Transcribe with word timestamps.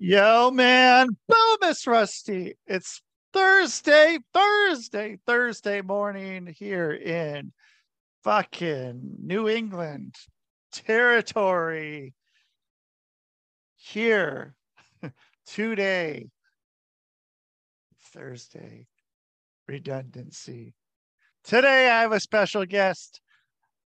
Yo, 0.00 0.52
man. 0.52 1.08
Boom, 1.26 1.56
Miss 1.60 1.84
Rusty. 1.84 2.54
It's 2.68 3.02
Thursday, 3.32 4.18
Thursday, 4.32 5.18
Thursday 5.26 5.80
morning 5.80 6.54
here 6.56 6.92
in 6.92 7.52
fucking 8.22 9.16
New 9.20 9.48
England 9.48 10.14
territory. 10.70 12.14
Here 13.74 14.54
today, 15.46 16.30
Thursday, 18.12 18.86
redundancy. 19.66 20.74
Today, 21.42 21.90
I 21.90 22.02
have 22.02 22.12
a 22.12 22.20
special 22.20 22.64
guest. 22.64 23.20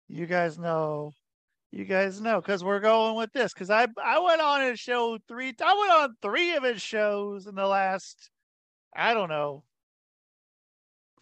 You 0.09 0.27
guys 0.27 0.59
know 0.59 1.13
you 1.73 1.87
guys 1.87 2.21
know 2.21 2.39
because 2.41 2.63
we're 2.63 2.81
going 2.81 3.17
with 3.17 3.33
this 3.33 3.53
because 3.55 3.71
I 3.71 3.87
I 4.03 4.19
went 4.19 4.43
on 4.43 4.61
his 4.61 4.79
show 4.79 5.19
three 5.27 5.55
I 5.65 5.79
went 5.79 5.91
on 5.91 6.17
three 6.21 6.55
of 6.55 6.63
his 6.63 6.83
shows 6.83 7.47
in 7.47 7.55
the 7.55 7.67
last 7.67 8.31
I 8.95 9.15
don't 9.15 9.31
know 9.31 9.65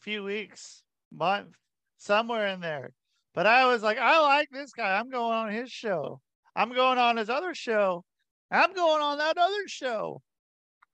few 0.01 0.25
weeks 0.25 0.83
month 1.13 1.55
somewhere 1.99 2.49
in 2.49 2.61
there. 2.61 2.93
But 3.33 3.47
I 3.47 3.67
was 3.67 3.83
like 3.83 3.99
I 3.99 4.21
like 4.21 4.49
this 4.51 4.73
guy. 4.73 4.99
I'm 4.99 5.09
going 5.09 5.33
on 5.33 5.53
his 5.53 5.71
show. 5.71 6.21
I'm 6.57 6.75
going 6.75 6.99
on 6.99 7.17
his 7.17 7.31
other 7.31 7.55
show. 7.55 8.05
I'm 8.51 8.75
going 8.75 9.01
on 9.01 9.19
that 9.19 9.39
other 9.39 9.69
show. 9.69 10.21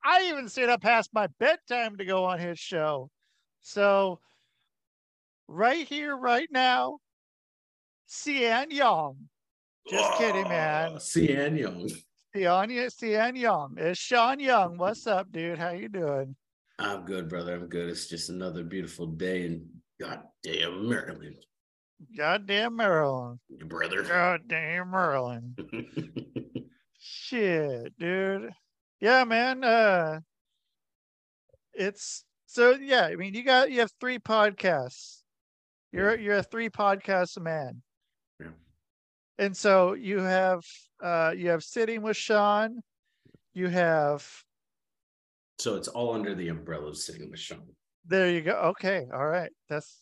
I 0.04 0.26
even 0.28 0.48
stayed 0.50 0.68
up 0.68 0.82
past 0.82 1.10
my 1.14 1.28
bedtime 1.40 1.96
to 1.96 2.04
go 2.04 2.24
on 2.24 2.38
his 2.38 2.58
show. 2.58 3.10
So 3.62 4.20
right 5.48 5.88
here 5.88 6.14
right 6.14 6.48
now 6.50 6.98
Cian 8.06 8.70
Young 8.70 9.28
just 9.88 10.12
oh, 10.12 10.18
kidding, 10.18 10.48
man. 10.48 10.98
Cian 10.98 11.56
Young. 11.56 11.88
Cian, 12.34 12.90
Cian 12.90 13.36
Young. 13.36 13.74
It's 13.76 13.98
Sean 13.98 14.40
Young. 14.40 14.76
What's 14.78 15.06
up, 15.06 15.30
dude? 15.30 15.58
How 15.58 15.70
you 15.70 15.88
doing? 15.88 16.34
I'm 16.78 17.04
good, 17.04 17.28
brother. 17.28 17.54
I'm 17.54 17.68
good. 17.68 17.88
It's 17.88 18.08
just 18.08 18.28
another 18.28 18.64
beautiful 18.64 19.06
day 19.06 19.46
in 19.46 19.68
goddamn 20.00 20.88
Maryland. 20.88 21.36
Goddamn 22.16 22.76
Maryland. 22.76 23.38
Your 23.48 23.66
Brother. 23.68 24.02
Goddamn 24.02 24.90
Maryland. 24.90 25.58
Shit, 26.98 27.98
dude. 27.98 28.50
Yeah, 29.00 29.24
man. 29.24 29.64
Uh 29.64 30.20
it's 31.72 32.24
so 32.46 32.72
yeah, 32.72 33.04
I 33.04 33.16
mean 33.16 33.34
you 33.34 33.44
got 33.44 33.70
you 33.70 33.80
have 33.80 33.92
three 34.00 34.18
podcasts. 34.18 35.22
You're 35.92 36.18
you're 36.18 36.36
a 36.36 36.42
three 36.42 36.68
podcast 36.68 37.40
man 37.40 37.82
and 39.38 39.56
so 39.56 39.94
you 39.94 40.18
have 40.18 40.62
uh 41.02 41.32
you 41.36 41.50
have 41.50 41.62
sitting 41.62 42.02
with 42.02 42.16
Sean, 42.16 42.80
you 43.54 43.68
have 43.68 44.26
so 45.58 45.76
it's 45.76 45.88
all 45.88 46.14
under 46.14 46.34
the 46.34 46.48
umbrella 46.48 46.88
of 46.88 46.96
sitting 46.96 47.30
with 47.30 47.40
Sean. 47.40 47.62
There 48.06 48.30
you 48.30 48.42
go. 48.42 48.52
Okay, 48.52 49.06
all 49.12 49.26
right. 49.26 49.50
That's 49.68 50.00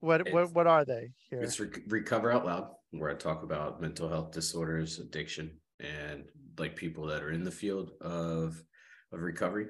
what 0.00 0.22
it's, 0.22 0.32
what 0.32 0.52
what 0.52 0.66
are 0.66 0.84
they 0.84 1.10
here? 1.30 1.42
It's 1.42 1.58
Re- 1.58 1.70
Recover 1.88 2.32
Out 2.32 2.44
Loud, 2.44 2.68
where 2.90 3.10
I 3.10 3.14
talk 3.14 3.42
about 3.42 3.80
mental 3.80 4.08
health 4.08 4.32
disorders, 4.32 4.98
addiction, 4.98 5.58
and 5.80 6.24
like 6.58 6.76
people 6.76 7.06
that 7.06 7.22
are 7.22 7.32
in 7.32 7.44
the 7.44 7.50
field 7.50 7.92
of 8.00 8.62
of 9.12 9.20
recovery 9.20 9.66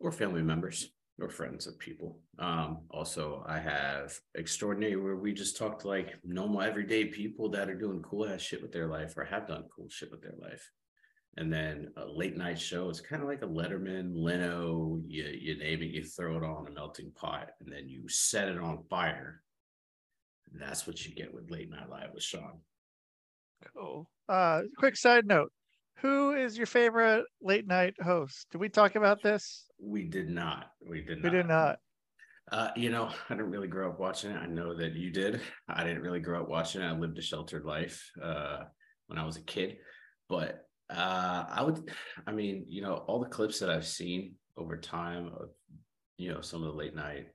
or 0.00 0.12
family 0.12 0.42
members 0.42 0.88
or 1.20 1.28
friends 1.30 1.66
of 1.66 1.78
people. 1.78 2.18
Um, 2.38 2.80
also, 2.90 3.42
I 3.46 3.58
have 3.58 4.18
extraordinary 4.34 4.96
where 4.96 5.16
we 5.16 5.32
just 5.32 5.56
talk 5.56 5.78
to 5.80 5.88
like 5.88 6.14
normal 6.24 6.60
everyday 6.60 7.06
people 7.06 7.48
that 7.50 7.70
are 7.70 7.78
doing 7.78 8.02
cool 8.02 8.28
ass 8.28 8.42
shit 8.42 8.60
with 8.60 8.72
their 8.72 8.86
life 8.86 9.14
or 9.16 9.24
have 9.24 9.48
done 9.48 9.64
cool 9.74 9.88
shit 9.88 10.10
with 10.10 10.22
their 10.22 10.34
life. 10.38 10.70
And 11.38 11.52
then 11.52 11.88
a 11.96 12.06
late 12.06 12.36
night 12.36 12.58
show 12.58 12.88
is 12.88 13.00
kind 13.00 13.22
of 13.22 13.28
like 13.28 13.42
a 13.42 13.46
Letterman, 13.46 14.12
Leno, 14.14 15.00
you, 15.06 15.24
you 15.24 15.58
name 15.58 15.82
it, 15.82 15.90
you 15.90 16.02
throw 16.02 16.36
it 16.36 16.42
on 16.42 16.66
a 16.66 16.70
melting 16.70 17.12
pot 17.14 17.50
and 17.60 17.72
then 17.72 17.88
you 17.88 18.08
set 18.08 18.48
it 18.48 18.58
on 18.58 18.84
fire. 18.88 19.42
And 20.50 20.60
that's 20.60 20.86
what 20.86 21.04
you 21.04 21.14
get 21.14 21.32
with 21.34 21.50
Late 21.50 21.70
Night 21.70 21.90
Live 21.90 22.10
with 22.14 22.22
Sean. 22.22 22.60
Cool. 23.74 24.08
Uh, 24.28 24.62
quick 24.78 24.96
side 24.96 25.26
note 25.26 25.52
who 25.96 26.32
is 26.32 26.56
your 26.56 26.66
favorite 26.66 27.24
late 27.40 27.66
night 27.66 27.94
host? 28.02 28.46
Did 28.50 28.60
we 28.60 28.68
talk 28.68 28.96
about 28.96 29.22
this? 29.22 29.64
We 29.80 30.04
did 30.04 30.28
not. 30.28 30.72
We 30.86 31.00
did 31.00 31.22
not. 31.22 31.24
We 31.24 31.36
did 31.36 31.46
not. 31.46 31.78
Uh, 32.52 32.70
you 32.76 32.90
know, 32.90 33.10
I 33.28 33.34
didn't 33.34 33.50
really 33.50 33.68
grow 33.68 33.90
up 33.90 33.98
watching 33.98 34.30
it. 34.30 34.36
I 34.36 34.46
know 34.46 34.76
that 34.76 34.94
you 34.94 35.10
did. 35.10 35.40
I 35.68 35.84
didn't 35.84 36.02
really 36.02 36.20
grow 36.20 36.42
up 36.42 36.48
watching 36.48 36.82
it. 36.82 36.86
I 36.86 36.92
lived 36.92 37.18
a 37.18 37.22
sheltered 37.22 37.64
life 37.64 38.10
uh, 38.22 38.64
when 39.08 39.18
I 39.18 39.24
was 39.24 39.36
a 39.36 39.42
kid. 39.42 39.78
But 40.28 40.66
uh, 40.90 41.44
I 41.48 41.62
would, 41.62 41.90
I 42.26 42.32
mean, 42.32 42.64
you 42.68 42.82
know, 42.82 42.94
all 43.06 43.20
the 43.20 43.28
clips 43.28 43.58
that 43.60 43.70
I've 43.70 43.86
seen 43.86 44.34
over 44.56 44.76
time 44.76 45.32
of, 45.38 45.48
you 46.18 46.32
know, 46.32 46.40
some 46.40 46.62
of 46.62 46.68
the 46.68 46.78
late 46.78 46.94
night 46.94 47.26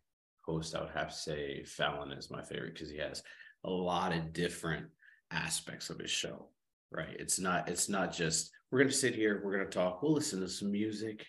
hosts, 0.45 0.73
I 0.73 0.81
would 0.81 0.91
have 0.91 1.09
to 1.09 1.15
say 1.15 1.63
Fallon 1.63 2.11
is 2.11 2.31
my 2.31 2.43
favorite 2.43 2.73
because 2.73 2.89
he 2.89 2.97
has 2.97 3.21
a 3.65 3.69
lot 3.69 4.13
of 4.13 4.33
different 4.33 4.87
aspects 5.31 5.89
of 5.89 5.99
his 5.99 6.09
show 6.09 6.49
right. 6.91 7.15
It's 7.19 7.39
not 7.39 7.69
it's 7.69 7.89
not 7.89 8.13
just 8.13 8.51
we're 8.71 8.79
going 8.79 8.89
to 8.89 8.95
sit 8.95 9.15
here 9.15 9.41
we're 9.43 9.55
going 9.55 9.69
to 9.69 9.71
talk 9.71 10.01
we'll 10.01 10.13
listen 10.13 10.41
to 10.41 10.49
some 10.49 10.71
music. 10.71 11.25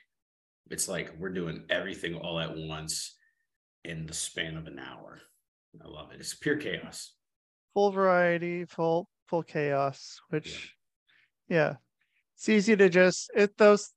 It's 0.70 0.88
like 0.88 1.12
we're 1.18 1.32
doing 1.32 1.64
everything 1.70 2.14
all 2.14 2.38
at 2.38 2.56
once 2.56 3.16
in 3.84 4.06
the 4.06 4.14
span 4.14 4.56
of 4.56 4.66
an 4.66 4.78
hour. 4.78 5.20
I 5.82 5.88
love 5.88 6.12
it. 6.12 6.20
It's 6.20 6.34
pure 6.34 6.56
chaos. 6.56 7.14
Full 7.74 7.90
variety 7.90 8.64
full 8.64 9.08
full 9.26 9.42
chaos 9.42 10.20
which 10.28 10.74
yeah, 11.48 11.56
yeah. 11.56 11.74
it's 12.36 12.48
easy 12.48 12.76
to 12.76 12.90
just 12.90 13.30
it 13.34 13.56
those 13.56 13.90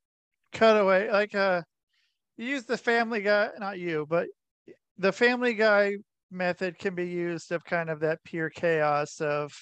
cutaway 0.53 1.11
like 1.11 1.35
uh 1.35 1.61
you 2.37 2.45
use 2.45 2.63
the 2.63 2.77
family 2.77 3.21
guy 3.21 3.49
not 3.59 3.77
you 3.77 4.05
but 4.09 4.27
the 4.97 5.11
family 5.11 5.53
guy 5.53 5.97
method 6.31 6.79
can 6.79 6.95
be 6.95 7.07
used 7.07 7.51
of 7.51 7.65
kind 7.65 7.89
of 7.89 7.99
that 7.99 8.23
pure 8.23 8.49
chaos 8.49 9.19
of 9.19 9.53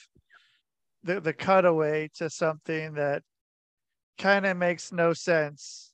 the 1.04 1.20
the 1.20 1.34
cutaway 1.34 2.10
to 2.16 2.30
something 2.30 2.94
that 2.94 3.24
kind 4.18 4.46
of 4.46 4.58
makes 4.58 4.92
no 4.92 5.14
sense. 5.14 5.92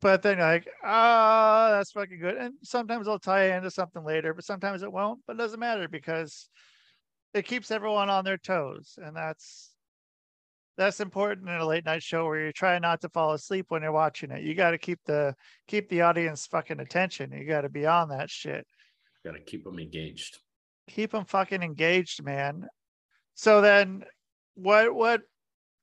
But 0.00 0.22
then 0.22 0.38
like, 0.38 0.68
ah, 0.84 1.68
oh, 1.68 1.72
that's 1.72 1.90
fucking 1.90 2.20
good. 2.20 2.36
And 2.36 2.54
sometimes 2.62 3.06
it'll 3.06 3.18
tie 3.18 3.56
into 3.56 3.70
something 3.70 4.04
later, 4.04 4.32
but 4.32 4.44
sometimes 4.44 4.82
it 4.82 4.92
won't. 4.92 5.20
But 5.26 5.34
it 5.34 5.38
doesn't 5.38 5.58
matter 5.58 5.88
because 5.88 6.48
it 7.34 7.46
keeps 7.46 7.70
everyone 7.70 8.08
on 8.08 8.24
their 8.24 8.38
toes. 8.38 8.96
And 9.02 9.16
that's 9.16 9.72
that's 10.76 11.00
important 11.00 11.48
in 11.48 11.56
a 11.56 11.66
late 11.66 11.84
night 11.84 12.04
show 12.04 12.24
where 12.26 12.40
you're 12.40 12.52
trying 12.52 12.82
not 12.82 13.00
to 13.00 13.08
fall 13.08 13.32
asleep 13.32 13.66
when 13.68 13.82
you're 13.82 13.90
watching 13.90 14.30
it. 14.30 14.44
You 14.44 14.54
got 14.54 14.70
to 14.70 14.78
keep 14.78 15.00
the 15.04 15.34
keep 15.66 15.88
the 15.88 16.02
audience 16.02 16.46
fucking 16.46 16.78
attention. 16.78 17.32
You 17.32 17.44
got 17.44 17.62
to 17.62 17.68
be 17.68 17.84
on 17.84 18.10
that 18.10 18.30
shit. 18.30 18.64
Got 19.24 19.32
to 19.32 19.40
keep 19.40 19.64
them 19.64 19.80
engaged. 19.80 20.38
Keep 20.88 21.10
them 21.10 21.24
fucking 21.24 21.62
engaged, 21.64 22.22
man. 22.22 22.68
So 23.38 23.60
then, 23.60 24.02
what 24.56 24.92
what 24.92 25.20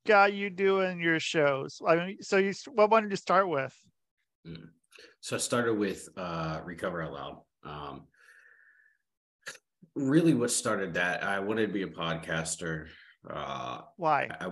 got 0.06 0.34
you 0.34 0.50
doing 0.50 1.00
your 1.00 1.22
shows? 1.22 1.80
I 1.88 1.96
mean, 1.96 2.18
so 2.20 2.36
you 2.36 2.52
what 2.74 2.92
wanted 2.92 3.12
to 3.12 3.18
start 3.18 3.48
with? 3.48 3.74
Mm. 4.46 4.72
So 5.22 5.38
I 5.38 5.40
started 5.40 5.76
with 5.76 6.10
uh, 6.18 6.60
Recover 6.66 7.02
Out 7.02 7.14
Loud. 7.14 7.42
Um, 7.64 8.08
really, 9.96 10.34
what 10.34 10.52
started 10.52 10.96
that? 10.96 11.24
I 11.24 11.40
wanted 11.40 11.68
to 11.68 11.74
be 11.74 11.84
a 11.84 11.88
podcaster. 11.88 12.88
Uh, 13.28 13.84
Why? 13.96 14.28
I, 14.38 14.50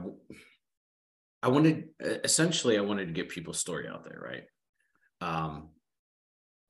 I 1.43 1.49
wanted 1.49 1.89
essentially 1.99 2.77
I 2.77 2.81
wanted 2.81 3.07
to 3.07 3.11
get 3.11 3.27
people's 3.27 3.59
story 3.59 3.85
out 3.85 4.05
there, 4.05 4.21
right? 4.23 4.43
Um, 5.19 5.71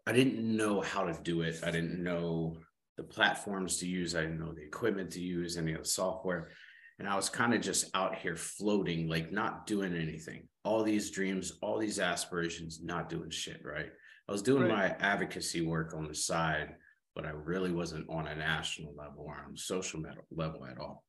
I 0.07 0.13
didn't 0.13 0.39
know 0.57 0.81
how 0.81 1.03
to 1.03 1.13
do 1.22 1.43
it. 1.43 1.59
I 1.63 1.69
didn't 1.69 2.03
know 2.03 2.57
the 2.97 3.03
platforms 3.03 3.77
to 3.77 3.87
use. 3.87 4.15
I 4.15 4.21
didn't 4.21 4.39
know 4.39 4.53
the 4.53 4.63
equipment 4.63 5.11
to 5.11 5.21
use, 5.21 5.57
any 5.57 5.73
of 5.73 5.79
the 5.79 5.89
software. 5.89 6.49
And 6.99 7.07
I 7.07 7.15
was 7.15 7.29
kind 7.29 7.53
of 7.53 7.61
just 7.61 7.89
out 7.95 8.15
here 8.15 8.35
floating, 8.35 9.07
like 9.07 9.31
not 9.31 9.65
doing 9.65 9.95
anything. 9.95 10.47
All 10.63 10.84
these 10.84 11.09
dreams, 11.11 11.53
all 11.61 11.79
these 11.79 11.99
aspirations, 11.99 12.81
not 12.84 13.09
doing 13.09 13.29
shit, 13.29 13.61
right? 13.66 13.90
I 14.29 14.31
was 14.31 14.41
doing 14.41 14.63
right. 14.63 14.72
my 15.01 15.05
advocacy 15.05 15.66
work 15.66 15.93
on 15.95 16.07
the 16.07 16.16
side, 16.16 16.75
but 17.16 17.25
I 17.25 17.31
really 17.31 17.72
wasn't 17.72 18.09
on 18.09 18.28
a 18.28 18.35
national 18.35 18.93
level 18.96 19.25
or 19.28 19.43
on 19.46 19.55
a 19.55 19.57
social 19.57 20.01
level 20.31 20.66
at 20.66 20.78
all. 20.78 21.03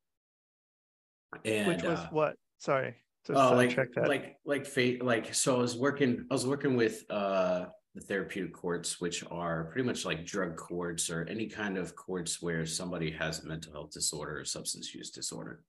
And 1.43 1.67
which 1.67 1.83
was 1.83 1.99
uh, 1.99 2.07
what? 2.11 2.35
Sorry. 2.57 2.95
Oh, 3.29 3.53
like 3.55 3.77
like 3.97 4.37
like 4.45 4.65
fate. 4.65 5.03
Like 5.03 5.33
so, 5.33 5.55
I 5.55 5.59
was 5.59 5.75
working. 5.75 6.25
I 6.29 6.33
was 6.33 6.45
working 6.45 6.75
with 6.75 7.03
uh 7.09 7.65
the 7.95 8.01
therapeutic 8.01 8.53
courts, 8.53 8.99
which 8.99 9.23
are 9.31 9.65
pretty 9.65 9.87
much 9.87 10.05
like 10.05 10.25
drug 10.25 10.57
courts 10.57 11.09
or 11.09 11.25
any 11.29 11.47
kind 11.47 11.77
of 11.77 11.95
courts 11.95 12.41
where 12.41 12.65
somebody 12.65 13.09
has 13.09 13.43
a 13.43 13.47
mental 13.47 13.71
health 13.71 13.91
disorder 13.91 14.39
or 14.39 14.45
substance 14.45 14.93
use 14.93 15.09
disorder, 15.09 15.63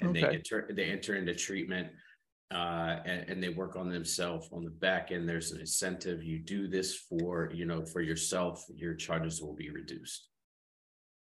and 0.00 0.10
okay. 0.10 0.22
they 0.22 0.34
enter 0.34 0.70
they 0.74 0.84
enter 0.86 1.14
into 1.16 1.34
treatment 1.34 1.88
uh, 2.50 3.00
and, 3.04 3.28
and, 3.28 3.42
they 3.42 3.48
work 3.48 3.74
on 3.74 3.90
themselves 3.90 4.48
on 4.52 4.64
the 4.64 4.70
back 4.70 5.10
end. 5.10 5.28
There's 5.28 5.50
an 5.50 5.60
incentive. 5.60 6.22
You 6.22 6.38
do 6.38 6.68
this 6.68 6.94
for 6.94 7.50
you 7.52 7.66
know 7.66 7.84
for 7.84 8.00
yourself. 8.00 8.64
Your 8.74 8.94
charges 8.94 9.42
will 9.42 9.54
be 9.54 9.70
reduced. 9.70 10.28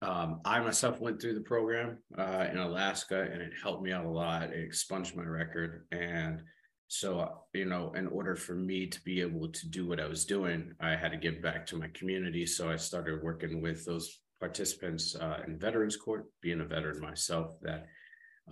Um, 0.02 0.40
I 0.44 0.60
myself 0.60 1.00
went 1.00 1.20
through 1.20 1.34
the 1.34 1.40
program 1.40 1.98
uh, 2.18 2.46
in 2.52 2.58
Alaska, 2.58 3.28
and 3.32 3.40
it 3.40 3.52
helped 3.60 3.82
me 3.82 3.92
out 3.92 4.04
a 4.04 4.10
lot. 4.10 4.52
It 4.52 4.62
expunged 4.62 5.16
my 5.16 5.24
record 5.24 5.86
and 5.90 6.42
so 6.88 7.42
you 7.52 7.64
know 7.64 7.92
in 7.94 8.06
order 8.06 8.36
for 8.36 8.54
me 8.54 8.86
to 8.86 9.00
be 9.02 9.20
able 9.20 9.48
to 9.48 9.68
do 9.68 9.86
what 9.86 10.00
i 10.00 10.06
was 10.06 10.24
doing 10.24 10.72
i 10.80 10.90
had 10.90 11.10
to 11.10 11.16
give 11.16 11.42
back 11.42 11.66
to 11.66 11.76
my 11.76 11.88
community. 11.94 12.46
So 12.46 12.70
i 12.70 12.76
started 12.76 13.22
working 13.22 13.60
with 13.60 13.84
those 13.84 14.20
participants 14.40 15.16
uh, 15.16 15.40
in 15.46 15.58
veterans 15.58 15.96
court 15.96 16.26
being 16.42 16.60
a 16.60 16.64
veteran 16.64 17.00
myself 17.00 17.54
that 17.62 17.86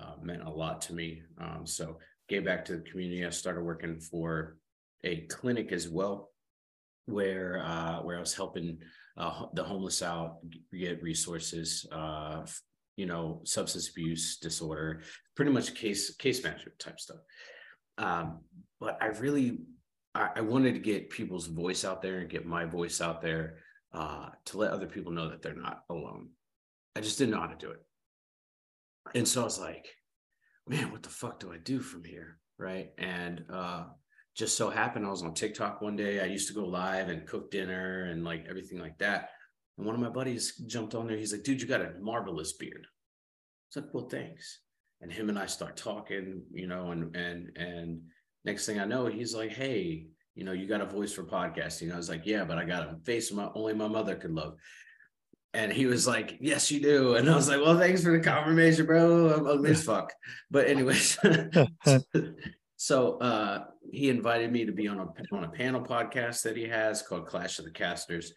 uh, 0.01 0.15
meant 0.23 0.43
a 0.43 0.51
lot 0.51 0.81
to 0.81 0.95
me. 0.95 1.23
Um, 1.41 1.67
so 1.67 1.99
gave 2.29 2.45
back 2.45 2.65
to 2.65 2.77
the 2.77 2.91
community. 2.91 3.25
I 3.25 3.31
started 3.31 3.63
working 3.63 4.01
for 4.01 4.57
a 5.05 5.21
clinic 5.27 5.71
as 5.73 5.89
well 5.89 6.31
where 7.07 7.63
uh, 7.65 7.99
where 8.03 8.17
i 8.17 8.21
was 8.21 8.35
helping 8.35 8.79
uh, 9.17 9.47
the 9.53 9.63
homeless 9.63 10.03
out 10.03 10.39
get 10.73 11.03
resources 11.03 11.87
uh, 11.93 12.45
you 12.97 13.07
know 13.07 13.41
substance 13.45 13.91
abuse 13.91 14.39
disorder 14.39 15.03
pretty 15.37 15.51
much 15.51 15.75
case 15.75 16.15
case 16.17 16.43
management 16.43 16.79
type 16.79 16.99
stuff 16.99 17.19
um, 17.99 18.41
but 18.81 18.99
I 19.01 19.07
really 19.07 19.59
I, 20.15 20.31
I, 20.37 20.41
wanted 20.41 20.75
to 20.75 20.81
get 20.81 21.11
people's 21.11 21.47
voice 21.47 21.85
out 21.85 22.03
there 22.03 22.19
and 22.19 22.31
get 22.31 22.47
my 22.47 22.65
voice 22.65 23.01
out 23.01 23.21
there 23.23 23.59
uh, 23.93 24.29
to 24.47 24.59
let 24.59 24.73
other 24.73 24.87
people 24.87 25.13
know 25.13 25.29
that 25.31 25.43
they're 25.43 25.55
not 25.55 25.85
alone. 25.91 26.29
I 26.97 27.01
just 27.01 27.19
didn't 27.19 27.35
know 27.35 27.41
how 27.41 27.47
to 27.49 27.57
do 27.57 27.71
it. 27.71 27.83
And 29.15 29.27
so 29.27 29.43
I 29.43 29.45
was 29.45 29.61
like, 29.61 29.87
man, 30.69 30.91
what 30.91 31.03
the 31.03 31.09
fuck 31.09 31.41
do 31.41 31.53
I 31.53 31.59
do 31.59 31.81
from 31.81 32.05
here? 32.05 32.39
Right. 32.59 32.91
And 32.99 33.45
uh, 33.53 33.85
just 34.37 34.57
so 34.57 34.71
happened 34.71 35.07
I 35.07 35.11
was 35.11 35.23
on 35.23 35.35
TikTok 35.35 35.81
one 35.81 35.97
day. 35.97 36.21
I 36.21 36.27
used 36.27 36.49
to 36.49 36.55
go 36.55 36.65
live 36.65 37.09
and 37.09 37.27
cook 37.27 37.51
dinner 37.51 38.05
and 38.05 38.25
like 38.25 38.47
everything 38.49 38.79
like 38.79 38.99
that. 38.99 39.31
And 39.77 39.87
one 39.87 39.95
of 39.95 40.01
my 40.01 40.09
buddies 40.09 40.57
jumped 40.67 40.95
on 40.95 41.07
there. 41.07 41.17
He's 41.17 41.33
like, 41.33 41.43
dude, 41.43 41.61
you 41.61 41.67
got 41.67 41.81
a 41.81 41.93
marvelous 42.01 42.53
beard. 42.55 42.87
It's 43.69 43.77
like, 43.77 43.93
well, 43.93 44.09
thanks 44.09 44.61
and 45.05 45.13
him 45.13 45.29
and 45.29 45.39
I 45.39 45.45
start 45.45 45.77
talking, 45.77 46.43
you 46.51 46.67
know, 46.67 46.91
and 46.91 47.15
and 47.15 47.57
and 47.57 48.01
next 48.47 48.65
thing 48.65 48.81
I 48.81 48.87
know, 48.87 49.05
he's 49.05 49.35
like, 49.35 49.51
"Hey, 49.51 50.07
you 50.35 50.45
know, 50.45 50.53
you 50.53 50.67
got 50.67 50.81
a 50.81 50.87
voice 50.87 51.13
for 51.13 51.25
podcasting." 51.25 51.93
I 51.93 51.97
was 51.97 52.09
like, 52.09 52.23
"Yeah, 52.25 52.45
but 52.45 52.57
I 52.57 52.65
got 52.65 52.89
a 52.89 52.97
face 53.05 53.31
my 53.31 53.51
only 53.55 53.75
my 53.75 53.87
mother 53.87 54.17
could 54.17 54.33
love." 54.33 54.57
And 55.53 55.71
he 55.71 55.85
was 55.85 56.07
like, 56.07 56.39
"Yes, 56.41 56.71
you 56.71 56.81
do." 56.81 57.17
And 57.17 57.29
I 57.29 57.37
was 57.37 57.51
like, 57.51 57.61
"Well, 57.61 57.79
thanks 57.79 58.03
for 58.03 58.13
the 58.13 58.25
confirmation, 58.25 58.87
bro. 58.87 59.35
I'm 59.35 59.47
ugly 59.47 59.73
as 59.73 59.85
fuck." 59.85 60.11
But 60.51 60.69
anyways, 60.69 61.19
so 62.77 63.19
uh, 63.19 63.65
he 63.93 64.09
invited 64.09 64.51
me 64.51 64.65
to 64.65 64.73
be 64.73 64.89
on 64.89 65.01
a 65.01 65.37
on 65.37 65.45
a 65.45 65.51
panel 65.51 65.83
podcast 65.83 66.43
that 66.45 66.57
he 66.57 66.65
has 66.65 67.03
called 67.03 67.27
Clash 67.27 67.59
of 67.59 67.67
the 67.67 67.71
Casters. 67.71 68.33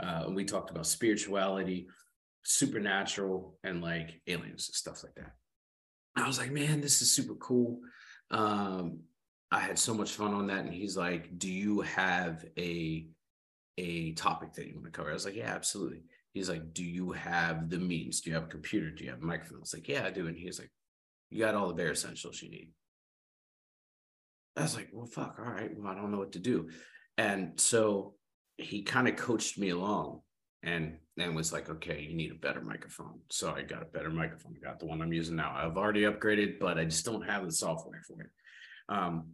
Uh, 0.00 0.24
and 0.26 0.34
we 0.34 0.44
talked 0.44 0.70
about 0.70 0.86
spirituality, 0.86 1.86
supernatural, 2.42 3.56
and 3.62 3.82
like 3.82 4.20
aliens 4.26 4.68
and 4.68 4.74
stuff 4.74 5.04
like 5.04 5.14
that. 5.14 5.37
I 6.20 6.26
was 6.26 6.38
like, 6.38 6.52
man, 6.52 6.80
this 6.80 7.02
is 7.02 7.12
super 7.12 7.34
cool. 7.34 7.80
Um, 8.30 9.00
I 9.50 9.60
had 9.60 9.78
so 9.78 9.94
much 9.94 10.12
fun 10.12 10.34
on 10.34 10.46
that. 10.48 10.64
And 10.64 10.74
he's 10.74 10.96
like, 10.96 11.38
do 11.38 11.50
you 11.50 11.80
have 11.82 12.44
a 12.58 13.06
a 13.80 14.12
topic 14.12 14.52
that 14.54 14.66
you 14.66 14.74
want 14.74 14.86
to 14.86 14.90
cover? 14.90 15.10
I 15.10 15.14
was 15.14 15.24
like, 15.24 15.36
yeah, 15.36 15.54
absolutely. 15.54 16.02
He's 16.32 16.50
like, 16.50 16.74
do 16.74 16.84
you 16.84 17.12
have 17.12 17.70
the 17.70 17.78
means? 17.78 18.20
Do 18.20 18.30
you 18.30 18.34
have 18.34 18.44
a 18.44 18.48
computer? 18.48 18.90
Do 18.90 19.04
you 19.04 19.10
have 19.10 19.22
a 19.22 19.26
microphone? 19.26 19.58
I 19.58 19.60
was 19.60 19.72
like, 19.74 19.88
yeah, 19.88 20.04
I 20.04 20.10
do. 20.10 20.26
And 20.26 20.36
he's 20.36 20.58
like, 20.58 20.70
you 21.30 21.38
got 21.44 21.54
all 21.54 21.68
the 21.68 21.74
bare 21.74 21.92
essentials 21.92 22.42
you 22.42 22.50
need. 22.50 22.70
I 24.56 24.62
was 24.62 24.74
like, 24.74 24.88
well, 24.92 25.06
fuck, 25.06 25.36
all 25.38 25.52
right. 25.52 25.70
Well, 25.76 25.90
I 25.90 25.94
don't 25.94 26.10
know 26.10 26.18
what 26.18 26.32
to 26.32 26.40
do. 26.40 26.70
And 27.16 27.58
so 27.60 28.14
he 28.56 28.82
kind 28.82 29.06
of 29.06 29.16
coached 29.16 29.58
me 29.58 29.70
along 29.70 30.22
and 30.62 30.98
and 31.20 31.34
was 31.34 31.52
like, 31.52 31.68
okay, 31.68 32.00
you 32.00 32.14
need 32.14 32.30
a 32.30 32.34
better 32.34 32.60
microphone. 32.60 33.20
So 33.30 33.52
I 33.52 33.62
got 33.62 33.82
a 33.82 33.86
better 33.86 34.10
microphone. 34.10 34.54
I 34.56 34.64
got 34.64 34.78
the 34.78 34.86
one 34.86 35.02
I'm 35.02 35.12
using 35.12 35.36
now. 35.36 35.54
I've 35.56 35.76
already 35.76 36.02
upgraded, 36.02 36.58
but 36.58 36.78
I 36.78 36.84
just 36.84 37.04
don't 37.04 37.28
have 37.28 37.44
the 37.44 37.52
software 37.52 38.02
for 38.06 38.22
it. 38.22 38.30
Um, 38.88 39.32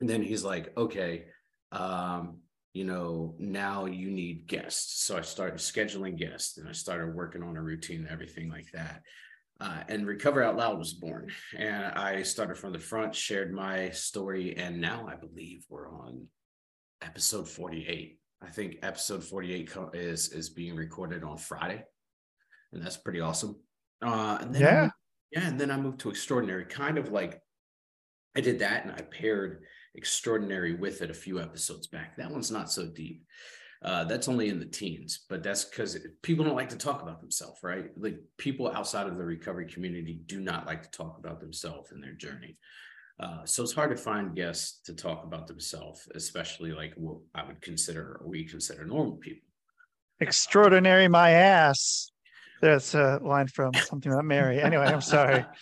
and 0.00 0.08
then 0.08 0.22
he's 0.22 0.44
like, 0.44 0.76
okay, 0.76 1.24
um, 1.72 2.38
you 2.72 2.84
know, 2.84 3.34
now 3.38 3.86
you 3.86 4.10
need 4.10 4.46
guests. 4.46 5.04
So 5.04 5.16
I 5.16 5.22
started 5.22 5.58
scheduling 5.58 6.16
guests 6.16 6.58
and 6.58 6.68
I 6.68 6.72
started 6.72 7.14
working 7.14 7.42
on 7.42 7.56
a 7.56 7.62
routine 7.62 8.00
and 8.00 8.08
everything 8.08 8.50
like 8.50 8.70
that. 8.72 9.02
Uh, 9.60 9.82
and 9.88 10.06
Recover 10.06 10.42
Out 10.42 10.56
Loud 10.56 10.78
was 10.78 10.92
born. 10.92 11.32
And 11.56 11.86
I 11.86 12.22
started 12.22 12.56
from 12.56 12.72
the 12.72 12.78
front, 12.78 13.14
shared 13.14 13.52
my 13.52 13.90
story, 13.90 14.56
and 14.56 14.80
now 14.80 15.08
I 15.10 15.16
believe 15.16 15.64
we're 15.68 15.90
on 15.90 16.26
episode 17.02 17.48
48 17.48 18.18
I 18.42 18.48
think 18.48 18.78
episode 18.82 19.24
48 19.24 19.70
is 19.94 20.32
is 20.32 20.50
being 20.50 20.76
recorded 20.76 21.24
on 21.24 21.36
Friday, 21.36 21.84
and 22.72 22.82
that's 22.82 22.96
pretty 22.96 23.20
awesome. 23.20 23.56
Uh, 24.00 24.38
and 24.40 24.54
then 24.54 24.62
yeah, 24.62 24.84
I, 24.84 24.90
yeah, 25.32 25.48
and 25.48 25.60
then 25.60 25.70
I 25.70 25.76
moved 25.76 26.00
to 26.00 26.10
Extraordinary, 26.10 26.64
kind 26.64 26.98
of 26.98 27.10
like 27.10 27.40
I 28.36 28.40
did 28.40 28.60
that, 28.60 28.84
and 28.84 28.92
I 28.92 29.02
paired 29.02 29.64
Extraordinary 29.94 30.74
with 30.74 31.02
it 31.02 31.10
a 31.10 31.14
few 31.14 31.40
episodes 31.40 31.88
back. 31.88 32.16
That 32.16 32.30
one's 32.30 32.50
not 32.50 32.70
so 32.70 32.86
deep. 32.86 33.24
Uh, 33.82 34.04
that's 34.04 34.28
only 34.28 34.48
in 34.48 34.58
the 34.58 34.66
teens, 34.66 35.24
but 35.28 35.42
that's 35.42 35.64
because 35.64 35.96
people 36.22 36.44
don't 36.44 36.56
like 36.56 36.68
to 36.68 36.76
talk 36.76 37.00
about 37.00 37.20
themselves, 37.20 37.60
right? 37.62 37.86
Like 37.96 38.18
people 38.36 38.70
outside 38.70 39.06
of 39.06 39.16
the 39.16 39.24
recovery 39.24 39.66
community 39.66 40.20
do 40.26 40.40
not 40.40 40.66
like 40.66 40.82
to 40.82 40.90
talk 40.90 41.16
about 41.18 41.40
themselves 41.40 41.92
and 41.92 42.02
their 42.02 42.14
journey. 42.14 42.58
Uh, 43.20 43.44
so 43.44 43.62
it's 43.62 43.72
hard 43.72 43.90
to 43.90 43.96
find 43.96 44.36
guests 44.36 44.80
to 44.84 44.94
talk 44.94 45.24
about 45.24 45.46
themselves, 45.46 46.08
especially 46.14 46.72
like 46.72 46.94
what 46.96 47.18
I 47.34 47.44
would 47.44 47.60
consider 47.60 48.20
or 48.20 48.28
we 48.28 48.44
consider 48.44 48.84
normal 48.84 49.16
people. 49.16 49.48
Extraordinary, 50.20 51.08
my 51.08 51.30
ass. 51.30 52.10
That's 52.60 52.94
a 52.94 53.20
line 53.22 53.48
from 53.48 53.72
something 53.74 54.12
about 54.12 54.24
Mary. 54.24 54.60
Anyway, 54.60 54.86
I'm 54.86 55.00
sorry. 55.00 55.44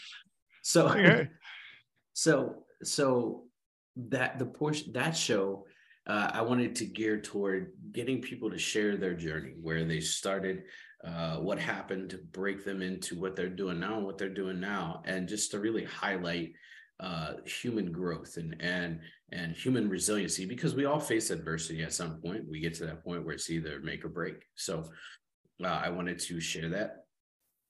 So, 0.62 1.26
so, 2.12 2.64
so 2.82 3.44
that 3.94 4.40
the 4.40 4.46
portion 4.46 4.92
that 4.94 5.16
show, 5.16 5.64
uh, 6.08 6.30
I 6.32 6.42
wanted 6.42 6.74
to 6.76 6.86
gear 6.86 7.20
toward 7.20 7.70
getting 7.92 8.20
people 8.20 8.50
to 8.50 8.58
share 8.58 8.96
their 8.96 9.14
journey, 9.14 9.54
where 9.62 9.84
they 9.84 10.00
started, 10.00 10.64
uh, 11.04 11.36
what 11.36 11.60
happened 11.60 12.10
to 12.10 12.18
break 12.18 12.64
them 12.64 12.82
into 12.82 13.14
what 13.14 13.36
they're 13.36 13.48
doing 13.48 13.78
now 13.78 13.98
and 13.98 14.04
what 14.04 14.18
they're 14.18 14.28
doing 14.28 14.58
now, 14.58 15.02
and 15.04 15.28
just 15.28 15.52
to 15.52 15.60
really 15.60 15.84
highlight 15.84 16.52
uh, 17.00 17.34
human 17.44 17.92
growth 17.92 18.36
and 18.36 18.56
and 18.60 19.00
and 19.32 19.54
human 19.54 19.88
resiliency 19.88 20.46
because 20.46 20.74
we 20.74 20.84
all 20.86 21.00
face 21.00 21.30
adversity 21.30 21.82
at 21.82 21.92
some 21.92 22.20
point. 22.20 22.48
We 22.48 22.60
get 22.60 22.74
to 22.74 22.86
that 22.86 23.04
point 23.04 23.24
where 23.24 23.34
it's 23.34 23.50
either 23.50 23.80
make 23.80 24.04
or 24.04 24.08
break. 24.08 24.44
So 24.54 24.84
uh, 25.62 25.66
I 25.66 25.90
wanted 25.90 26.18
to 26.20 26.40
share 26.40 26.68
that 26.70 27.04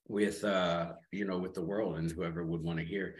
with 0.09 0.45
uh, 0.45 0.93
you 1.11 1.25
know 1.25 1.39
with 1.39 1.55
the 1.55 1.65
world 1.65 1.99
and 1.99 2.11
whoever 2.11 2.45
would 2.45 2.63
want 2.63 2.79
to 2.79 2.85
hear. 2.85 3.17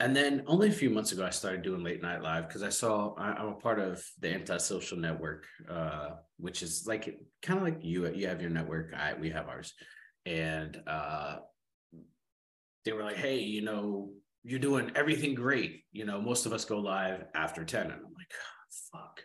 And 0.00 0.14
then 0.14 0.42
only 0.48 0.68
a 0.68 0.72
few 0.72 0.90
months 0.90 1.12
ago, 1.12 1.24
I 1.24 1.30
started 1.30 1.62
doing 1.62 1.84
late 1.84 2.02
night 2.02 2.20
live 2.20 2.48
because 2.48 2.64
I 2.64 2.68
saw 2.68 3.14
I, 3.14 3.40
am 3.40 3.48
a 3.48 3.54
part 3.54 3.78
of 3.78 4.04
the 4.20 4.34
Antisocial 4.34 4.98
Network, 4.98 5.46
uh, 5.70 6.10
which 6.36 6.62
is 6.62 6.84
like 6.88 7.16
kind 7.42 7.58
of 7.58 7.64
like 7.64 7.78
you. 7.84 8.08
You 8.12 8.26
have 8.26 8.40
your 8.40 8.50
network, 8.50 8.92
I 8.92 9.14
we 9.14 9.30
have 9.30 9.48
ours, 9.48 9.72
and 10.26 10.82
uh, 10.88 11.36
they 12.84 12.92
were 12.92 13.04
like, 13.04 13.16
"Hey, 13.16 13.38
you 13.38 13.62
know, 13.62 14.10
you're 14.44 14.60
doing 14.60 14.92
everything 14.94 15.34
great. 15.34 15.84
You 15.92 16.04
know, 16.04 16.20
most 16.20 16.46
of 16.46 16.52
us 16.52 16.64
go 16.64 16.78
live 16.78 17.24
after 17.34 17.64
10. 17.64 17.82
And 17.82 17.92
I'm 17.92 18.02
like, 18.02 18.32
fuck. 18.92 19.22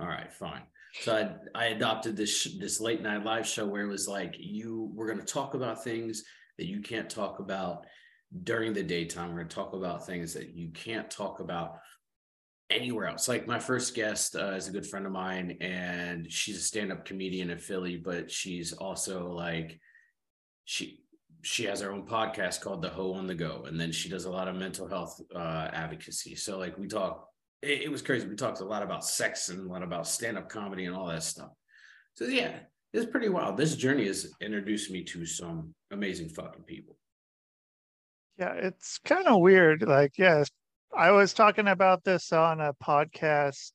All 0.00 0.08
right, 0.08 0.32
fine. 0.32 0.62
So 1.00 1.14
I, 1.54 1.64
I 1.64 1.66
adopted 1.66 2.16
this 2.16 2.44
this 2.58 2.80
late 2.80 3.02
night 3.02 3.24
live 3.24 3.46
show 3.46 3.66
where 3.66 3.82
it 3.82 3.88
was 3.88 4.08
like 4.08 4.36
you 4.38 4.90
we're 4.94 5.06
going 5.06 5.18
to 5.18 5.24
talk 5.24 5.54
about 5.54 5.82
things 5.82 6.22
that 6.56 6.66
you 6.66 6.80
can't 6.80 7.10
talk 7.10 7.40
about 7.40 7.84
during 8.44 8.72
the 8.72 8.82
daytime. 8.82 9.30
We're 9.30 9.38
going 9.38 9.48
to 9.48 9.54
talk 9.54 9.72
about 9.72 10.06
things 10.06 10.34
that 10.34 10.54
you 10.54 10.70
can't 10.70 11.10
talk 11.10 11.40
about 11.40 11.78
anywhere 12.70 13.08
else. 13.08 13.28
Like 13.28 13.46
my 13.46 13.58
first 13.58 13.94
guest 13.94 14.36
uh, 14.36 14.52
is 14.52 14.68
a 14.68 14.72
good 14.72 14.86
friend 14.86 15.04
of 15.04 15.12
mine, 15.12 15.58
and 15.60 16.30
she's 16.30 16.58
a 16.58 16.62
stand 16.62 16.92
up 16.92 17.04
comedian 17.04 17.50
in 17.50 17.58
Philly, 17.58 17.96
but 17.96 18.30
she's 18.30 18.72
also 18.72 19.32
like 19.32 19.78
she 20.64 21.03
she 21.44 21.64
has 21.64 21.80
her 21.80 21.92
own 21.92 22.06
podcast 22.06 22.62
called 22.62 22.80
The 22.80 22.88
Hoe 22.88 23.12
on 23.12 23.26
the 23.26 23.34
Go, 23.34 23.64
and 23.66 23.78
then 23.78 23.92
she 23.92 24.08
does 24.08 24.24
a 24.24 24.30
lot 24.30 24.48
of 24.48 24.56
mental 24.56 24.88
health 24.88 25.20
uh, 25.34 25.68
advocacy. 25.72 26.34
So 26.36 26.58
like 26.58 26.78
we 26.78 26.86
talk, 26.86 27.28
it, 27.60 27.82
it 27.82 27.90
was 27.90 28.02
crazy. 28.02 28.26
We 28.26 28.34
talked 28.34 28.60
a 28.60 28.64
lot 28.64 28.82
about 28.82 29.04
sex 29.04 29.50
and 29.50 29.68
a 29.68 29.72
lot 29.72 29.82
about 29.82 30.06
stand 30.06 30.38
up 30.38 30.48
comedy 30.48 30.86
and 30.86 30.96
all 30.96 31.06
that 31.08 31.22
stuff. 31.22 31.50
So 32.14 32.24
yeah, 32.24 32.60
it's 32.94 33.10
pretty 33.10 33.28
wild. 33.28 33.56
This 33.56 33.76
journey 33.76 34.06
has 34.06 34.32
introduced 34.40 34.90
me 34.90 35.04
to 35.04 35.26
some 35.26 35.74
amazing 35.90 36.30
fucking 36.30 36.62
people. 36.62 36.96
Yeah, 38.38 38.54
it's 38.54 38.98
kind 39.04 39.26
of 39.26 39.40
weird. 39.40 39.82
Like, 39.82 40.16
yes, 40.16 40.50
I 40.96 41.10
was 41.10 41.34
talking 41.34 41.68
about 41.68 42.04
this 42.04 42.32
on 42.32 42.60
a 42.60 42.72
podcast 42.72 43.72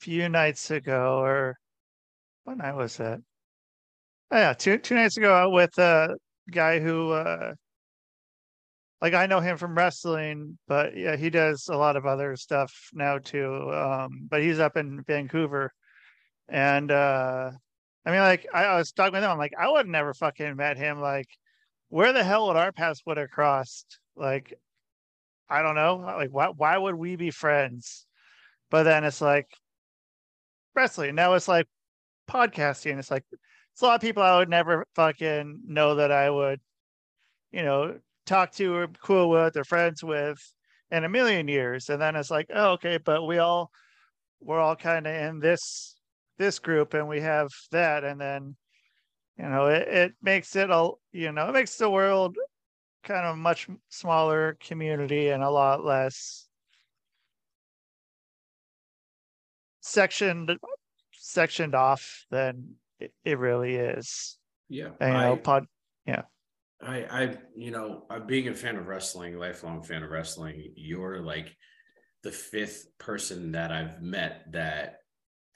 a 0.00 0.04
few 0.04 0.28
nights 0.28 0.70
ago, 0.70 1.18
or 1.18 1.58
when 2.44 2.60
I 2.60 2.72
was 2.72 2.96
that? 2.96 3.20
Oh, 4.30 4.36
yeah, 4.36 4.52
two 4.52 4.78
two 4.78 4.94
nights 4.94 5.16
ago 5.16 5.48
with 5.50 5.76
a 5.78 6.16
guy 6.50 6.80
who 6.80 7.10
uh 7.12 7.54
like 9.00 9.14
I 9.14 9.26
know 9.26 9.40
him 9.40 9.56
from 9.58 9.76
wrestling, 9.76 10.58
but 10.66 10.96
yeah, 10.96 11.16
he 11.16 11.30
does 11.30 11.68
a 11.68 11.76
lot 11.76 11.96
of 11.96 12.06
other 12.06 12.36
stuff 12.36 12.72
now 12.92 13.18
too. 13.18 13.70
Um, 13.72 14.26
but 14.30 14.42
he's 14.42 14.58
up 14.60 14.76
in 14.76 15.02
Vancouver. 15.04 15.72
And 16.48 16.90
uh 16.90 17.52
I 18.06 18.10
mean 18.10 18.20
like 18.20 18.46
I, 18.54 18.64
I 18.66 18.76
was 18.78 18.92
talking 18.92 19.14
with 19.14 19.24
him, 19.24 19.30
I'm 19.30 19.38
like, 19.38 19.54
I 19.58 19.68
would 19.70 19.88
never 19.88 20.14
fucking 20.14 20.56
met 20.56 20.76
him. 20.78 21.00
Like, 21.00 21.28
where 21.88 22.12
the 22.12 22.24
hell 22.24 22.48
would 22.48 22.56
our 22.56 22.72
paths 22.72 23.02
would 23.06 23.18
have 23.18 23.30
crossed? 23.30 24.00
Like 24.16 24.54
I 25.48 25.62
don't 25.62 25.74
know. 25.76 25.96
Like, 25.96 26.30
why 26.32 26.48
why 26.48 26.78
would 26.78 26.94
we 26.96 27.16
be 27.16 27.30
friends? 27.30 28.06
But 28.70 28.84
then 28.84 29.04
it's 29.04 29.20
like 29.20 29.48
wrestling. 30.74 31.14
Now 31.14 31.34
it's 31.34 31.48
like 31.48 31.66
podcasting. 32.28 32.98
It's 32.98 33.10
like 33.10 33.24
it's 33.74 33.82
a 33.82 33.86
lot 33.86 33.96
of 33.96 34.00
people 34.00 34.22
I 34.22 34.36
would 34.36 34.48
never 34.48 34.86
fucking 34.94 35.62
know 35.66 35.96
that 35.96 36.12
I 36.12 36.30
would, 36.30 36.60
you 37.50 37.64
know, 37.64 37.98
talk 38.24 38.52
to 38.52 38.72
or 38.72 38.86
cool 39.02 39.28
with 39.28 39.56
or 39.56 39.64
friends 39.64 40.04
with 40.04 40.38
in 40.92 41.02
a 41.02 41.08
million 41.08 41.48
years. 41.48 41.88
And 41.88 42.00
then 42.00 42.14
it's 42.14 42.30
like, 42.30 42.46
oh, 42.54 42.74
okay, 42.74 42.98
but 42.98 43.26
we 43.26 43.38
all 43.38 43.72
we're 44.40 44.60
all 44.60 44.76
kind 44.76 45.08
of 45.08 45.14
in 45.14 45.40
this 45.40 45.96
this 46.38 46.60
group 46.60 46.94
and 46.94 47.08
we 47.08 47.20
have 47.22 47.48
that. 47.72 48.04
And 48.04 48.20
then, 48.20 48.54
you 49.36 49.48
know, 49.48 49.66
it, 49.66 49.88
it 49.88 50.12
makes 50.22 50.54
it 50.54 50.70
all, 50.70 51.00
you 51.10 51.32
know, 51.32 51.48
it 51.48 51.52
makes 51.52 51.76
the 51.76 51.90
world 51.90 52.36
kind 53.02 53.26
of 53.26 53.36
much 53.36 53.68
smaller 53.88 54.56
community 54.60 55.30
and 55.30 55.42
a 55.42 55.50
lot 55.50 55.84
less 55.84 56.46
sectioned 59.80 60.56
sectioned 61.12 61.74
off 61.74 62.24
than 62.30 62.76
it, 63.04 63.12
it 63.24 63.38
really 63.38 63.76
is. 63.76 64.38
Yeah. 64.68 64.90
And, 65.00 65.12
you 65.14 65.20
know, 65.20 65.32
I- 65.34 65.36
pod 65.36 65.66
yeah. 66.06 66.22
I, 66.82 66.96
I, 67.10 67.36
you 67.56 67.70
know, 67.70 68.04
I'm 68.10 68.26
being 68.26 68.48
a 68.48 68.54
fan 68.54 68.76
of 68.76 68.86
wrestling, 68.86 69.38
lifelong 69.38 69.82
fan 69.82 70.02
of 70.02 70.10
wrestling. 70.10 70.72
You're 70.76 71.22
like 71.22 71.54
the 72.22 72.32
fifth 72.32 72.86
person 72.98 73.52
that 73.52 73.72
I've 73.72 74.02
met 74.02 74.52
that 74.52 74.96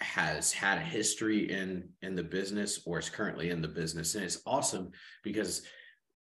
has 0.00 0.52
had 0.52 0.78
a 0.78 0.82
history 0.82 1.50
in 1.50 1.88
in 2.02 2.14
the 2.14 2.22
business 2.22 2.80
or 2.86 2.98
is 2.98 3.10
currently 3.10 3.50
in 3.50 3.60
the 3.60 3.68
business, 3.68 4.14
and 4.14 4.24
it's 4.24 4.40
awesome 4.46 4.92
because 5.22 5.62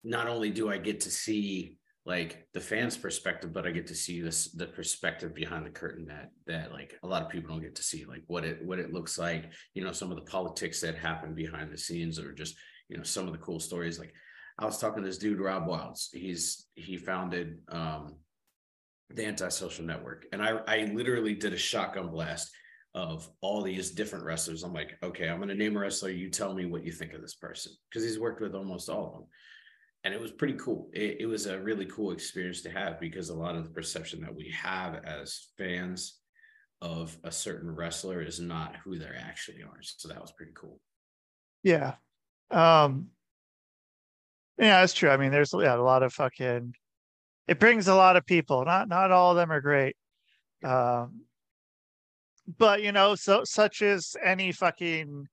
not 0.03 0.27
only 0.27 0.51
do 0.51 0.69
I 0.69 0.77
get 0.77 1.01
to 1.01 1.11
see 1.11 1.77
like 2.05 2.47
the 2.53 2.59
fans' 2.59 2.97
perspective, 2.97 3.51
but 3.51 3.65
I 3.65 3.71
get 3.71 3.87
to 3.87 3.95
see 3.95 4.21
this 4.21 4.51
the 4.51 4.67
perspective 4.67 5.33
behind 5.33 5.65
the 5.65 5.71
curtain 5.71 6.05
that 6.05 6.29
that 6.45 6.71
like 6.71 6.93
a 7.03 7.07
lot 7.07 7.23
of 7.23 7.29
people 7.29 7.49
don't 7.49 7.63
get 7.63 7.75
to 7.75 7.83
see, 7.83 8.05
like 8.05 8.23
what 8.27 8.45
it 8.45 8.63
what 8.63 8.79
it 8.79 8.93
looks 8.93 9.17
like. 9.17 9.51
You 9.73 9.83
know, 9.83 9.91
some 9.91 10.11
of 10.11 10.17
the 10.17 10.29
politics 10.29 10.81
that 10.81 10.97
happen 10.97 11.33
behind 11.33 11.71
the 11.71 11.77
scenes, 11.77 12.19
or 12.19 12.31
just 12.31 12.55
you 12.89 12.97
know 12.97 13.03
some 13.03 13.25
of 13.25 13.33
the 13.33 13.39
cool 13.39 13.59
stories 13.59 13.99
like 13.99 14.13
I 14.57 14.65
was 14.65 14.77
talking 14.77 15.03
to 15.03 15.09
this 15.09 15.17
dude, 15.17 15.39
Rob 15.39 15.67
Wilds. 15.67 16.09
He's 16.13 16.67
he 16.75 16.97
founded 16.97 17.57
um 17.69 18.15
the 19.09 19.25
anti-social 19.25 19.85
network. 19.85 20.25
And 20.31 20.41
I 20.41 20.59
I 20.67 20.91
literally 20.93 21.35
did 21.35 21.53
a 21.53 21.57
shotgun 21.57 22.09
blast 22.09 22.51
of 22.93 23.29
all 23.41 23.61
these 23.61 23.91
different 23.91 24.25
wrestlers. 24.25 24.63
I'm 24.63 24.73
like, 24.73 24.93
okay, 25.03 25.27
I'm 25.27 25.39
gonna 25.39 25.55
name 25.55 25.75
a 25.75 25.79
wrestler. 25.79 26.09
You 26.09 26.29
tell 26.29 26.53
me 26.53 26.65
what 26.65 26.85
you 26.85 26.91
think 26.91 27.13
of 27.13 27.21
this 27.21 27.35
person. 27.35 27.73
Because 27.89 28.05
he's 28.05 28.19
worked 28.19 28.41
with 28.41 28.55
almost 28.55 28.89
all 28.89 29.07
of 29.07 29.13
them. 29.13 29.27
And 30.05 30.13
it 30.13 30.21
was 30.21 30.31
pretty 30.31 30.53
cool. 30.53 30.87
It, 30.93 31.17
it 31.21 31.25
was 31.25 31.47
a 31.47 31.59
really 31.59 31.87
cool 31.87 32.11
experience 32.11 32.61
to 32.61 32.69
have 32.69 32.99
because 32.99 33.29
a 33.29 33.35
lot 33.35 33.55
of 33.55 33.63
the 33.63 33.71
perception 33.71 34.21
that 34.21 34.35
we 34.35 34.53
have 34.55 35.03
as 35.03 35.47
fans 35.57 36.19
of 36.79 37.17
a 37.23 37.31
certain 37.31 37.73
wrestler 37.73 38.21
is 38.21 38.39
not 38.39 38.75
who 38.83 38.99
they 38.99 39.09
actually 39.19 39.63
are. 39.63 39.79
So 39.81 40.07
that 40.09 40.21
was 40.21 40.31
pretty 40.31 40.51
cool. 40.55 40.79
Yeah. 41.63 41.95
Um 42.51 43.07
yeah, 44.59 44.81
that's 44.81 44.93
true. 44.93 45.09
I 45.09 45.17
mean, 45.17 45.31
there's 45.31 45.53
yeah, 45.53 45.75
a 45.75 45.77
lot 45.77 46.03
of 46.03 46.13
fucking 46.13 46.75
it 47.47 47.59
brings 47.59 47.87
a 47.87 47.95
lot 47.95 48.15
of 48.15 48.27
people. 48.27 48.63
Not 48.63 48.87
not 48.87 49.09
all 49.11 49.31
of 49.31 49.37
them 49.37 49.51
are 49.51 49.61
great. 49.61 49.95
Um 50.63 51.21
but 52.59 52.83
you 52.83 52.91
know, 52.91 53.15
so 53.15 53.41
such 53.43 53.81
as 53.81 54.15
any 54.23 54.51
fucking 54.51 55.27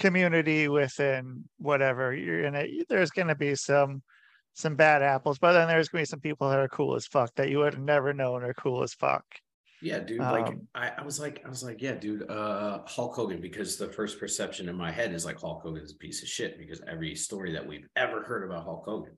community 0.00 0.66
within 0.66 1.44
whatever 1.58 2.12
you're 2.14 2.42
in 2.44 2.56
it, 2.56 2.88
there's 2.88 3.10
gonna 3.12 3.36
be 3.36 3.54
some 3.54 4.02
some 4.54 4.74
bad 4.74 5.02
apples, 5.02 5.38
but 5.38 5.52
then 5.52 5.68
there's 5.68 5.88
gonna 5.88 6.02
be 6.02 6.06
some 6.06 6.18
people 6.20 6.50
that 6.50 6.58
are 6.58 6.68
cool 6.68 6.96
as 6.96 7.06
fuck 7.06 7.32
that 7.36 7.48
you 7.50 7.58
would 7.58 7.74
have 7.74 7.82
never 7.82 8.12
known 8.12 8.42
are 8.42 8.54
cool 8.54 8.82
as 8.82 8.92
fuck. 8.94 9.24
Yeah, 9.82 10.00
dude. 10.00 10.18
Like 10.18 10.48
Um, 10.48 10.68
I, 10.74 10.90
I 10.98 11.02
was 11.02 11.18
like, 11.20 11.40
I 11.46 11.48
was 11.48 11.62
like, 11.62 11.80
yeah, 11.80 11.94
dude, 11.94 12.28
uh 12.28 12.80
Hulk 12.86 13.14
Hogan, 13.14 13.40
because 13.40 13.76
the 13.76 13.88
first 13.88 14.18
perception 14.18 14.68
in 14.68 14.76
my 14.76 14.90
head 14.90 15.14
is 15.14 15.24
like 15.24 15.38
Hulk 15.40 15.62
Hogan 15.62 15.82
is 15.82 15.92
a 15.92 15.96
piece 15.96 16.22
of 16.22 16.28
shit 16.28 16.58
because 16.58 16.82
every 16.86 17.14
story 17.14 17.52
that 17.52 17.66
we've 17.66 17.86
ever 17.96 18.22
heard 18.22 18.42
about 18.44 18.64
Hulk 18.64 18.84
Hogan, 18.84 19.16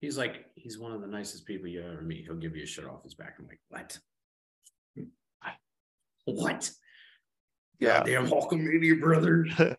he's 0.00 0.18
like, 0.18 0.46
he's 0.54 0.78
one 0.78 0.92
of 0.92 1.00
the 1.00 1.08
nicest 1.08 1.46
people 1.46 1.66
you 1.66 1.82
ever 1.82 2.02
meet. 2.02 2.24
He'll 2.26 2.36
give 2.36 2.54
you 2.54 2.62
a 2.64 2.66
shit 2.66 2.84
off 2.84 3.02
his 3.02 3.14
back. 3.14 3.34
I'm 3.38 3.46
like, 3.46 3.60
what? 3.70 3.98
I- 5.42 5.56
What? 6.26 6.70
Yeah. 7.82 8.02
Damn 8.04 8.26
Hulkamania, 8.26 9.00
brother. 9.00 9.46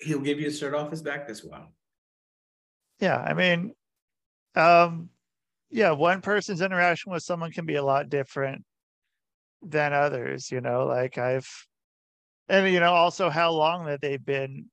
He'll 0.00 0.20
give 0.20 0.38
you 0.38 0.48
a 0.48 0.52
shirt 0.52 0.74
off 0.74 0.90
his 0.90 1.02
back. 1.02 1.26
That's 1.26 1.42
wild. 1.42 1.68
Yeah, 3.00 3.16
I 3.16 3.32
mean, 3.32 3.72
um, 4.54 5.08
yeah, 5.70 5.92
one 5.92 6.20
person's 6.20 6.60
interaction 6.60 7.10
with 7.10 7.22
someone 7.22 7.50
can 7.50 7.64
be 7.64 7.76
a 7.76 7.82
lot 7.82 8.10
different 8.10 8.64
than 9.62 9.92
others, 9.92 10.50
you 10.50 10.60
know, 10.60 10.86
like 10.86 11.16
I've, 11.16 11.48
and 12.48 12.70
you 12.70 12.80
know, 12.80 12.92
also 12.92 13.30
how 13.30 13.52
long 13.52 13.86
that 13.86 14.00
they've 14.00 14.24
been 14.24 14.66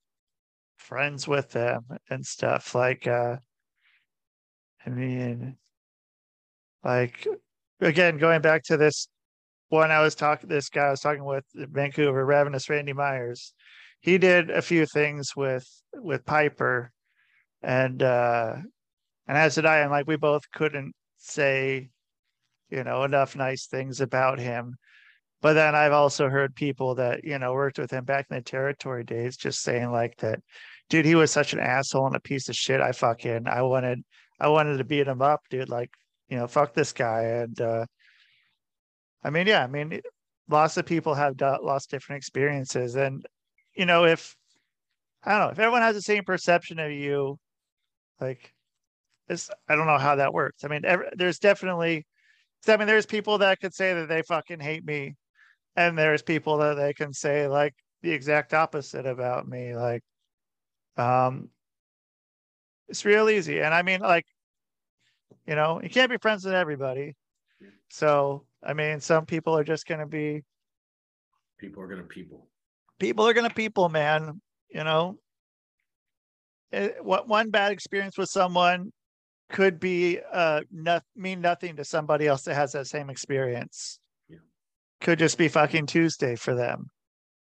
friends 0.77 1.27
with 1.27 1.51
them 1.51 1.85
and 2.09 2.25
stuff. 2.25 2.75
Like, 2.75 3.07
uh, 3.07 3.37
I 4.85 4.89
mean, 4.89 5.55
like, 6.83 7.25
again, 7.79 8.17
going 8.17 8.41
back 8.41 8.63
to 8.63 8.77
this 8.77 9.07
one 9.69 9.91
I 9.91 10.01
was 10.01 10.15
talking, 10.15 10.49
this 10.49 10.69
guy 10.69 10.87
I 10.87 10.91
was 10.91 10.99
talking 10.99 11.25
with 11.25 11.45
Vancouver, 11.53 12.25
Ravenous 12.25 12.69
Randy 12.69 12.93
Myers, 12.93 13.53
he 14.01 14.17
did 14.17 14.49
a 14.49 14.61
few 14.61 14.85
things 14.85 15.35
with 15.35 15.67
with 15.93 16.25
Piper 16.25 16.91
and 17.61 18.01
uh 18.01 18.55
and 19.27 19.37
as 19.37 19.55
did 19.55 19.65
I, 19.65 19.79
and 19.79 19.91
like 19.91 20.07
we 20.07 20.15
both 20.15 20.43
couldn't 20.51 20.93
say, 21.17 21.89
you 22.69 22.83
know, 22.83 23.03
enough 23.03 23.35
nice 23.35 23.67
things 23.67 24.01
about 24.01 24.39
him. 24.39 24.75
But 25.41 25.53
then 25.53 25.75
I've 25.75 25.93
also 25.93 26.29
heard 26.29 26.55
people 26.55 26.95
that, 26.95 27.23
you 27.23 27.39
know, 27.39 27.53
worked 27.53 27.79
with 27.79 27.91
him 27.91 28.05
back 28.05 28.27
in 28.29 28.37
the 28.37 28.41
territory 28.41 29.03
days 29.03 29.37
just 29.37 29.61
saying 29.61 29.91
like 29.91 30.17
that, 30.17 30.39
dude, 30.89 31.05
he 31.05 31.15
was 31.15 31.31
such 31.31 31.53
an 31.53 31.59
asshole 31.59 32.07
and 32.07 32.15
a 32.15 32.19
piece 32.19 32.49
of 32.49 32.55
shit. 32.55 32.81
I 32.81 32.91
fucking 32.91 33.47
I 33.47 33.61
wanted 33.61 34.03
I 34.39 34.49
wanted 34.49 34.77
to 34.77 34.83
beat 34.83 35.07
him 35.07 35.21
up, 35.21 35.41
dude. 35.49 35.69
Like, 35.69 35.91
you 36.29 36.37
know, 36.37 36.47
fuck 36.47 36.73
this 36.73 36.93
guy. 36.93 37.23
And 37.23 37.59
uh 37.61 37.85
I 39.23 39.29
mean, 39.29 39.47
yeah, 39.47 39.63
I 39.63 39.67
mean 39.67 40.01
lots 40.49 40.77
of 40.77 40.85
people 40.85 41.13
have 41.13 41.37
do- 41.37 41.57
lost 41.61 41.91
different 41.91 42.17
experiences. 42.17 42.95
And, 42.95 43.25
you 43.75 43.85
know, 43.85 44.05
if 44.05 44.35
I 45.23 45.31
don't 45.31 45.39
know, 45.41 45.51
if 45.51 45.59
everyone 45.59 45.81
has 45.81 45.95
the 45.95 46.01
same 46.01 46.23
perception 46.23 46.79
of 46.79 46.91
you, 46.91 47.37
like 48.21 48.53
it's 49.29 49.49
I 49.69 49.75
don't 49.75 49.87
know 49.87 49.97
how 49.97 50.15
that 50.17 50.33
works. 50.33 50.63
I 50.65 50.69
mean, 50.69 50.85
ev 50.85 51.01
there's 51.15 51.39
definitely, 51.39 52.05
I 52.67 52.77
mean, 52.77 52.87
there's 52.87 53.05
people 53.05 53.39
that 53.39 53.59
could 53.61 53.73
say 53.73 53.93
that 53.93 54.09
they 54.09 54.23
fucking 54.23 54.59
hate 54.61 54.85
me, 54.85 55.15
and 55.75 55.97
there's 55.97 56.23
people 56.23 56.57
that 56.59 56.75
they 56.75 56.93
can 56.93 57.13
say 57.13 57.47
like 57.47 57.75
the 58.03 58.11
exact 58.11 58.53
opposite 58.53 59.05
about 59.05 59.47
me. 59.47 59.75
Like, 59.75 60.03
um, 60.97 61.49
it's 62.87 63.05
real 63.05 63.29
easy, 63.29 63.61
and 63.61 63.73
I 63.73 63.81
mean, 63.83 64.01
like, 64.01 64.25
you 65.47 65.55
know, 65.55 65.81
you 65.81 65.89
can't 65.89 66.09
be 66.11 66.17
friends 66.17 66.45
with 66.45 66.53
everybody. 66.53 67.15
So, 67.89 68.45
I 68.63 68.73
mean, 68.73 68.99
some 68.99 69.25
people 69.25 69.57
are 69.57 69.63
just 69.63 69.85
gonna 69.87 70.07
be 70.07 70.43
People 71.59 71.83
are 71.83 71.87
gonna 71.87 72.03
people. 72.03 72.47
people 72.99 73.27
are 73.27 73.33
gonna 73.33 73.49
people, 73.49 73.89
man. 73.89 74.41
You 74.69 74.83
know, 74.83 75.17
it, 76.71 76.97
what 77.03 77.27
one 77.27 77.49
bad 77.49 77.71
experience 77.71 78.17
with 78.17 78.29
someone 78.29 78.91
could 79.49 79.79
be 79.79 80.19
uh 80.31 80.61
not 80.71 81.03
mean 81.15 81.41
nothing 81.41 81.75
to 81.75 81.83
somebody 81.83 82.27
else 82.27 82.43
that 82.43 82.55
has 82.55 82.71
that 82.73 82.87
same 82.87 83.09
experience. 83.09 83.99
Yeah. 84.29 84.37
Could 85.01 85.19
just 85.19 85.37
be 85.37 85.47
fucking 85.47 85.87
Tuesday 85.87 86.35
for 86.35 86.53
them. 86.55 86.87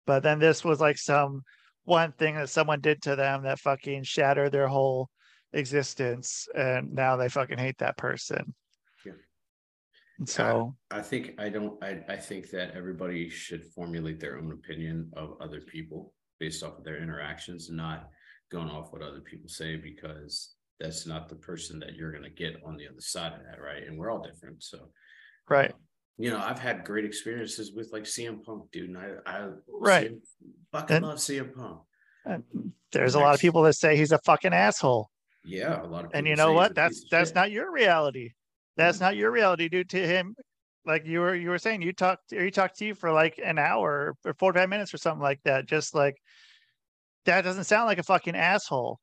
But 0.07 0.23
then 0.23 0.39
this 0.39 0.65
was 0.65 0.81
like 0.81 0.97
some 0.99 1.43
one 1.85 2.13
thing 2.13 2.35
that 2.37 2.49
someone 2.49 2.81
did 2.81 3.03
to 3.03 3.17
them 3.17 3.43
that 3.43 3.59
fucking 3.59 4.05
shattered 4.05 4.53
their 4.53 4.69
whole 4.69 5.09
existence 5.53 6.49
and 6.55 6.93
now 6.93 7.17
they 7.17 7.29
fucking 7.29 7.59
hate 7.59 7.79
that 7.79 7.97
person. 7.97 8.55
So 10.27 10.75
I 10.91 11.01
think 11.01 11.35
I 11.39 11.49
don't 11.49 11.83
I, 11.83 12.01
I 12.09 12.17
think 12.17 12.51
that 12.51 12.73
everybody 12.75 13.29
should 13.29 13.65
formulate 13.67 14.19
their 14.21 14.39
own 14.39 14.53
opinion 14.53 15.11
of 15.17 15.37
other 15.41 15.61
people 15.61 16.13
based 16.41 16.63
off 16.63 16.79
of 16.79 16.85
their 16.85 17.01
interactions, 17.03 17.71
not 17.71 18.09
going 18.51 18.69
off 18.69 18.93
what 18.93 19.03
other 19.03 19.21
people 19.21 19.49
say 19.49 19.77
because 19.77 20.55
that's 20.81 21.07
not 21.07 21.29
the 21.29 21.35
person 21.37 21.79
that 21.81 21.95
you're 21.95 22.13
gonna 22.13 22.31
get 22.31 22.57
on 22.67 22.77
the 22.77 22.87
other 22.89 23.01
side 23.01 23.33
of 23.33 23.41
that, 23.45 23.61
right? 23.63 23.87
And 23.87 23.99
we're 23.99 24.11
all 24.11 24.23
different. 24.23 24.63
So 24.63 24.89
right. 25.49 25.73
you 26.17 26.31
know, 26.31 26.39
I've 26.39 26.59
had 26.59 26.85
great 26.85 27.05
experiences 27.05 27.73
with 27.73 27.91
like 27.93 28.03
CM 28.05 28.43
Punk, 28.45 28.71
dude. 28.73 28.89
And 28.91 28.99
I 28.99 29.11
I 29.27 29.49
Right. 29.69 30.11
CM 30.11 30.21
fucking 30.73 30.97
And- 30.97 31.07
love 31.07 31.19
CM 31.19 31.55
Punk. 31.55 31.81
And 32.25 32.43
there's 32.93 33.15
a 33.15 33.21
lot 33.21 33.35
of 33.35 33.41
people 33.41 33.63
that 33.63 33.75
say 33.75 33.97
he's 33.97 34.13
a 34.13 34.19
fucking 34.19 34.53
asshole. 34.53 35.11
Yeah, 35.45 35.81
a 35.83 35.87
lot 35.87 36.05
of 36.07 36.11
and 36.13 36.27
you 36.27 36.35
know 36.37 36.53
what 36.53 36.75
that's 36.75 37.05
that's 37.11 37.31
shit. 37.31 37.35
not 37.37 37.51
your 37.51 37.73
reality 37.73 38.33
that's 38.79 39.01
not 39.01 39.17
your 39.17 39.31
reality 39.31 39.69
due 39.69 39.85
to 39.85 40.07
him 40.07 40.35
like 40.87 41.07
you 41.07 41.21
were 41.21 41.35
you 41.35 41.51
were 41.51 41.59
saying 41.59 41.83
you 41.83 41.93
talked 41.93 42.33
or 42.33 42.43
he 42.43 42.51
talked 42.51 42.79
to 42.79 42.87
you 42.87 42.95
for 42.95 43.13
like 43.13 43.39
an 43.45 43.59
hour 43.59 44.15
or 44.25 44.35
45 44.35 44.69
minutes 44.69 44.95
or 44.95 44.99
something 44.99 45.23
like 45.23 45.41
that 45.45 45.67
just 45.67 45.95
like 45.95 46.15
that 47.27 47.43
doesn't 47.43 47.65
sound 47.65 47.87
like 47.87 47.99
a 47.99 48.03
fucking 48.03 48.37
asshole 48.37 48.99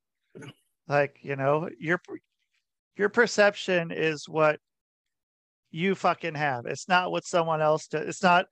like 0.88 1.17
you 1.22 1.36
know 1.36 1.70
your 1.79 2.00
your 2.98 3.10
perception 3.10 3.91
is 3.91 4.27
what 4.27 4.60
you 5.72 5.94
fucking 5.94 6.36
have. 6.36 6.65
It's 6.65 6.88
not 6.88 7.12
what 7.12 7.25
someone 7.25 7.62
else 7.62 7.88
does. 7.88 8.08
It's 8.08 8.24
not 8.24 8.46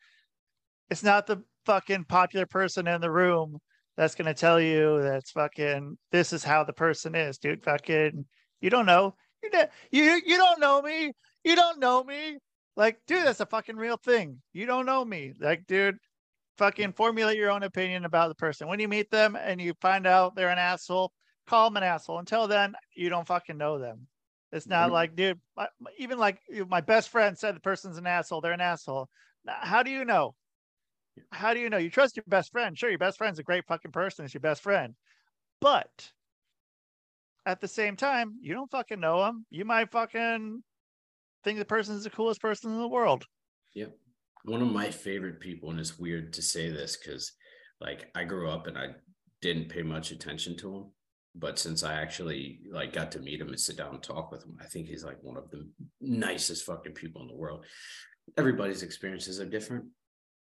it's 0.89 1.03
not 1.03 1.25
the 1.25 1.41
fucking 1.65 2.05
popular 2.05 2.45
person 2.45 2.87
in 2.87 2.99
the 2.99 3.11
room 3.11 3.57
that's 3.95 4.15
gonna 4.15 4.33
tell 4.33 4.59
you 4.59 5.01
that's 5.01 5.31
fucking 5.31 5.97
this 6.11 6.33
is 6.33 6.43
how 6.43 6.63
the 6.63 6.73
person 6.73 7.15
is, 7.15 7.37
dude. 7.37 7.63
Fucking 7.63 8.25
you 8.61 8.69
don't 8.69 8.85
know. 8.85 9.15
You 9.43 9.67
you 9.91 10.21
you 10.25 10.37
don't 10.37 10.59
know 10.59 10.81
me. 10.81 11.11
You 11.43 11.55
don't 11.55 11.79
know 11.79 12.03
me. 12.03 12.37
Like, 12.75 12.99
dude, 13.05 13.25
that's 13.25 13.39
a 13.39 13.45
fucking 13.45 13.75
real 13.75 13.97
thing. 13.97 14.41
You 14.53 14.65
don't 14.65 14.85
know 14.85 15.05
me. 15.05 15.33
Like, 15.39 15.67
dude, 15.67 15.97
fucking 16.57 16.93
formulate 16.93 17.37
your 17.37 17.51
own 17.51 17.63
opinion 17.63 18.05
about 18.05 18.29
the 18.29 18.35
person. 18.35 18.67
When 18.67 18.79
you 18.79 18.87
meet 18.87 19.11
them 19.11 19.35
and 19.35 19.61
you 19.61 19.73
find 19.81 20.07
out 20.07 20.35
they're 20.35 20.49
an 20.49 20.57
asshole, 20.57 21.11
call 21.47 21.69
them 21.69 21.77
an 21.77 21.83
asshole. 21.83 22.19
Until 22.19 22.47
then, 22.47 22.73
you 22.95 23.09
don't 23.09 23.27
fucking 23.27 23.57
know 23.57 23.77
them. 23.77 24.07
It's 24.51 24.67
not 24.67 24.91
like, 24.91 25.15
dude, 25.15 25.39
even 25.97 26.19
like 26.19 26.39
my 26.67 26.81
best 26.81 27.09
friend 27.09 27.37
said 27.37 27.55
the 27.55 27.59
person's 27.59 27.97
an 27.97 28.05
asshole. 28.05 28.39
They're 28.39 28.51
an 28.51 28.61
asshole. 28.61 29.09
How 29.47 29.81
do 29.83 29.89
you 29.89 30.05
know? 30.05 30.35
How 31.31 31.53
do 31.53 31.59
you 31.59 31.69
know? 31.69 31.77
You 31.77 31.89
trust 31.89 32.15
your 32.15 32.23
best 32.27 32.51
friend. 32.51 32.77
Sure, 32.77 32.89
your 32.89 32.99
best 32.99 33.17
friend's 33.17 33.39
a 33.39 33.43
great 33.43 33.65
fucking 33.67 33.91
person. 33.91 34.25
It's 34.25 34.33
your 34.33 34.41
best 34.41 34.61
friend. 34.61 34.95
But 35.59 36.11
at 37.45 37.61
the 37.61 37.67
same 37.67 37.95
time, 37.95 38.35
you 38.41 38.53
don't 38.53 38.71
fucking 38.71 38.99
know 38.99 39.23
them. 39.23 39.45
You 39.49 39.65
might 39.65 39.91
fucking 39.91 40.63
think 41.43 41.59
the 41.59 41.65
person 41.65 41.95
is 41.95 42.03
the 42.03 42.09
coolest 42.09 42.41
person 42.41 42.71
in 42.71 42.79
the 42.79 42.87
world. 42.87 43.25
Yep. 43.75 43.95
One 44.45 44.61
of 44.61 44.71
my 44.71 44.89
favorite 44.91 45.39
people, 45.39 45.69
and 45.69 45.79
it's 45.79 45.99
weird 45.99 46.33
to 46.33 46.41
say 46.41 46.69
this 46.69 46.97
because 46.97 47.31
like 47.79 48.09
I 48.15 48.23
grew 48.23 48.49
up 48.49 48.67
and 48.67 48.77
I 48.77 48.89
didn't 49.41 49.69
pay 49.69 49.83
much 49.83 50.11
attention 50.11 50.55
to 50.57 50.75
him 50.75 50.85
but 51.35 51.57
since 51.57 51.83
I 51.83 51.95
actually 51.95 52.59
like 52.71 52.93
got 52.93 53.11
to 53.13 53.19
meet 53.19 53.41
him 53.41 53.49
and 53.49 53.59
sit 53.59 53.77
down 53.77 53.95
and 53.95 54.03
talk 54.03 54.31
with 54.31 54.43
him, 54.43 54.57
I 54.61 54.65
think 54.65 54.87
he's 54.87 55.03
like 55.03 55.17
one 55.21 55.37
of 55.37 55.49
the 55.49 55.67
nicest 55.99 56.65
fucking 56.65 56.93
people 56.93 57.21
in 57.21 57.27
the 57.27 57.35
world. 57.35 57.65
Everybody's 58.37 58.83
experiences 58.83 59.39
are 59.39 59.45
different. 59.45 59.85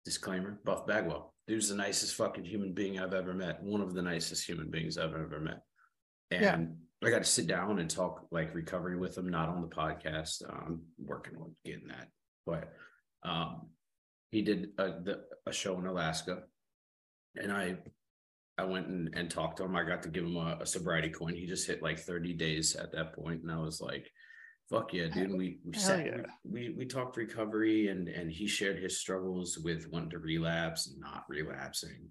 Disclaimer: 0.05 0.59
Buff 0.65 0.87
Bagwell, 0.87 1.35
dude's 1.47 1.69
the 1.69 1.75
nicest 1.75 2.15
fucking 2.15 2.45
human 2.45 2.73
being 2.73 2.99
I've 2.99 3.13
ever 3.13 3.35
met. 3.35 3.63
One 3.63 3.83
of 3.83 3.93
the 3.93 4.03
nicest 4.03 4.49
human 4.49 4.71
beings 4.71 4.97
I've 4.97 5.15
ever 5.15 5.41
met. 5.41 5.61
And. 6.31 6.77
I 7.03 7.11
got 7.11 7.19
to 7.19 7.25
sit 7.25 7.47
down 7.47 7.79
and 7.79 7.89
talk 7.89 8.27
like 8.31 8.55
recovery 8.55 8.97
with 8.99 9.17
him, 9.17 9.29
not 9.29 9.49
on 9.49 9.63
the 9.63 9.69
podcast. 9.69 10.43
I'm 10.49 10.83
working 10.99 11.37
on 11.37 11.55
getting 11.65 11.89
that, 11.89 12.09
but 12.45 12.73
um, 13.23 13.69
he 14.31 14.43
did 14.43 14.71
a, 14.79 15.01
the, 15.03 15.21
a 15.47 15.53
show 15.53 15.79
in 15.79 15.87
Alaska, 15.87 16.43
and 17.37 17.51
I 17.51 17.77
I 18.59 18.65
went 18.65 18.89
and, 18.89 19.11
and 19.15 19.31
talked 19.31 19.57
to 19.57 19.65
him. 19.65 19.75
I 19.75 19.85
got 19.85 20.03
to 20.03 20.11
give 20.11 20.25
him 20.25 20.37
a, 20.37 20.59
a, 20.61 20.67
sobriety 20.67 21.09
coin. 21.09 21.35
He 21.35 21.47
just 21.47 21.67
hit 21.67 21.83
like 21.83 21.99
30 21.99 22.35
days 22.35 22.77
at 22.77 22.93
that 22.93 23.15
point, 23.15 23.41
and 23.43 23.51
I 23.51 23.57
was 23.57 23.81
like, 23.81 24.11
"Fuck 24.69 24.93
yeah, 24.93 25.09
dude!" 25.09 25.33
We 25.33 25.59
we 25.65 25.79
sat, 25.79 26.05
yeah. 26.05 26.17
we, 26.45 26.69
we, 26.69 26.75
we 26.77 26.87
talked 26.87 27.17
recovery, 27.17 27.89
and 27.89 28.09
and 28.09 28.31
he 28.31 28.47
shared 28.47 28.79
his 28.79 29.01
struggles 29.01 29.59
with 29.59 29.89
wanting 29.91 30.11
to 30.11 30.19
relapse 30.19 30.89
and 30.89 31.01
not 31.01 31.25
relapsing, 31.31 32.11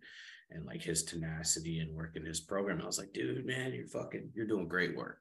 and 0.51 0.65
like 0.65 0.81
his 0.81 1.03
tenacity 1.03 1.79
and 1.79 1.95
working 1.95 2.25
his 2.25 2.39
program. 2.39 2.81
I 2.81 2.85
was 2.85 2.97
like, 2.97 3.13
"Dude, 3.13 3.45
man, 3.45 3.73
you're 3.73 3.87
fucking, 3.87 4.29
you're 4.33 4.47
doing 4.47 4.67
great 4.67 4.95
work." 4.95 5.19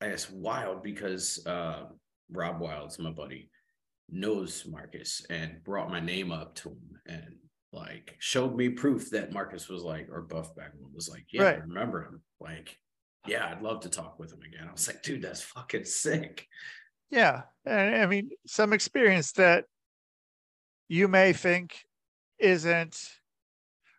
And 0.00 0.12
it's 0.12 0.30
wild 0.30 0.82
because 0.82 1.44
uh, 1.46 1.84
Rob 2.30 2.60
Wild's 2.60 2.98
my 2.98 3.10
buddy, 3.10 3.50
knows 4.10 4.64
Marcus 4.68 5.24
and 5.28 5.62
brought 5.64 5.90
my 5.90 6.00
name 6.00 6.32
up 6.32 6.54
to 6.56 6.70
him, 6.70 7.00
and 7.06 7.34
like 7.72 8.16
showed 8.18 8.56
me 8.56 8.70
proof 8.70 9.10
that 9.10 9.32
Marcus 9.32 9.68
was 9.68 9.82
like, 9.82 10.08
or 10.10 10.22
Buff 10.22 10.54
Bagwell 10.54 10.90
was 10.94 11.08
like, 11.08 11.26
yeah, 11.30 11.42
right. 11.42 11.56
I 11.56 11.60
remember 11.60 12.04
him. 12.04 12.22
Like, 12.40 12.76
yeah, 13.26 13.46
I'd 13.46 13.62
love 13.62 13.80
to 13.80 13.90
talk 13.90 14.18
with 14.18 14.32
him 14.32 14.40
again. 14.40 14.66
I 14.68 14.72
was 14.72 14.86
like, 14.86 15.02
dude, 15.02 15.22
that's 15.22 15.42
fucking 15.42 15.84
sick. 15.84 16.46
Yeah. 17.10 17.42
And 17.64 17.96
I 17.96 18.06
mean, 18.06 18.30
some 18.46 18.72
experience 18.72 19.32
that 19.32 19.64
you 20.88 21.08
may 21.08 21.32
think 21.32 21.78
isn't, 22.38 22.98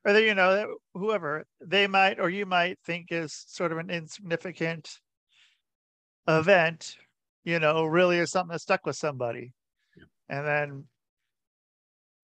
or 0.09 0.13
that, 0.13 0.23
you 0.23 0.33
know, 0.33 0.55
that 0.55 0.67
whoever 0.95 1.45
they 1.61 1.85
might, 1.85 2.19
or 2.19 2.31
you 2.31 2.47
might 2.47 2.79
think 2.83 3.11
is 3.11 3.45
sort 3.47 3.71
of 3.71 3.77
an 3.77 3.91
insignificant 3.91 4.89
event, 6.27 6.95
you 7.43 7.59
know, 7.59 7.85
really 7.85 8.17
is 8.17 8.31
something 8.31 8.53
that 8.53 8.59
stuck 8.59 8.87
with 8.87 8.95
somebody. 8.95 9.53
Yeah. 9.95 10.37
And 10.37 10.47
then 10.47 10.83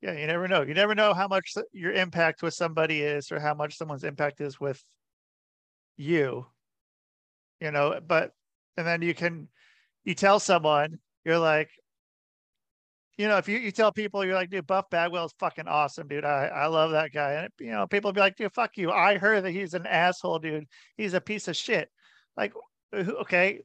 yeah, 0.02 0.14
you 0.14 0.26
never 0.26 0.48
know. 0.48 0.64
You 0.64 0.74
never 0.74 0.96
know 0.96 1.14
how 1.14 1.28
much 1.28 1.54
your 1.74 1.92
impact 1.92 2.42
with 2.42 2.56
somebody 2.56 3.02
is 3.02 3.32
or 3.32 3.40
how 3.40 3.54
much 3.54 3.78
someone's 3.78 4.04
impact 4.04 4.42
is 4.42 4.60
with 4.60 4.84
you. 5.96 6.48
You 7.62 7.70
know, 7.70 8.00
but 8.06 8.32
and 8.78 8.88
then 8.88 9.04
you 9.04 9.14
can 9.14 9.48
you 10.04 10.16
tell 10.16 10.40
someone, 10.40 10.98
you're 11.24 11.38
like, 11.38 11.70
you 13.18 13.28
know, 13.28 13.38
if 13.38 13.48
you, 13.48 13.58
you 13.58 13.72
tell 13.72 13.92
people 13.92 14.26
you're 14.26 14.36
like, 14.36 14.50
dude, 14.50 14.68
Buff 14.68 14.90
Bagwell's 14.90 15.34
fucking 15.40 15.68
awesome, 15.68 16.08
dude. 16.08 16.26
I, 16.26 16.48
I 16.48 16.68
love 16.68 16.92
that 16.92 17.14
guy. 17.14 17.34
And 17.34 17.50
you 17.60 17.72
know, 17.72 17.88
people 17.88 18.12
be 18.12 18.20
like, 18.20 18.36
dude, 18.36 18.54
fuck 18.54 18.78
you. 18.78 18.92
I 18.92 19.18
heard 19.18 19.46
that 19.46 19.52
he's 19.52 19.74
an 19.74 19.88
asshole, 19.88 20.40
dude. 20.40 20.68
He's 20.98 21.14
a 21.14 21.22
piece 21.22 21.48
of 21.48 21.56
shit. 21.56 21.90
Like, 22.36 22.54
uh, 22.94 23.04
okay. 23.22 23.62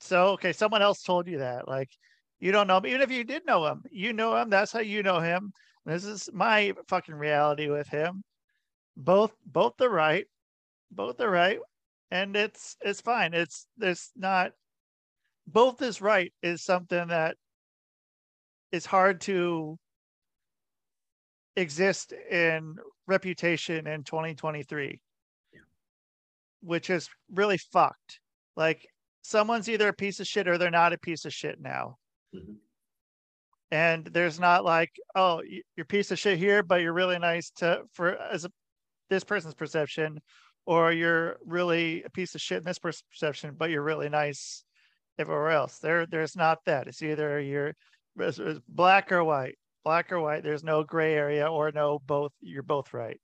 So 0.00 0.28
okay, 0.28 0.52
someone 0.52 0.82
else 0.82 1.02
told 1.02 1.26
you 1.26 1.38
that. 1.38 1.66
Like, 1.66 1.90
you 2.38 2.52
don't 2.52 2.68
know 2.68 2.76
him. 2.76 2.86
Even 2.86 3.00
if 3.00 3.10
you 3.10 3.24
did 3.24 3.44
know 3.44 3.66
him, 3.66 3.82
you 3.90 4.12
know 4.12 4.36
him. 4.36 4.50
That's 4.50 4.70
how 4.70 4.80
you 4.80 5.02
know 5.02 5.18
him. 5.18 5.52
This 5.84 6.04
is 6.04 6.30
my 6.32 6.74
fucking 6.88 7.14
reality 7.16 7.68
with 7.68 7.88
him. 7.88 8.22
Both 8.96 9.32
both 9.44 9.74
the 9.78 9.88
right, 9.88 10.26
both 10.92 11.16
the 11.16 11.28
right, 11.28 11.58
and 12.12 12.36
it's 12.36 12.76
it's 12.82 13.00
fine. 13.00 13.34
It's 13.34 13.66
there's 13.76 14.10
not 14.14 14.52
both 15.48 15.82
is 15.82 16.00
right 16.00 16.32
is 16.42 16.62
something 16.62 17.08
that 17.08 17.36
is 18.72 18.86
hard 18.86 19.20
to 19.20 19.78
exist 21.56 22.12
in 22.30 22.76
reputation 23.06 23.86
in 23.86 24.04
2023 24.04 25.00
yeah. 25.52 25.60
which 26.62 26.88
is 26.88 27.08
really 27.32 27.58
fucked 27.72 28.20
like 28.56 28.86
someone's 29.22 29.68
either 29.68 29.88
a 29.88 29.92
piece 29.92 30.20
of 30.20 30.26
shit 30.26 30.46
or 30.46 30.56
they're 30.56 30.70
not 30.70 30.92
a 30.92 30.98
piece 30.98 31.24
of 31.24 31.32
shit 31.32 31.60
now 31.60 31.96
Mm-hmm. 32.34 32.54
And 33.70 34.06
there's 34.06 34.40
not 34.40 34.64
like, 34.64 34.90
oh, 35.14 35.42
you're 35.76 35.86
piece 35.86 36.10
of 36.10 36.18
shit 36.18 36.38
here, 36.38 36.62
but 36.62 36.80
you're 36.80 36.92
really 36.92 37.18
nice 37.18 37.50
to 37.56 37.82
for 37.92 38.16
as 38.16 38.44
a, 38.44 38.50
this 39.10 39.24
person's 39.24 39.54
perception, 39.54 40.20
or 40.64 40.92
you're 40.92 41.36
really 41.44 42.02
a 42.04 42.10
piece 42.10 42.34
of 42.34 42.40
shit 42.40 42.58
in 42.58 42.64
this 42.64 42.78
person's 42.78 43.04
perception, 43.10 43.54
but 43.58 43.70
you're 43.70 43.82
really 43.82 44.08
nice 44.08 44.64
everywhere 45.18 45.50
else. 45.50 45.78
There, 45.78 46.06
there's 46.06 46.36
not 46.36 46.64
that. 46.64 46.86
It's 46.86 47.02
either 47.02 47.40
you're 47.40 47.74
it's, 48.20 48.38
it's 48.38 48.60
black 48.68 49.12
or 49.12 49.24
white, 49.24 49.56
black 49.84 50.12
or 50.12 50.20
white. 50.20 50.42
There's 50.42 50.64
no 50.64 50.84
gray 50.84 51.14
area 51.14 51.46
or 51.46 51.72
no 51.72 52.00
both. 52.06 52.32
You're 52.40 52.62
both 52.62 52.92
right. 52.92 53.20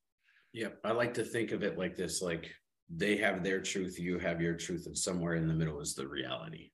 Yeah, 0.52 0.68
I 0.84 0.92
like 0.92 1.14
to 1.14 1.24
think 1.24 1.52
of 1.52 1.62
it 1.62 1.78
like 1.78 1.96
this: 1.96 2.22
like 2.22 2.50
they 2.94 3.16
have 3.16 3.42
their 3.42 3.60
truth, 3.60 3.98
you 3.98 4.18
have 4.18 4.40
your 4.40 4.54
truth, 4.54 4.86
and 4.86 4.96
somewhere 4.96 5.34
in 5.34 5.48
the 5.48 5.54
middle 5.54 5.80
is 5.80 5.94
the 5.94 6.06
reality. 6.06 6.70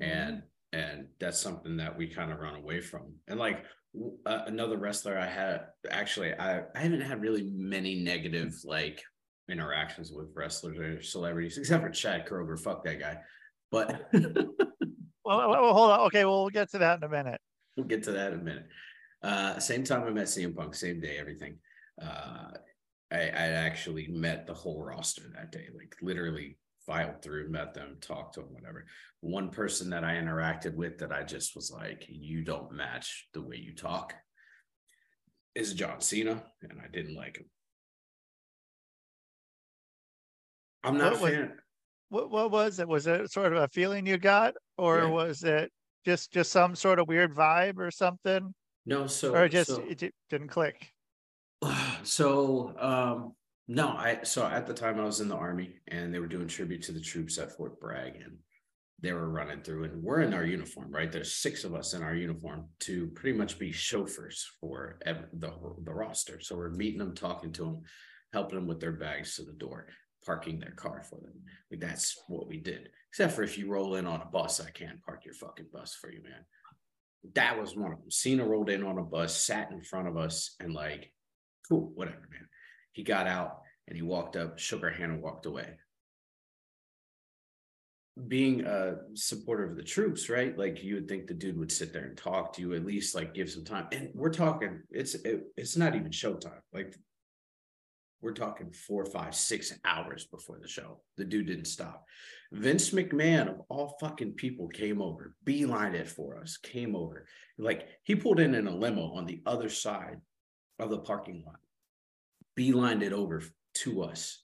Mm-hmm. 0.00 0.10
And 0.10 0.42
and 0.72 1.06
that's 1.18 1.40
something 1.40 1.76
that 1.76 1.96
we 1.96 2.06
kind 2.06 2.32
of 2.32 2.38
run 2.38 2.54
away 2.54 2.80
from 2.80 3.12
and 3.28 3.38
like 3.38 3.64
uh, 4.26 4.42
another 4.46 4.76
wrestler 4.76 5.18
i 5.18 5.26
had 5.26 5.66
actually 5.90 6.32
I, 6.34 6.60
I 6.74 6.78
haven't 6.78 7.00
had 7.00 7.20
really 7.20 7.50
many 7.52 7.96
negative 7.96 8.54
like 8.64 9.02
interactions 9.50 10.12
with 10.12 10.28
wrestlers 10.34 10.78
or 10.78 11.02
celebrities 11.02 11.58
except 11.58 11.82
for 11.82 11.90
chad 11.90 12.26
kroeger 12.26 12.58
fuck 12.58 12.84
that 12.84 13.00
guy 13.00 13.18
but 13.70 14.08
well, 15.24 15.50
well, 15.50 15.74
hold 15.74 15.90
on 15.90 16.00
okay 16.00 16.24
well 16.24 16.42
we'll 16.42 16.50
get 16.50 16.70
to 16.70 16.78
that 16.78 16.98
in 16.98 17.04
a 17.04 17.08
minute 17.08 17.40
we'll 17.76 17.86
get 17.86 18.02
to 18.02 18.12
that 18.12 18.32
in 18.32 18.40
a 18.40 18.42
minute 18.42 18.66
uh 19.22 19.58
same 19.58 19.84
time 19.84 20.04
i 20.04 20.10
met 20.10 20.26
cm 20.26 20.54
punk 20.56 20.74
same 20.74 21.00
day 21.00 21.16
everything 21.18 21.56
uh 22.02 22.50
I, 23.12 23.22
I 23.22 23.48
actually 23.66 24.06
met 24.06 24.46
the 24.46 24.54
whole 24.54 24.82
roster 24.84 25.22
that 25.34 25.50
day 25.50 25.66
like 25.76 25.96
literally 26.00 26.56
filed 26.86 27.22
through, 27.22 27.48
met 27.48 27.74
them, 27.74 27.96
talked 28.00 28.34
to 28.34 28.40
them, 28.40 28.52
whatever. 28.52 28.86
One 29.20 29.50
person 29.50 29.90
that 29.90 30.04
I 30.04 30.14
interacted 30.14 30.74
with 30.74 30.98
that 30.98 31.12
I 31.12 31.22
just 31.22 31.54
was 31.54 31.70
like, 31.70 32.04
you 32.08 32.42
don't 32.42 32.72
match 32.72 33.28
the 33.32 33.42
way 33.42 33.56
you 33.56 33.74
talk 33.74 34.14
is 35.54 35.74
John 35.74 36.00
Cena, 36.00 36.42
and 36.62 36.80
I 36.82 36.88
didn't 36.90 37.16
like 37.16 37.36
him. 37.36 37.46
I'm 40.82 40.96
not 40.96 41.20
what, 41.20 41.32
fan. 41.32 41.52
What 42.10 42.30
what 42.30 42.50
was 42.50 42.78
it? 42.78 42.88
Was 42.88 43.06
it 43.06 43.30
sort 43.32 43.52
of 43.52 43.62
a 43.62 43.68
feeling 43.68 44.06
you 44.06 44.18
got, 44.18 44.54
or 44.76 44.98
yeah. 44.98 45.08
was 45.08 45.42
it 45.42 45.72
just 46.04 46.32
just 46.32 46.52
some 46.52 46.74
sort 46.74 46.98
of 46.98 47.08
weird 47.08 47.34
vibe 47.34 47.78
or 47.78 47.90
something? 47.90 48.54
No, 48.86 49.06
so 49.06 49.34
or 49.34 49.48
just 49.48 49.70
so, 49.70 49.82
it 49.88 50.12
didn't 50.28 50.48
click. 50.48 50.92
So 52.02 52.74
um 52.78 53.34
no, 53.68 53.88
I 53.88 54.20
so 54.22 54.46
at 54.46 54.66
the 54.66 54.72
time 54.72 54.98
I 54.98 55.04
was 55.04 55.20
in 55.20 55.28
the 55.28 55.36
army 55.36 55.74
and 55.88 56.12
they 56.12 56.18
were 56.18 56.26
doing 56.26 56.48
tribute 56.48 56.82
to 56.84 56.92
the 56.92 57.00
troops 57.00 57.36
at 57.36 57.52
Fort 57.52 57.78
Bragg 57.78 58.16
and 58.16 58.38
they 59.02 59.12
were 59.12 59.28
running 59.28 59.62
through 59.62 59.84
and 59.84 60.02
we're 60.02 60.22
in 60.22 60.34
our 60.34 60.44
uniform, 60.44 60.90
right? 60.90 61.10
There's 61.10 61.36
six 61.36 61.64
of 61.64 61.74
us 61.74 61.94
in 61.94 62.02
our 62.02 62.14
uniform 62.14 62.68
to 62.80 63.08
pretty 63.08 63.36
much 63.36 63.58
be 63.58 63.70
chauffeurs 63.70 64.46
for 64.60 64.98
the, 65.04 65.52
the 65.84 65.92
roster. 65.92 66.40
So 66.40 66.56
we're 66.56 66.70
meeting 66.70 66.98
them, 66.98 67.14
talking 67.14 67.52
to 67.52 67.64
them, 67.64 67.82
helping 68.32 68.58
them 68.58 68.66
with 68.66 68.80
their 68.80 68.92
bags 68.92 69.36
to 69.36 69.42
the 69.42 69.52
door, 69.52 69.86
parking 70.24 70.58
their 70.58 70.72
car 70.72 71.02
for 71.08 71.16
them. 71.16 71.42
Like 71.70 71.80
that's 71.80 72.20
what 72.28 72.48
we 72.48 72.58
did. 72.58 72.90
Except 73.10 73.32
for 73.32 73.42
if 73.42 73.58
you 73.58 73.68
roll 73.68 73.96
in 73.96 74.06
on 74.06 74.20
a 74.20 74.26
bus, 74.26 74.60
I 74.60 74.70
can't 74.70 75.02
park 75.02 75.24
your 75.24 75.34
fucking 75.34 75.66
bus 75.72 75.94
for 75.94 76.10
you, 76.10 76.22
man. 76.22 76.44
that 77.34 77.58
was 77.58 77.76
one 77.76 77.92
of 77.92 77.98
them. 77.98 78.10
Cena 78.10 78.44
rolled 78.44 78.70
in 78.70 78.84
on 78.84 78.98
a 78.98 79.02
bus, 79.02 79.36
sat 79.36 79.70
in 79.70 79.82
front 79.82 80.08
of 80.08 80.16
us, 80.16 80.54
and 80.60 80.72
like, 80.72 81.12
cool, 81.68 81.90
whatever, 81.94 82.28
man. 82.30 82.48
He 82.92 83.02
got 83.02 83.26
out 83.26 83.60
and 83.88 83.96
he 83.96 84.02
walked 84.02 84.36
up, 84.36 84.58
shook 84.58 84.82
our 84.82 84.90
hand, 84.90 85.12
and 85.12 85.22
walked 85.22 85.46
away. 85.46 85.68
Being 88.28 88.66
a 88.66 88.96
supporter 89.14 89.64
of 89.64 89.76
the 89.76 89.82
troops, 89.82 90.28
right? 90.28 90.56
Like 90.56 90.82
you 90.82 90.96
would 90.96 91.08
think 91.08 91.26
the 91.26 91.34
dude 91.34 91.58
would 91.58 91.72
sit 91.72 91.92
there 91.92 92.04
and 92.04 92.16
talk 92.16 92.52
to 92.54 92.60
you, 92.60 92.74
at 92.74 92.84
least 92.84 93.14
like 93.14 93.34
give 93.34 93.50
some 93.50 93.64
time. 93.64 93.86
And 93.92 94.10
we're 94.14 94.32
talking, 94.32 94.82
it's 94.90 95.14
it, 95.14 95.44
it's 95.56 95.76
not 95.76 95.94
even 95.94 96.10
showtime. 96.10 96.60
Like 96.72 96.96
we're 98.22 98.32
talking 98.32 98.70
four, 98.70 99.04
five, 99.06 99.34
six 99.34 99.72
hours 99.84 100.26
before 100.26 100.58
the 100.60 100.68
show. 100.68 101.00
The 101.16 101.24
dude 101.24 101.46
didn't 101.46 101.66
stop. 101.66 102.04
Vince 102.52 102.90
McMahon, 102.90 103.48
of 103.48 103.60
all 103.68 103.96
fucking 104.00 104.32
people, 104.32 104.68
came 104.68 105.00
over, 105.00 105.34
beelined 105.46 105.94
it 105.94 106.08
for 106.08 106.38
us, 106.38 106.56
came 106.58 106.94
over. 106.94 107.26
Like 107.58 107.88
he 108.02 108.14
pulled 108.14 108.40
in 108.40 108.54
in 108.54 108.66
a 108.66 108.74
limo 108.74 109.12
on 109.12 109.26
the 109.26 109.40
other 109.46 109.68
side 109.68 110.20
of 110.78 110.90
the 110.90 110.98
parking 110.98 111.42
lot, 111.46 111.60
beelined 112.58 113.02
it 113.02 113.12
over 113.12 113.42
to 113.74 114.02
us, 114.02 114.42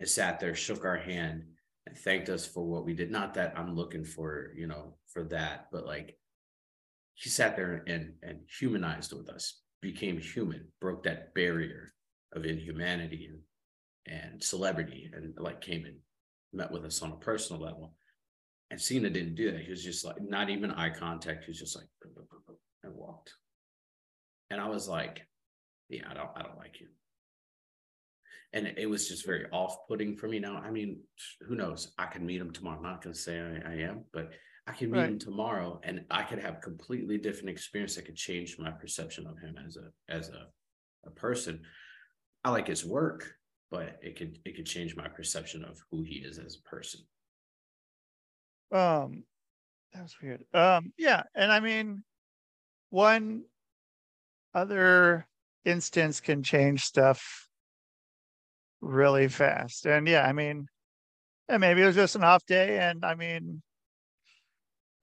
and 0.00 0.08
sat 0.08 0.40
there, 0.40 0.54
shook 0.54 0.84
our 0.84 0.98
hand, 0.98 1.44
and 1.86 1.96
thanked 1.96 2.28
us 2.28 2.46
for 2.46 2.64
what 2.64 2.84
we 2.84 2.92
did. 2.92 3.10
Not 3.10 3.34
that 3.34 3.54
I'm 3.56 3.74
looking 3.74 4.04
for, 4.04 4.52
you 4.56 4.66
know, 4.66 4.96
for 5.06 5.24
that, 5.24 5.68
but 5.72 5.86
like 5.86 6.18
he 7.14 7.30
sat 7.30 7.56
there 7.56 7.84
and 7.86 8.14
and 8.22 8.40
humanized 8.58 9.12
with 9.12 9.30
us, 9.30 9.62
became 9.80 10.18
human, 10.18 10.66
broke 10.80 11.04
that 11.04 11.32
barrier 11.34 11.93
of 12.34 12.44
inhumanity 12.44 13.28
and 13.30 13.40
and 14.06 14.42
celebrity 14.42 15.10
and 15.14 15.34
like 15.38 15.60
came 15.60 15.84
and 15.86 15.96
met 16.52 16.70
with 16.70 16.84
us 16.84 17.02
on 17.02 17.12
a 17.12 17.16
personal 17.16 17.62
level. 17.62 17.94
And 18.70 18.80
Cena 18.80 19.08
didn't 19.08 19.34
do 19.34 19.50
that. 19.52 19.60
He 19.60 19.70
was 19.70 19.82
just 19.82 20.04
like 20.04 20.16
not 20.20 20.50
even 20.50 20.70
eye 20.70 20.90
contact. 20.90 21.44
He 21.44 21.50
was 21.50 21.58
just 21.58 21.76
like 21.76 21.86
and 22.82 22.94
walked. 22.94 23.32
And 24.50 24.60
I 24.60 24.68
was 24.68 24.88
like, 24.88 25.22
yeah, 25.88 26.02
I 26.10 26.14
don't 26.14 26.30
I 26.36 26.42
don't 26.42 26.58
like 26.58 26.80
you. 26.80 26.88
And 28.52 28.72
it 28.76 28.88
was 28.88 29.08
just 29.08 29.26
very 29.26 29.46
off-putting 29.50 30.16
for 30.16 30.28
me 30.28 30.38
now. 30.38 30.58
I 30.58 30.70
mean, 30.70 31.00
who 31.40 31.56
knows? 31.56 31.92
I 31.98 32.06
can 32.06 32.24
meet 32.24 32.40
him 32.40 32.52
tomorrow. 32.52 32.76
I'm 32.76 32.82
not 32.82 33.02
gonna 33.02 33.14
say 33.14 33.40
I, 33.40 33.72
I 33.72 33.74
am, 33.78 34.04
but 34.12 34.30
I 34.66 34.72
can 34.72 34.90
meet 34.90 34.98
right. 34.98 35.08
him 35.08 35.18
tomorrow 35.18 35.80
and 35.82 36.04
I 36.10 36.22
could 36.22 36.38
have 36.38 36.60
completely 36.60 37.18
different 37.18 37.50
experience 37.50 37.96
that 37.96 38.06
could 38.06 38.16
change 38.16 38.58
my 38.58 38.70
perception 38.70 39.26
of 39.26 39.38
him 39.38 39.56
as 39.66 39.76
a 39.76 39.90
as 40.12 40.28
a, 40.28 40.46
a 41.06 41.10
person 41.10 41.60
I 42.44 42.50
like 42.50 42.66
his 42.66 42.84
work, 42.84 43.34
but 43.70 43.98
it 44.02 44.16
could 44.16 44.38
it 44.44 44.54
could 44.54 44.66
change 44.66 44.94
my 44.94 45.08
perception 45.08 45.64
of 45.64 45.80
who 45.90 46.02
he 46.02 46.16
is 46.16 46.38
as 46.38 46.56
a 46.56 46.68
person. 46.68 47.00
Um, 48.70 49.24
that 49.92 50.02
was 50.02 50.16
weird. 50.22 50.44
Um, 50.52 50.92
yeah, 50.98 51.22
and 51.34 51.50
I 51.50 51.60
mean, 51.60 52.04
one 52.90 53.44
other 54.52 55.26
instance 55.64 56.20
can 56.20 56.42
change 56.42 56.82
stuff 56.82 57.48
really 58.82 59.28
fast, 59.28 59.86
and 59.86 60.06
yeah, 60.06 60.26
I 60.26 60.32
mean, 60.32 60.68
and 61.48 61.60
maybe 61.60 61.80
it 61.80 61.86
was 61.86 61.94
just 61.94 62.16
an 62.16 62.24
off 62.24 62.44
day, 62.44 62.78
and 62.78 63.06
I 63.06 63.14
mean, 63.14 63.62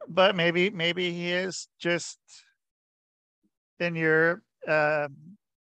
but 0.07 0.35
maybe 0.35 0.69
maybe 0.69 1.11
he 1.11 1.31
is 1.31 1.67
just 1.79 2.19
in 3.79 3.95
your 3.95 4.43
uh, 4.67 5.07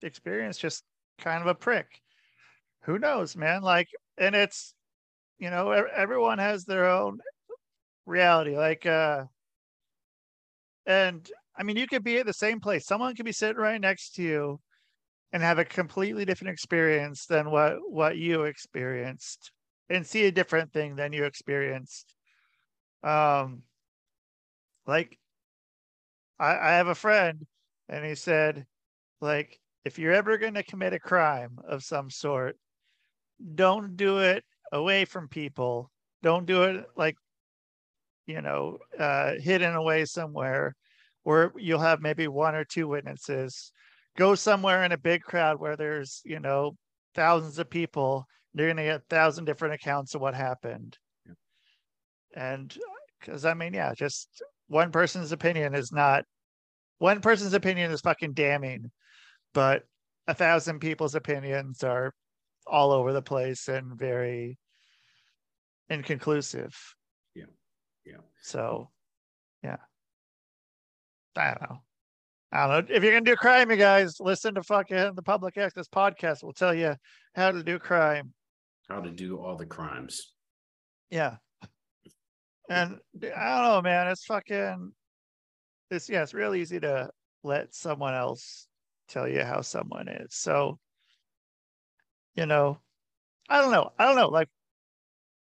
experience 0.03 0.59
just 0.59 0.85
kind 1.19 1.41
of 1.41 1.47
a 1.47 1.55
prick. 1.55 1.87
Who 2.83 2.99
knows, 2.99 3.37
man? 3.37 3.63
Like, 3.63 3.89
and 4.19 4.35
it's, 4.35 4.75
you 5.39 5.51
know, 5.51 5.71
everyone 5.71 6.39
has 6.39 6.65
their 6.65 6.89
own 6.89 7.19
reality. 8.07 8.57
Like, 8.57 8.87
uh, 8.87 9.25
and 10.87 11.29
I 11.57 11.63
mean, 11.63 11.77
you 11.77 11.87
could 11.87 12.05
be 12.05 12.19
at 12.19 12.27
the 12.27 12.33
same 12.33 12.61
place. 12.61 12.87
Someone 12.87 13.15
could 13.15 13.25
be 13.25 13.33
sitting 13.33 13.57
right 13.57 13.81
next 13.81 14.15
to 14.17 14.23
you 14.23 14.61
and 15.33 15.43
have 15.43 15.59
a 15.59 15.65
completely 15.65 16.25
different 16.25 16.53
experience 16.53 17.27
than 17.27 17.51
what 17.51 17.79
what 17.91 18.17
you 18.17 18.45
experienced 18.45 19.51
and 19.89 20.07
see 20.07 20.27
a 20.27 20.33
different 20.33 20.73
thing 20.73 20.97
than 20.97 21.13
you 21.13 21.25
experienced. 21.25 22.15
Um, 23.03 23.63
like, 24.87 25.19
I, 26.39 26.57
I 26.57 26.71
have 26.73 26.89
a 26.89 26.95
friend, 26.95 27.47
and 27.89 28.05
he 28.05 28.15
said, 28.15 28.67
like, 29.21 29.61
if 29.85 29.99
you're 29.99 30.13
ever 30.13 30.39
going 30.39 30.55
to 30.55 30.63
commit 30.63 30.93
a 30.93 30.99
crime 30.99 31.59
of 31.69 31.85
some 31.85 32.11
sort, 32.11 32.57
don't 33.55 33.97
do 33.97 34.19
it 34.19 34.45
away 34.73 35.05
from 35.05 35.29
people. 35.29 35.91
Don't 36.23 36.47
do 36.47 36.63
it 36.63 36.87
like, 36.97 37.17
you 38.27 38.41
know, 38.41 38.79
uh, 38.99 39.33
hidden 39.39 39.75
away 39.75 40.07
somewhere 40.07 40.75
where 41.23 41.53
you'll 41.57 41.81
have 41.81 42.01
maybe 42.01 42.29
one 42.29 42.55
or 42.55 42.65
two 42.65 42.89
witnesses. 42.89 43.73
Go 44.17 44.35
somewhere 44.35 44.85
in 44.85 44.93
a 44.93 44.99
big 44.99 45.23
crowd 45.23 45.61
where 45.61 45.77
there's, 45.77 46.23
you 46.25 46.41
know, 46.41 46.77
thousands 47.15 47.59
of 47.59 47.69
people. 47.69 48.27
They're 48.55 48.69
going 48.69 48.77
to 48.79 48.85
get 48.85 49.01
a 49.01 49.05
thousand 49.11 49.45
different 49.45 49.75
accounts 49.75 50.15
of 50.15 50.21
what 50.21 50.35
happened. 50.35 50.97
Yeah. 51.27 51.33
And 52.37 52.79
because 53.21 53.45
I 53.45 53.55
mean, 53.55 53.75
yeah, 53.75 53.93
just 53.95 54.29
one 54.69 54.93
person's 54.93 55.33
opinion 55.33 55.75
is 55.75 55.93
not 55.93 56.25
one 56.99 57.21
person's 57.21 57.53
opinion 57.53 57.91
is 57.91 58.01
fucking 58.01 58.33
damning 58.33 58.91
but 59.55 59.85
a 60.27 60.35
thousand 60.35 60.81
people's 60.81 61.15
opinions 61.15 61.83
are 61.83 62.13
all 62.67 62.93
over 62.93 63.13
the 63.13 63.23
place 63.23 63.69
and 63.69 63.99
very 63.99 64.59
inconclusive. 65.89 66.75
Yeah. 67.35 67.45
Yeah. 68.05 68.21
So, 68.43 68.91
yeah. 69.63 69.77
I 71.37 71.55
don't 71.55 71.71
know. 71.71 71.79
I 72.53 72.67
don't 72.67 72.89
know. 72.89 72.95
If 72.95 73.03
you're 73.03 73.13
gonna 73.13 73.25
do 73.25 73.37
crime, 73.37 73.71
you 73.71 73.77
guys 73.77 74.21
listen 74.21 74.55
to 74.55 74.63
fucking 74.63 75.15
the 75.15 75.23
Public 75.23 75.59
Access 75.59 75.89
podcast. 75.89 76.43
We'll 76.43 76.53
tell 76.53 76.75
you 76.75 76.95
how 77.35 77.51
to 77.51 77.63
do 77.65 77.79
crime. 77.79 78.33
How 78.89 79.01
to 79.01 79.11
do 79.11 79.39
all 79.39 79.57
the 79.57 79.67
crimes. 79.67 80.33
Yeah. 81.11 81.37
And 82.71 82.99
I 83.15 83.57
don't 83.57 83.65
know, 83.69 83.83
man. 83.83 84.09
It's 84.09 84.25
fucking. 84.25 84.93
It's 85.91 86.09
yeah. 86.09 86.23
It's 86.23 86.33
real 86.33 86.55
easy 86.55 86.81
to 86.81 87.11
let 87.43 87.75
someone 87.75 88.15
else 88.15 88.69
tell 89.09 89.29
you 89.29 89.43
how 89.43 89.61
someone 89.61 90.09
is. 90.09 90.35
So, 90.35 90.79
you 92.35 92.47
know, 92.47 92.79
I 93.49 93.61
don't 93.61 93.71
know. 93.71 93.91
I 93.99 94.07
don't 94.07 94.17
know. 94.17 94.29
Like, 94.29 94.49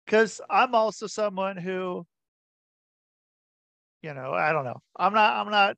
because 0.06 0.40
I'm 0.50 0.74
also 0.76 1.08
someone 1.08 1.58
who, 1.58 2.06
you 4.02 4.14
know, 4.14 4.32
I 4.32 4.54
don't 4.54 4.66
know. 4.66 4.82
I'm 4.96 5.14
not, 5.14 5.36
I'm 5.36 5.52
not 5.52 5.78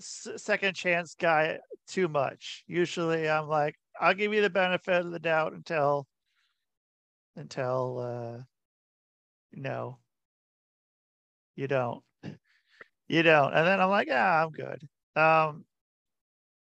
second 0.00 0.74
chance 0.74 1.14
guy 1.18 1.58
too 1.88 2.08
much. 2.08 2.64
Usually 2.66 3.28
I'm 3.28 3.48
like, 3.48 3.74
I'll 4.00 4.14
give 4.14 4.32
you 4.34 4.42
the 4.42 4.50
benefit 4.50 5.06
of 5.06 5.10
the 5.10 5.18
doubt 5.18 5.54
until, 5.54 6.06
until, 7.34 7.98
uh, 7.98 8.42
no, 9.52 9.98
you 11.54 11.66
don't, 11.66 12.02
you 13.08 13.22
don't. 13.22 13.54
And 13.54 13.66
then 13.66 13.80
I'm 13.80 13.90
like, 13.90 14.08
yeah, 14.08 14.44
I'm 14.44 14.50
good. 14.50 14.86
Um, 15.16 15.64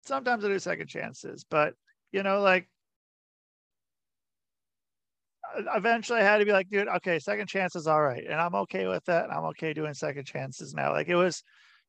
sometimes 0.05 0.43
I 0.45 0.49
do 0.49 0.59
second 0.59 0.87
chances, 0.87 1.45
but 1.49 1.73
you 2.11 2.23
know, 2.23 2.41
like 2.41 2.67
eventually 5.75 6.19
I 6.19 6.23
had 6.23 6.37
to 6.39 6.45
be 6.45 6.51
like, 6.51 6.69
dude, 6.69 6.87
okay, 6.87 7.19
second 7.19 7.47
chance 7.47 7.75
is 7.75 7.87
all 7.87 8.01
right. 8.01 8.23
And 8.23 8.39
I'm 8.39 8.55
okay 8.55 8.87
with 8.87 9.03
that. 9.05 9.25
And 9.25 9.33
I'm 9.33 9.45
okay 9.45 9.73
doing 9.73 9.93
second 9.93 10.25
chances 10.25 10.73
now. 10.73 10.91
Like 10.91 11.07
it 11.07 11.15
was, 11.15 11.43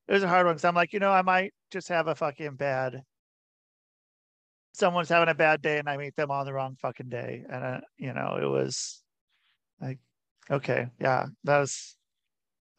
it 0.08 0.12
was 0.12 0.22
a 0.22 0.28
hard 0.28 0.46
one. 0.46 0.54
Cause 0.54 0.64
I'm 0.64 0.74
like, 0.74 0.92
you 0.92 0.98
know, 0.98 1.10
I 1.10 1.22
might 1.22 1.52
just 1.70 1.88
have 1.88 2.08
a 2.08 2.14
fucking 2.14 2.56
bad, 2.56 3.02
someone's 4.72 5.08
having 5.08 5.28
a 5.28 5.34
bad 5.34 5.62
day 5.62 5.78
and 5.78 5.88
I 5.88 5.96
meet 5.96 6.16
them 6.16 6.30
on 6.30 6.46
the 6.46 6.52
wrong 6.52 6.76
fucking 6.80 7.08
day. 7.08 7.44
And, 7.48 7.64
uh, 7.64 7.80
you 7.96 8.12
know, 8.12 8.38
it 8.40 8.46
was 8.46 9.02
like, 9.80 9.98
okay, 10.50 10.88
yeah, 11.00 11.26
that 11.44 11.58
was, 11.58 11.96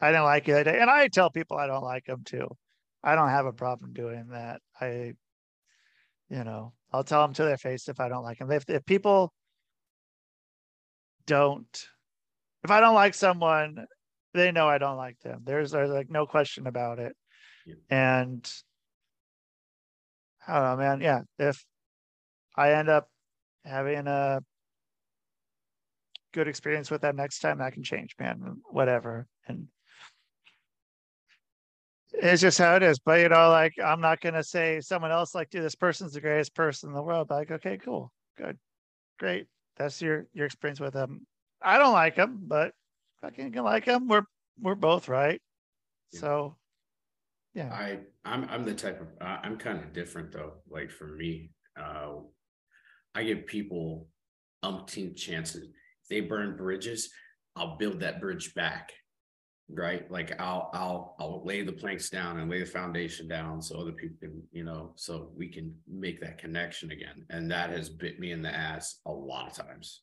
I 0.02 0.12
didn't 0.12 0.26
like 0.26 0.48
it 0.48 0.54
that 0.54 0.63
day. 0.65 0.80
And 0.80 0.89
I 0.89 1.08
tell 1.08 1.30
people 1.30 1.58
I 1.58 1.67
don't 1.67 1.84
like 1.84 2.06
them 2.06 2.24
too. 2.26 2.48
I 3.04 3.15
don't 3.15 3.30
have 3.30 3.45
a 3.45 3.54
problem 3.54 3.93
doing 3.93 4.28
that. 4.32 4.62
I 4.80 5.13
you 6.29 6.43
know, 6.43 6.73
I'll 6.91 7.03
tell 7.03 7.21
them 7.21 7.33
to 7.33 7.43
their 7.43 7.57
face 7.57 7.88
if 7.88 7.99
I 7.99 8.09
don't 8.09 8.23
like 8.23 8.39
them. 8.39 8.51
If 8.51 8.69
if 8.69 8.85
people 8.85 9.33
don't, 11.25 11.88
if 12.63 12.71
I 12.71 12.79
don't 12.79 12.95
like 12.95 13.13
someone, 13.13 13.85
they 14.33 14.51
know 14.51 14.67
I 14.67 14.77
don't 14.77 14.97
like 14.97 15.19
them. 15.19 15.41
There's 15.43 15.71
there's 15.71 15.89
like 15.89 16.09
no 16.09 16.25
question 16.25 16.67
about 16.67 16.99
it. 16.99 17.15
Yeah. 17.65 17.75
And 17.89 18.51
I 20.47 20.53
don't 20.55 20.63
know, 20.63 20.77
man. 20.77 21.01
Yeah, 21.01 21.21
if 21.39 21.63
I 22.55 22.73
end 22.73 22.89
up 22.89 23.09
having 23.63 24.07
a 24.07 24.41
good 26.33 26.47
experience 26.47 26.91
with 26.91 27.01
them 27.01 27.15
next 27.15 27.39
time, 27.39 27.59
that 27.59 27.73
can 27.73 27.83
change, 27.83 28.15
man. 28.19 28.61
Whatever. 28.69 29.27
And 29.47 29.67
it's 32.21 32.41
just 32.41 32.58
how 32.58 32.75
it 32.75 32.84
is. 32.84 32.99
But 32.99 33.19
you 33.21 33.30
know, 33.30 33.49
like 33.49 33.73
I'm 33.84 34.01
not 34.01 34.21
gonna 34.21 34.43
say 34.43 34.82
someone 34.82 35.12
else 35.12 35.36
like, 35.36 35.49
dude, 35.49 35.63
this 35.63 35.75
person's 35.75 36.13
the 36.13 36.21
greatest 36.21 36.56
person 36.56 36.89
in 36.89 36.95
the 36.95 37.01
world. 37.04 37.28
But 37.28 37.36
like, 37.36 37.51
okay, 37.51 37.78
cool, 37.78 38.12
good, 38.38 38.58
great. 39.19 39.47
That's 39.78 40.01
your 40.01 40.28
your 40.34 40.45
experience 40.45 40.80
with 40.80 40.93
them. 40.93 41.25
I 41.62 41.78
don't 41.78 41.93
like 41.93 42.15
them, 42.15 42.39
but 42.47 42.73
fucking 43.21 43.51
can 43.51 43.63
like 43.63 43.86
them. 43.86 44.08
We're 44.08 44.25
we're 44.62 44.75
both 44.75 45.08
right. 45.10 45.41
Yeah. 46.12 46.19
So 46.19 46.58
Yeah. 47.54 47.73
I 47.73 47.99
I'm 48.23 48.47
I'm 48.49 48.63
the 48.65 48.73
type 48.73 49.01
of 49.01 49.08
uh, 49.21 49.39
I'm 49.43 49.58
kind 49.58 49.80
of 49.80 49.93
different 49.93 50.32
though. 50.32 50.54
Like 50.69 50.91
for 50.91 51.08
me, 51.08 51.51
uh, 51.80 52.15
I 53.13 53.23
give 53.23 53.47
people 53.47 54.08
umpteen 54.63 55.15
chances. 55.15 55.63
If 56.04 56.08
they 56.10 56.21
burn 56.21 56.56
bridges, 56.58 57.10
I'll 57.56 57.78
build 57.78 57.99
that 58.01 58.21
bridge 58.21 58.54
back. 58.54 58.91
Right. 59.67 60.10
Like 60.12 60.39
I'll 60.39 60.69
I'll 60.73 61.15
I'll 61.19 61.41
lay 61.43 61.63
the 61.63 61.71
planks 61.73 62.10
down 62.12 62.39
and 62.39 62.49
lay 62.51 62.60
the 62.60 62.65
foundation 62.69 63.28
down 63.28 63.62
so 63.63 63.80
other 63.80 63.93
people 63.93 64.17
can, 64.21 64.43
you 64.51 64.63
know, 64.63 64.93
so 64.95 65.32
we 65.36 65.47
can 65.47 65.73
make 65.88 66.21
that 66.21 66.38
connection 66.38 66.91
again. 66.91 67.25
And 67.32 67.49
that 67.49 67.71
has 67.71 67.89
bit 67.89 68.19
me 68.19 68.32
in 68.32 68.43
the 68.43 68.54
ass 68.54 68.99
a 69.08 69.12
lot 69.12 69.47
of 69.49 69.54
times. 69.65 70.01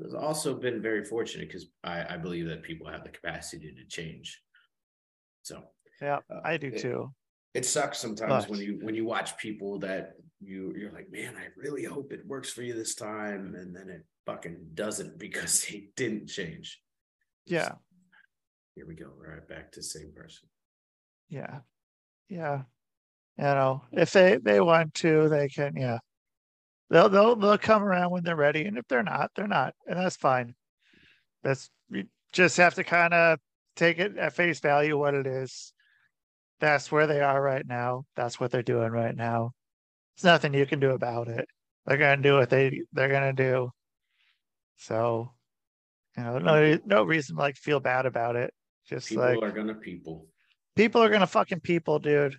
It's 0.00 0.14
also 0.14 0.54
been 0.54 0.82
very 0.82 1.04
fortunate 1.04 1.46
because 1.46 1.66
I, 1.84 2.14
I 2.14 2.16
believe 2.16 2.48
that 2.48 2.64
people 2.64 2.88
have 2.90 3.04
the 3.04 3.10
capacity 3.10 3.72
to 3.72 3.84
change. 3.86 4.40
So 5.42 5.62
Yeah, 6.00 6.18
uh, 6.28 6.40
I 6.44 6.56
do 6.56 6.68
it- 6.68 6.80
too. 6.80 7.12
it 7.54 7.64
sucks 7.64 7.98
sometimes 7.98 8.48
when 8.48 8.58
you 8.58 8.80
when 8.82 8.96
you 8.96 9.04
watch 9.04 9.36
people 9.38 9.78
that 9.80 10.14
you 10.40 10.74
you're 10.76 10.90
like 10.90 11.08
man 11.12 11.36
i 11.36 11.46
really 11.56 11.84
hope 11.84 12.12
it 12.12 12.26
works 12.26 12.50
for 12.50 12.62
you 12.62 12.74
this 12.74 12.96
time 12.96 13.54
and 13.54 13.76
then 13.76 13.88
it 13.88 14.02
fucking 14.26 14.56
doesn't 14.74 15.16
because 15.26 15.64
they 15.66 15.88
didn't 15.94 16.26
change 16.26 16.80
Yeah. 17.46 17.74
Here 18.74 18.86
we 18.86 18.94
go 18.94 19.10
right 19.18 19.46
back 19.48 19.72
to 19.72 19.82
same 19.82 20.12
person 20.14 20.48
Yeah. 21.28 21.60
Yeah. 22.28 22.62
You 23.38 23.44
know, 23.44 23.82
if 23.92 24.12
they 24.12 24.38
they 24.38 24.60
want 24.60 24.94
to, 24.94 25.28
they 25.28 25.48
can, 25.48 25.74
yeah. 25.76 25.98
They'll 26.90 27.08
they'll 27.08 27.36
they'll 27.36 27.58
come 27.58 27.82
around 27.82 28.10
when 28.10 28.22
they're 28.24 28.36
ready. 28.36 28.64
And 28.66 28.78
if 28.78 28.86
they're 28.88 29.02
not, 29.02 29.30
they're 29.34 29.48
not. 29.48 29.74
And 29.86 29.98
that's 29.98 30.16
fine. 30.16 30.54
That's 31.42 31.70
you 31.90 32.04
just 32.32 32.56
have 32.58 32.74
to 32.74 32.84
kind 32.84 33.14
of 33.14 33.38
take 33.76 33.98
it 33.98 34.16
at 34.18 34.34
face 34.34 34.60
value 34.60 34.98
what 34.98 35.14
it 35.14 35.26
is. 35.26 35.72
That's 36.60 36.92
where 36.92 37.06
they 37.06 37.20
are 37.20 37.42
right 37.42 37.66
now. 37.66 38.04
That's 38.16 38.38
what 38.40 38.50
they're 38.50 38.62
doing 38.62 38.90
right 38.92 39.16
now. 39.16 39.52
There's 40.16 40.24
nothing 40.24 40.54
you 40.54 40.66
can 40.66 40.80
do 40.80 40.90
about 40.92 41.28
it. 41.28 41.46
They're 41.86 41.98
gonna 41.98 42.22
do 42.22 42.34
what 42.36 42.50
they 42.50 42.82
they're 42.92 43.08
gonna 43.08 43.32
do. 43.32 43.70
So, 44.76 45.32
you 46.16 46.24
know, 46.24 46.38
no 46.38 46.78
no 46.84 47.04
reason 47.04 47.36
to 47.36 47.42
like 47.42 47.56
feel 47.56 47.80
bad 47.80 48.06
about 48.06 48.36
it. 48.36 48.52
Just 48.88 49.08
people 49.08 49.24
like 49.24 49.42
are 49.42 49.52
gonna 49.52 49.74
people 49.74 50.26
people 50.76 51.02
are 51.02 51.08
gonna 51.10 51.26
fucking 51.26 51.60
people, 51.60 51.98
dude. 51.98 52.36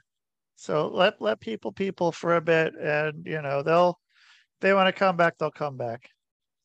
So 0.55 0.87
let 0.87 1.21
let 1.21 1.39
people 1.39 1.71
people 1.71 2.11
for 2.11 2.35
a 2.35 2.41
bit, 2.41 2.73
and 2.75 3.25
you 3.25 3.41
know 3.41 3.63
they'll 3.63 3.99
they 4.61 4.73
want 4.73 4.87
to 4.87 4.97
come 4.97 5.17
back, 5.17 5.37
they'll 5.37 5.51
come 5.51 5.77
back, 5.77 6.09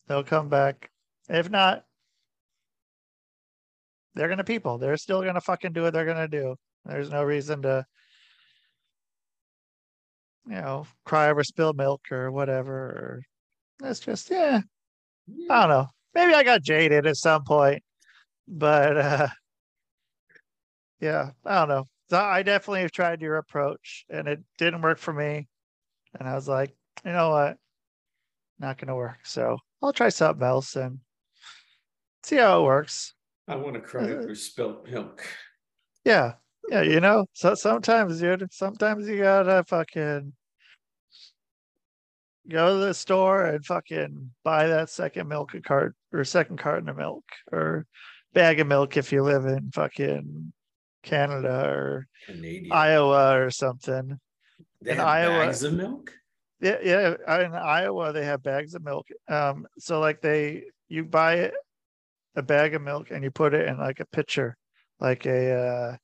they'll 0.06 0.24
come 0.24 0.48
back. 0.48 0.90
If 1.28 1.50
not, 1.50 1.84
they're 4.14 4.28
gonna 4.28 4.44
people. 4.44 4.78
They're 4.78 4.96
still 4.96 5.22
gonna 5.22 5.40
fucking 5.40 5.72
do 5.72 5.82
what 5.82 5.92
they're 5.92 6.06
gonna 6.06 6.28
do. 6.28 6.56
There's 6.84 7.10
no 7.10 7.22
reason 7.22 7.62
to, 7.62 7.84
you 10.46 10.54
know, 10.54 10.86
cry 11.04 11.30
over 11.30 11.44
spilled 11.44 11.76
milk 11.76 12.02
or 12.10 12.30
whatever. 12.30 13.22
That's 13.80 14.00
just 14.00 14.30
yeah, 14.30 14.60
I 15.50 15.60
don't 15.60 15.68
know. 15.68 15.86
Maybe 16.14 16.34
I 16.34 16.42
got 16.42 16.62
jaded 16.62 17.06
at 17.06 17.16
some 17.16 17.44
point, 17.44 17.82
but 18.46 18.96
uh 18.96 19.28
yeah, 21.00 21.30
I 21.44 21.60
don't 21.60 21.68
know. 21.68 21.84
So 22.10 22.18
I 22.18 22.42
definitely 22.42 22.82
have 22.82 22.92
tried 22.92 23.20
your 23.20 23.36
approach 23.36 24.04
and 24.08 24.28
it 24.28 24.40
didn't 24.56 24.82
work 24.82 24.98
for 24.98 25.12
me. 25.12 25.48
And 26.18 26.28
I 26.28 26.34
was 26.34 26.48
like, 26.48 26.74
you 27.04 27.12
know 27.12 27.30
what? 27.30 27.58
Not 28.58 28.78
gonna 28.78 28.96
work. 28.96 29.18
So 29.24 29.58
I'll 29.82 29.92
try 29.92 30.08
something 30.08 30.46
else 30.46 30.74
and 30.76 30.98
see 32.22 32.36
how 32.36 32.60
it 32.60 32.64
works. 32.64 33.14
i 33.46 33.56
want 33.56 33.74
to 33.74 33.80
cry 33.80 34.10
over 34.10 34.34
spilt 34.34 34.86
milk 34.88 35.24
Yeah. 36.04 36.34
Yeah, 36.70 36.82
you 36.82 37.00
know, 37.00 37.24
so 37.32 37.54
sometimes, 37.54 38.20
dude, 38.20 38.52
sometimes 38.52 39.08
you 39.08 39.22
gotta 39.22 39.64
fucking 39.64 40.34
go 42.48 42.78
to 42.78 42.86
the 42.86 42.94
store 42.94 43.46
and 43.46 43.64
fucking 43.64 44.30
buy 44.44 44.66
that 44.66 44.90
second 44.90 45.28
milk 45.28 45.52
cart 45.64 45.94
or 46.12 46.24
second 46.24 46.58
carton 46.58 46.90
of 46.90 46.96
milk 46.96 47.24
or 47.52 47.86
bag 48.34 48.60
of 48.60 48.66
milk 48.66 48.98
if 48.98 49.12
you 49.12 49.22
live 49.22 49.46
in 49.46 49.70
fucking 49.72 50.52
Canada 51.02 51.64
or 51.68 52.06
canadian 52.26 52.72
Iowa 52.72 53.38
or 53.40 53.50
something. 53.50 54.18
they 54.82 54.92
in 54.92 54.96
have 54.98 55.06
Iowa- 55.06 55.46
bags 55.46 55.62
of 55.62 55.74
milk 55.74 56.12
Yeah, 56.60 56.78
yeah. 56.82 57.14
uh, 57.26 57.40
In 57.40 57.54
Iowa, 57.54 58.12
they 58.12 58.24
have 58.24 58.42
bags 58.42 58.74
of 58.74 58.82
milk. 58.84 59.06
Um, 59.28 59.66
so 59.78 60.00
like 60.00 60.20
they, 60.20 60.64
you 60.88 61.04
buy 61.04 61.34
it, 61.34 61.54
a 62.36 62.42
bag 62.42 62.74
of 62.74 62.82
milk, 62.82 63.10
and 63.10 63.22
you 63.24 63.30
put 63.30 63.54
it 63.54 63.68
in 63.68 63.78
like 63.78 64.00
a 64.00 64.06
pitcher, 64.06 64.56
like 65.00 65.24
a, 65.26 65.52
uh, 65.52 65.96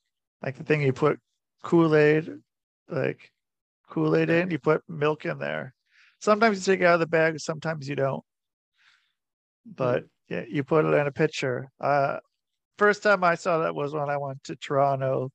like 0.43 0.57
the 0.57 0.65
thing 0.65 0.83
you 0.83 0.93
put 0.93 1.19
Kool 1.63 1.95
Aid, 1.97 2.31
like 2.89 3.31
Kool 3.89 4.15
Aid 4.17 4.31
in. 4.31 4.51
You 4.51 4.59
put 4.59 4.83
milk 4.89 5.25
in 5.25 5.39
there. 5.39 5.75
Sometimes 6.21 6.59
you 6.67 6.73
take 6.73 6.81
it 6.83 6.87
out 6.87 6.95
of 6.95 7.01
the 7.01 7.07
bag, 7.07 7.39
sometimes 7.41 7.89
you 7.89 7.97
don't. 7.97 8.23
But 9.67 10.05
yeah, 10.29 10.45
you 10.49 10.63
put 10.65 10.85
it 10.85 10.95
in 10.95 11.07
a 11.07 11.13
pitcher. 11.13 11.69
Uh, 11.81 12.19
first 12.79 13.03
time 13.03 13.25
I 13.25 13.35
saw 13.35 13.59
that 13.59 13.75
was 13.75 13.93
when 13.93 14.09
I 14.11 14.17
went 14.17 14.45
to 14.45 14.57
Toronto 14.57 15.31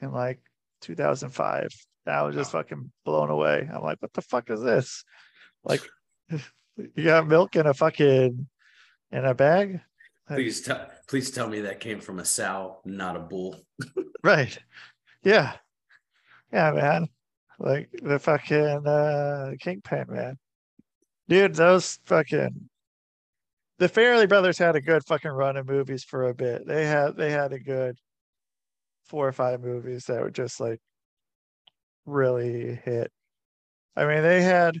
in 0.00 0.12
like 0.12 0.40
2005. 0.82 1.68
I 2.06 2.22
was 2.22 2.34
just 2.34 2.52
fucking 2.52 2.90
blown 3.04 3.30
away. 3.30 3.68
I'm 3.72 3.82
like, 3.82 4.00
what 4.00 4.12
the 4.12 4.22
fuck 4.22 4.50
is 4.50 4.62
this? 4.62 5.04
Like, 5.64 5.82
you 6.30 7.04
got 7.04 7.26
milk 7.26 7.56
in 7.56 7.66
a 7.66 7.74
fucking 7.74 8.46
in 9.10 9.24
a 9.24 9.34
bag, 9.34 9.80
please 10.28 10.60
tell 10.60 10.86
please 11.08 11.30
tell 11.30 11.48
me 11.48 11.60
that 11.62 11.80
came 11.80 12.00
from 12.00 12.18
a 12.18 12.24
sow 12.24 12.78
not 12.84 13.16
a 13.16 13.20
bull 13.20 13.56
right? 14.22 14.56
Yeah, 15.22 15.54
yeah, 16.52 16.70
man. 16.72 17.08
Like 17.58 17.90
the 18.02 18.18
fucking 18.18 18.86
uh 18.86 19.52
kingpin, 19.60 20.06
man. 20.08 20.38
Dude, 21.28 21.54
those 21.54 21.98
fucking 22.06 22.68
the 23.78 23.88
Farrelly 23.88 24.28
brothers 24.28 24.58
had 24.58 24.76
a 24.76 24.80
good 24.80 25.04
fucking 25.06 25.30
run 25.30 25.56
of 25.56 25.66
movies 25.66 26.04
for 26.04 26.28
a 26.28 26.34
bit. 26.34 26.66
They 26.66 26.86
had 26.86 27.16
they 27.16 27.30
had 27.30 27.52
a 27.52 27.58
good 27.58 27.98
four 29.06 29.26
or 29.26 29.32
five 29.32 29.60
movies 29.60 30.04
that 30.06 30.20
were 30.20 30.30
just 30.30 30.60
like 30.60 30.80
really 32.06 32.74
hit. 32.84 33.12
I 33.96 34.06
mean, 34.06 34.22
they 34.22 34.42
had 34.42 34.76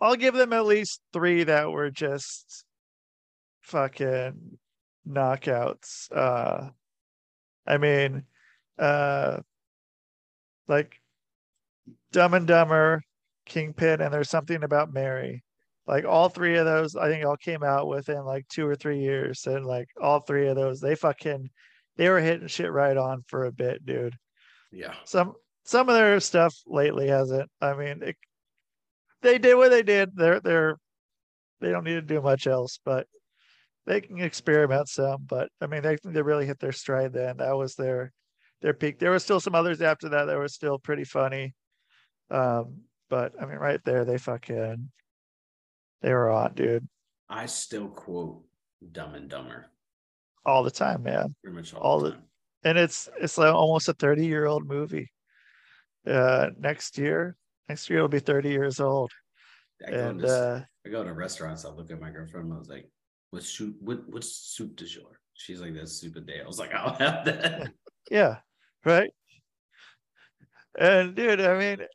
I'll 0.00 0.16
give 0.16 0.34
them 0.34 0.52
at 0.52 0.66
least 0.66 1.00
three 1.12 1.44
that 1.44 1.70
were 1.70 1.90
just 1.90 2.64
fucking 3.62 4.58
knockouts. 5.08 6.10
Uh 6.12 6.70
I 7.66 7.78
mean, 7.78 8.24
uh 8.78 9.40
like 10.68 11.00
Dumb 12.12 12.34
and 12.34 12.46
Dumber, 12.46 13.02
Kingpin, 13.44 14.00
and 14.00 14.14
there's 14.14 14.30
something 14.30 14.62
about 14.62 14.92
Mary. 14.92 15.42
Like 15.86 16.04
all 16.04 16.28
three 16.28 16.56
of 16.56 16.64
those, 16.64 16.94
I 16.94 17.08
think 17.08 17.24
all 17.24 17.36
came 17.36 17.62
out 17.62 17.88
within 17.88 18.24
like 18.24 18.46
two 18.48 18.66
or 18.66 18.76
three 18.76 19.00
years. 19.00 19.46
And 19.46 19.66
like 19.66 19.88
all 20.00 20.20
three 20.20 20.48
of 20.48 20.56
those, 20.56 20.80
they 20.80 20.94
fucking 20.94 21.50
they 21.96 22.08
were 22.08 22.20
hitting 22.20 22.46
shit 22.46 22.72
right 22.72 22.96
on 22.96 23.22
for 23.26 23.44
a 23.44 23.52
bit, 23.52 23.84
dude. 23.84 24.16
yeah 24.70 24.94
Some 25.04 25.34
some 25.64 25.88
of 25.88 25.94
their 25.94 26.18
stuff 26.20 26.54
lately 26.66 27.08
hasn't. 27.08 27.50
I 27.60 27.74
mean, 27.74 28.02
it, 28.02 28.16
they 29.22 29.38
did 29.38 29.54
what 29.54 29.70
they 29.70 29.82
did. 29.82 30.10
They're 30.14 30.40
they're 30.40 30.76
they 31.60 31.70
don't 31.70 31.84
need 31.84 31.94
to 31.94 32.02
do 32.02 32.20
much 32.20 32.46
else, 32.46 32.80
but 32.84 33.06
they 33.86 34.00
can 34.00 34.20
experiment 34.20 34.88
some. 34.88 35.24
But 35.28 35.48
I 35.60 35.66
mean, 35.66 35.82
they 35.82 35.98
they 36.04 36.22
really 36.22 36.46
hit 36.46 36.58
their 36.58 36.72
stride 36.72 37.12
then. 37.12 37.38
That 37.38 37.56
was 37.56 37.74
their 37.74 38.12
their 38.60 38.74
peak. 38.74 38.98
There 38.98 39.10
were 39.10 39.18
still 39.18 39.40
some 39.40 39.54
others 39.54 39.82
after 39.82 40.08
that 40.10 40.26
that 40.26 40.38
were 40.38 40.48
still 40.48 40.78
pretty 40.78 41.04
funny. 41.04 41.54
Um, 42.30 42.82
but 43.10 43.32
I 43.40 43.46
mean, 43.46 43.58
right 43.58 43.80
there, 43.84 44.04
they 44.04 44.18
fucking 44.18 44.90
they 46.02 46.12
were 46.12 46.30
on, 46.30 46.54
dude, 46.54 46.86
i 47.28 47.46
still 47.46 47.88
quote 47.88 48.42
dumb 48.92 49.14
and 49.14 49.28
dumber 49.30 49.70
all 50.44 50.62
the 50.62 50.70
time, 50.70 51.02
man. 51.02 51.34
pretty 51.42 51.56
much 51.56 51.72
all, 51.74 51.80
All 51.82 52.00
the 52.00 52.10
time 52.12 52.22
And 52.64 52.78
it's 52.78 53.08
it's 53.20 53.38
like 53.38 53.52
almost 53.54 53.88
a 53.88 53.94
30 53.94 54.26
year 54.26 54.46
old 54.46 54.66
movie. 54.66 55.10
Uh, 56.06 56.50
next 56.58 56.98
year, 56.98 57.36
next 57.68 57.88
year 57.88 57.98
it'll 57.98 58.08
be 58.08 58.18
30 58.18 58.50
years 58.50 58.80
old. 58.80 59.12
I 59.86 59.90
go, 59.90 59.96
And 59.96 60.20
to, 60.20 60.28
uh, 60.28 60.60
I 60.86 60.88
go 60.90 61.04
to 61.04 61.12
restaurants. 61.12 61.64
I 61.64 61.70
look 61.70 61.90
at 61.90 62.00
my 62.00 62.10
girlfriend. 62.10 62.52
I 62.52 62.58
was 62.58 62.68
like, 62.68 62.88
"What's 63.30 63.46
soup? 63.48 63.76
What 63.80 64.08
what's 64.08 64.32
soup 64.32 64.76
du 64.76 64.84
jour?" 64.84 65.20
She's 65.34 65.60
like, 65.60 65.74
"That's 65.74 65.92
soup 65.92 66.16
a 66.16 66.20
day." 66.20 66.40
I 66.42 66.46
was 66.46 66.58
like, 66.58 66.72
"I'll 66.74 66.94
have 66.94 67.24
that." 67.24 67.72
Yeah, 68.10 68.38
right. 68.84 69.10
And 70.78 71.14
dude, 71.14 71.40
I 71.40 71.58
mean, 71.58 71.86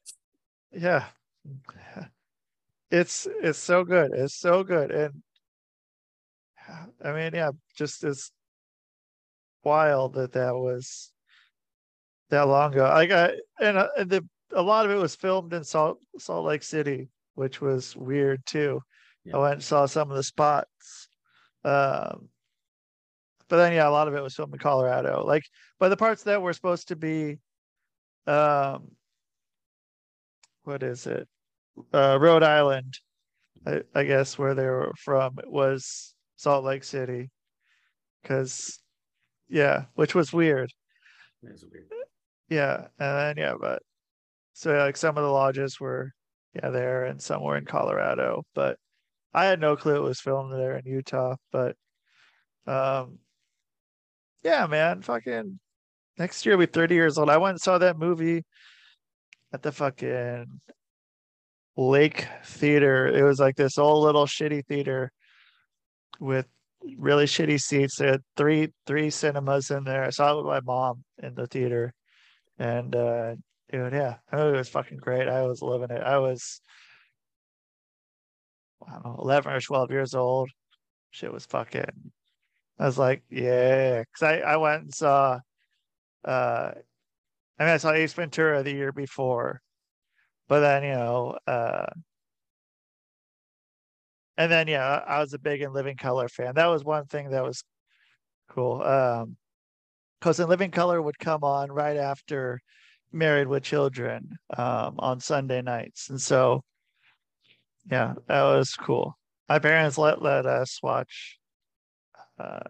yeah, 0.71 1.05
it's 2.91 3.27
it's 3.41 3.59
so 3.59 3.83
good. 3.83 4.11
It's 4.13 4.35
so 4.35 4.63
good, 4.63 4.91
and 4.91 5.21
I 7.03 7.11
mean, 7.11 7.31
yeah, 7.33 7.51
just 7.75 8.03
as 8.03 8.31
wild 9.63 10.13
that 10.13 10.33
that 10.33 10.55
was 10.55 11.11
that 12.29 12.47
long 12.47 12.73
ago. 12.73 12.83
Like 12.83 13.11
I 13.11 13.33
and, 13.59 13.77
uh, 13.77 13.89
and 13.97 14.09
the 14.09 14.25
a 14.53 14.61
lot 14.61 14.85
of 14.85 14.91
it 14.91 14.95
was 14.95 15.15
filmed 15.15 15.53
in 15.53 15.63
Salt 15.63 15.99
Salt 16.17 16.45
Lake 16.45 16.63
City, 16.63 17.09
which 17.35 17.61
was 17.61 17.95
weird 17.95 18.45
too. 18.45 18.81
Yeah. 19.25 19.37
I 19.37 19.39
went 19.39 19.53
and 19.55 19.63
saw 19.63 19.85
some 19.85 20.09
of 20.09 20.17
the 20.17 20.23
spots. 20.23 21.09
Um, 21.63 22.29
but 23.49 23.57
then 23.57 23.73
yeah, 23.73 23.87
a 23.87 23.91
lot 23.91 24.07
of 24.07 24.13
it 24.15 24.23
was 24.23 24.35
filmed 24.35 24.53
in 24.53 24.59
Colorado. 24.59 25.23
Like, 25.25 25.43
but 25.79 25.89
the 25.89 25.97
parts 25.97 26.23
that 26.23 26.41
were 26.41 26.53
supposed 26.53 26.89
to 26.89 26.95
be, 26.95 27.37
um, 28.25 28.91
what 30.63 30.83
is 30.83 31.07
it, 31.07 31.27
uh, 31.93 32.17
Rhode 32.19 32.43
Island, 32.43 32.99
I, 33.65 33.81
I 33.93 34.03
guess 34.03 34.37
where 34.37 34.55
they 34.55 34.65
were 34.65 34.93
from 35.03 35.37
was 35.45 36.13
Salt 36.35 36.63
Lake 36.63 36.83
City, 36.83 37.29
because 38.21 38.79
yeah, 39.49 39.85
which 39.95 40.15
was 40.15 40.33
weird. 40.33 40.71
That's 41.43 41.63
weird. 41.63 41.87
Yeah, 42.49 42.87
and 42.99 43.17
then 43.17 43.37
yeah, 43.37 43.53
but 43.59 43.81
so 44.53 44.73
like 44.77 44.97
some 44.97 45.17
of 45.17 45.23
the 45.23 45.29
lodges 45.29 45.79
were 45.79 46.11
yeah 46.53 46.69
there, 46.69 47.05
and 47.05 47.21
some 47.21 47.43
were 47.43 47.57
in 47.57 47.65
Colorado, 47.65 48.43
but 48.55 48.77
I 49.33 49.45
had 49.45 49.59
no 49.59 49.75
clue 49.75 49.97
it 49.97 50.01
was 50.01 50.19
filmed 50.19 50.53
there 50.53 50.77
in 50.77 50.85
Utah. 50.85 51.35
But 51.51 51.75
um, 52.65 53.19
yeah, 54.43 54.65
man, 54.67 55.01
fucking 55.01 55.59
next 56.17 56.45
year 56.45 56.57
we 56.57 56.65
30 56.65 56.95
years 56.95 57.17
old. 57.17 57.29
I 57.29 57.37
went 57.37 57.55
and 57.55 57.61
saw 57.61 57.77
that 57.77 57.97
movie 57.99 58.43
at 59.53 59.61
the 59.61 59.71
fucking 59.71 60.45
Lake 61.77 62.27
Theater. 62.43 63.07
It 63.07 63.23
was 63.23 63.39
like 63.39 63.55
this 63.55 63.77
old 63.77 64.03
little 64.03 64.25
shitty 64.25 64.65
theater 64.65 65.11
with 66.19 66.47
really 66.97 67.25
shitty 67.25 67.61
seats. 67.61 67.97
They 67.97 68.07
had 68.07 68.21
three 68.35 68.69
three 68.85 69.09
cinemas 69.09 69.69
in 69.71 69.83
there. 69.83 70.03
I 70.03 70.09
saw 70.09 70.33
it 70.33 70.37
with 70.37 70.45
my 70.47 70.61
mom 70.61 71.03
in 71.21 71.35
the 71.35 71.47
theater, 71.47 71.93
and 72.57 72.95
uh, 72.95 73.35
dude, 73.71 73.93
yeah, 73.93 74.15
it 74.33 74.55
was 74.55 74.69
fucking 74.69 74.97
great. 74.97 75.27
I 75.27 75.43
was 75.43 75.61
loving 75.61 75.91
it. 75.91 76.01
I 76.01 76.17
was, 76.17 76.61
I 78.87 78.93
don't 78.93 79.05
know, 79.05 79.19
eleven 79.19 79.53
or 79.53 79.61
twelve 79.61 79.91
years 79.91 80.15
old. 80.15 80.49
Shit 81.11 81.31
was 81.31 81.45
fucking. 81.45 82.11
I 82.79 82.85
was 82.85 82.97
like, 82.97 83.23
yeah, 83.29 84.01
because 84.01 84.23
I 84.23 84.39
I 84.39 84.57
went 84.57 84.83
and 84.83 84.93
saw. 84.93 85.39
Uh, 86.25 86.71
I 87.59 87.63
mean, 87.63 87.73
I 87.73 87.77
saw 87.77 87.91
Ace 87.91 88.13
Ventura 88.13 88.63
the 88.63 88.73
year 88.73 88.91
before, 88.91 89.61
but 90.47 90.59
then 90.61 90.83
you 90.83 90.91
know, 90.91 91.37
uh, 91.47 91.87
and 94.37 94.51
then 94.51 94.67
yeah, 94.67 95.03
I 95.07 95.19
was 95.19 95.33
a 95.33 95.39
big 95.39 95.61
In 95.61 95.73
Living 95.73 95.97
Color 95.97 96.29
fan. 96.29 96.55
That 96.55 96.67
was 96.67 96.83
one 96.83 97.05
thing 97.05 97.29
that 97.31 97.43
was 97.43 97.63
cool. 98.49 98.81
Um, 98.81 99.37
because 100.19 100.39
In 100.39 100.49
Living 100.49 100.71
Color 100.71 101.01
would 101.01 101.19
come 101.19 101.43
on 101.43 101.71
right 101.71 101.97
after 101.97 102.59
Married 103.11 103.47
with 103.47 103.63
Children 103.63 104.37
um, 104.57 104.95
on 104.99 105.19
Sunday 105.19 105.61
nights, 105.61 106.09
and 106.09 106.21
so 106.21 106.63
yeah, 107.89 108.13
that 108.27 108.43
was 108.43 108.75
cool. 108.75 109.17
My 109.47 109.59
parents 109.59 109.97
let 109.97 110.21
let 110.21 110.45
us 110.45 110.79
watch, 110.83 111.39
because 112.37 112.67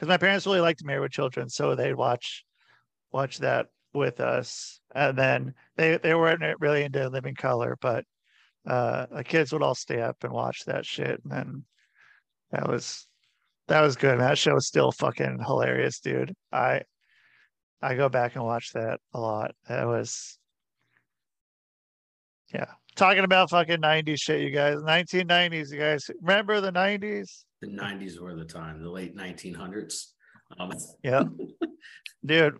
uh, 0.00 0.06
my 0.06 0.16
parents 0.16 0.46
really 0.46 0.60
liked 0.60 0.84
Married 0.84 1.00
with 1.00 1.12
Children, 1.12 1.48
so 1.48 1.74
they'd 1.74 1.94
watch 1.94 2.44
watch 3.12 3.38
that 3.38 3.68
with 3.94 4.20
us, 4.20 4.80
and 4.94 5.16
then 5.16 5.54
they 5.76 5.96
they 5.98 6.14
weren't 6.14 6.42
really 6.60 6.84
into 6.84 7.08
Living 7.08 7.34
Color, 7.34 7.76
but 7.80 8.04
uh, 8.66 9.06
the 9.10 9.24
kids 9.24 9.52
would 9.52 9.62
all 9.62 9.74
stay 9.74 10.00
up 10.00 10.22
and 10.22 10.32
watch 10.32 10.64
that 10.66 10.86
shit, 10.86 11.20
and 11.22 11.32
then 11.32 11.64
that 12.50 12.68
was 12.68 13.06
that 13.68 13.80
was 13.80 13.96
good. 13.96 14.20
That 14.20 14.38
show 14.38 14.56
is 14.56 14.66
still 14.66 14.92
fucking 14.92 15.42
hilarious, 15.44 16.00
dude. 16.00 16.34
I 16.52 16.82
I 17.80 17.94
go 17.94 18.08
back 18.08 18.36
and 18.36 18.44
watch 18.44 18.72
that 18.74 19.00
a 19.12 19.20
lot. 19.20 19.54
That 19.68 19.86
was 19.86 20.38
yeah. 22.52 22.66
Talking 22.94 23.24
about 23.24 23.50
fucking 23.50 23.78
90s 23.78 24.20
shit, 24.20 24.42
you 24.42 24.50
guys. 24.50 24.76
1990s, 24.76 25.72
you 25.72 25.78
guys. 25.78 26.10
Remember 26.20 26.60
the 26.60 26.72
90s? 26.72 27.44
The 27.62 27.68
90s 27.68 28.20
were 28.20 28.34
the 28.34 28.44
time, 28.44 28.82
the 28.82 28.90
late 28.90 29.16
1900s. 29.16 30.08
Um, 30.58 30.72
yeah. 31.02 31.22
dude. 32.26 32.58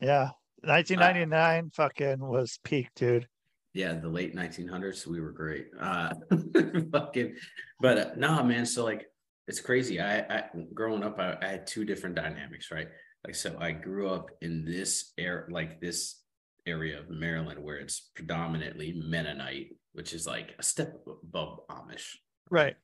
Yeah. 0.00 0.30
1999 0.62 1.64
uh, 1.64 1.68
fucking 1.72 2.18
was 2.20 2.58
peak, 2.64 2.88
dude. 2.94 3.26
Yeah, 3.72 3.94
the 3.94 4.08
late 4.08 4.34
1900s, 4.34 5.06
we 5.06 5.20
were 5.20 5.32
great. 5.32 5.68
Uh, 5.80 6.12
fucking, 6.92 7.36
but 7.80 7.98
uh, 7.98 8.10
nah, 8.16 8.42
man. 8.42 8.66
So 8.66 8.84
like, 8.84 9.06
it's 9.46 9.60
crazy. 9.60 10.00
I, 10.00 10.20
I 10.20 10.44
growing 10.74 11.02
up, 11.02 11.18
I, 11.18 11.36
I 11.40 11.46
had 11.46 11.66
two 11.66 11.84
different 11.84 12.16
dynamics, 12.16 12.70
right? 12.70 12.88
Like, 13.24 13.34
so 13.34 13.56
I 13.60 13.72
grew 13.72 14.10
up 14.10 14.30
in 14.40 14.64
this 14.64 15.12
air, 15.18 15.48
like 15.50 15.80
this 15.80 16.20
area 16.66 16.98
of 16.98 17.10
Maryland 17.10 17.62
where 17.62 17.76
it's 17.76 18.10
predominantly 18.14 19.00
Mennonite, 19.06 19.76
which 19.92 20.12
is 20.12 20.26
like 20.26 20.54
a 20.58 20.62
step 20.62 20.94
above 21.06 21.60
Amish. 21.70 22.16
Right. 22.50 22.76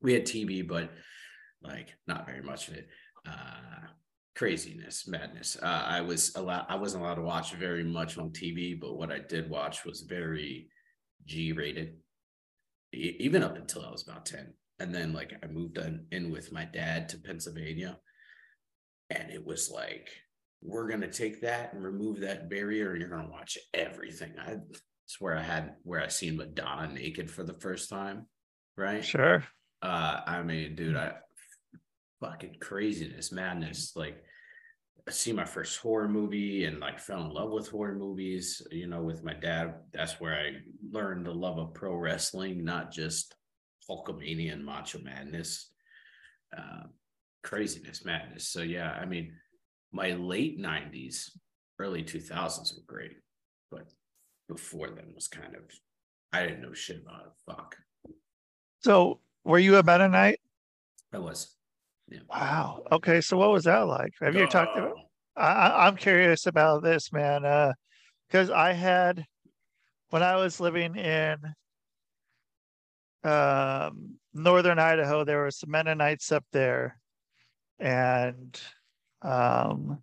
We 0.00 0.14
had 0.14 0.24
TV, 0.24 0.66
but 0.66 0.90
like 1.62 1.94
not 2.06 2.26
very 2.26 2.42
much 2.42 2.68
of 2.68 2.74
it. 2.74 2.88
Uh, 3.26 3.86
craziness, 4.34 5.06
madness. 5.06 5.56
Uh, 5.60 5.66
I 5.86 6.00
was 6.00 6.34
allowed. 6.34 6.66
I 6.68 6.76
wasn't 6.76 7.04
allowed 7.04 7.16
to 7.16 7.22
watch 7.22 7.52
very 7.54 7.84
much 7.84 8.18
on 8.18 8.30
TV, 8.30 8.78
but 8.78 8.96
what 8.96 9.12
I 9.12 9.18
did 9.18 9.50
watch 9.50 9.84
was 9.84 10.02
very 10.02 10.68
G-rated, 11.26 11.94
e- 12.94 13.16
even 13.20 13.42
up 13.42 13.56
until 13.56 13.84
I 13.84 13.90
was 13.90 14.02
about 14.02 14.26
ten. 14.26 14.54
And 14.80 14.92
then, 14.94 15.12
like, 15.12 15.32
I 15.42 15.46
moved 15.46 15.78
on, 15.78 16.06
in 16.10 16.32
with 16.32 16.50
my 16.52 16.64
dad 16.64 17.08
to 17.10 17.18
Pennsylvania, 17.18 17.98
and 19.10 19.30
it 19.30 19.44
was 19.44 19.70
like, 19.70 20.08
we're 20.62 20.88
gonna 20.88 21.10
take 21.12 21.42
that 21.42 21.72
and 21.72 21.84
remove 21.84 22.20
that 22.20 22.48
barrier. 22.50 22.90
and 22.92 23.00
You're 23.00 23.10
gonna 23.10 23.30
watch 23.30 23.58
everything. 23.74 24.34
I 24.38 24.56
swear 25.06 25.36
I 25.36 25.42
had 25.42 25.74
where 25.82 26.00
I 26.02 26.08
seen 26.08 26.36
Madonna 26.36 26.92
naked 26.92 27.30
for 27.30 27.44
the 27.44 27.54
first 27.54 27.90
time, 27.90 28.26
right? 28.76 29.04
Sure. 29.04 29.44
Uh, 29.82 30.20
I 30.26 30.42
mean, 30.42 30.74
dude, 30.76 30.96
I 30.96 31.14
fucking 32.22 32.56
craziness, 32.60 33.32
madness. 33.32 33.94
Like 33.96 34.22
I 35.08 35.10
see 35.10 35.32
my 35.32 35.44
first 35.44 35.78
horror 35.80 36.08
movie 36.08 36.64
and 36.64 36.78
like 36.78 37.00
fell 37.00 37.24
in 37.24 37.30
love 37.30 37.50
with 37.50 37.68
horror 37.68 37.96
movies, 37.96 38.62
you 38.70 38.86
know, 38.86 39.02
with 39.02 39.24
my 39.24 39.34
dad. 39.34 39.74
That's 39.92 40.20
where 40.20 40.34
I 40.34 40.58
learned 40.90 41.26
the 41.26 41.34
love 41.34 41.58
of 41.58 41.74
pro 41.74 41.94
wrestling, 41.94 42.64
not 42.64 42.92
just 42.92 43.34
Hulkamania 43.90 44.52
and 44.52 44.64
Macho 44.64 45.00
Madness. 45.00 45.70
Uh, 46.56 46.84
craziness, 47.42 48.04
madness. 48.04 48.46
So 48.46 48.62
yeah, 48.62 48.92
I 48.92 49.04
mean, 49.04 49.32
my 49.90 50.12
late 50.12 50.60
90s, 50.60 51.30
early 51.80 52.04
2000s 52.04 52.76
were 52.76 52.82
great, 52.86 53.16
but 53.70 53.88
before 54.48 54.90
then 54.90 55.12
was 55.14 55.26
kind 55.26 55.56
of 55.56 55.62
I 56.32 56.46
didn't 56.46 56.62
know 56.62 56.72
shit 56.72 57.02
about 57.02 57.26
it. 57.26 57.32
Fuck. 57.44 57.76
So 58.80 59.18
were 59.44 59.58
you 59.58 59.76
a 59.76 59.82
Mennonite? 59.82 60.38
I 61.12 61.18
was. 61.18 61.56
Yeah. 62.12 62.20
Wow. 62.28 62.82
Okay. 62.92 63.20
So 63.20 63.36
what 63.38 63.50
was 63.50 63.64
that 63.64 63.86
like? 63.86 64.12
Have 64.20 64.34
you 64.34 64.46
talked 64.46 64.76
about? 64.76 64.96
I, 65.36 65.86
I'm 65.86 65.96
curious 65.96 66.46
about 66.46 66.82
this, 66.82 67.12
man. 67.12 67.44
Uh, 67.44 67.72
because 68.28 68.50
I 68.50 68.72
had 68.72 69.24
when 70.10 70.22
I 70.22 70.36
was 70.36 70.60
living 70.60 70.96
in 70.96 71.38
um, 73.24 74.16
northern 74.34 74.78
Idaho, 74.78 75.24
there 75.24 75.40
were 75.40 75.50
some 75.50 75.70
Mennonites 75.70 76.32
up 76.32 76.44
there, 76.52 76.98
and 77.78 78.60
um, 79.22 80.02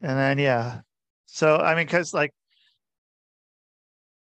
and 0.00 0.18
then 0.18 0.38
yeah. 0.38 0.80
So 1.26 1.56
I 1.56 1.74
mean, 1.74 1.86
because 1.86 2.14
like 2.14 2.32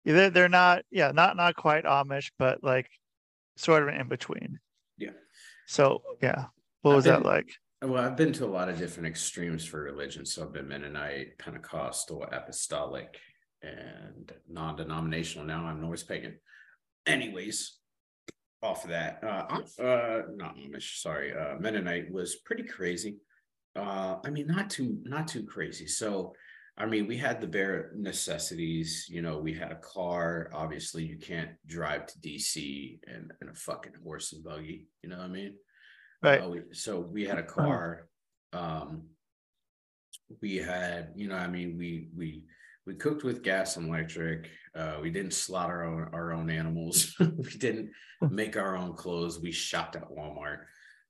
they're 0.03 0.29
they're 0.29 0.49
not 0.49 0.83
yeah 0.91 1.11
not 1.11 1.37
not 1.37 1.55
quite 1.55 1.85
Amish, 1.85 2.31
but 2.37 2.63
like 2.63 2.89
sort 3.55 3.83
of 3.87 3.95
in 3.95 4.09
between. 4.09 4.59
So 5.69 6.01
yeah, 6.19 6.45
what 6.81 6.95
was 6.95 7.05
been, 7.05 7.13
that 7.13 7.25
like? 7.25 7.51
Well, 7.83 8.03
I've 8.03 8.17
been 8.17 8.33
to 8.33 8.45
a 8.45 8.47
lot 8.47 8.69
of 8.69 8.79
different 8.79 9.07
extremes 9.07 9.63
for 9.63 9.83
religion. 9.83 10.25
So 10.25 10.41
I've 10.41 10.51
been 10.51 10.67
Mennonite, 10.67 11.37
Pentecostal, 11.37 12.23
Apostolic, 12.23 13.19
and 13.61 14.33
non-denominational. 14.49 15.45
Now 15.45 15.65
I'm 15.65 15.79
Norse 15.79 16.01
pagan. 16.01 16.39
Anyways, 17.05 17.77
off 18.63 18.83
of 18.83 18.89
that, 18.89 19.23
uh, 19.23 19.83
uh, 19.83 20.21
not 20.35 20.57
Amish, 20.57 21.01
sorry, 21.01 21.33
uh, 21.33 21.59
Mennonite 21.59 22.11
was 22.11 22.37
pretty 22.37 22.63
crazy. 22.63 23.17
Uh, 23.75 24.15
I 24.25 24.31
mean, 24.31 24.47
not 24.47 24.71
too, 24.71 24.97
not 25.03 25.27
too 25.27 25.43
crazy. 25.43 25.85
So 25.85 26.33
I 26.79 26.85
mean, 26.85 27.07
we 27.07 27.17
had 27.17 27.41
the 27.41 27.47
bare 27.47 27.91
necessities. 27.95 29.05
You 29.09 29.21
know, 29.21 29.37
we 29.37 29.53
had 29.53 29.71
a 29.71 29.75
car. 29.75 30.49
Obviously, 30.53 31.03
you 31.03 31.17
can't 31.17 31.51
drive 31.67 32.05
to 32.07 32.19
DC 32.19 32.99
and 33.05 33.31
in 33.41 33.49
a 33.49 33.53
fucking 33.53 33.93
horse 34.01 34.31
and 34.31 34.43
buggy. 34.43 34.87
You 35.03 35.09
know 35.09 35.17
what 35.17 35.25
I 35.25 35.27
mean? 35.27 35.55
Right. 36.23 36.41
Uh, 36.41 36.49
we, 36.49 36.61
so 36.71 36.99
we 36.99 37.25
had 37.25 37.37
a 37.37 37.43
car. 37.43 38.07
Um, 38.53 39.03
we 40.41 40.55
had, 40.55 41.11
you 41.15 41.27
know, 41.27 41.35
I 41.35 41.47
mean, 41.47 41.77
we 41.77 42.07
we 42.15 42.45
we 42.85 42.95
cooked 42.95 43.23
with 43.23 43.43
gas 43.43 43.75
and 43.75 43.89
electric. 43.89 44.49
Uh, 44.73 44.97
we 45.01 45.09
didn't 45.09 45.33
slaughter 45.33 45.83
our 45.83 45.85
own, 45.85 46.09
our 46.13 46.33
own 46.33 46.49
animals. 46.49 47.13
we 47.19 47.51
didn't 47.57 47.91
make 48.21 48.55
our 48.55 48.77
own 48.77 48.93
clothes. 48.93 49.39
We 49.39 49.51
shopped 49.51 49.95
at 49.95 50.09
Walmart. 50.09 50.61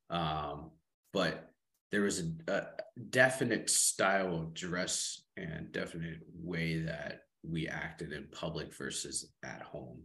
Um, 0.10 0.72
but 1.14 1.50
there 1.92 2.02
was 2.02 2.20
a, 2.20 2.52
a, 2.52 2.64
definite 3.10 3.70
style 3.70 4.36
of 4.36 4.54
dress 4.54 5.22
and 5.40 5.72
definite 5.72 6.20
way 6.34 6.82
that 6.82 7.22
we 7.44 7.68
acted 7.68 8.12
in 8.12 8.28
public 8.32 8.76
versus 8.76 9.32
at 9.44 9.62
home. 9.62 10.02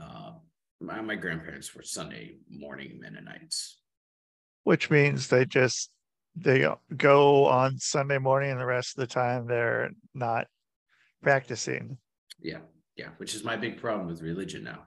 Uh, 0.00 0.32
my, 0.80 1.00
my 1.00 1.16
grandparents 1.16 1.74
were 1.74 1.82
Sunday 1.82 2.36
morning 2.48 2.98
Mennonites. 3.00 3.80
which 4.64 4.90
means 4.90 5.28
they 5.28 5.44
just 5.44 5.90
they 6.36 6.66
go 6.96 7.46
on 7.46 7.78
Sunday 7.78 8.18
morning 8.18 8.50
and 8.52 8.60
the 8.60 8.66
rest 8.66 8.96
of 8.96 9.00
the 9.00 9.12
time 9.12 9.46
they're 9.46 9.90
not 10.14 10.46
practicing. 11.22 11.98
Yeah, 12.40 12.58
yeah, 12.96 13.08
which 13.16 13.34
is 13.34 13.42
my 13.42 13.56
big 13.56 13.80
problem 13.80 14.06
with 14.06 14.22
religion 14.22 14.62
now. 14.62 14.84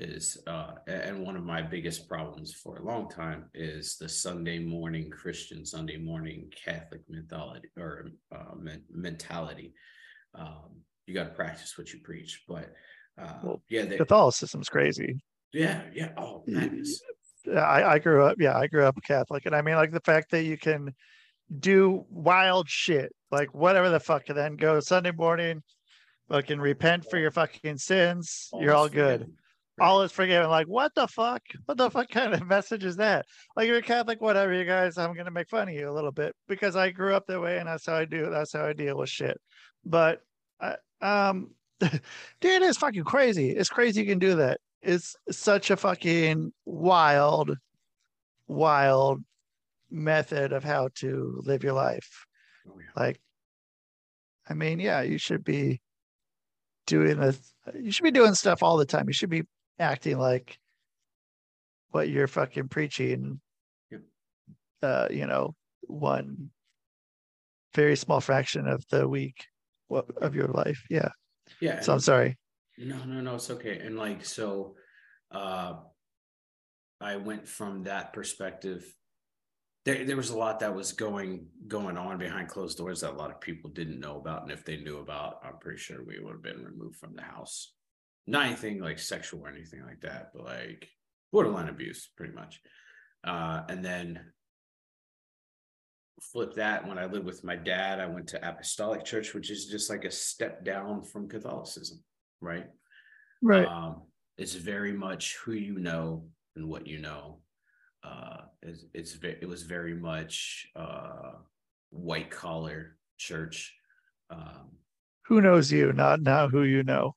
Is 0.00 0.38
uh, 0.46 0.76
and 0.86 1.22
one 1.26 1.36
of 1.36 1.44
my 1.44 1.60
biggest 1.60 2.08
problems 2.08 2.54
for 2.54 2.78
a 2.78 2.82
long 2.82 3.10
time 3.10 3.50
is 3.52 3.98
the 3.98 4.08
Sunday 4.08 4.58
morning 4.58 5.10
Christian, 5.10 5.66
Sunday 5.66 5.98
morning 5.98 6.50
Catholic 6.64 7.02
mentality 7.06 7.68
or 7.76 8.06
uh, 8.34 8.54
men- 8.56 8.84
mentality. 8.90 9.74
Um, 10.34 10.80
you 11.06 11.12
got 11.12 11.24
to 11.24 11.34
practice 11.34 11.76
what 11.76 11.92
you 11.92 12.00
preach, 12.02 12.44
but 12.48 12.72
uh, 13.20 13.34
well, 13.42 13.62
yeah, 13.68 13.84
they, 13.84 13.98
Catholicism's 13.98 14.70
crazy. 14.70 15.20
Yeah, 15.52 15.82
yeah. 15.92 16.12
Oh, 16.16 16.44
madness. 16.46 17.02
I, 17.54 17.84
I 17.84 17.98
grew 17.98 18.24
up, 18.24 18.36
yeah, 18.38 18.56
I 18.56 18.68
grew 18.68 18.84
up 18.84 18.96
Catholic. 19.06 19.44
And 19.44 19.54
I 19.54 19.60
mean, 19.60 19.74
like 19.74 19.92
the 19.92 20.00
fact 20.00 20.30
that 20.30 20.44
you 20.44 20.56
can 20.56 20.94
do 21.58 22.06
wild 22.08 22.70
shit, 22.70 23.12
like 23.30 23.52
whatever 23.54 23.90
the 23.90 24.00
fuck, 24.00 24.30
and 24.30 24.38
then 24.38 24.56
go 24.56 24.80
Sunday 24.80 25.12
morning, 25.12 25.62
fucking 26.30 26.58
repent 26.58 27.04
for 27.10 27.18
your 27.18 27.32
fucking 27.32 27.76
sins. 27.76 28.48
All 28.52 28.62
you're 28.62 28.74
all 28.74 28.88
good. 28.88 29.30
All 29.80 30.02
is 30.02 30.12
forgiven. 30.12 30.50
Like, 30.50 30.66
what 30.66 30.94
the 30.94 31.08
fuck? 31.08 31.42
What 31.64 31.78
the 31.78 31.90
fuck 31.90 32.10
kind 32.10 32.34
of 32.34 32.46
message 32.46 32.84
is 32.84 32.96
that? 32.96 33.24
Like, 33.56 33.66
you're 33.66 33.80
Catholic, 33.80 34.20
whatever, 34.20 34.52
you 34.52 34.66
guys, 34.66 34.98
I'm 34.98 35.14
going 35.14 35.24
to 35.24 35.30
make 35.30 35.48
fun 35.48 35.68
of 35.68 35.74
you 35.74 35.88
a 35.88 35.92
little 35.92 36.12
bit 36.12 36.36
because 36.48 36.76
I 36.76 36.90
grew 36.90 37.14
up 37.14 37.26
that 37.26 37.40
way 37.40 37.56
and 37.58 37.66
that's 37.66 37.86
how 37.86 37.94
I 37.94 38.04
do. 38.04 38.28
That's 38.30 38.52
how 38.52 38.66
I 38.66 38.74
deal 38.74 38.98
with 38.98 39.08
shit. 39.08 39.40
But, 39.84 40.20
I, 40.60 40.76
um, 41.00 41.52
dude, 41.80 42.00
it's 42.42 42.76
fucking 42.76 43.04
crazy. 43.04 43.50
It's 43.50 43.70
crazy 43.70 44.02
you 44.02 44.06
can 44.06 44.18
do 44.18 44.36
that. 44.36 44.60
It's 44.82 45.16
such 45.30 45.70
a 45.70 45.76
fucking 45.76 46.52
wild, 46.66 47.56
wild 48.48 49.24
method 49.90 50.52
of 50.52 50.62
how 50.62 50.90
to 50.96 51.40
live 51.44 51.64
your 51.64 51.72
life. 51.72 52.26
Oh, 52.68 52.78
yeah. 52.78 53.02
Like, 53.02 53.18
I 54.48 54.52
mean, 54.52 54.78
yeah, 54.78 55.00
you 55.00 55.16
should 55.16 55.42
be 55.42 55.80
doing 56.86 57.18
this. 57.18 57.54
You 57.74 57.92
should 57.92 58.02
be 58.02 58.10
doing 58.10 58.34
stuff 58.34 58.62
all 58.62 58.76
the 58.76 58.84
time. 58.84 59.06
You 59.06 59.12
should 59.14 59.30
be 59.30 59.44
acting 59.80 60.18
like 60.18 60.58
what 61.90 62.08
you're 62.08 62.28
fucking 62.28 62.68
preaching. 62.68 63.40
Uh, 64.82 65.08
you 65.10 65.26
know, 65.26 65.54
one 65.82 66.50
very 67.74 67.96
small 67.96 68.20
fraction 68.20 68.66
of 68.66 68.82
the 68.90 69.06
week 69.06 69.44
of 69.90 70.34
your 70.34 70.48
life. 70.48 70.82
Yeah. 70.88 71.10
Yeah. 71.60 71.80
So 71.80 71.92
I'm 71.92 72.00
sorry. 72.00 72.38
No, 72.78 72.96
no, 73.04 73.20
no, 73.20 73.34
it's 73.34 73.50
okay. 73.50 73.78
And 73.78 73.98
like 73.98 74.24
so 74.24 74.76
uh 75.30 75.74
I 77.00 77.16
went 77.16 77.48
from 77.48 77.84
that 77.84 78.12
perspective. 78.12 78.84
There, 79.84 80.04
there 80.04 80.16
was 80.16 80.30
a 80.30 80.36
lot 80.36 80.60
that 80.60 80.74
was 80.74 80.92
going 80.92 81.46
going 81.66 81.96
on 81.96 82.18
behind 82.18 82.48
closed 82.48 82.78
doors 82.78 83.00
that 83.00 83.12
a 83.12 83.16
lot 83.16 83.30
of 83.30 83.40
people 83.40 83.70
didn't 83.70 84.00
know 84.00 84.16
about. 84.18 84.42
And 84.42 84.50
if 84.50 84.64
they 84.64 84.76
knew 84.76 84.98
about, 84.98 85.40
I'm 85.44 85.58
pretty 85.58 85.78
sure 85.78 86.04
we 86.04 86.18
would 86.20 86.32
have 86.32 86.42
been 86.42 86.64
removed 86.64 86.96
from 86.96 87.14
the 87.14 87.22
house. 87.22 87.72
Not 88.30 88.46
anything 88.46 88.80
like 88.80 88.98
sexual 88.98 89.44
or 89.44 89.48
anything 89.48 89.82
like 89.84 90.00
that, 90.02 90.30
but 90.34 90.44
like 90.44 90.88
borderline 91.32 91.68
abuse, 91.68 92.08
pretty 92.16 92.32
much. 92.32 92.60
Uh, 93.24 93.62
and 93.68 93.84
then 93.84 94.20
flip 96.22 96.54
that 96.54 96.86
when 96.86 96.98
I 96.98 97.06
lived 97.06 97.26
with 97.26 97.44
my 97.44 97.56
dad, 97.56 98.00
I 98.00 98.06
went 98.06 98.28
to 98.28 98.48
Apostolic 98.48 99.04
Church, 99.04 99.34
which 99.34 99.50
is 99.50 99.66
just 99.66 99.90
like 99.90 100.04
a 100.04 100.10
step 100.10 100.64
down 100.64 101.02
from 101.02 101.28
Catholicism 101.28 102.02
right? 102.40 102.66
Right. 103.42 103.66
Um, 103.66 104.02
it's 104.38 104.54
very 104.54 104.92
much 104.92 105.36
who 105.36 105.52
you 105.52 105.78
know 105.78 106.24
and 106.56 106.68
what 106.68 106.86
you 106.86 106.98
know. 106.98 107.40
Uh, 108.02 108.38
it's, 108.62 108.84
it's 108.94 109.18
it 109.22 109.48
was 109.48 109.62
very 109.62 109.94
much 109.94 110.66
uh, 110.74 111.32
white 111.90 112.30
collar 112.30 112.96
church. 113.18 113.74
Um, 114.30 114.70
who 115.26 115.40
knows 115.40 115.70
you? 115.70 115.92
Not 115.92 116.22
now 116.22 116.48
who 116.48 116.62
you 116.62 116.82
know. 116.82 117.14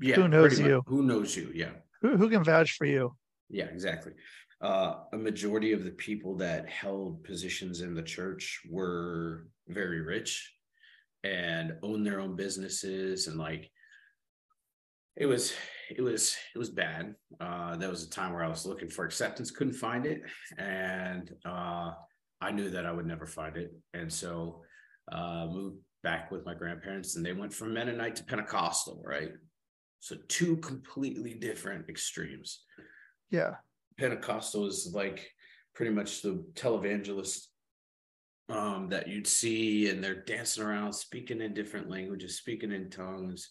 Yeah. 0.00 0.16
Who 0.16 0.28
knows 0.28 0.58
you? 0.58 0.82
Who 0.86 1.02
knows 1.02 1.36
you? 1.36 1.50
Yeah. 1.54 1.72
Who 2.02 2.16
who 2.16 2.28
can 2.28 2.44
vouch 2.44 2.72
for 2.72 2.86
you? 2.86 3.16
Yeah, 3.48 3.66
exactly. 3.66 4.12
Uh, 4.60 5.00
a 5.12 5.16
majority 5.16 5.72
of 5.72 5.84
the 5.84 5.90
people 5.90 6.36
that 6.38 6.68
held 6.68 7.22
positions 7.24 7.80
in 7.82 7.94
the 7.94 8.02
church 8.02 8.60
were 8.70 9.46
very 9.68 10.00
rich 10.00 10.50
and 11.24 11.74
owned 11.82 12.06
their 12.06 12.20
own 12.20 12.36
businesses 12.36 13.26
and 13.26 13.38
like 13.38 13.70
it 15.16 15.26
was 15.26 15.54
it 15.90 16.02
was 16.02 16.36
it 16.54 16.58
was 16.58 16.68
bad 16.68 17.14
uh 17.40 17.76
there 17.76 17.88
was 17.88 18.04
a 18.04 18.10
time 18.10 18.32
where 18.32 18.44
i 18.44 18.48
was 18.48 18.66
looking 18.66 18.88
for 18.88 19.04
acceptance 19.04 19.50
couldn't 19.50 19.72
find 19.72 20.06
it 20.06 20.20
and 20.58 21.30
uh 21.46 21.92
i 22.40 22.50
knew 22.50 22.68
that 22.68 22.84
i 22.84 22.92
would 22.92 23.06
never 23.06 23.26
find 23.26 23.56
it 23.56 23.72
and 23.94 24.12
so 24.12 24.62
uh 25.12 25.46
moved 25.50 25.78
back 26.02 26.30
with 26.30 26.44
my 26.44 26.54
grandparents 26.54 27.16
and 27.16 27.24
they 27.24 27.32
went 27.32 27.52
from 27.52 27.72
mennonite 27.72 28.16
to 28.16 28.24
pentecostal 28.24 29.02
right 29.06 29.30
so 30.04 30.16
two 30.28 30.56
completely 30.58 31.34
different 31.34 31.88
extremes 31.88 32.64
yeah 33.30 33.54
pentecostal 33.98 34.66
is 34.66 34.90
like 34.94 35.30
pretty 35.74 35.92
much 35.92 36.22
the 36.22 36.44
televangelist 36.54 37.46
um 38.48 38.88
that 38.88 39.08
you'd 39.08 39.26
see 39.26 39.88
and 39.88 40.04
they're 40.04 40.24
dancing 40.24 40.62
around 40.62 40.92
speaking 40.92 41.40
in 41.40 41.54
different 41.54 41.88
languages 41.88 42.36
speaking 42.36 42.72
in 42.72 42.90
tongues 42.90 43.50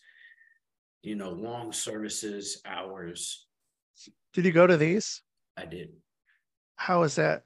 you 1.03 1.15
know, 1.15 1.29
long 1.29 1.71
services, 1.71 2.61
hours. 2.65 3.45
Did 4.33 4.45
you 4.45 4.51
go 4.51 4.65
to 4.65 4.77
these? 4.77 5.21
I 5.55 5.65
did. 5.65 5.89
How 6.77 7.01
was 7.01 7.15
that? 7.15 7.43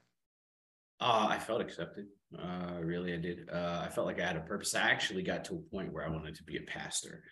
Uh, 1.00 1.26
I 1.28 1.38
felt 1.38 1.60
accepted. 1.60 2.06
Uh, 2.36 2.78
really, 2.80 3.12
I 3.12 3.18
did. 3.18 3.48
Uh, 3.52 3.82
I 3.84 3.88
felt 3.88 4.06
like 4.06 4.20
I 4.20 4.26
had 4.26 4.36
a 4.36 4.40
purpose. 4.40 4.74
I 4.74 4.90
actually 4.90 5.22
got 5.22 5.44
to 5.46 5.54
a 5.54 5.74
point 5.74 5.92
where 5.92 6.06
I 6.06 6.08
wanted 6.08 6.36
to 6.36 6.44
be 6.44 6.56
a 6.56 6.62
pastor 6.62 7.24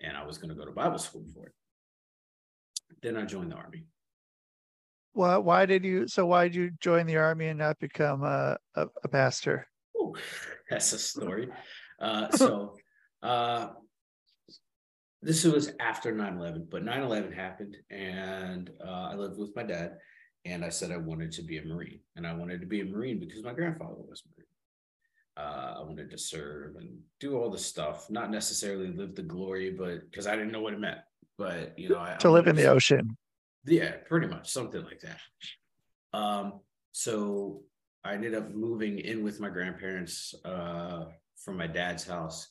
and 0.00 0.16
I 0.16 0.24
was 0.24 0.38
going 0.38 0.50
to 0.50 0.54
go 0.54 0.64
to 0.64 0.72
Bible 0.72 0.98
school 0.98 1.24
for 1.34 1.46
it. 1.46 1.52
Then 3.02 3.16
I 3.16 3.24
joined 3.24 3.52
the 3.52 3.56
army. 3.56 3.86
Well, 5.14 5.42
why 5.42 5.66
did 5.66 5.84
you? 5.84 6.08
So 6.08 6.26
why 6.26 6.44
did 6.44 6.54
you 6.56 6.70
join 6.80 7.06
the 7.06 7.16
army 7.16 7.46
and 7.46 7.58
not 7.58 7.78
become 7.78 8.24
a, 8.24 8.56
a, 8.74 8.86
a 9.04 9.08
pastor? 9.08 9.66
Ooh, 9.96 10.14
that's 10.70 10.92
a 10.92 10.98
story. 10.98 11.48
Uh, 12.00 12.30
so 12.36 12.76
uh, 13.22 13.68
this 15.24 15.42
was 15.42 15.72
after 15.80 16.14
9-11 16.14 16.66
but 16.70 16.84
9-11 16.84 17.34
happened 17.34 17.76
and 17.90 18.70
uh, 18.86 19.08
i 19.10 19.14
lived 19.14 19.38
with 19.38 19.56
my 19.56 19.62
dad 19.62 19.96
and 20.44 20.62
i 20.64 20.68
said 20.68 20.92
i 20.92 20.96
wanted 20.98 21.32
to 21.32 21.42
be 21.42 21.56
a 21.56 21.64
marine 21.64 22.00
and 22.16 22.26
i 22.26 22.32
wanted 22.32 22.60
to 22.60 22.66
be 22.66 22.82
a 22.82 22.84
marine 22.84 23.18
because 23.18 23.42
my 23.42 23.54
grandfather 23.54 23.94
was 23.96 24.22
marine 24.36 24.43
uh, 25.36 25.74
i 25.78 25.82
wanted 25.82 26.10
to 26.10 26.18
serve 26.18 26.76
and 26.76 26.98
do 27.20 27.36
all 27.36 27.50
the 27.50 27.58
stuff 27.58 28.10
not 28.10 28.30
necessarily 28.30 28.88
live 28.88 29.14
the 29.14 29.22
glory 29.22 29.70
but 29.70 30.10
because 30.10 30.26
i 30.26 30.34
didn't 30.34 30.52
know 30.52 30.60
what 30.60 30.72
it 30.72 30.80
meant 30.80 30.98
but 31.38 31.76
you 31.78 31.88
know 31.88 31.98
I, 31.98 32.16
to 32.20 32.28
I 32.28 32.30
live 32.32 32.46
in 32.46 32.56
the 32.56 32.66
ocean 32.66 33.16
yeah 33.64 33.92
pretty 34.08 34.26
much 34.26 34.50
something 34.50 34.84
like 34.84 35.00
that 35.00 36.18
um, 36.18 36.60
so 36.92 37.62
i 38.04 38.14
ended 38.14 38.34
up 38.34 38.54
moving 38.54 38.98
in 38.98 39.24
with 39.24 39.40
my 39.40 39.48
grandparents 39.48 40.34
uh, 40.44 41.06
from 41.36 41.56
my 41.56 41.66
dad's 41.66 42.04
house 42.04 42.48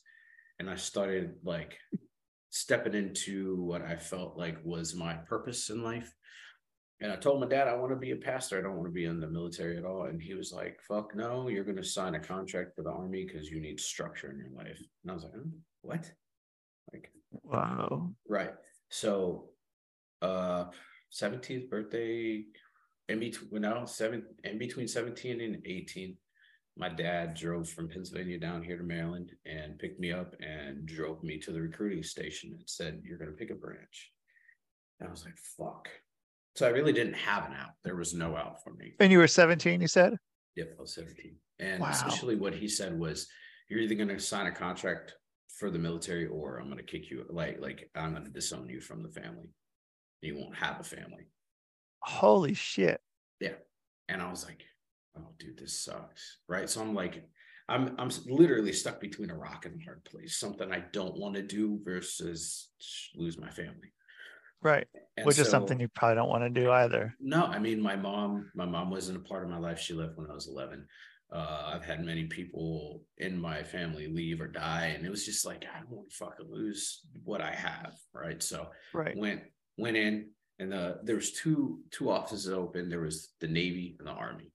and 0.58 0.68
i 0.68 0.76
started 0.76 1.34
like 1.44 1.78
stepping 2.54 2.94
into 2.94 3.56
what 3.56 3.82
I 3.82 3.96
felt 3.96 4.38
like 4.38 4.58
was 4.62 4.94
my 4.94 5.14
purpose 5.14 5.70
in 5.70 5.82
life. 5.82 6.14
And 7.00 7.12
I 7.12 7.16
told 7.16 7.40
my 7.40 7.48
dad, 7.48 7.68
I 7.68 7.74
want 7.74 7.90
to 7.90 7.96
be 7.96 8.12
a 8.12 8.16
pastor. 8.16 8.58
I 8.58 8.62
don't 8.62 8.76
want 8.76 8.86
to 8.86 8.92
be 8.92 9.04
in 9.04 9.20
the 9.20 9.26
military 9.26 9.76
at 9.76 9.84
all. 9.84 10.04
And 10.04 10.22
he 10.22 10.34
was 10.34 10.52
like, 10.52 10.78
fuck 10.86 11.14
no, 11.14 11.48
you're 11.48 11.64
going 11.64 11.76
to 11.76 11.84
sign 11.84 12.14
a 12.14 12.20
contract 12.20 12.74
for 12.74 12.82
the 12.82 12.90
army 12.90 13.24
because 13.24 13.50
you 13.50 13.60
need 13.60 13.80
structure 13.80 14.30
in 14.30 14.38
your 14.38 14.50
life. 14.50 14.80
And 15.02 15.10
I 15.10 15.14
was 15.14 15.24
like, 15.24 15.32
oh, 15.36 15.50
what? 15.82 16.10
Like, 16.92 17.10
wow. 17.42 18.10
Right. 18.28 18.52
So, 18.90 19.50
uh, 20.22 20.66
17th 21.12 21.68
birthday, 21.68 22.44
in 23.08 23.18
between, 23.18 23.60
now, 23.60 23.84
seven, 23.84 24.24
in 24.44 24.58
between 24.58 24.88
17 24.88 25.40
and 25.40 25.62
18, 25.66 26.16
my 26.76 26.88
dad 26.88 27.34
drove 27.34 27.68
from 27.68 27.88
Pennsylvania 27.88 28.38
down 28.38 28.62
here 28.62 28.76
to 28.76 28.82
Maryland 28.82 29.32
and 29.46 29.78
picked 29.78 30.00
me 30.00 30.10
up 30.10 30.34
and 30.40 30.86
drove 30.86 31.22
me 31.22 31.38
to 31.38 31.52
the 31.52 31.60
recruiting 31.60 32.02
station 32.02 32.50
and 32.52 32.62
said, 32.66 33.02
You're 33.04 33.18
going 33.18 33.30
to 33.30 33.36
pick 33.36 33.50
a 33.50 33.54
branch. 33.54 34.12
And 34.98 35.08
I 35.08 35.10
was 35.10 35.24
like, 35.24 35.36
Fuck. 35.56 35.88
So 36.56 36.66
I 36.66 36.70
really 36.70 36.92
didn't 36.92 37.14
have 37.14 37.46
an 37.46 37.52
out. 37.52 37.70
There 37.82 37.96
was 37.96 38.14
no 38.14 38.36
out 38.36 38.62
for 38.62 38.72
me. 38.74 38.94
And 39.00 39.10
you 39.10 39.18
were 39.18 39.26
17, 39.26 39.80
you 39.80 39.88
said? 39.88 40.16
Yep, 40.56 40.76
I 40.78 40.82
was 40.82 40.94
17. 40.94 41.36
And 41.58 41.80
wow. 41.80 41.90
essentially 41.90 42.36
what 42.36 42.54
he 42.54 42.68
said 42.68 42.98
was, 42.98 43.26
You're 43.68 43.80
either 43.80 43.94
going 43.94 44.08
to 44.08 44.20
sign 44.20 44.46
a 44.46 44.52
contract 44.52 45.14
for 45.58 45.70
the 45.70 45.78
military 45.78 46.26
or 46.26 46.58
I'm 46.58 46.66
going 46.66 46.78
to 46.78 46.84
kick 46.84 47.10
you, 47.10 47.24
like, 47.28 47.60
like 47.60 47.90
I'm 47.94 48.12
going 48.12 48.24
to 48.24 48.30
disown 48.30 48.68
you 48.68 48.80
from 48.80 49.02
the 49.02 49.08
family. 49.08 49.50
You 50.20 50.36
won't 50.36 50.56
have 50.56 50.80
a 50.80 50.84
family. 50.84 51.26
Holy 52.00 52.54
shit. 52.54 53.00
Yeah. 53.40 53.54
And 54.08 54.22
I 54.22 54.30
was 54.30 54.44
like, 54.44 54.64
oh 55.16 55.28
dude 55.38 55.58
this 55.58 55.78
sucks 55.78 56.38
right 56.48 56.68
so 56.68 56.80
i'm 56.80 56.94
like 56.94 57.24
i'm 57.68 57.94
i'm 57.98 58.10
literally 58.26 58.72
stuck 58.72 59.00
between 59.00 59.30
a 59.30 59.36
rock 59.36 59.66
and 59.66 59.80
a 59.80 59.84
hard 59.84 60.04
place 60.04 60.38
something 60.38 60.72
i 60.72 60.82
don't 60.92 61.16
want 61.16 61.34
to 61.34 61.42
do 61.42 61.80
versus 61.84 62.70
lose 63.14 63.38
my 63.38 63.50
family 63.50 63.92
Right. 64.64 64.86
And 65.16 65.26
Which 65.26 65.38
is 65.38 65.48
something 65.48 65.78
you 65.78 65.88
probably 65.88 66.16
don't 66.16 66.30
want 66.30 66.42
to 66.42 66.60
do 66.60 66.72
either. 66.72 67.14
No, 67.20 67.44
I 67.44 67.58
mean, 67.58 67.80
my 67.80 67.94
mom, 67.94 68.50
my 68.54 68.64
mom 68.64 68.90
wasn't 68.90 69.18
a 69.18 69.28
part 69.28 69.44
of 69.44 69.50
my 69.50 69.58
life. 69.58 69.78
She 69.78 69.92
left 69.92 70.16
when 70.16 70.28
I 70.28 70.34
was 70.34 70.48
11. 70.48 70.86
Uh, 71.32 71.72
I've 71.74 71.84
had 71.84 72.04
many 72.04 72.24
people 72.24 73.02
in 73.18 73.38
my 73.38 73.62
family 73.62 74.08
leave 74.08 74.40
or 74.40 74.48
die, 74.48 74.94
and 74.96 75.04
it 75.04 75.10
was 75.10 75.24
just 75.24 75.44
like 75.44 75.64
I 75.72 75.80
don't 75.80 75.90
want 75.90 76.10
to 76.10 76.16
fucking 76.16 76.50
lose 76.50 77.00
what 77.24 77.40
I 77.40 77.54
have, 77.54 77.94
right? 78.12 78.42
So 78.42 78.68
Right. 78.92 79.16
went 79.16 79.42
went 79.76 79.96
in, 79.96 80.30
and 80.58 80.72
the 80.72 81.00
there 81.02 81.16
was 81.16 81.32
two 81.32 81.80
two 81.90 82.10
offices 82.10 82.48
open. 82.48 82.88
There 82.88 83.00
was 83.00 83.30
the 83.40 83.48
Navy 83.48 83.96
and 83.98 84.06
the 84.06 84.12
Army, 84.12 84.52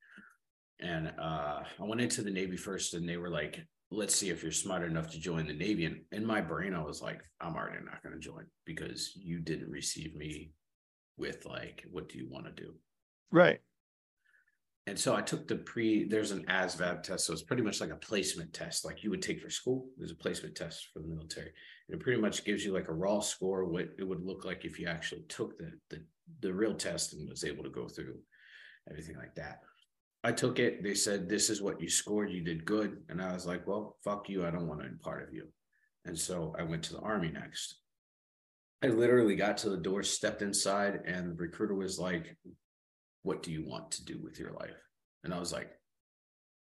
and 0.80 1.12
uh, 1.20 1.64
I 1.80 1.84
went 1.84 2.02
into 2.02 2.22
the 2.22 2.32
Navy 2.32 2.56
first, 2.56 2.94
and 2.94 3.08
they 3.08 3.18
were 3.18 3.30
like, 3.30 3.60
"Let's 3.92 4.16
see 4.16 4.30
if 4.30 4.44
you're 4.44 4.52
smart 4.52 4.84
enough 4.84 5.10
to 5.12 5.20
join 5.20 5.48
the 5.48 5.54
Navy." 5.54 5.86
And 5.86 6.02
in 6.12 6.26
my 6.26 6.42
brain, 6.42 6.74
I 6.74 6.84
was 6.84 7.02
like, 7.02 7.22
"I'm 7.42 7.56
already 7.56 7.84
not 7.84 8.04
going 8.04 8.16
to 8.16 8.20
join 8.20 8.46
because 8.66 9.14
you 9.16 9.40
didn't 9.40 9.70
receive 9.70 10.16
me 10.16 10.52
with 11.18 11.46
like, 11.46 11.86
what 11.92 12.10
do 12.10 12.18
you 12.18 12.28
want 12.30 12.46
to 12.46 12.64
do?" 12.64 12.76
Right. 13.32 13.62
And 14.90 14.98
so 14.98 15.16
I 15.16 15.22
took 15.22 15.48
the 15.48 15.56
pre, 15.56 16.08
there's 16.08 16.32
an 16.32 16.46
ASVAB 16.46 17.04
test. 17.04 17.28
So 17.28 17.34
it's 17.34 17.44
pretty 17.44 17.62
much 17.62 17.80
like 17.80 17.92
a 17.92 17.96
placement 17.96 18.54
test, 18.54 18.84
like 18.84 19.04
you 19.04 19.12
would 19.12 19.22
take 19.22 19.40
for 19.40 19.50
school. 19.52 19.88
There's 19.98 20.12
a 20.12 20.16
placement 20.16 20.56
test 20.56 20.88
for 20.92 21.00
the 21.00 21.08
military. 21.08 21.52
And 21.88 21.96
it 22.00 22.04
pretty 22.04 22.20
much 22.20 22.44
gives 22.44 22.66
you 22.66 22.74
like 22.74 22.88
a 22.88 22.94
raw 22.94 23.20
score, 23.20 23.66
what 23.66 23.90
it 24.00 24.04
would 24.04 24.26
look 24.26 24.46
like 24.46 24.66
if 24.66 24.80
you 24.80 24.88
actually 24.88 25.22
took 25.30 25.60
the, 25.60 25.74
the, 25.92 26.04
the 26.42 26.52
real 26.52 26.74
test 26.74 27.14
and 27.14 27.30
was 27.30 27.44
able 27.44 27.64
to 27.64 27.70
go 27.70 27.88
through 27.88 28.18
everything 28.90 29.16
like 29.16 29.36
that. 29.36 29.62
I 30.24 30.32
took 30.32 30.60
it. 30.60 30.84
They 30.84 30.96
said, 30.96 31.30
this 31.30 31.50
is 31.50 31.62
what 31.62 31.82
you 31.82 31.90
scored. 31.90 32.32
You 32.32 32.42
did 32.42 32.66
good. 32.66 32.98
And 33.10 33.22
I 33.22 33.34
was 33.34 33.46
like, 33.46 33.66
well, 33.66 33.96
fuck 34.04 34.30
you. 34.30 34.46
I 34.46 34.52
don't 34.52 34.68
want 34.68 34.84
any 34.84 34.96
part 34.96 35.24
of 35.24 35.34
you. 35.34 35.48
And 36.06 36.18
so 36.18 36.56
I 36.58 36.64
went 36.64 36.84
to 36.84 36.94
the 36.94 37.00
army 37.00 37.32
next. 37.32 37.76
I 38.84 38.88
literally 38.88 39.36
got 39.36 39.58
to 39.60 39.70
the 39.70 39.78
door, 39.78 40.04
stepped 40.04 40.42
inside, 40.42 41.02
and 41.06 41.32
the 41.32 41.36
recruiter 41.36 41.76
was 41.76 42.00
like, 42.00 42.38
what 43.24 43.44
do 43.44 43.52
you 43.52 43.66
want 43.66 43.92
to 43.92 44.06
do 44.06 44.20
with 44.22 44.40
your 44.40 44.52
life? 44.52 44.82
And 45.24 45.34
I 45.34 45.40
was 45.40 45.52
like, 45.52 45.70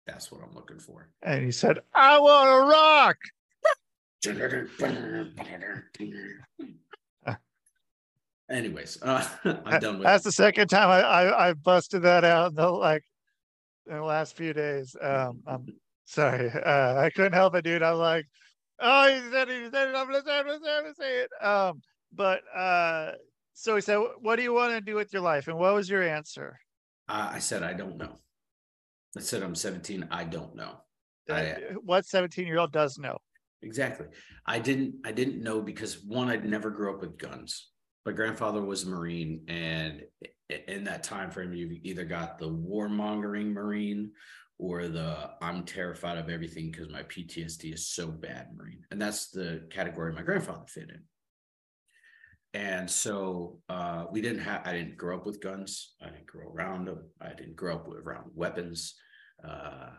that's 0.07 0.31
what 0.31 0.43
I'm 0.43 0.55
looking 0.55 0.79
for. 0.79 1.11
And 1.23 1.45
he 1.45 1.51
said, 1.53 1.79
I 1.95 2.19
want 2.19 2.49
to 2.49 2.71
rock. 2.71 3.17
Anyways, 8.51 8.99
uh, 9.03 9.27
I'm 9.65 9.81
done 9.81 9.99
with 9.99 10.07
That's 10.07 10.25
the 10.25 10.33
second 10.33 10.69
time 10.69 10.91
I, 10.91 11.01
I, 11.01 11.49
I 11.49 11.53
busted 11.55 12.03
that 12.03 12.25
out 12.25 12.51
in 12.51 12.55
the 12.55 12.69
like 12.69 13.03
in 13.87 13.97
the 13.97 14.03
last 14.03 14.37
few 14.37 14.53
days. 14.53 14.97
Um, 15.01 15.43
I'm 15.47 15.67
sorry. 16.05 16.51
Uh, 16.51 16.97
I 17.01 17.11
couldn't 17.11 17.33
help 17.33 17.55
it, 17.55 17.65
dude. 17.65 17.83
I'm 17.83 17.97
like, 17.97 18.27
oh, 18.81 19.09
he 19.09 19.31
said 19.31 19.49
it, 19.49 19.65
he 19.65 19.71
said 19.71 19.89
it. 19.89 19.95
I'm 19.95 20.07
gonna 20.07 20.23
say 20.25 20.39
it, 20.39 20.41
I'm 20.41 20.47
gonna 20.47 20.61
say 20.65 20.71
it, 20.71 20.77
I'm 20.79 20.83
gonna 20.85 20.95
say 20.95 21.19
it. 21.21 21.45
Um, 21.45 21.81
but 22.13 22.41
uh, 22.55 23.13
so 23.55 23.75
he 23.75 23.81
said, 23.81 23.99
what 24.21 24.37
do 24.37 24.43
you 24.43 24.53
want 24.53 24.73
to 24.73 24.81
do 24.81 24.95
with 24.95 25.13
your 25.13 25.23
life? 25.23 25.49
And 25.49 25.59
what 25.59 25.75
was 25.75 25.89
your 25.89 26.03
answer? 26.03 26.59
Uh, 27.09 27.31
I 27.33 27.39
said, 27.39 27.63
I 27.63 27.73
don't 27.73 27.97
know. 27.97 28.17
I 29.17 29.21
said, 29.21 29.43
I'm 29.43 29.55
17. 29.55 30.09
I 30.11 30.25
don't 30.25 30.55
know. 30.55 30.81
I- 31.31 31.53
Uh, 31.53 31.59
what 31.85 32.05
17 32.07 32.47
year 32.47 32.59
old 32.59 32.73
does 32.73 32.99
know? 32.99 33.19
Exactly. 33.63 34.07
I 34.45 34.59
didn't 34.59 34.97
I 35.05 35.13
didn't 35.13 35.41
know 35.43 35.61
because 35.63 36.03
one, 36.05 36.29
I'd 36.29 36.45
never 36.45 36.71
grew 36.71 36.95
up 36.95 37.01
with 37.01 37.17
guns. 37.17 37.71
My 38.05 38.13
grandfather 38.13 38.61
was 38.63 38.83
a 38.83 38.89
Marine, 38.89 39.45
and 39.49 40.03
in 40.69 40.85
that 40.85 41.05
time 41.05 41.31
frame, 41.31 41.53
you've 41.53 41.85
either 41.85 42.05
got 42.05 42.39
the 42.39 42.49
warmongering 42.49 43.53
Marine 43.53 44.11
or 44.59 44.89
the 44.89 45.31
I'm 45.41 45.65
terrified 45.65 46.19
of 46.19 46.29
everything 46.29 46.71
because 46.71 46.89
my 46.89 47.03
PTSD 47.03 47.75
is 47.75 47.89
so 47.89 48.09
bad 48.09 48.49
Marine. 48.57 48.85
And 48.91 49.01
that's 49.01 49.31
the 49.31 49.67
category 49.71 50.13
my 50.13 50.23
grandfather 50.23 50.67
fit 50.69 50.91
in. 50.91 51.03
And 52.55 52.91
so 52.91 53.61
uh, 53.69 54.05
we 54.11 54.21
didn't 54.21 54.43
have, 54.43 54.67
I 54.67 54.73
didn't 54.73 54.99
grow 54.99 55.17
up 55.17 55.27
with 55.27 55.41
guns. 55.41 55.95
I 56.03 56.11
didn't 56.11 56.27
grow 56.27 56.49
around 56.49 56.87
them. 56.87 57.09
I 57.21 57.31
didn't 57.31 57.57
grow 57.57 57.77
up 57.77 57.89
with, 57.89 57.99
around 57.99 58.31
weapons. 58.35 58.95
Uh, 59.43 59.91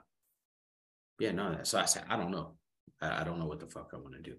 yeah, 1.19 1.31
none 1.31 1.53
of 1.53 1.57
that. 1.57 1.67
So 1.67 1.79
I 1.79 1.85
said, 1.85 2.03
I 2.09 2.15
don't 2.15 2.31
know. 2.31 2.53
I, 3.01 3.21
I 3.21 3.23
don't 3.23 3.39
know 3.39 3.47
what 3.47 3.59
the 3.59 3.67
fuck 3.67 3.89
I 3.93 3.97
want 3.97 4.13
to 4.13 4.21
do. 4.21 4.35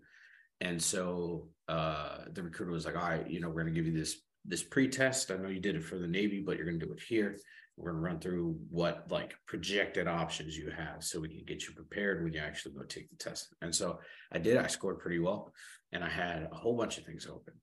And 0.64 0.82
so 0.82 1.48
uh, 1.68 2.24
the 2.32 2.42
recruiter 2.42 2.72
was 2.72 2.86
like, 2.86 2.96
all 2.96 3.08
right, 3.08 3.30
you 3.30 3.38
know, 3.38 3.48
we're 3.48 3.62
going 3.62 3.74
to 3.74 3.80
give 3.80 3.86
you 3.86 3.96
this 3.96 4.16
this 4.46 4.62
pre-test. 4.62 5.30
I 5.30 5.36
know 5.36 5.48
you 5.48 5.60
did 5.60 5.76
it 5.76 5.84
for 5.84 5.98
the 5.98 6.06
Navy, 6.06 6.42
but 6.44 6.56
you're 6.56 6.66
going 6.66 6.78
to 6.80 6.86
do 6.86 6.92
it 6.92 7.00
here. 7.00 7.38
We're 7.76 7.92
going 7.92 8.02
to 8.02 8.08
run 8.08 8.20
through 8.20 8.58
what 8.70 9.06
like 9.10 9.34
projected 9.46 10.06
options 10.06 10.56
you 10.56 10.70
have 10.70 11.02
so 11.02 11.20
we 11.20 11.28
can 11.28 11.44
get 11.46 11.66
you 11.66 11.74
prepared 11.74 12.22
when 12.22 12.32
you 12.32 12.40
actually 12.40 12.74
go 12.74 12.82
take 12.82 13.08
the 13.10 13.16
test. 13.16 13.54
And 13.62 13.74
so 13.74 14.00
I 14.32 14.38
did. 14.38 14.56
I 14.56 14.66
scored 14.66 15.00
pretty 15.00 15.18
well, 15.18 15.52
and 15.92 16.02
I 16.02 16.08
had 16.08 16.48
a 16.50 16.54
whole 16.54 16.76
bunch 16.76 16.98
of 16.98 17.04
things 17.04 17.26
open. 17.26 17.54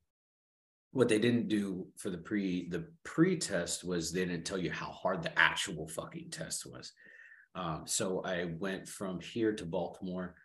What 0.92 1.08
they 1.08 1.20
didn't 1.20 1.48
do 1.48 1.88
for 1.98 2.10
the 2.12 2.18
pre 2.18 2.70
the 2.70 2.86
pre-test 3.04 3.84
was 3.84 4.12
they 4.12 4.26
didn't 4.26 4.46
tell 4.46 4.60
you 4.60 4.72
how 4.72 4.92
hard 4.92 5.24
the 5.24 5.38
actual 5.40 5.88
fucking 5.88 6.30
test 6.30 6.66
was. 6.66 6.92
Um, 7.56 7.84
so 7.86 8.22
I 8.24 8.46
went 8.60 8.88
from 8.88 9.20
here 9.20 9.54
to 9.54 9.66
Baltimore 9.66 10.36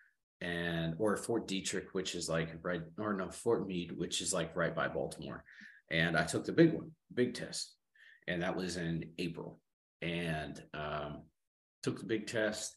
and 0.41 0.95
or 0.99 1.17
Fort 1.17 1.49
Detrick, 1.49 1.87
which 1.93 2.15
is 2.15 2.29
like 2.29 2.51
right 2.63 2.83
or 2.99 3.15
no 3.15 3.31
Fort 3.31 3.67
Meade, 3.67 3.93
which 3.97 4.21
is 4.21 4.33
like 4.33 4.55
right 4.57 4.75
by 4.75 4.89
Baltimore. 4.89 5.45
And 5.91 6.17
I 6.17 6.25
took 6.25 6.45
the 6.45 6.53
big 6.53 6.73
one, 6.73 6.91
big 7.15 7.35
test, 7.35 7.75
and 8.29 8.43
that 8.43 8.57
was 8.57 8.77
in 8.77 9.05
April. 9.19 9.61
And 10.03 10.63
um, 10.75 11.23
took 11.83 11.99
the 11.99 12.05
big 12.05 12.27
test, 12.27 12.77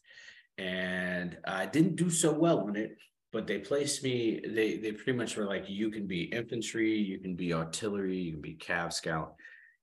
and 0.56 1.36
I 1.46 1.66
didn't 1.66 1.96
do 1.96 2.08
so 2.08 2.32
well 2.32 2.60
on 2.60 2.76
it. 2.76 2.96
But 3.32 3.46
they 3.46 3.58
placed 3.58 4.02
me. 4.02 4.40
They 4.44 4.78
they 4.78 4.92
pretty 4.92 5.18
much 5.18 5.36
were 5.36 5.44
like, 5.44 5.68
you 5.68 5.90
can 5.90 6.06
be 6.06 6.22
infantry, 6.22 6.96
you 6.96 7.18
can 7.18 7.36
be 7.36 7.52
artillery, 7.52 8.16
you 8.16 8.32
can 8.32 8.40
be 8.40 8.56
Cav 8.56 8.92
Scout, 8.92 9.34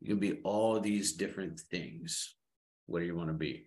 you 0.01 0.07
can 0.07 0.19
be 0.19 0.39
all 0.43 0.79
these 0.79 1.13
different 1.13 1.59
things. 1.59 2.35
What 2.87 2.99
do 2.99 3.05
you 3.05 3.15
want 3.15 3.29
to 3.29 3.33
be? 3.33 3.65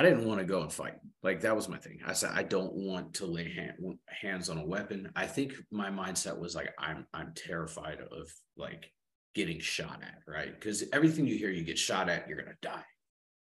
I 0.00 0.02
didn't 0.02 0.24
want 0.24 0.40
to 0.40 0.46
go 0.46 0.62
and 0.62 0.72
fight. 0.72 0.94
Like 1.22 1.42
that 1.42 1.54
was 1.54 1.68
my 1.68 1.76
thing. 1.76 2.00
I 2.06 2.14
said 2.14 2.30
I 2.32 2.42
don't 2.42 2.72
want 2.72 3.12
to 3.16 3.26
lay 3.26 3.52
hand, 3.52 3.74
hands 4.08 4.48
on 4.48 4.56
a 4.56 4.64
weapon. 4.64 5.10
I 5.14 5.26
think 5.26 5.52
my 5.70 5.90
mindset 5.90 6.38
was 6.38 6.54
like 6.54 6.72
I'm 6.78 7.06
I'm 7.12 7.34
terrified 7.36 7.98
of 8.00 8.32
like 8.56 8.90
getting 9.34 9.60
shot 9.60 10.00
at, 10.00 10.20
right? 10.26 10.54
Because 10.54 10.84
everything 10.94 11.26
you 11.26 11.36
hear 11.36 11.50
you 11.50 11.64
get 11.64 11.78
shot 11.78 12.08
at, 12.08 12.26
you're 12.26 12.38
gonna 12.38 12.56
die. 12.62 12.82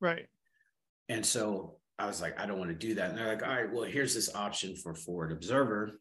Right. 0.01 0.27
And 1.09 1.27
so 1.27 1.79
I 1.99 2.07
was 2.07 2.23
like, 2.23 2.39
I 2.41 2.47
don't 2.47 2.61
want 2.61 2.71
to 2.71 2.77
do 2.77 2.95
that. 2.95 3.11
And 3.11 3.19
they're 3.19 3.27
like, 3.27 3.43
all 3.43 3.53
right, 3.53 3.73
well, 3.73 3.83
here's 3.83 4.15
this 4.15 4.33
option 4.33 4.77
for 4.77 4.95
forward 4.95 5.33
observer. 5.33 6.01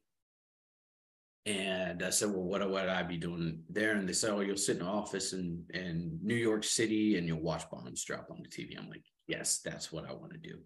And 1.48 2.04
I 2.04 2.12
said, 2.12 2.30
well, 2.30 2.44
what 2.44 2.70
would 2.70 2.88
I 2.88 3.02
be 3.02 3.18
doing 3.18 3.64
there? 3.68 3.94
And 3.96 4.08
they 4.08 4.14
said, 4.14 4.30
oh, 4.30 4.42
you'll 4.42 4.58
sit 4.58 4.78
in 4.78 4.84
an 4.84 4.88
office 4.90 5.34
in, 5.34 5.64
in 5.74 6.20
New 6.22 6.36
York 6.36 6.64
City 6.64 7.18
and 7.18 7.26
you'll 7.26 7.42
watch 7.42 7.68
bombs 7.72 8.04
drop 8.04 8.28
on 8.30 8.44
the 8.44 8.50
TV. 8.50 8.78
I'm 8.78 8.90
like, 8.90 9.06
yes, 9.28 9.60
that's 9.64 9.92
what 9.92 10.10
I 10.10 10.14
want 10.14 10.34
to 10.34 10.38
do. 10.40 10.60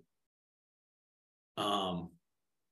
Um, 1.62 2.10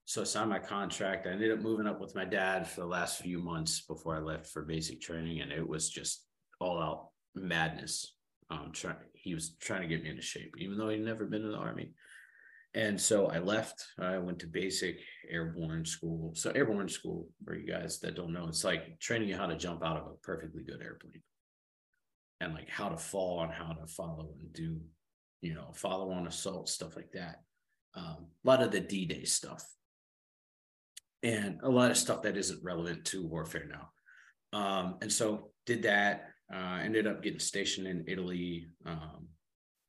so 0.05 0.21
I 0.21 0.23
signed 0.23 0.49
my 0.49 0.59
contract. 0.59 1.27
I 1.27 1.31
ended 1.31 1.51
up 1.51 1.59
moving 1.59 1.87
up 1.87 1.99
with 1.99 2.15
my 2.15 2.23
dad 2.23 2.67
for 2.67 2.81
the 2.81 2.87
last 2.87 3.21
few 3.21 3.39
months 3.39 3.81
before 3.81 4.15
I 4.15 4.19
left 4.19 4.47
for 4.47 4.61
basic 4.61 5.01
training, 5.01 5.41
and 5.41 5.51
it 5.51 5.67
was 5.67 5.89
just 5.89 6.25
all 6.59 6.81
out 6.81 7.09
madness. 7.35 8.13
Um, 8.49 8.71
trying 8.71 8.95
he 9.13 9.33
was 9.33 9.57
trying 9.59 9.81
to 9.81 9.87
get 9.87 10.03
me 10.03 10.09
into 10.09 10.21
shape, 10.21 10.55
even 10.57 10.77
though 10.77 10.87
he'd 10.87 11.01
never 11.01 11.25
been 11.25 11.43
in 11.43 11.51
the 11.51 11.57
army. 11.57 11.91
And 12.73 12.99
so 12.99 13.27
I 13.27 13.39
left. 13.39 13.85
I 13.99 14.17
went 14.19 14.39
to 14.39 14.47
basic 14.47 14.99
airborne 15.29 15.83
school. 15.83 16.31
So 16.35 16.51
airborne 16.51 16.87
school, 16.87 17.27
for 17.43 17.55
you 17.55 17.69
guys 17.69 17.99
that 17.99 18.15
don't 18.15 18.31
know, 18.31 18.47
it's 18.47 18.63
like 18.63 18.99
training 18.99 19.27
you 19.27 19.35
how 19.35 19.47
to 19.47 19.57
jump 19.57 19.83
out 19.83 19.97
of 19.97 20.05
a 20.07 20.15
perfectly 20.21 20.63
good 20.63 20.81
airplane, 20.81 21.23
and 22.39 22.53
like 22.53 22.69
how 22.69 22.87
to 22.87 22.97
fall 22.97 23.41
and 23.43 23.51
how 23.51 23.73
to 23.73 23.87
follow 23.87 24.29
and 24.39 24.53
do, 24.53 24.79
you 25.41 25.53
know, 25.53 25.71
follow 25.73 26.11
on 26.11 26.27
assault 26.27 26.69
stuff 26.69 26.95
like 26.95 27.11
that. 27.13 27.41
Um, 27.95 28.27
a 28.43 28.47
lot 28.47 28.61
of 28.61 28.71
the 28.71 28.79
D-Day 28.79 29.23
stuff, 29.23 29.65
and 31.23 31.59
a 31.63 31.69
lot 31.69 31.91
of 31.91 31.97
stuff 31.97 32.21
that 32.23 32.37
isn't 32.37 32.63
relevant 32.63 33.05
to 33.05 33.25
warfare 33.25 33.67
now. 33.69 33.89
Um, 34.57 34.95
and 35.01 35.11
so 35.11 35.51
did 35.65 35.83
that. 35.83 36.29
Uh, 36.53 36.79
ended 36.81 37.07
up 37.07 37.21
getting 37.21 37.39
stationed 37.39 37.87
in 37.87 38.05
Italy, 38.07 38.67
um, 38.85 39.27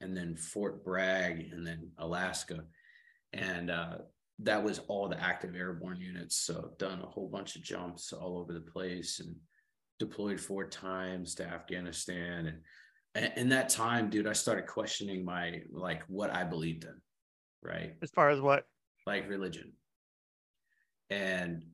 and 0.01 0.17
then 0.17 0.37
Fort 0.37 0.85
Bragg, 0.85 1.53
and 1.53 1.67
then 1.67 1.91
Alaska, 1.99 2.65
and 3.33 3.71
uh, 3.71 3.99
that 4.41 4.63
was 4.63 4.81
all 4.89 5.09
the 5.09 5.23
active 5.23 5.55
airborne 5.55 6.01
units. 6.01 6.37
So 6.37 6.71
done 6.79 7.01
a 7.01 7.07
whole 7.07 7.29
bunch 7.29 7.57
of 7.57 7.63
jumps 7.63 8.13
all 8.13 8.39
over 8.39 8.53
the 8.53 8.61
place, 8.61 9.21
and 9.21 9.37
deployed 9.99 10.41
four 10.41 10.67
times 10.67 11.35
to 11.37 11.45
Afghanistan, 11.45 12.47
and 12.47 12.59
and 13.15 13.33
in 13.37 13.49
that 13.51 13.69
time, 13.69 14.11
dude, 14.11 14.27
I 14.27 14.33
started 14.33 14.67
questioning 14.67 15.25
my 15.25 15.63
like 15.71 16.03
what 16.09 16.31
I 16.31 16.45
believed 16.45 16.85
in, 16.85 16.95
right? 17.63 17.95
As 18.03 18.11
far 18.11 18.31
as 18.31 18.41
what? 18.41 18.67
like 19.09 19.29
religion. 19.29 19.73
And 21.11 21.65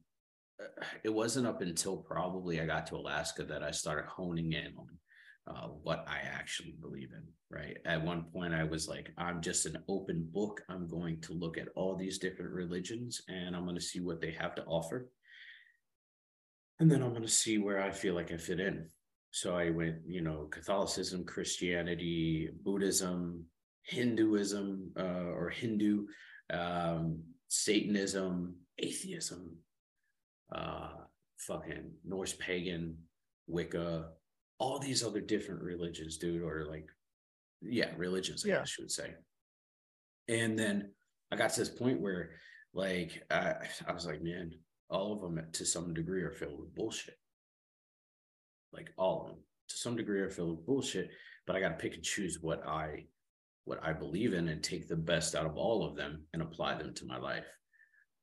uh, 0.62 0.84
it 1.02 1.12
wasn't 1.12 1.48
up 1.48 1.60
until 1.60 1.96
probably 1.96 2.60
I 2.60 2.66
got 2.66 2.86
to 2.86 2.96
Alaska 2.96 3.42
that 3.44 3.62
I 3.62 3.72
started 3.72 4.06
honing 4.06 4.52
in 4.52 4.72
on 4.78 4.88
uh, 5.46 5.66
what 5.82 6.06
I 6.08 6.20
actually 6.32 6.76
believe 6.80 7.10
in. 7.12 7.24
Right. 7.50 7.76
At 7.84 8.04
one 8.04 8.24
point, 8.32 8.54
I 8.54 8.64
was 8.64 8.88
like, 8.88 9.10
I'm 9.18 9.40
just 9.40 9.66
an 9.66 9.78
open 9.88 10.28
book. 10.32 10.62
I'm 10.68 10.88
going 10.88 11.20
to 11.22 11.34
look 11.34 11.58
at 11.58 11.68
all 11.76 11.94
these 11.94 12.18
different 12.18 12.52
religions 12.52 13.20
and 13.28 13.54
I'm 13.54 13.64
going 13.64 13.76
to 13.76 13.90
see 13.92 14.00
what 14.00 14.20
they 14.20 14.32
have 14.32 14.54
to 14.56 14.64
offer. 14.64 15.08
And 16.80 16.90
then 16.90 17.02
I'm 17.02 17.10
going 17.10 17.22
to 17.22 17.28
see 17.28 17.58
where 17.58 17.80
I 17.80 17.90
feel 17.90 18.14
like 18.14 18.32
I 18.32 18.36
fit 18.36 18.58
in. 18.58 18.88
So 19.34 19.56
I 19.56 19.70
went, 19.70 19.96
you 20.06 20.20
know, 20.20 20.46
Catholicism, 20.52 21.24
Christianity, 21.24 22.50
Buddhism, 22.62 23.44
Hinduism, 23.82 24.92
uh, 24.96 25.32
or 25.34 25.50
Hindu, 25.50 26.06
um, 26.50 27.20
Satanism, 27.48 28.54
atheism, 28.78 29.56
uh, 30.54 30.92
fucking 31.38 31.90
Norse 32.04 32.34
pagan, 32.34 32.96
Wicca, 33.48 34.10
all 34.60 34.78
these 34.78 35.02
other 35.02 35.20
different 35.20 35.62
religions, 35.62 36.16
dude, 36.16 36.40
or 36.40 36.66
like, 36.70 36.88
yeah, 37.60 37.90
religions, 37.96 38.44
I 38.44 38.50
Yeah. 38.50 38.58
guess 38.60 38.78
you 38.78 38.84
would 38.84 38.92
say. 38.92 39.14
And 40.28 40.56
then 40.56 40.92
I 41.32 41.36
got 41.36 41.50
to 41.50 41.58
this 41.58 41.70
point 41.70 42.00
where, 42.00 42.30
like, 42.72 43.20
I, 43.32 43.66
I 43.84 43.92
was 43.92 44.06
like, 44.06 44.22
man, 44.22 44.52
all 44.88 45.12
of 45.12 45.22
them 45.22 45.44
to 45.54 45.66
some 45.66 45.92
degree 45.92 46.22
are 46.22 46.30
filled 46.30 46.60
with 46.60 46.72
bullshit. 46.76 47.18
Like 48.74 48.90
all 48.98 49.22
of 49.22 49.26
them 49.28 49.38
to 49.68 49.76
some 49.76 49.96
degree 49.96 50.20
are 50.20 50.30
filled 50.30 50.56
with 50.56 50.66
bullshit, 50.66 51.10
but 51.46 51.56
I 51.56 51.60
got 51.60 51.70
to 51.70 51.82
pick 51.82 51.94
and 51.94 52.02
choose 52.02 52.38
what 52.40 52.66
I 52.66 53.06
what 53.64 53.80
I 53.82 53.92
believe 53.94 54.34
in 54.34 54.48
and 54.48 54.62
take 54.62 54.88
the 54.88 54.96
best 54.96 55.34
out 55.34 55.46
of 55.46 55.56
all 55.56 55.86
of 55.86 55.96
them 55.96 56.26
and 56.34 56.42
apply 56.42 56.74
them 56.74 56.92
to 56.94 57.06
my 57.06 57.18
life. 57.18 57.46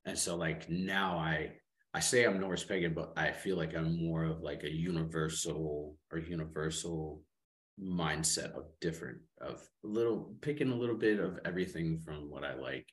And 0.06 0.18
so 0.18 0.36
like 0.36 0.70
now 0.70 1.18
I 1.18 1.54
I 1.94 2.00
say 2.00 2.24
I'm 2.24 2.40
Norse 2.40 2.64
pagan, 2.64 2.94
but 2.94 3.12
I 3.18 3.32
feel 3.32 3.58
like 3.58 3.76
I'm 3.76 4.06
more 4.06 4.24
of 4.24 4.42
like 4.42 4.64
a 4.64 4.72
universal 4.72 5.98
or 6.12 6.20
universal 6.20 7.22
mindset 7.82 8.56
of 8.56 8.66
different 8.80 9.18
of 9.42 9.68
little 9.84 10.36
picking 10.42 10.72
a 10.72 10.76
little 10.76 10.96
bit 10.96 11.20
of 11.20 11.40
everything 11.46 12.00
from 12.00 12.30
what 12.30 12.44
I 12.44 12.54
like 12.54 12.88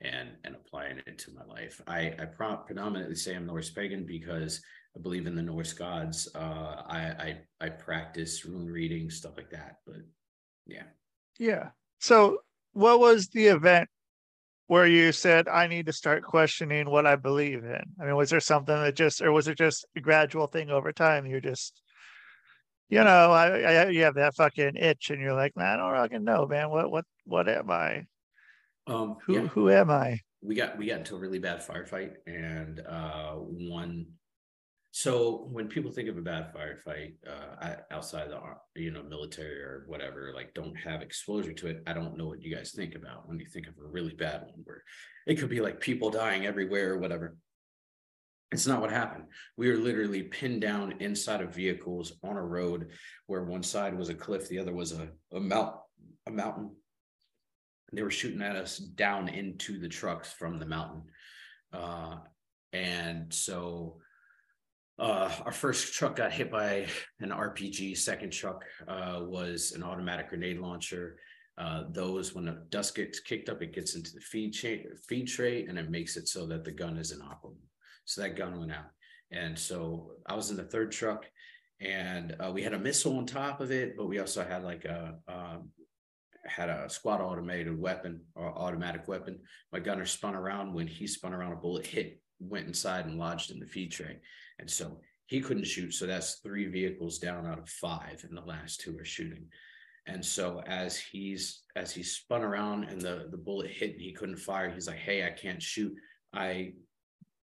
and 0.00 0.30
and 0.44 0.54
applying 0.54 0.98
it 1.06 1.18
to 1.18 1.32
my 1.32 1.44
life. 1.44 1.80
I 1.86 2.14
I 2.18 2.26
predominantly 2.26 3.16
say 3.16 3.34
I'm 3.34 3.46
Norse 3.46 3.70
pagan 3.70 4.06
because 4.06 4.60
I 4.98 5.00
believe 5.00 5.26
in 5.26 5.36
the 5.36 5.42
Norse 5.42 5.72
gods. 5.72 6.28
Uh, 6.34 6.82
I 6.86 6.98
I 7.60 7.66
I 7.66 7.68
practice 7.68 8.44
rune 8.44 8.66
reading 8.66 9.10
stuff 9.10 9.36
like 9.36 9.50
that. 9.50 9.76
But 9.86 10.02
yeah, 10.66 10.84
Yeah. 11.38 11.70
So 12.00 12.38
what 12.72 13.00
was 13.00 13.28
the 13.28 13.46
event 13.46 13.88
where 14.66 14.86
you 14.86 15.12
said 15.12 15.48
I 15.48 15.66
need 15.66 15.86
to 15.86 15.92
start 15.92 16.22
questioning 16.24 16.90
what 16.90 17.06
I 17.06 17.16
believe 17.16 17.64
in? 17.64 17.82
I 18.00 18.04
mean, 18.04 18.16
was 18.16 18.30
there 18.30 18.40
something 18.40 18.74
that 18.74 18.96
just 18.96 19.22
or 19.22 19.32
was 19.32 19.48
it 19.48 19.56
just 19.56 19.86
a 19.96 20.00
gradual 20.00 20.46
thing 20.48 20.70
over 20.70 20.92
time? 20.92 21.26
You're 21.26 21.40
just 21.40 21.80
you 22.90 23.04
know, 23.04 23.32
I, 23.32 23.60
I 23.60 23.88
you 23.88 24.02
have 24.04 24.14
that 24.14 24.34
fucking 24.34 24.76
itch 24.76 25.10
and 25.10 25.20
you're 25.20 25.34
like, 25.34 25.56
man, 25.56 25.78
I 25.78 25.90
don't 25.92 26.02
fucking 26.02 26.24
know, 26.24 26.46
man. 26.46 26.70
What 26.70 26.90
what 26.90 27.04
what 27.24 27.48
am 27.48 27.70
I? 27.70 28.06
um, 28.86 29.16
Who 29.26 29.34
yeah. 29.34 29.46
who 29.46 29.70
am 29.70 29.90
I? 29.90 30.20
we 30.40 30.54
got 30.54 30.78
we 30.78 30.86
got 30.86 30.98
into 30.98 31.16
a 31.16 31.18
really 31.18 31.40
bad 31.40 31.60
firefight 31.66 32.12
and 32.28 32.80
uh 32.88 33.32
one 33.32 34.06
so 34.90 35.46
when 35.52 35.68
people 35.68 35.90
think 35.90 36.08
of 36.08 36.16
a 36.16 36.22
bad 36.22 36.52
firefight 36.54 37.14
uh 37.26 37.74
outside 37.90 38.28
the 38.30 38.80
you 38.80 38.90
know 38.90 39.02
military 39.02 39.60
or 39.60 39.84
whatever 39.86 40.32
like 40.34 40.54
don't 40.54 40.76
have 40.76 41.02
exposure 41.02 41.52
to 41.52 41.66
it 41.66 41.82
i 41.86 41.92
don't 41.92 42.16
know 42.16 42.26
what 42.26 42.42
you 42.42 42.54
guys 42.54 42.72
think 42.72 42.94
about 42.94 43.28
when 43.28 43.38
you 43.38 43.46
think 43.46 43.66
of 43.66 43.74
a 43.74 43.88
really 43.88 44.14
bad 44.14 44.40
one 44.42 44.60
where 44.64 44.82
it 45.28 45.38
could 45.38 45.50
be 45.50 45.60
like 45.60 45.78
people 45.78 46.10
dying 46.10 46.46
everywhere 46.46 46.94
or 46.94 46.98
whatever. 46.98 47.36
It's 48.50 48.66
not 48.66 48.80
what 48.80 48.90
happened. 48.90 49.24
We 49.58 49.68
were 49.68 49.76
literally 49.76 50.22
pinned 50.22 50.62
down 50.62 50.94
inside 51.00 51.42
of 51.42 51.54
vehicles 51.54 52.14
on 52.24 52.38
a 52.38 52.42
road 52.42 52.92
where 53.26 53.44
one 53.44 53.62
side 53.62 53.96
was 53.96 54.08
a 54.08 54.14
cliff 54.14 54.48
the 54.48 54.58
other 54.58 54.72
was 54.72 54.92
a, 54.92 55.08
a 55.32 55.38
mount 55.38 55.76
a 56.26 56.30
mountain. 56.30 56.74
They 57.92 58.02
were 58.02 58.10
shooting 58.10 58.40
at 58.40 58.56
us 58.56 58.78
down 58.78 59.28
into 59.28 59.78
the 59.78 59.88
trucks 59.88 60.32
from 60.32 60.58
the 60.58 60.66
mountain. 60.66 61.02
Uh 61.74 62.16
and 62.72 63.32
so 63.32 64.00
uh 64.98 65.30
our 65.44 65.52
first 65.52 65.94
truck 65.94 66.16
got 66.16 66.32
hit 66.32 66.50
by 66.50 66.86
an 67.20 67.30
rpg 67.30 67.96
second 67.96 68.30
truck 68.30 68.64
uh 68.88 69.20
was 69.22 69.72
an 69.72 69.82
automatic 69.82 70.28
grenade 70.28 70.58
launcher 70.58 71.18
uh 71.58 71.84
those 71.90 72.34
when 72.34 72.44
the 72.44 72.64
dust 72.70 72.94
gets 72.94 73.20
kicked 73.20 73.48
up 73.48 73.62
it 73.62 73.74
gets 73.74 73.94
into 73.94 74.12
the 74.12 74.20
feed 74.20 74.50
chain 74.52 74.84
feed 75.08 75.26
tray 75.26 75.66
and 75.66 75.78
it 75.78 75.90
makes 75.90 76.16
it 76.16 76.28
so 76.28 76.46
that 76.46 76.64
the 76.64 76.72
gun 76.72 76.96
is 76.96 77.12
inoperable 77.12 77.56
so 78.04 78.20
that 78.20 78.36
gun 78.36 78.58
went 78.58 78.72
out 78.72 78.90
and 79.30 79.58
so 79.58 80.12
i 80.26 80.34
was 80.34 80.50
in 80.50 80.56
the 80.56 80.64
third 80.64 80.90
truck 80.90 81.26
and 81.80 82.34
uh, 82.44 82.50
we 82.50 82.62
had 82.62 82.74
a 82.74 82.78
missile 82.78 83.16
on 83.18 83.26
top 83.26 83.60
of 83.60 83.70
it 83.70 83.96
but 83.96 84.06
we 84.06 84.18
also 84.18 84.44
had 84.44 84.64
like 84.64 84.84
a 84.84 85.14
um, 85.28 85.70
had 86.48 86.68
a 86.68 86.88
squad 86.88 87.20
automated 87.20 87.78
weapon 87.78 88.20
or 88.34 88.46
automatic 88.46 89.06
weapon. 89.06 89.38
My 89.72 89.80
gunner 89.80 90.06
spun 90.06 90.34
around. 90.34 90.72
When 90.72 90.86
he 90.86 91.06
spun 91.06 91.34
around, 91.34 91.52
a 91.52 91.56
bullet 91.56 91.86
hit, 91.86 92.20
went 92.40 92.66
inside 92.66 93.06
and 93.06 93.18
lodged 93.18 93.50
in 93.50 93.60
the 93.60 93.66
feed 93.66 93.92
tray. 93.92 94.18
And 94.58 94.70
so 94.70 95.00
he 95.26 95.40
couldn't 95.40 95.66
shoot. 95.66 95.94
So 95.94 96.06
that's 96.06 96.36
three 96.36 96.66
vehicles 96.66 97.18
down 97.18 97.46
out 97.46 97.58
of 97.58 97.68
five, 97.68 98.24
and 98.28 98.36
the 98.36 98.42
last 98.42 98.80
two 98.80 98.96
are 98.98 99.04
shooting. 99.04 99.46
And 100.06 100.24
so 100.24 100.62
as 100.66 100.96
he's 100.96 101.62
as 101.76 101.92
he 101.92 102.02
spun 102.02 102.42
around 102.42 102.84
and 102.84 103.00
the 103.00 103.28
the 103.30 103.36
bullet 103.36 103.70
hit 103.70 103.92
and 103.92 104.00
he 104.00 104.12
couldn't 104.12 104.38
fire, 104.38 104.70
he's 104.70 104.88
like, 104.88 104.98
"Hey, 104.98 105.26
I 105.26 105.30
can't 105.30 105.62
shoot. 105.62 105.94
I 106.32 106.72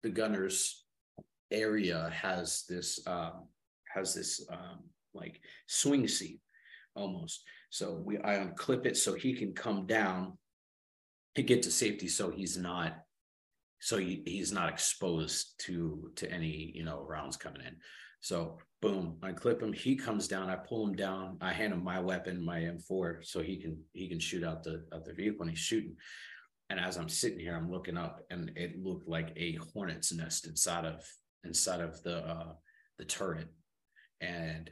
the 0.02 0.10
gunner's 0.10 0.84
area 1.50 2.10
has 2.14 2.64
this 2.68 3.00
um, 3.06 3.48
has 3.94 4.14
this 4.14 4.46
um, 4.50 4.84
like 5.14 5.40
swing 5.66 6.08
seat 6.08 6.40
almost. 6.94 7.42
So 7.70 8.02
we 8.04 8.18
I 8.18 8.36
unclip 8.36 8.86
it 8.86 8.96
so 8.96 9.14
he 9.14 9.34
can 9.34 9.54
come 9.54 9.86
down 9.86 10.38
and 11.36 11.46
get 11.46 11.62
to 11.62 11.70
safety 11.70 12.08
so 12.08 12.30
he's 12.30 12.56
not 12.56 12.96
so 13.84 13.98
he, 13.98 14.22
he's 14.24 14.52
not 14.52 14.68
exposed 14.68 15.54
to 15.58 16.12
to 16.14 16.30
any 16.30 16.70
you 16.72 16.84
know 16.84 17.04
rounds 17.06 17.36
coming 17.36 17.62
in. 17.66 17.74
So 18.20 18.58
boom, 18.80 19.16
I 19.22 19.32
clip 19.32 19.60
him, 19.60 19.72
he 19.72 19.96
comes 19.96 20.28
down, 20.28 20.48
I 20.48 20.54
pull 20.54 20.86
him 20.86 20.94
down, 20.94 21.36
I 21.40 21.52
hand 21.52 21.72
him 21.72 21.82
my 21.82 21.98
weapon, 21.98 22.44
my 22.44 22.60
M4, 22.60 23.24
so 23.26 23.42
he 23.42 23.56
can 23.56 23.76
he 23.92 24.08
can 24.08 24.20
shoot 24.20 24.44
out 24.44 24.62
the 24.62 24.84
out 24.94 25.04
the 25.04 25.12
vehicle 25.12 25.42
and 25.42 25.50
he's 25.50 25.58
shooting. 25.58 25.96
And 26.70 26.78
as 26.78 26.96
I'm 26.96 27.08
sitting 27.08 27.40
here, 27.40 27.56
I'm 27.56 27.72
looking 27.72 27.96
up 27.98 28.20
and 28.30 28.52
it 28.54 28.80
looked 28.80 29.08
like 29.08 29.32
a 29.36 29.58
hornet's 29.74 30.12
nest 30.12 30.46
inside 30.46 30.84
of 30.84 31.04
inside 31.42 31.80
of 31.80 32.00
the 32.04 32.18
uh 32.18 32.52
the 32.98 33.04
turret. 33.04 33.48
And 34.20 34.70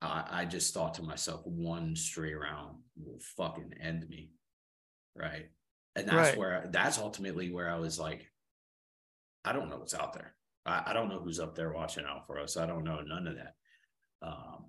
I, 0.00 0.24
I 0.30 0.44
just 0.44 0.72
thought 0.72 0.94
to 0.94 1.02
myself, 1.02 1.40
one 1.44 1.96
stray 1.96 2.34
round 2.34 2.78
will 2.96 3.18
fucking 3.36 3.74
end 3.82 4.08
me. 4.08 4.30
Right. 5.16 5.46
And 5.96 6.06
that's 6.06 6.28
Right. 6.30 6.38
where 6.38 6.68
that's 6.70 6.98
ultimately 6.98 7.50
where 7.50 7.68
I 7.68 7.78
was 7.80 7.98
like, 7.98 8.31
I 9.44 9.52
don't 9.52 9.68
know 9.68 9.78
what's 9.78 9.94
out 9.94 10.12
there. 10.12 10.34
I, 10.64 10.82
I 10.86 10.92
don't 10.92 11.08
know 11.08 11.20
who's 11.20 11.40
up 11.40 11.54
there 11.54 11.72
watching 11.72 12.04
out 12.04 12.26
for 12.26 12.38
us. 12.38 12.56
I 12.56 12.66
don't 12.66 12.84
know 12.84 13.00
none 13.00 13.26
of 13.26 13.36
that. 13.36 13.54
Um, 14.22 14.66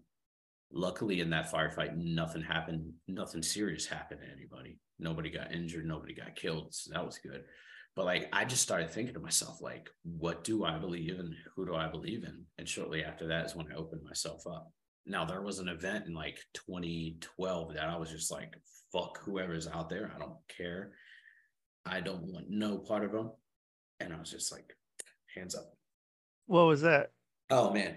luckily 0.71 1.21
in 1.21 1.29
that 1.29 1.51
firefight, 1.51 1.95
nothing 1.95 2.41
happened, 2.41 2.93
nothing 3.07 3.43
serious 3.43 3.85
happened 3.85 4.21
to 4.21 4.31
anybody. 4.31 4.79
Nobody 4.99 5.29
got 5.29 5.53
injured, 5.53 5.85
nobody 5.85 6.13
got 6.13 6.35
killed. 6.35 6.73
So 6.73 6.91
that 6.93 7.05
was 7.05 7.19
good. 7.19 7.43
But 7.95 8.05
like 8.05 8.29
I 8.33 8.45
just 8.45 8.63
started 8.63 8.89
thinking 8.89 9.13
to 9.13 9.19
myself, 9.19 9.61
like, 9.61 9.89
what 10.03 10.43
do 10.43 10.65
I 10.65 10.79
believe 10.79 11.19
in? 11.19 11.35
Who 11.55 11.65
do 11.65 11.75
I 11.75 11.87
believe 11.87 12.23
in? 12.23 12.43
And 12.57 12.67
shortly 12.67 13.03
after 13.03 13.27
that 13.27 13.45
is 13.45 13.55
when 13.55 13.71
I 13.71 13.75
opened 13.75 14.03
myself 14.03 14.47
up. 14.47 14.71
Now 15.05 15.25
there 15.25 15.41
was 15.41 15.59
an 15.59 15.67
event 15.67 16.07
in 16.07 16.13
like 16.13 16.39
2012 16.53 17.75
that 17.75 17.89
I 17.89 17.97
was 17.97 18.09
just 18.09 18.31
like, 18.31 18.53
fuck 18.91 19.19
whoever's 19.23 19.67
out 19.67 19.89
there. 19.89 20.11
I 20.15 20.19
don't 20.19 20.37
care. 20.57 20.93
I 21.85 21.99
don't 21.99 22.23
want 22.23 22.49
no 22.49 22.77
part 22.77 23.03
of 23.03 23.11
them. 23.11 23.31
And 23.99 24.13
I 24.13 24.19
was 24.19 24.31
just 24.31 24.51
like, 24.51 24.75
hands 25.35 25.55
up. 25.55 25.73
What 26.47 26.65
was 26.65 26.81
that? 26.81 27.11
Oh 27.49 27.71
man. 27.71 27.95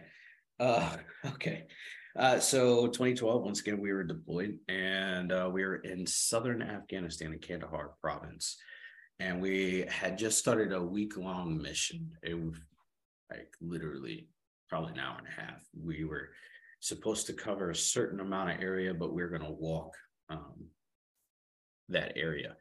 Uh 0.59 0.97
okay. 1.27 1.65
Uh 2.19 2.39
so 2.39 2.87
2012, 2.87 3.43
once 3.43 3.61
again, 3.61 3.81
we 3.81 3.93
were 3.93 4.05
deployed 4.05 4.59
and 4.69 5.33
uh, 5.33 5.51
we 5.53 5.65
were 5.65 5.77
in 5.77 6.07
southern 6.07 6.63
Afghanistan 6.63 7.33
in 7.33 7.39
Kandahar 7.39 7.93
province. 8.01 8.57
And 9.19 9.41
we 9.41 9.87
had 9.89 10.19
just 10.19 10.39
started 10.39 10.73
a 10.73 10.83
week-long 10.83 11.61
mission. 11.61 12.11
It 12.23 12.35
was 12.39 12.59
like 13.31 13.49
literally 13.61 14.29
probably 14.69 14.93
an 14.93 14.99
hour 14.99 15.19
and 15.19 15.27
a 15.27 15.41
half. 15.41 15.63
We 15.79 16.05
were 16.05 16.29
supposed 16.81 17.27
to 17.27 17.33
cover 17.33 17.71
a 17.71 17.75
certain 17.75 18.21
amount 18.21 18.51
of 18.51 18.61
area, 18.63 18.93
but 18.93 19.15
we 19.15 19.23
are 19.23 19.31
gonna 19.31 19.51
walk 19.51 19.95
um 20.29 20.67
that 21.89 22.13
area. 22.17 22.57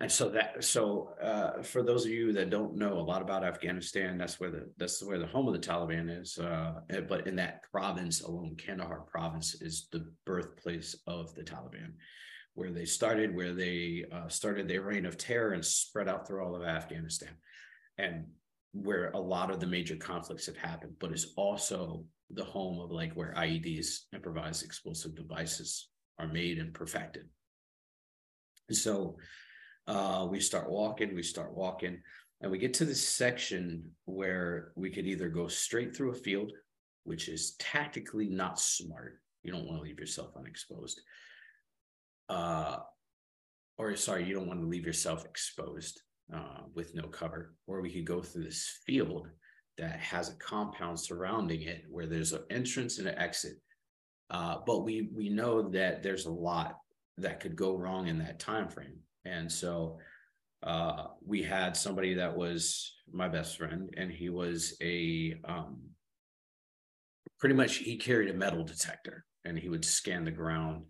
And 0.00 0.10
so 0.10 0.28
that 0.28 0.62
so 0.62 1.14
uh, 1.20 1.62
for 1.62 1.82
those 1.82 2.04
of 2.04 2.12
you 2.12 2.32
that 2.32 2.50
don't 2.50 2.76
know 2.76 2.92
a 2.94 3.00
lot 3.00 3.20
about 3.20 3.42
Afghanistan, 3.42 4.16
that's 4.16 4.38
where 4.38 4.50
the 4.50 4.70
that's 4.76 5.02
where 5.02 5.18
the 5.18 5.26
home 5.26 5.48
of 5.48 5.54
the 5.54 5.66
Taliban 5.66 6.08
is. 6.20 6.38
Uh, 6.38 6.74
eh, 6.90 7.00
but 7.00 7.26
in 7.26 7.34
that 7.36 7.62
province 7.72 8.22
alone, 8.22 8.54
Kandahar 8.56 9.00
province 9.00 9.60
is 9.60 9.88
the 9.90 10.08
birthplace 10.24 10.94
of 11.08 11.34
the 11.34 11.42
Taliban, 11.42 11.94
where 12.54 12.70
they 12.70 12.84
started, 12.84 13.34
where 13.34 13.54
they 13.54 14.04
uh, 14.12 14.28
started 14.28 14.68
their 14.68 14.82
reign 14.82 15.04
of 15.04 15.18
terror 15.18 15.52
and 15.52 15.64
spread 15.64 16.08
out 16.08 16.28
through 16.28 16.44
all 16.44 16.54
of 16.54 16.62
Afghanistan, 16.62 17.34
and 17.96 18.26
where 18.72 19.10
a 19.10 19.20
lot 19.20 19.50
of 19.50 19.58
the 19.58 19.66
major 19.66 19.96
conflicts 19.96 20.46
have 20.46 20.56
happened. 20.56 20.92
But 21.00 21.10
it's 21.10 21.32
also 21.36 22.04
the 22.30 22.44
home 22.44 22.78
of 22.78 22.92
like 22.92 23.14
where 23.14 23.34
IEDs, 23.36 24.02
improvised 24.14 24.62
explosive 24.64 25.16
devices, 25.16 25.88
are 26.20 26.28
made 26.28 26.58
and 26.58 26.72
perfected. 26.72 27.24
And 28.68 28.76
so 28.76 29.16
uh, 29.88 30.26
we 30.30 30.38
start 30.38 30.70
walking, 30.70 31.14
we 31.14 31.22
start 31.22 31.56
walking, 31.56 32.00
and 32.40 32.50
we 32.50 32.58
get 32.58 32.74
to 32.74 32.84
this 32.84 33.06
section 33.06 33.90
where 34.04 34.72
we 34.76 34.90
could 34.90 35.06
either 35.06 35.28
go 35.28 35.48
straight 35.48 35.96
through 35.96 36.12
a 36.12 36.14
field 36.14 36.52
which 37.08 37.28
is 37.28 37.52
tactically 37.52 38.28
not 38.28 38.60
smart. 38.60 39.18
You 39.42 39.50
don't 39.50 39.64
want 39.64 39.78
to 39.78 39.82
leave 39.82 39.98
yourself 39.98 40.36
unexposed. 40.36 41.00
Uh, 42.28 42.80
or 43.78 43.96
sorry, 43.96 44.24
you 44.24 44.34
don't 44.34 44.46
want 44.46 44.60
to 44.60 44.66
leave 44.66 44.84
yourself 44.84 45.24
exposed 45.24 46.02
uh, 46.34 46.64
with 46.74 46.94
no 46.94 47.04
cover. 47.04 47.54
Or 47.66 47.80
we 47.80 47.90
could 47.90 48.04
go 48.04 48.20
through 48.20 48.44
this 48.44 48.78
field 48.84 49.28
that 49.78 49.98
has 50.00 50.28
a 50.28 50.34
compound 50.34 51.00
surrounding 51.00 51.62
it 51.62 51.84
where 51.88 52.06
there's 52.06 52.34
an 52.34 52.42
entrance 52.50 52.98
and 52.98 53.08
an 53.08 53.16
exit. 53.16 53.54
Uh, 54.28 54.56
but 54.66 54.84
we 54.84 55.08
we 55.14 55.30
know 55.30 55.62
that 55.70 56.02
there's 56.02 56.26
a 56.26 56.30
lot 56.30 56.76
that 57.16 57.40
could 57.40 57.56
go 57.56 57.74
wrong 57.74 58.08
in 58.08 58.18
that 58.18 58.38
time 58.38 58.68
frame, 58.68 58.98
and 59.24 59.50
so 59.50 59.98
uh, 60.62 61.08
we 61.24 61.42
had 61.42 61.76
somebody 61.76 62.14
that 62.14 62.36
was 62.36 62.94
my 63.12 63.28
best 63.28 63.56
friend, 63.58 63.92
and 63.96 64.10
he 64.10 64.28
was 64.28 64.76
a 64.82 65.36
um, 65.44 65.80
pretty 67.38 67.54
much 67.54 67.76
he 67.76 67.96
carried 67.96 68.30
a 68.30 68.34
metal 68.34 68.64
detector, 68.64 69.24
and 69.44 69.58
he 69.58 69.68
would 69.68 69.84
scan 69.84 70.24
the 70.24 70.30
ground 70.30 70.84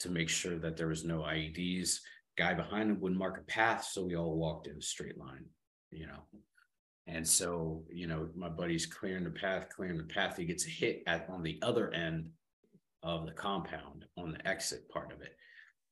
to 0.00 0.10
make 0.10 0.28
sure 0.28 0.58
that 0.58 0.76
there 0.76 0.88
was 0.88 1.04
no 1.04 1.20
IEDs. 1.20 1.98
Guy 2.36 2.52
behind 2.52 2.90
him 2.90 3.00
would 3.00 3.16
mark 3.16 3.38
a 3.38 3.44
path, 3.44 3.84
so 3.84 4.04
we 4.04 4.16
all 4.16 4.36
walked 4.36 4.66
in 4.66 4.76
a 4.76 4.82
straight 4.82 5.18
line, 5.18 5.46
you 5.90 6.06
know. 6.06 6.24
And 7.06 7.26
so, 7.26 7.84
you 7.90 8.06
know, 8.06 8.28
my 8.34 8.48
buddy's 8.48 8.86
clearing 8.86 9.24
the 9.24 9.30
path, 9.30 9.68
clearing 9.74 9.98
the 9.98 10.04
path. 10.04 10.36
He 10.36 10.44
gets 10.44 10.66
a 10.66 10.70
hit 10.70 11.02
at 11.06 11.28
on 11.28 11.42
the 11.42 11.58
other 11.62 11.92
end 11.92 12.30
of 13.02 13.26
the 13.26 13.32
compound 13.32 14.06
on 14.16 14.32
the 14.32 14.48
exit 14.48 14.88
part 14.88 15.12
of 15.12 15.20
it. 15.20 15.36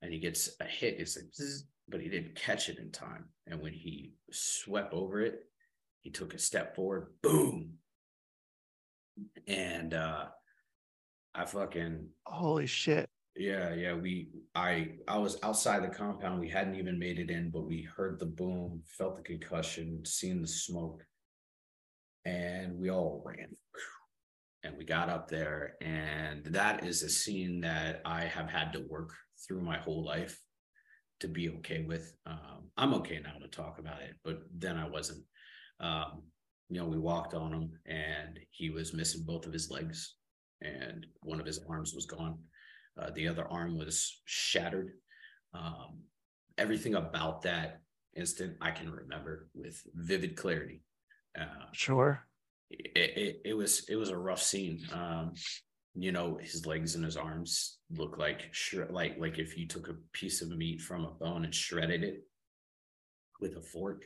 And 0.03 0.13
he 0.13 0.19
gets 0.19 0.51
a 0.61 0.65
hit, 0.65 0.97
it's 0.99 1.17
like, 1.17 1.33
zzz, 1.35 1.65
but 1.89 2.01
he 2.01 2.09
didn't 2.09 2.35
catch 2.35 2.69
it 2.69 2.79
in 2.79 2.91
time. 2.91 3.27
And 3.47 3.61
when 3.63 3.73
he 3.73 4.15
swept 4.33 4.93
over 4.93 5.21
it, 5.21 5.45
he 6.01 6.11
took 6.11 6.35
a 6.35 6.39
step 6.39 6.75
forward, 6.75 7.13
boom. 7.23 7.75
And 9.47 9.95
uh 9.95 10.27
I 11.35 11.45
fucking 11.47 12.09
Holy 12.27 12.67
shit. 12.67 13.09
yeah, 13.37 13.75
yeah. 13.75 13.95
We 13.95 14.29
I 14.55 14.93
I 15.07 15.19
was 15.19 15.39
outside 15.43 15.83
the 15.83 15.95
compound. 15.95 16.41
We 16.41 16.49
hadn't 16.49 16.75
even 16.77 16.99
made 16.99 17.19
it 17.19 17.31
in, 17.31 17.51
but 17.51 17.63
we 17.67 17.83
heard 17.97 18.19
the 18.19 18.27
boom, 18.27 18.83
felt 18.87 19.17
the 19.17 19.23
concussion, 19.23 20.05
seen 20.05 20.43
the 20.43 20.49
smoke, 20.49 21.03
and 22.25 22.77
we 22.79 22.91
all 22.91 23.23
ran. 23.25 23.57
And 24.65 24.77
we 24.77 24.85
got 24.85 25.09
up 25.09 25.29
there, 25.29 25.75
and 25.81 26.45
that 26.47 26.85
is 26.85 27.03
a 27.03 27.09
scene 27.09 27.61
that 27.63 28.01
I 28.05 28.23
have 28.25 28.49
had 28.49 28.73
to 28.75 28.87
work 28.89 29.13
through 29.47 29.63
my 29.63 29.79
whole 29.79 30.05
life 30.05 30.39
to 31.21 31.29
be 31.29 31.49
okay 31.51 31.85
with. 31.87 32.15
Um, 32.27 32.71
I'm 32.77 32.95
okay 32.95 33.21
now 33.23 33.39
to 33.41 33.49
talk 33.49 33.79
about 33.79 34.03
it, 34.03 34.15
but 34.25 34.43
then 34.57 34.77
I 34.77 34.89
wasn't. 34.89 35.25
Um, 35.81 36.23
you 36.69 36.79
know, 36.81 36.87
we 36.87 36.99
walked 36.99 37.35
on 37.35 37.53
him, 37.53 37.73
and 37.87 38.39
he 38.51 38.71
was 38.71 38.95
missing 38.95 39.25
both 39.27 39.47
of 39.47 39.53
his 39.53 39.71
legs, 39.71 40.17
and 40.61 41.07
one 41.23 41.41
of 41.41 41.47
his 41.47 41.61
arms 41.69 41.93
was 41.95 42.07
gone. 42.07 42.39
Uh, 43.01 43.11
the 43.15 43.29
other 43.29 43.47
arm 43.49 43.79
was 43.79 44.23
shattered. 44.25 44.93
Um, 45.55 46.01
everything 46.59 46.95
about 46.95 47.43
that 47.43 47.81
instant 48.17 48.57
I 48.61 48.71
can 48.71 48.91
remember 48.91 49.49
with 49.55 49.81
vivid 49.95 50.37
clarity. 50.37 50.83
Uh, 51.39 51.67
Sure. 51.73 52.27
it, 52.71 52.91
it, 53.17 53.41
it 53.45 53.55
was 53.55 53.85
it 53.89 53.97
was 53.97 54.11
a 54.11 54.17
rough 54.17 54.43
scene. 54.43 54.81
Um, 54.93 55.33
you 55.95 56.13
know, 56.13 56.39
his 56.41 56.67
legs 56.67 56.95
and 56.95 57.05
his 57.05 57.17
arms 57.17 57.79
look 57.91 58.19
like 58.19 58.49
shred, 58.53 58.91
like 58.91 59.17
like 59.19 59.39
if 59.39 59.57
you 59.59 59.67
took 59.67 59.89
a 59.89 59.97
piece 60.13 60.41
of 60.43 60.51
meat 60.57 60.81
from 60.81 61.05
a 61.05 61.11
bone 61.11 61.45
and 61.45 61.55
shredded 61.55 62.03
it 62.03 62.25
with 63.41 63.57
a 63.57 63.63
fork. 63.63 64.05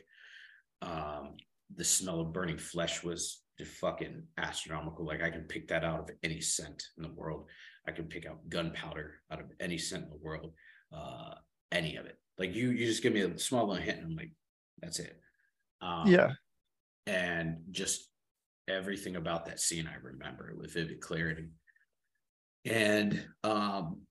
Um, 0.81 1.35
the 1.75 1.83
smell 1.83 2.21
of 2.21 2.33
burning 2.33 2.57
flesh 2.57 3.03
was 3.03 3.41
just 3.57 3.71
fucking 3.71 4.23
astronomical. 4.37 5.05
Like 5.05 5.21
I 5.21 5.29
can 5.29 5.43
pick 5.43 5.67
that 5.69 5.83
out 5.83 5.99
of 5.99 6.09
any 6.23 6.41
scent 6.41 6.83
in 6.97 7.03
the 7.03 7.13
world. 7.13 7.45
I 7.87 7.91
can 7.91 8.05
pick 8.05 8.25
out 8.25 8.49
gunpowder 8.49 9.15
out 9.31 9.39
of 9.39 9.47
any 9.59 9.77
scent 9.77 10.03
in 10.03 10.09
the 10.09 10.17
world. 10.17 10.53
Uh, 10.93 11.35
any 11.71 11.95
of 11.95 12.05
it. 12.05 12.17
Like 12.37 12.55
you, 12.55 12.69
you 12.69 12.85
just 12.85 13.03
give 13.03 13.13
me 13.13 13.21
a 13.21 13.37
small 13.39 13.67
little 13.67 13.83
hint, 13.83 13.99
and 13.99 14.07
I'm 14.07 14.15
like, 14.15 14.31
that's 14.81 14.99
it. 14.99 15.19
Um, 15.81 16.07
yeah. 16.07 16.31
and 17.05 17.57
just 17.71 18.09
everything 18.67 19.15
about 19.15 19.45
that 19.45 19.59
scene 19.59 19.87
I 19.87 19.95
remember 20.01 20.53
with 20.57 20.73
vivid 20.73 21.01
clarity. 21.01 21.47
And 22.69 23.25
um, 23.43 24.01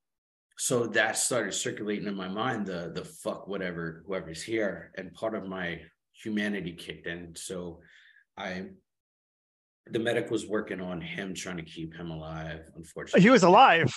so 0.58 0.86
that 0.86 1.18
started 1.18 1.52
circulating 1.52 2.06
in 2.08 2.14
my 2.14 2.28
mind 2.28 2.66
the 2.66 2.90
the 2.94 3.04
fuck 3.04 3.46
whatever 3.48 4.02
whoever's 4.06 4.42
here, 4.42 4.92
and 4.96 5.12
part 5.12 5.34
of 5.34 5.46
my 5.46 5.80
humanity 6.12 6.72
kicked 6.72 7.06
in. 7.06 7.34
So 7.36 7.80
I 8.36 8.66
the 9.88 9.98
medic 9.98 10.30
was 10.30 10.46
working 10.46 10.80
on 10.80 11.00
him 11.00 11.34
trying 11.34 11.58
to 11.58 11.62
keep 11.62 11.94
him 11.94 12.10
alive. 12.10 12.68
Unfortunately, 12.74 13.22
He 13.22 13.30
was 13.30 13.42
alive. 13.42 13.92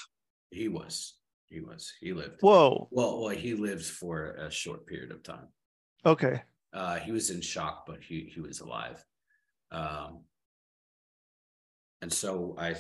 He 0.52 0.68
was. 0.68 1.16
He 1.50 1.62
was. 1.62 1.92
He 2.00 2.14
lived. 2.14 2.42
Whoa. 2.42 2.88
Well, 2.92 3.22
well, 3.22 3.36
he 3.36 3.54
lived 3.56 3.86
for 3.86 4.32
a 4.34 4.52
short 4.52 4.86
period 4.86 5.12
of 5.12 5.24
time. 5.24 5.48
Okay. 6.06 6.44
Uh, 6.74 6.98
he 6.98 7.12
was 7.12 7.32
in 7.32 7.42
shock, 7.42 7.86
but 7.88 8.04
he 8.04 8.32
he 8.34 8.42
was 8.42 8.60
alive. 8.60 9.04
Um, 9.72 10.24
and 12.02 12.12
so 12.12 12.56
I 12.58 12.76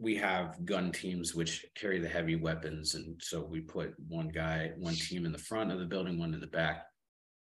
we 0.00 0.16
have 0.16 0.64
gun 0.64 0.90
teams 0.90 1.34
which 1.34 1.66
carry 1.74 1.98
the 2.00 2.08
heavy 2.08 2.36
weapons, 2.36 2.94
and 2.94 3.20
so 3.22 3.42
we 3.42 3.60
put 3.60 3.94
one 4.08 4.28
guy, 4.28 4.70
one 4.78 4.94
team 4.94 5.26
in 5.26 5.32
the 5.32 5.38
front 5.38 5.70
of 5.70 5.78
the 5.78 5.84
building, 5.84 6.18
one 6.18 6.32
in 6.32 6.40
the 6.40 6.46
back, 6.46 6.86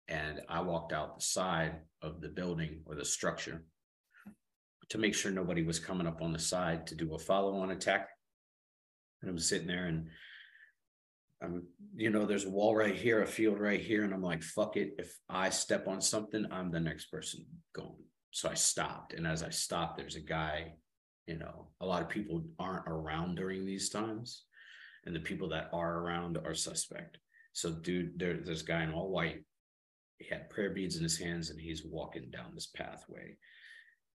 and 0.07 0.39
I 0.47 0.61
walked 0.61 0.93
out 0.93 1.17
the 1.17 1.25
side 1.25 1.75
of 2.01 2.21
the 2.21 2.29
building 2.29 2.81
or 2.85 2.95
the 2.95 3.03
structure 3.03 3.65
to 4.89 4.97
make 4.97 5.13
sure 5.13 5.31
nobody 5.31 5.63
was 5.63 5.79
coming 5.79 6.07
up 6.07 6.21
on 6.21 6.31
the 6.31 6.39
side 6.39 6.87
to 6.87 6.95
do 6.95 7.13
a 7.13 7.19
follow-on 7.19 7.71
attack. 7.71 8.07
And 9.21 9.29
I'm 9.29 9.39
sitting 9.39 9.67
there 9.67 9.87
and 9.87 10.07
I'm, 11.43 11.63
you 11.95 12.09
know, 12.09 12.25
there's 12.25 12.45
a 12.45 12.49
wall 12.49 12.73
right 12.73 12.95
here, 12.95 13.21
a 13.21 13.27
field 13.27 13.59
right 13.59 13.81
here. 13.81 14.05
And 14.05 14.13
I'm 14.13 14.23
like, 14.23 14.43
fuck 14.43 14.77
it. 14.77 14.93
If 14.97 15.13
I 15.27 15.49
step 15.49 15.87
on 15.89 15.99
something, 15.99 16.45
I'm 16.51 16.71
the 16.71 16.79
next 16.79 17.07
person 17.07 17.45
going. 17.75 18.05
So 18.31 18.49
I 18.49 18.53
stopped. 18.53 19.13
And 19.13 19.27
as 19.27 19.43
I 19.43 19.49
stopped, 19.49 19.97
there's 19.97 20.15
a 20.15 20.21
guy, 20.21 20.75
you 21.27 21.37
know, 21.37 21.67
a 21.81 21.85
lot 21.85 22.01
of 22.01 22.09
people 22.09 22.43
aren't 22.57 22.87
around 22.87 23.35
during 23.35 23.65
these 23.65 23.89
times. 23.89 24.45
And 25.05 25.15
the 25.15 25.19
people 25.19 25.49
that 25.49 25.69
are 25.71 25.99
around 25.99 26.37
are 26.37 26.55
suspect. 26.55 27.17
So, 27.53 27.71
dude, 27.71 28.17
there, 28.17 28.39
there's 28.43 28.61
a 28.61 28.65
guy 28.65 28.83
in 28.83 28.93
all 28.93 29.09
white. 29.09 29.43
He 30.17 30.27
had 30.29 30.49
prayer 30.49 30.71
beads 30.71 30.97
in 30.97 31.03
his 31.03 31.19
hands 31.19 31.49
and 31.49 31.59
he's 31.59 31.83
walking 31.85 32.29
down 32.31 32.51
this 32.53 32.67
pathway. 32.67 33.37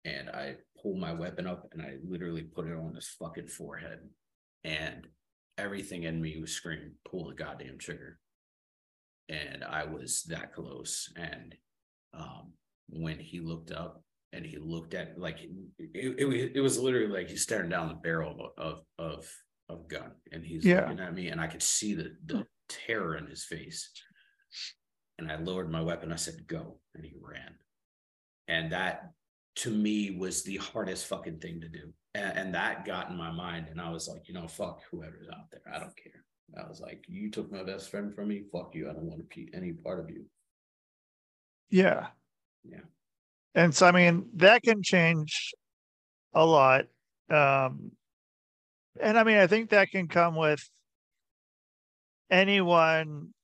And 0.05 0.29
I 0.31 0.57
pulled 0.83 0.99
my 0.99 1.13
weapon 1.13 1.47
up 1.47 1.69
and 1.73 1.81
I 1.81 1.97
literally 2.05 2.43
put 2.43 2.67
it 2.67 2.77
on 2.77 2.95
his 2.95 3.09
fucking 3.19 3.49
forehead. 3.49 4.01
And 4.65 5.07
everything 5.59 6.05
in 6.05 6.21
me 6.21 6.39
was 6.41 6.53
screaming, 6.53 6.93
pull 7.09 7.29
the 7.29 7.35
goddamn 7.35 7.79
trigger. 7.79 8.19
And 9.29 9.65
I 9.65 9.85
was 9.85 10.25
that 10.25 10.53
close. 10.53 11.11
And 11.17 11.55
um, 12.13 12.53
when 12.89 13.19
he 13.19 13.41
looked 13.41 13.71
up 13.71 14.03
and 14.33 14.45
he 14.47 14.57
looked 14.59 14.95
at 14.95 15.19
like 15.19 15.39
it, 15.43 15.51
it, 15.95 16.53
it 16.57 16.61
was 16.61 16.79
literally 16.79 17.09
like 17.09 17.29
he's 17.29 17.43
staring 17.43 17.71
down 17.71 17.89
the 17.89 17.95
barrel 17.95 18.53
of 18.57 18.81
of 18.99 19.31
of 19.69 19.89
gun 19.89 20.13
and 20.33 20.45
he's 20.45 20.65
Yeah. 20.65 20.83
looking 20.83 21.01
at 21.01 21.15
me 21.15 21.29
and 21.29 21.41
I 21.41 21.47
could 21.47 21.63
see 21.63 21.95
the 21.95 22.17
the 22.27 22.47
terror 22.69 23.17
in 23.17 23.27
his 23.27 23.45
face. 23.45 23.91
And 25.19 25.31
I 25.31 25.37
lowered 25.37 25.71
my 25.71 25.83
weapon. 25.83 26.11
I 26.11 26.17
said, 26.17 26.47
go. 26.47 26.79
And 26.95 27.05
he 27.05 27.15
ran. 27.21 27.55
And 28.49 28.73
that 28.73 29.11
to 29.57 29.71
me 29.71 30.17
was 30.19 30.43
the 30.43 30.57
hardest 30.57 31.07
fucking 31.07 31.39
thing 31.39 31.61
to 31.61 31.69
do. 31.69 31.93
And, 32.15 32.37
and 32.39 32.55
that 32.55 32.85
got 32.85 33.11
in 33.11 33.17
my 33.17 33.31
mind. 33.31 33.67
And 33.71 33.81
I 33.81 33.91
was 33.91 34.09
like, 34.09 34.27
you 34.27 34.35
know, 34.35 34.49
fuck 34.49 34.81
whoever's 34.91 35.29
out 35.29 35.51
there. 35.51 35.63
I 35.73 35.79
don't 35.79 35.97
care. 35.97 36.25
I 36.59 36.69
was 36.69 36.81
like, 36.81 37.05
you 37.09 37.31
took 37.31 37.53
my 37.53 37.63
best 37.63 37.91
friend 37.91 38.13
from 38.15 38.29
me. 38.29 38.43
Fuck 38.51 38.75
you. 38.75 38.91
I 38.91 38.95
don't 38.95 39.05
want 39.05 39.21
to 39.21 39.37
be 39.37 39.49
any 39.55 39.73
part 39.73 40.01
of 40.01 40.11
you. 40.11 40.25
Yeah. 41.71 42.09
Yeah. 42.65 42.81
And 43.55 43.75
so 43.75 43.87
I 43.87 43.93
mean 43.93 44.29
that 44.35 44.63
can 44.63 44.83
change 44.83 45.53
a 46.35 46.45
lot. 46.47 46.87
Um 47.31 47.93
and 49.01 49.19
I 49.19 49.25
mean 49.25 49.39
I 49.39 49.47
think 49.47 49.71
that 49.71 49.91
can 49.91 50.09
come 50.09 50.37
with 50.37 50.69
anyone 52.31 53.35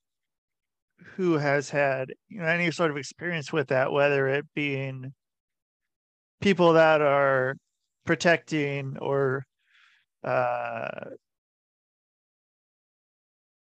who 1.15 1.37
has 1.37 1.69
had 1.69 2.13
you 2.27 2.39
know 2.39 2.45
any 2.47 2.71
sort 2.71 2.91
of 2.91 2.97
experience 2.97 3.51
with 3.53 3.67
that, 3.69 3.91
whether 3.91 4.27
it 4.27 4.45
being 4.53 5.13
people 6.41 6.73
that 6.73 7.01
are 7.01 7.55
protecting 8.05 8.97
or 8.99 9.43
uh 10.23 11.11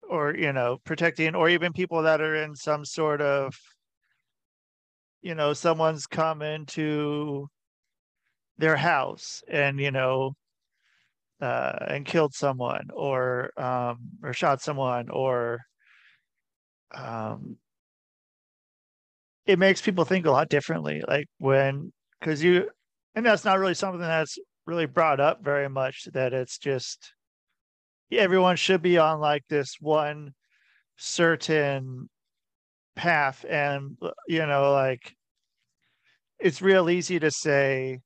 or 0.09 0.35
you 0.35 0.53
know 0.53 0.79
protecting 0.85 1.35
or 1.35 1.49
even 1.49 1.73
people 1.73 2.03
that 2.03 2.21
are 2.21 2.35
in 2.35 2.55
some 2.55 2.85
sort 2.85 3.21
of 3.21 3.55
you 5.23 5.35
know 5.35 5.53
someone's 5.53 6.07
come 6.07 6.43
into 6.43 7.49
their 8.59 8.77
house 8.77 9.43
and 9.49 9.81
you 9.81 9.91
know 9.91 10.35
uh 11.41 11.73
and 11.89 12.05
killed 12.05 12.35
someone 12.35 12.89
or 12.93 13.51
um 13.59 13.99
or 14.23 14.33
shot 14.33 14.61
someone 14.61 15.09
or 15.09 15.61
um 16.95 17.57
it 19.47 19.59
makes 19.59 19.81
people 19.81 20.05
think 20.05 20.27
a 20.27 20.31
lot 20.31 20.49
differently 20.49 21.03
like 21.09 21.27
when 21.39 21.93
because 22.19 22.43
you 22.43 22.69
and 23.15 23.25
that's 23.25 23.45
not 23.45 23.59
really 23.59 23.75
something 23.75 24.01
that's 24.01 24.39
really 24.67 24.87
brought 24.87 25.21
up 25.21 25.43
very 25.43 25.69
much 25.69 26.07
that 26.13 26.33
it's 26.33 26.59
just 26.59 27.13
everyone 28.13 28.57
should 28.57 28.83
be 28.83 28.99
on 28.99 29.21
like 29.21 29.43
this 29.49 29.77
one 29.81 30.33
certain 30.97 32.09
path 32.97 33.45
and 33.49 33.97
you 34.29 34.45
know 34.47 34.73
like 34.73 35.15
it's 36.39 36.61
real 36.61 36.91
easy 36.91 37.19
to 37.19 37.31
say 37.31 38.01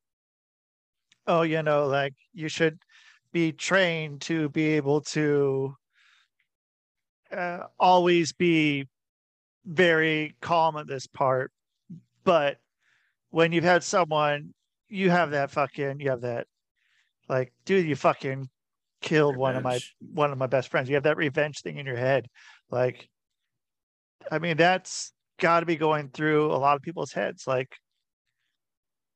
oh 1.27 1.43
you 1.43 1.63
know 1.63 1.87
like 1.87 2.15
you 2.33 2.49
should 2.49 2.79
be 3.33 3.53
trained 3.53 4.21
to 4.21 4.49
be 4.51 4.69
able 4.69 5.01
to 5.01 5.75
uh, 7.33 7.61
always 7.81 8.33
be 8.33 8.87
very 9.65 10.37
calm 10.41 10.77
at 10.77 10.87
this 10.87 11.07
part 11.07 11.51
but 12.23 12.59
when 13.31 13.53
you've 13.53 13.65
had 13.65 13.83
someone 13.83 14.53
you 14.89 15.11
have 15.11 15.31
that 15.31 15.51
fucking 15.51 15.99
you 15.99 16.11
have 16.11 16.21
that 16.21 16.47
like 17.29 17.53
dude 17.65 17.87
you 17.87 17.97
fucking 17.97 18.49
killed 19.01 19.35
revenge. 19.37 19.41
one 19.41 19.57
of 19.57 19.63
my 19.63 19.79
one 20.13 20.33
of 20.33 20.39
my 20.39 20.47
best 20.47 20.69
friends 20.71 20.89
you 20.89 20.95
have 20.95 21.05
that 21.05 21.17
revenge 21.17 21.61
thing 21.63 21.79
in 21.79 21.87
your 21.87 21.97
head 21.97 22.29
like 22.71 23.09
i 24.31 24.39
mean 24.39 24.57
that's 24.57 25.13
got 25.41 25.61
to 25.61 25.67
be 25.67 25.77
going 25.77 26.09
through 26.09 26.47
a 26.47 26.57
lot 26.57 26.77
of 26.77 26.83
people's 26.83 27.13
heads 27.13 27.47
like 27.47 27.77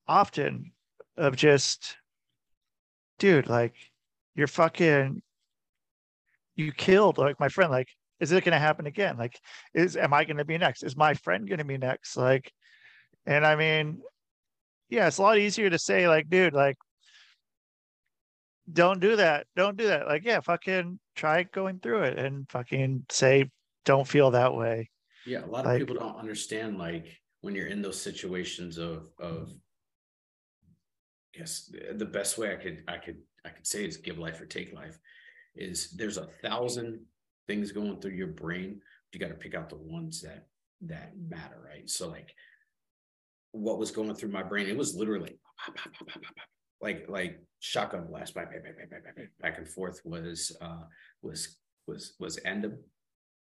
often 0.06 0.72
of 1.16 1.36
just 1.36 1.96
dude 3.18 3.48
like 3.48 3.74
you're 4.34 4.46
fucking 4.46 5.20
you 6.56 6.72
killed 6.72 7.18
like 7.18 7.38
my 7.38 7.48
friend 7.48 7.70
like 7.70 7.88
is 8.20 8.32
it 8.32 8.44
going 8.44 8.52
to 8.52 8.58
happen 8.58 8.86
again? 8.86 9.16
Like 9.16 9.38
is 9.74 9.96
am 9.96 10.12
i 10.12 10.24
going 10.24 10.38
to 10.38 10.44
be 10.44 10.58
next? 10.58 10.82
Is 10.82 10.96
my 10.96 11.14
friend 11.14 11.46
going 11.48 11.58
to 11.58 11.64
be 11.64 11.78
next? 11.78 12.16
Like 12.16 12.52
and 13.26 13.44
i 13.46 13.56
mean 13.56 14.00
yeah 14.88 15.06
it's 15.06 15.18
a 15.18 15.22
lot 15.22 15.38
easier 15.38 15.68
to 15.68 15.78
say 15.78 16.08
like 16.08 16.28
dude 16.30 16.54
like 16.54 16.76
don't 18.72 19.00
do 19.00 19.16
that 19.16 19.46
don't 19.56 19.76
do 19.76 19.86
that. 19.88 20.06
Like 20.06 20.24
yeah 20.24 20.40
fucking 20.40 20.98
try 21.14 21.44
going 21.44 21.80
through 21.80 22.02
it 22.02 22.18
and 22.18 22.48
fucking 22.50 23.06
say 23.10 23.50
don't 23.84 24.06
feel 24.06 24.32
that 24.32 24.54
way 24.54 24.90
yeah 25.28 25.44
a 25.44 25.46
lot 25.46 25.66
of 25.66 25.78
people 25.78 25.94
don't 25.94 26.16
understand 26.16 26.78
like 26.78 27.06
when 27.40 27.54
you're 27.54 27.66
in 27.66 27.82
those 27.82 28.00
situations 28.00 28.78
of 28.78 29.08
of 29.20 29.52
yes 31.36 31.72
the 31.94 32.04
best 32.04 32.38
way 32.38 32.52
i 32.52 32.56
could 32.56 32.82
i 32.88 32.96
could 32.96 33.18
i 33.44 33.48
could 33.48 33.66
say 33.66 33.84
is 33.84 33.96
give 33.96 34.18
life 34.18 34.40
or 34.40 34.46
take 34.46 34.72
life 34.72 34.98
is 35.54 35.90
there's 35.92 36.16
a 36.16 36.28
thousand 36.42 37.00
things 37.46 37.72
going 37.72 38.00
through 38.00 38.12
your 38.12 38.28
brain 38.28 38.80
you 39.12 39.20
got 39.20 39.28
to 39.28 39.34
pick 39.34 39.54
out 39.54 39.68
the 39.68 39.76
ones 39.76 40.20
that 40.20 40.46
that 40.82 41.12
matter 41.28 41.60
right? 41.64 41.88
So 41.88 42.08
like 42.08 42.34
what 43.52 43.78
was 43.78 43.90
going 43.90 44.14
through 44.14 44.30
my 44.30 44.42
brain 44.42 44.68
it 44.68 44.76
was 44.76 44.94
literally 44.94 45.38
like 46.80 47.06
like 47.08 47.40
shotgun 47.60 48.06
blast 48.06 48.34
back 48.34 48.52
back, 48.52 48.62
back, 48.62 48.90
back, 48.90 49.04
back, 49.16 49.28
back 49.40 49.58
and 49.58 49.68
forth 49.68 50.00
was 50.04 50.56
uh 50.60 50.82
was 51.22 51.56
was 51.86 52.14
was 52.20 52.38
end 52.44 52.64
of 52.64 52.74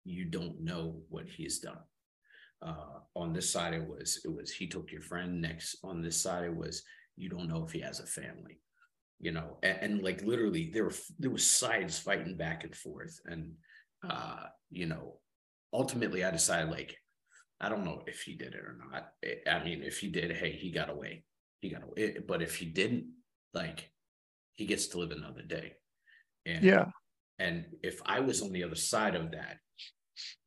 you 0.07 0.25
don't 0.25 0.59
know 0.61 0.95
what 1.09 1.27
he's 1.27 1.59
done. 1.59 1.79
Uh 2.61 2.99
on 3.15 3.33
this 3.33 3.51
side 3.51 3.73
it 3.73 3.87
was 3.87 4.21
it 4.23 4.33
was 4.33 4.51
he 4.51 4.67
took 4.67 4.91
your 4.91 5.01
friend. 5.01 5.41
Next 5.41 5.77
on 5.83 6.01
this 6.01 6.21
side 6.21 6.45
it 6.45 6.55
was 6.55 6.83
you 7.15 7.29
don't 7.29 7.47
know 7.47 7.63
if 7.65 7.71
he 7.71 7.81
has 7.81 7.99
a 7.99 8.05
family 8.05 8.59
you 9.19 9.31
know 9.31 9.57
and, 9.63 9.77
and 9.81 10.03
like 10.03 10.21
literally 10.21 10.69
there 10.71 10.83
were 10.85 10.93
there 11.19 11.31
was 11.31 11.45
sides 11.45 11.99
fighting 11.99 12.37
back 12.37 12.63
and 12.63 12.75
forth. 12.75 13.19
And 13.25 13.51
uh 14.07 14.45
you 14.69 14.85
know 14.85 15.19
ultimately 15.73 16.23
i 16.23 16.31
decided 16.31 16.71
like 16.71 16.95
i 17.59 17.67
don't 17.67 17.83
know 17.83 18.03
if 18.07 18.21
he 18.21 18.35
did 18.35 18.53
it 18.53 18.61
or 18.61 18.77
not. 18.91 19.09
I 19.51 19.63
mean 19.63 19.83
if 19.83 19.99
he 19.99 20.07
did 20.09 20.31
hey 20.31 20.51
he 20.51 20.71
got 20.71 20.89
away. 20.89 21.23
He 21.59 21.69
got 21.69 21.83
away. 21.83 22.17
But 22.27 22.41
if 22.41 22.55
he 22.55 22.65
didn't 22.65 23.05
like 23.53 23.91
he 24.53 24.65
gets 24.65 24.87
to 24.87 24.99
live 24.99 25.11
another 25.11 25.41
day. 25.41 25.73
And 26.45 26.63
yeah. 26.63 26.85
and 27.39 27.65
if 27.83 28.01
i 28.05 28.19
was 28.19 28.41
on 28.41 28.51
the 28.51 28.63
other 28.63 28.75
side 28.75 29.15
of 29.15 29.31
that 29.31 29.57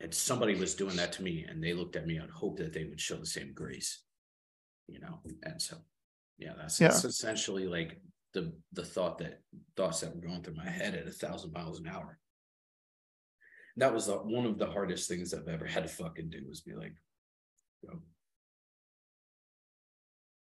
and 0.00 0.12
somebody 0.12 0.54
was 0.54 0.74
doing 0.74 0.96
that 0.96 1.12
to 1.12 1.22
me 1.22 1.44
and 1.48 1.62
they 1.62 1.72
looked 1.72 1.96
at 1.96 2.06
me 2.06 2.18
i'd 2.18 2.30
hope 2.30 2.56
that 2.56 2.72
they 2.72 2.84
would 2.84 3.00
show 3.00 3.16
the 3.16 3.26
same 3.26 3.52
grace 3.54 4.02
you 4.90 5.00
know? 5.00 5.20
And 5.42 5.60
so 5.60 5.76
yeah 6.38 6.52
that's, 6.58 6.80
yeah. 6.80 6.88
that's 6.88 7.04
essentially 7.04 7.66
like 7.66 8.00
the 8.32 8.52
the 8.72 8.84
thought 8.84 9.18
that 9.18 9.40
thoughts 9.76 10.00
that 10.00 10.14
were 10.14 10.20
going 10.20 10.42
through 10.42 10.54
my 10.54 10.68
head 10.68 10.94
at 10.94 11.06
a 11.06 11.10
thousand 11.10 11.52
miles 11.52 11.80
an 11.80 11.88
hour. 11.88 12.18
That 13.76 13.94
was 13.94 14.06
the, 14.06 14.14
one 14.14 14.46
of 14.46 14.58
the 14.58 14.66
hardest 14.66 15.08
things 15.08 15.32
i've 15.32 15.48
ever 15.48 15.66
had 15.66 15.84
to 15.84 15.88
fucking 15.88 16.30
do 16.30 16.44
was 16.48 16.60
be 16.60 16.74
like 16.74 16.94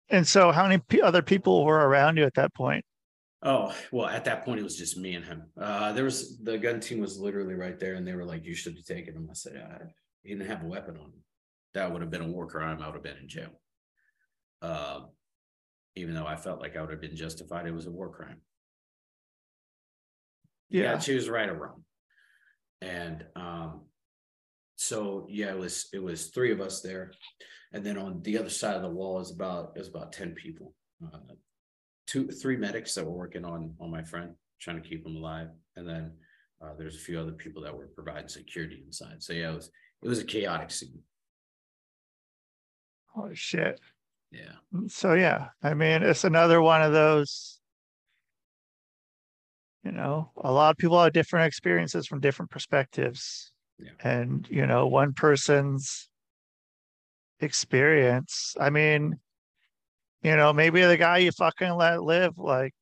and 0.09 0.25
so 0.25 0.51
how 0.51 0.63
many 0.63 0.77
p- 0.77 1.01
other 1.01 1.21
people 1.21 1.65
were 1.65 1.87
around 1.87 2.15
you 2.15 2.23
at 2.23 2.35
that 2.35 2.53
point 2.53 2.85
oh 3.43 3.73
well 3.91 4.07
at 4.07 4.25
that 4.25 4.43
point 4.43 4.59
it 4.59 4.63
was 4.63 4.77
just 4.77 4.97
me 4.97 5.15
and 5.15 5.25
him. 5.25 5.43
Uh 5.59 5.93
there 5.93 6.03
was 6.03 6.37
the 6.39 6.57
gun 6.57 6.79
team 6.79 6.99
was 6.99 7.19
literally 7.19 7.53
right 7.53 7.79
there 7.79 7.95
and 7.95 8.07
they 8.07 8.13
were 8.13 8.25
like 8.25 8.45
you 8.45 8.55
should 8.55 8.75
be 8.75 8.83
taken 8.83 9.15
him. 9.15 9.27
I 9.29 9.33
said 9.33 9.55
uh, 9.57 9.85
he 10.23 10.29
didn't 10.29 10.47
have 10.47 10.63
a 10.63 10.67
weapon 10.67 10.97
on 10.97 11.05
him. 11.05 11.23
That 11.73 11.91
would 11.91 12.01
have 12.01 12.11
been 12.11 12.21
a 12.21 12.27
war 12.27 12.47
crime. 12.47 12.81
I 12.81 12.87
would 12.87 12.95
have 12.95 13.03
been 13.03 13.17
in 13.17 13.29
jail. 13.29 13.51
Uh, 14.61 15.01
even 15.95 16.13
though 16.13 16.25
I 16.25 16.35
felt 16.35 16.61
like 16.61 16.75
I 16.75 16.81
would 16.81 16.91
have 16.91 17.01
been 17.01 17.15
justified, 17.15 17.67
it 17.67 17.73
was 17.73 17.87
a 17.87 17.91
war 17.91 18.09
crime. 18.09 18.41
Yeah, 20.69 20.93
yeah. 20.93 20.97
choose 20.97 21.29
right 21.29 21.49
or 21.49 21.55
wrong. 21.55 21.83
And 22.81 23.25
um, 23.35 23.81
so 24.75 25.27
yeah, 25.29 25.49
it 25.51 25.57
was 25.57 25.87
it 25.93 26.01
was 26.01 26.27
three 26.27 26.51
of 26.51 26.61
us 26.61 26.81
there, 26.81 27.11
and 27.73 27.83
then 27.83 27.97
on 27.97 28.21
the 28.21 28.37
other 28.37 28.49
side 28.49 28.75
of 28.75 28.83
the 28.83 28.89
wall 28.89 29.19
is 29.19 29.31
about 29.31 29.71
it 29.75 29.79
was 29.79 29.87
about 29.87 30.11
ten 30.11 30.33
people, 30.33 30.73
uh, 31.03 31.17
two 32.07 32.27
three 32.27 32.57
medics 32.57 32.95
that 32.95 33.05
were 33.05 33.11
working 33.11 33.45
on 33.45 33.73
on 33.79 33.91
my 33.91 34.03
friend, 34.03 34.31
trying 34.59 34.81
to 34.81 34.87
keep 34.87 35.05
him 35.05 35.15
alive, 35.15 35.49
and 35.75 35.87
then 35.87 36.11
uh, 36.61 36.73
there's 36.77 36.95
a 36.95 36.99
few 36.99 37.19
other 37.19 37.33
people 37.33 37.61
that 37.61 37.75
were 37.75 37.87
providing 37.87 38.27
security 38.27 38.81
inside. 38.85 39.21
So 39.21 39.33
yeah, 39.33 39.51
it 39.51 39.55
was 39.55 39.69
it 40.01 40.07
was 40.07 40.19
a 40.19 40.25
chaotic 40.25 40.71
scene. 40.71 40.99
Oh 43.15 43.29
shit! 43.33 43.79
Yeah. 44.31 44.53
So 44.87 45.13
yeah, 45.13 45.49
I 45.61 45.73
mean, 45.73 46.03
it's 46.03 46.23
another 46.23 46.61
one 46.61 46.81
of 46.81 46.93
those. 46.93 47.59
You 49.83 49.91
know, 49.91 50.31
a 50.37 50.51
lot 50.51 50.71
of 50.71 50.77
people 50.77 51.01
have 51.01 51.13
different 51.13 51.47
experiences 51.47 52.07
from 52.07 52.19
different 52.19 52.51
perspectives, 52.51 53.51
yeah. 53.79 53.91
and 54.03 54.47
you 54.49 54.65
know, 54.65 54.87
one 54.87 55.13
person's 55.13 56.09
experience. 57.39 58.55
I 58.59 58.69
mean, 58.69 59.19
you 60.21 60.35
know, 60.35 60.53
maybe 60.53 60.81
the 60.81 60.97
guy 60.97 61.19
you 61.19 61.31
fucking 61.31 61.73
let 61.73 62.01
live, 62.01 62.37
like, 62.37 62.73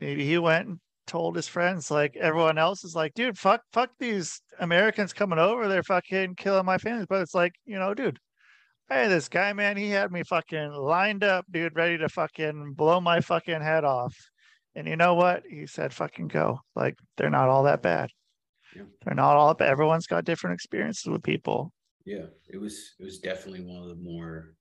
maybe 0.00 0.24
he 0.24 0.38
went 0.38 0.68
and 0.68 0.80
told 1.06 1.36
his 1.36 1.48
friends, 1.48 1.90
like 1.90 2.16
everyone 2.16 2.58
else 2.58 2.84
is 2.84 2.94
like, 2.94 3.14
dude, 3.14 3.38
fuck, 3.38 3.62
fuck 3.72 3.90
these 3.98 4.40
Americans 4.58 5.12
coming 5.12 5.38
over, 5.38 5.68
they're 5.68 5.82
fucking 5.82 6.34
killing 6.36 6.64
my 6.64 6.78
family. 6.78 7.06
But 7.08 7.22
it's 7.22 7.34
like, 7.34 7.52
you 7.64 7.78
know, 7.78 7.94
dude, 7.94 8.18
hey, 8.88 9.08
this 9.08 9.28
guy, 9.28 9.52
man, 9.52 9.76
he 9.76 9.90
had 9.90 10.12
me 10.12 10.22
fucking 10.22 10.72
lined 10.72 11.24
up, 11.24 11.46
dude, 11.50 11.76
ready 11.76 11.98
to 11.98 12.08
fucking 12.08 12.74
blow 12.74 13.00
my 13.00 13.20
fucking 13.20 13.60
head 13.60 13.84
off. 13.84 14.16
And 14.74 14.86
you 14.86 14.96
know 14.96 15.14
what? 15.14 15.42
He 15.48 15.66
said, 15.66 15.92
fucking 15.92 16.28
go. 16.28 16.60
Like, 16.76 16.96
they're 17.16 17.30
not 17.30 17.48
all 17.48 17.64
that 17.64 17.82
bad. 17.82 18.10
Yeah. 18.74 18.82
They're 19.04 19.14
not 19.14 19.36
all 19.36 19.54
bad. 19.54 19.68
Everyone's 19.68 20.06
got 20.06 20.24
different 20.24 20.54
experiences 20.54 21.06
with 21.06 21.22
people. 21.22 21.72
Yeah, 22.04 22.26
it 22.48 22.58
was 22.58 22.94
it 22.98 23.04
was 23.04 23.18
definitely 23.18 23.62
one 23.62 23.82
of 23.82 23.88
the 23.88 23.96
more 23.96 24.54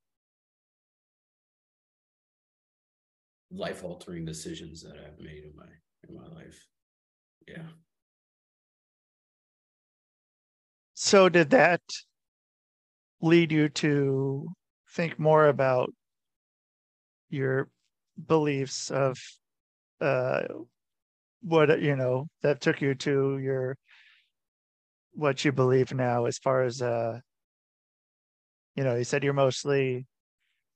life 3.52 3.84
altering 3.84 4.26
decisions 4.26 4.82
that 4.84 4.94
I've 4.94 5.20
made 5.20 5.44
in 5.44 5.54
my 5.56 5.66
in 6.08 6.16
my 6.16 6.28
life. 6.36 6.68
Yeah. 7.48 7.68
So 10.94 11.30
did 11.30 11.50
that 11.52 11.82
lead 13.22 13.52
you 13.52 13.70
to 13.70 14.50
think 14.94 15.20
more 15.20 15.48
about 15.48 15.94
your 17.30 17.70
beliefs 18.28 18.92
of 18.92 19.18
uh, 20.02 20.44
what 21.42 21.82
you 21.82 21.96
know 21.96 22.28
that 22.42 22.62
took 22.62 22.82
you 22.82 22.96
to 22.96 23.40
your 23.40 23.78
what 25.14 25.44
you 25.44 25.52
believe 25.52 25.94
now 25.94 26.26
as 26.26 26.38
far 26.38 26.64
as 26.64 26.82
uh 26.82 27.20
you 28.76 28.84
know 28.84 28.96
you 28.96 29.04
said 29.04 29.24
you're 29.24 29.34
mostly 29.34 30.06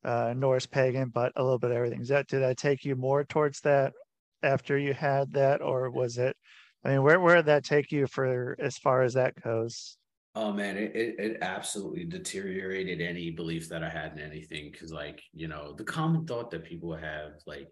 uh 0.03 0.33
norse 0.35 0.65
pagan 0.65 1.09
but 1.09 1.31
a 1.35 1.43
little 1.43 1.59
bit 1.59 1.71
of 1.71 1.77
everything 1.77 2.01
is 2.01 2.09
that 2.09 2.27
did 2.27 2.43
i 2.43 2.53
take 2.53 2.83
you 2.83 2.95
more 2.95 3.23
towards 3.23 3.61
that 3.61 3.93
after 4.41 4.77
you 4.77 4.93
had 4.93 5.31
that 5.31 5.61
or 5.61 5.89
was 5.89 6.17
it 6.17 6.35
i 6.83 6.89
mean 6.89 7.03
where 7.03 7.19
where 7.19 7.37
did 7.37 7.45
that 7.45 7.63
take 7.63 7.91
you 7.91 8.07
for 8.07 8.55
as 8.59 8.77
far 8.77 9.01
as 9.01 9.13
that 9.13 9.33
goes 9.41 9.97
Oh 10.35 10.51
man, 10.51 10.77
it, 10.77 10.95
it, 10.95 11.15
it 11.19 11.37
absolutely 11.41 12.05
deteriorated 12.05 13.01
any 13.01 13.29
belief 13.29 13.69
that 13.69 13.83
I 13.83 13.89
had 13.89 14.13
in 14.13 14.19
anything. 14.19 14.73
Cause 14.73 14.91
like, 14.91 15.21
you 15.31 15.47
know, 15.47 15.73
the 15.73 15.83
common 15.83 16.25
thought 16.25 16.49
that 16.51 16.63
people 16.63 16.95
have, 16.95 17.33
like, 17.45 17.67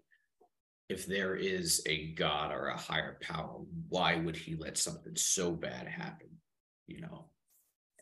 if 0.88 1.06
there 1.06 1.34
is 1.34 1.82
a 1.86 2.12
God 2.12 2.52
or 2.52 2.68
a 2.68 2.76
higher 2.76 3.18
power, 3.20 3.62
why 3.88 4.16
would 4.16 4.36
he 4.36 4.54
let 4.54 4.78
something 4.78 5.16
so 5.16 5.50
bad 5.50 5.88
happen? 5.88 6.28
You 6.86 7.00
know? 7.00 7.30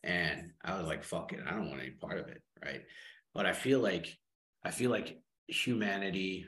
And 0.05 0.51
I 0.63 0.77
was 0.77 0.87
like, 0.87 1.05
fuck 1.05 1.33
it, 1.33 1.41
I 1.47 1.53
don't 1.53 1.71
want 1.71 1.81
any 1.81 1.93
part 1.93 2.19
of 2.19 2.29
it. 2.29 2.43
Right. 2.63 2.83
But 3.35 3.47
I 3.47 3.53
feel 3.53 3.81
like 3.81 4.17
I 4.65 4.71
feel 4.71 4.91
like 4.91 5.21
humanity 5.49 6.47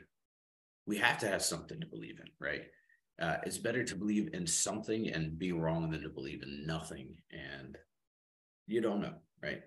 we 0.85 0.97
have 0.97 1.17
to 1.19 1.27
have 1.27 1.41
something 1.41 1.79
to 1.79 1.87
believe 1.87 2.19
in, 2.19 2.29
right? 2.39 2.63
Uh, 3.21 3.37
it's 3.45 3.57
better 3.57 3.83
to 3.83 3.95
believe 3.95 4.29
in 4.33 4.45
something 4.45 5.09
and 5.09 5.37
be 5.37 5.51
wrong 5.51 5.89
than 5.89 6.01
to 6.01 6.09
believe 6.09 6.43
in 6.43 6.65
nothing. 6.65 7.15
And 7.31 7.77
you 8.67 8.81
don't 8.81 9.01
know, 9.01 9.13
right? 9.41 9.61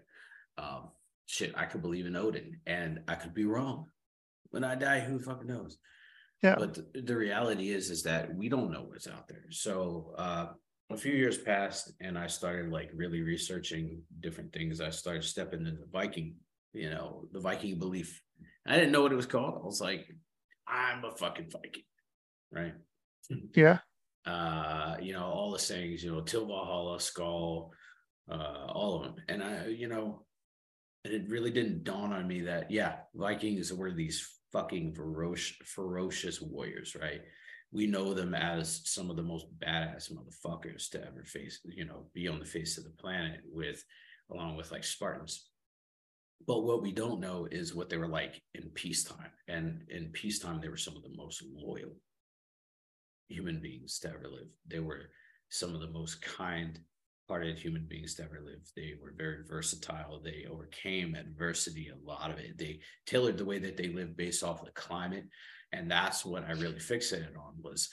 Um, 0.58 0.88
shit, 1.26 1.54
I 1.56 1.64
could 1.64 1.82
believe 1.82 2.06
in 2.06 2.16
Odin 2.16 2.60
and 2.66 3.00
I 3.08 3.14
could 3.14 3.34
be 3.34 3.44
wrong. 3.44 3.86
When 4.50 4.64
I 4.64 4.74
die, 4.74 5.00
who 5.00 5.18
fucking 5.18 5.46
knows? 5.46 5.78
Yeah. 6.42 6.56
But 6.58 6.74
the, 6.74 7.02
the 7.02 7.16
reality 7.16 7.70
is, 7.70 7.90
is 7.90 8.02
that 8.02 8.34
we 8.34 8.48
don't 8.48 8.72
know 8.72 8.84
what's 8.86 9.08
out 9.08 9.28
there. 9.28 9.44
So 9.50 10.14
uh, 10.18 10.48
a 10.90 10.96
few 10.96 11.12
years 11.12 11.38
passed 11.38 11.92
and 12.00 12.18
I 12.18 12.26
started 12.26 12.70
like 12.70 12.90
really 12.94 13.22
researching 13.22 14.02
different 14.20 14.52
things. 14.52 14.80
I 14.80 14.90
started 14.90 15.24
stepping 15.24 15.66
into 15.66 15.84
Viking, 15.90 16.34
you 16.76 16.90
know, 16.90 17.24
the 17.32 17.40
Viking 17.40 17.78
belief. 17.78 18.22
I 18.66 18.76
didn't 18.76 18.92
know 18.92 19.02
what 19.02 19.12
it 19.12 19.16
was 19.16 19.26
called. 19.26 19.60
I 19.62 19.64
was 19.64 19.80
like, 19.80 20.06
I'm 20.66 21.04
a 21.04 21.12
fucking 21.12 21.50
Viking, 21.50 21.84
right? 22.52 22.74
Yeah. 23.54 23.78
Uh, 24.24 24.96
you 25.00 25.12
know, 25.12 25.24
all 25.24 25.52
the 25.52 25.58
sayings, 25.58 26.02
you 26.02 26.12
know, 26.12 26.20
Till 26.20 26.46
Valhalla, 26.46 27.00
Skull, 27.00 27.72
uh, 28.30 28.66
all 28.68 28.96
of 28.96 29.02
them. 29.04 29.24
And 29.28 29.42
I, 29.42 29.66
you 29.66 29.88
know, 29.88 30.26
and 31.04 31.14
it 31.14 31.28
really 31.28 31.50
didn't 31.52 31.84
dawn 31.84 32.12
on 32.12 32.26
me 32.26 32.40
that, 32.42 32.70
yeah, 32.70 32.96
Vikings 33.14 33.72
were 33.72 33.92
these 33.92 34.28
fucking 34.52 34.94
ferocious, 34.94 35.56
ferocious 35.64 36.40
warriors, 36.40 36.96
right? 37.00 37.20
We 37.72 37.86
know 37.86 38.14
them 38.14 38.34
as 38.34 38.80
some 38.84 39.10
of 39.10 39.16
the 39.16 39.22
most 39.22 39.46
badass 39.58 40.12
motherfuckers 40.12 40.88
to 40.90 41.04
ever 41.04 41.24
face, 41.24 41.60
you 41.64 41.84
know, 41.84 42.06
be 42.12 42.26
on 42.26 42.40
the 42.40 42.44
face 42.44 42.78
of 42.78 42.84
the 42.84 42.90
planet 42.90 43.40
with, 43.44 43.84
along 44.32 44.56
with 44.56 44.72
like 44.72 44.84
Spartans. 44.84 45.48
But 46.46 46.62
what 46.62 46.82
we 46.82 46.92
don't 46.92 47.20
know 47.20 47.48
is 47.50 47.74
what 47.74 47.88
they 47.88 47.96
were 47.96 48.08
like 48.08 48.42
in 48.54 48.70
peacetime. 48.70 49.30
And 49.48 49.82
in 49.88 50.10
peacetime, 50.12 50.60
they 50.60 50.68
were 50.68 50.76
some 50.76 50.96
of 50.96 51.02
the 51.02 51.16
most 51.16 51.42
loyal 51.52 51.96
human 53.28 53.60
beings 53.60 53.98
to 54.00 54.08
ever 54.08 54.28
live. 54.30 54.48
They 54.66 54.80
were 54.80 55.10
some 55.48 55.74
of 55.74 55.80
the 55.80 55.90
most 55.90 56.22
kind 56.22 56.78
hearted 57.28 57.58
human 57.58 57.86
beings 57.88 58.14
to 58.14 58.24
ever 58.24 58.40
live. 58.44 58.60
They 58.76 58.94
were 59.00 59.12
very 59.16 59.38
versatile. 59.48 60.20
They 60.22 60.46
overcame 60.50 61.14
adversity, 61.14 61.88
a 61.88 62.08
lot 62.08 62.30
of 62.30 62.38
it. 62.38 62.56
They 62.56 62.80
tailored 63.06 63.38
the 63.38 63.44
way 63.44 63.58
that 63.58 63.76
they 63.76 63.88
lived 63.88 64.16
based 64.16 64.44
off 64.44 64.64
the 64.64 64.70
climate. 64.72 65.24
And 65.72 65.90
that's 65.90 66.24
what 66.24 66.44
I 66.44 66.52
really 66.52 66.74
fixated 66.76 67.36
on 67.36 67.54
was, 67.60 67.88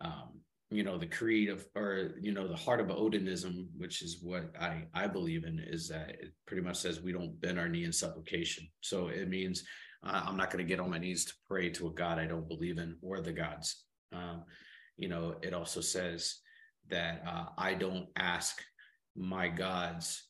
um, 0.00 0.40
you 0.70 0.82
know, 0.84 0.98
the 0.98 1.06
creed 1.06 1.48
of, 1.48 1.64
or, 1.74 2.10
you 2.20 2.32
know, 2.32 2.46
the 2.46 2.56
heart 2.56 2.80
of 2.80 2.88
Odinism, 2.88 3.66
which 3.76 4.02
is 4.02 4.18
what 4.22 4.52
I, 4.60 4.84
I 4.92 5.06
believe 5.06 5.44
in, 5.44 5.58
is 5.58 5.88
that 5.88 6.10
it 6.10 6.32
pretty 6.46 6.62
much 6.62 6.76
says 6.76 7.00
we 7.00 7.12
don't 7.12 7.40
bend 7.40 7.58
our 7.58 7.68
knee 7.68 7.84
in 7.84 7.92
supplication. 7.92 8.68
So 8.80 9.08
it 9.08 9.28
means 9.28 9.64
uh, 10.06 10.22
I'm 10.26 10.36
not 10.36 10.50
going 10.50 10.64
to 10.64 10.68
get 10.68 10.80
on 10.80 10.90
my 10.90 10.98
knees 10.98 11.24
to 11.26 11.34
pray 11.48 11.70
to 11.70 11.86
a 11.86 11.92
God 11.92 12.18
I 12.18 12.26
don't 12.26 12.48
believe 12.48 12.78
in 12.78 12.96
or 13.02 13.20
the 13.20 13.32
gods. 13.32 13.84
Um, 14.12 14.44
you 14.98 15.08
know, 15.08 15.36
it 15.42 15.54
also 15.54 15.80
says 15.80 16.36
that 16.90 17.22
uh, 17.26 17.46
I 17.56 17.74
don't 17.74 18.08
ask 18.16 18.60
my 19.16 19.48
gods 19.48 20.24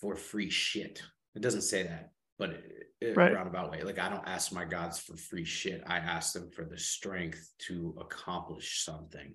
for 0.00 0.16
free 0.16 0.50
shit. 0.50 1.02
It 1.34 1.40
doesn't 1.40 1.62
say 1.62 1.82
that, 1.84 2.10
but 2.38 2.50
it, 2.50 2.62
it 3.00 3.16
Right. 3.16 3.32
roundabout 3.34 3.70
way. 3.70 3.82
Like 3.82 3.98
I 3.98 4.08
don't 4.10 4.26
ask 4.28 4.52
my 4.52 4.64
gods 4.64 4.98
for 4.98 5.16
free 5.16 5.44
shit. 5.44 5.82
I 5.86 5.96
ask 5.98 6.32
them 6.34 6.50
for 6.50 6.64
the 6.64 6.78
strength 6.78 7.50
to 7.68 7.96
accomplish 8.00 8.84
something. 8.84 9.34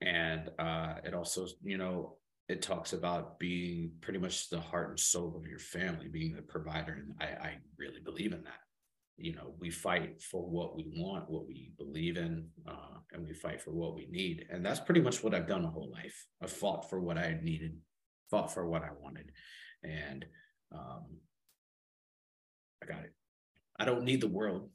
And 0.00 0.50
uh, 0.58 0.94
it 1.04 1.14
also, 1.14 1.46
you 1.62 1.78
know, 1.78 2.16
it 2.48 2.62
talks 2.62 2.92
about 2.92 3.38
being 3.38 3.92
pretty 4.00 4.18
much 4.18 4.50
the 4.50 4.60
heart 4.60 4.90
and 4.90 5.00
soul 5.00 5.34
of 5.36 5.48
your 5.48 5.58
family, 5.58 6.08
being 6.08 6.34
the 6.36 6.42
provider. 6.42 6.92
And 6.92 7.14
I, 7.20 7.24
I 7.48 7.54
really 7.78 8.00
believe 8.04 8.32
in 8.32 8.44
that. 8.44 8.60
You 9.16 9.34
know, 9.34 9.54
we 9.58 9.70
fight 9.70 10.22
for 10.22 10.42
what 10.42 10.76
we 10.76 10.84
want, 10.94 11.30
what 11.30 11.48
we 11.48 11.72
believe 11.78 12.18
in, 12.18 12.48
uh, 12.68 12.98
and 13.12 13.26
we 13.26 13.32
fight 13.32 13.62
for 13.62 13.72
what 13.72 13.94
we 13.94 14.06
need. 14.10 14.44
And 14.50 14.64
that's 14.64 14.80
pretty 14.80 15.00
much 15.00 15.24
what 15.24 15.34
I've 15.34 15.48
done 15.48 15.62
my 15.62 15.70
whole 15.70 15.90
life. 15.90 16.26
I 16.42 16.46
fought 16.46 16.90
for 16.90 17.00
what 17.00 17.16
I 17.16 17.38
needed, 17.42 17.78
fought 18.30 18.52
for 18.52 18.68
what 18.68 18.82
I 18.82 18.90
wanted. 19.00 19.32
And 19.82 20.26
um, 20.70 21.06
I 22.82 22.86
got 22.86 23.04
it. 23.04 23.14
I 23.78 23.86
don't 23.86 24.04
need 24.04 24.20
the 24.20 24.28
world. 24.28 24.68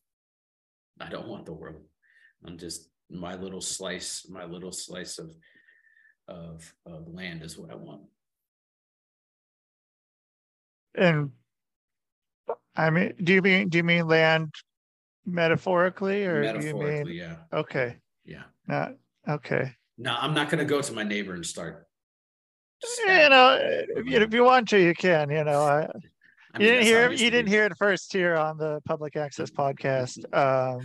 I 1.00 1.10
don't 1.10 1.28
want 1.28 1.46
the 1.46 1.54
world. 1.54 1.84
I'm 2.46 2.58
just 2.58 2.90
my 3.12 3.36
little 3.36 3.62
slice, 3.62 4.26
my 4.30 4.46
little 4.46 4.72
slice 4.72 5.20
of 5.20 5.36
of 6.28 6.74
of 6.86 7.08
land 7.08 7.44
is 7.44 7.58
what 7.58 7.72
I 7.72 7.76
want. 7.76 8.02
And 10.96 11.32
I 12.76 12.90
mean, 12.90 13.14
do 13.22 13.34
you 13.34 13.42
mean 13.42 13.70
do 13.70 13.78
you 13.78 13.84
mean 13.84 14.08
land 14.08 14.54
metaphorically 15.26 16.26
or 16.26 16.42
do 16.42 16.48
you 16.48 16.74
Metaphorically, 16.74 17.12
mean 17.12 17.20
yeah. 17.20 17.36
okay. 17.54 17.98
Yeah. 18.26 18.44
Not 18.68 18.94
okay. 19.28 19.76
No, 19.98 20.16
I'm 20.20 20.34
not 20.34 20.50
gonna 20.50 20.66
go 20.66 20.82
to 20.82 20.94
my 20.94 21.04
neighbor 21.04 21.34
and 21.34 21.46
start. 21.46 21.88
You 23.06 23.30
know, 23.30 23.60
if 23.62 24.08
you, 24.08 24.18
if 24.18 24.34
you 24.34 24.44
want 24.44 24.68
to, 24.70 24.80
you 24.80 24.96
can. 24.96 25.30
You 25.30 25.44
know, 25.44 25.62
I, 25.62 25.82
I 25.82 26.58
mean, 26.58 26.68
you 26.68 26.74
didn't 26.74 26.86
hear 26.86 27.12
it 27.12 27.20
you 27.20 27.30
didn't 27.30 27.50
hear 27.50 27.66
it 27.66 27.78
first 27.78 28.12
here 28.12 28.36
on 28.36 28.58
the 28.58 28.82
public 28.86 29.16
access 29.16 29.52
podcast. 29.52 30.18
Um, 30.36 30.82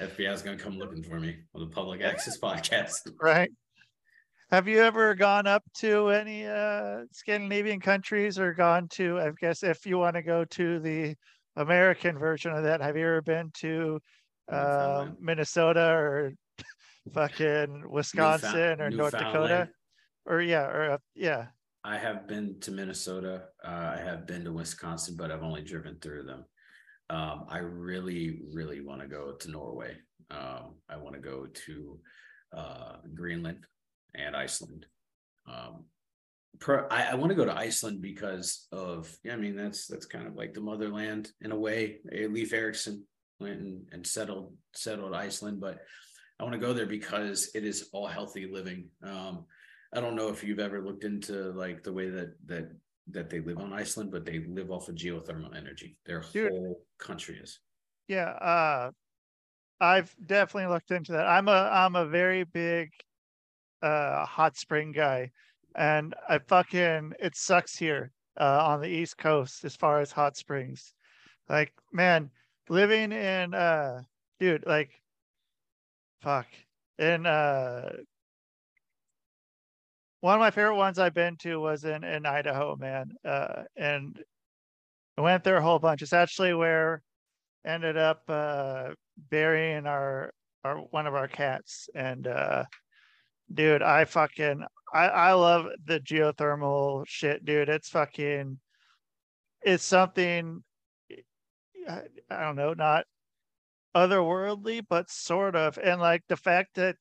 FBI 0.00 0.32
is 0.32 0.42
gonna 0.42 0.56
come 0.56 0.78
looking 0.78 1.02
for 1.02 1.18
me 1.18 1.36
on 1.54 1.60
the 1.60 1.74
public 1.74 2.02
access 2.02 2.38
podcast. 2.42 2.92
right? 3.20 3.50
Have 4.50 4.66
you 4.66 4.80
ever 4.80 5.14
gone 5.14 5.46
up 5.46 5.62
to 5.78 6.08
any 6.08 6.46
uh, 6.46 7.02
Scandinavian 7.12 7.80
countries 7.80 8.38
or 8.38 8.54
gone 8.54 8.88
to? 8.92 9.18
I 9.20 9.30
guess 9.38 9.62
if 9.62 9.84
you 9.84 9.98
want 9.98 10.16
to 10.16 10.22
go 10.22 10.44
to 10.44 10.78
the 10.78 11.14
American 11.56 12.18
version 12.18 12.52
of 12.52 12.62
that, 12.62 12.80
have 12.80 12.96
you 12.96 13.04
ever 13.04 13.20
been 13.20 13.50
to 13.58 14.00
uh, 14.50 15.08
Minnesota 15.20 15.90
or 15.90 16.32
fucking 17.12 17.84
Wisconsin 17.90 18.80
or 18.80 18.90
North 18.90 19.12
Dakota? 19.12 19.68
Or 20.24 20.40
yeah, 20.40 20.64
or 20.64 20.92
uh, 20.92 20.98
yeah, 21.14 21.46
I 21.84 21.98
have 21.98 22.26
been 22.26 22.58
to 22.60 22.70
Minnesota. 22.70 23.44
Uh, 23.64 23.94
I 23.96 24.00
have 24.02 24.26
been 24.26 24.44
to 24.44 24.52
Wisconsin, 24.52 25.14
but 25.16 25.30
I've 25.30 25.42
only 25.42 25.62
driven 25.62 25.98
through 26.00 26.24
them. 26.24 26.44
Um, 27.10 27.46
I 27.48 27.58
really, 27.58 28.40
really 28.52 28.80
want 28.80 29.00
to 29.00 29.08
go 29.08 29.32
to 29.32 29.50
Norway. 29.50 29.96
Um, 30.30 30.74
I 30.88 30.96
want 30.96 31.14
to 31.14 31.20
go 31.20 31.46
to 31.46 31.98
uh, 32.56 32.96
Greenland 33.14 33.64
and 34.14 34.36
Iceland. 34.36 34.86
Um, 35.46 35.84
per, 36.58 36.86
I, 36.90 37.12
I 37.12 37.14
want 37.14 37.30
to 37.30 37.36
go 37.36 37.46
to 37.46 37.56
Iceland 37.56 38.02
because 38.02 38.66
of, 38.72 39.10
yeah, 39.24 39.32
I 39.32 39.36
mean, 39.36 39.56
that's 39.56 39.86
that's 39.86 40.06
kind 40.06 40.26
of 40.26 40.34
like 40.34 40.52
the 40.52 40.60
motherland 40.60 41.30
in 41.40 41.52
a 41.52 41.58
way. 41.58 41.98
Leif 42.04 42.52
Erikson 42.52 43.04
went 43.40 43.60
and, 43.60 43.86
and 43.92 44.06
settled 44.06 44.54
settled 44.74 45.14
Iceland, 45.14 45.60
but 45.60 45.78
I 46.38 46.44
want 46.44 46.54
to 46.54 46.60
go 46.60 46.72
there 46.72 46.86
because 46.86 47.50
it 47.54 47.64
is 47.64 47.88
all 47.92 48.06
healthy 48.06 48.46
living. 48.50 48.88
Um, 49.02 49.46
I 49.94 50.00
don't 50.00 50.16
know 50.16 50.28
if 50.28 50.44
you've 50.44 50.58
ever 50.58 50.84
looked 50.84 51.04
into 51.04 51.52
like 51.52 51.82
the 51.82 51.92
way 51.92 52.10
that 52.10 52.34
that 52.46 52.70
that 53.10 53.30
they 53.30 53.40
live 53.40 53.58
on 53.58 53.72
Iceland, 53.72 54.10
but 54.10 54.24
they 54.24 54.40
live 54.40 54.70
off 54.70 54.88
of 54.88 54.94
geothermal 54.94 55.56
energy. 55.56 55.96
Their 56.06 56.22
Dude. 56.32 56.50
whole 56.50 56.80
country 56.98 57.38
is. 57.38 57.60
yeah. 58.08 58.30
Uh, 58.30 58.90
I've 59.80 60.14
definitely 60.26 60.72
looked 60.72 60.90
into 60.90 61.12
that. 61.12 61.26
I'm 61.26 61.48
a 61.48 61.70
I'm 61.72 61.94
a 61.96 62.06
very 62.06 62.44
big 62.44 62.90
uh 63.82 64.26
hot 64.26 64.56
spring 64.56 64.92
guy, 64.92 65.30
and 65.76 66.14
I 66.28 66.38
fucking 66.38 67.12
it 67.20 67.36
sucks 67.36 67.76
here 67.76 68.10
uh, 68.40 68.64
on 68.66 68.80
the 68.80 68.88
East 68.88 69.18
Coast 69.18 69.64
as 69.64 69.76
far 69.76 70.00
as 70.00 70.10
hot 70.10 70.36
springs. 70.36 70.94
Like 71.48 71.72
man, 71.92 72.30
living 72.68 73.12
in 73.12 73.54
uh, 73.54 74.02
dude, 74.40 74.64
like, 74.66 75.00
fuck, 76.22 76.46
in 76.98 77.24
uh. 77.26 77.90
One 80.20 80.34
of 80.34 80.40
my 80.40 80.50
favorite 80.50 80.76
ones 80.76 80.98
I've 80.98 81.14
been 81.14 81.36
to 81.38 81.60
was 81.60 81.84
in 81.84 82.02
in 82.04 82.26
Idaho, 82.26 82.76
man. 82.76 83.12
Uh, 83.24 83.62
and 83.76 84.18
I 85.16 85.20
went 85.20 85.44
there 85.44 85.56
a 85.56 85.62
whole 85.62 85.78
bunch. 85.78 86.02
It's 86.02 86.12
actually 86.12 86.54
where 86.54 87.02
ended 87.64 87.96
up 87.96 88.22
uh 88.28 88.90
burying 89.30 89.86
our 89.86 90.32
our 90.64 90.76
one 90.76 91.06
of 91.06 91.14
our 91.14 91.28
cats 91.28 91.88
and 91.94 92.26
uh 92.26 92.64
dude 93.52 93.82
i 93.82 94.04
fucking 94.04 94.62
i 94.94 95.08
i 95.08 95.32
love 95.32 95.66
the 95.84 96.00
geothermal 96.00 97.04
shit 97.06 97.44
dude 97.44 97.68
it's 97.68 97.88
fucking 97.88 98.58
it's 99.62 99.84
something 99.84 100.62
I, 101.88 102.02
I 102.30 102.40
don't 102.42 102.56
know 102.56 102.74
not 102.74 103.04
otherworldly 103.94 104.84
but 104.88 105.10
sort 105.10 105.56
of 105.56 105.78
and 105.78 106.00
like 106.00 106.22
the 106.28 106.36
fact 106.36 106.74
that 106.74 106.96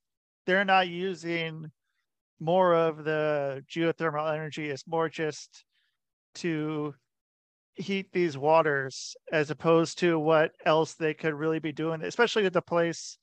they're 0.46 0.66
not 0.66 0.88
using 0.88 1.70
more 2.40 2.74
of 2.74 3.04
the 3.04 3.64
geothermal 3.70 4.34
energy 4.34 4.70
is 4.70 4.84
more 4.88 5.10
just 5.10 5.64
to 6.36 6.94
heat 7.76 8.12
these 8.12 8.38
waters 8.38 9.16
as 9.32 9.52
opposed 9.52 10.00
to 10.00 10.18
what 10.18 10.52
else 10.66 10.94
they 10.96 11.14
could 11.14 11.34
really 11.34 11.60
be 11.60 11.72
doing, 11.72 12.02
especially 12.04 12.44
with 12.44 12.54
the 12.54 12.62
place, 12.62 13.18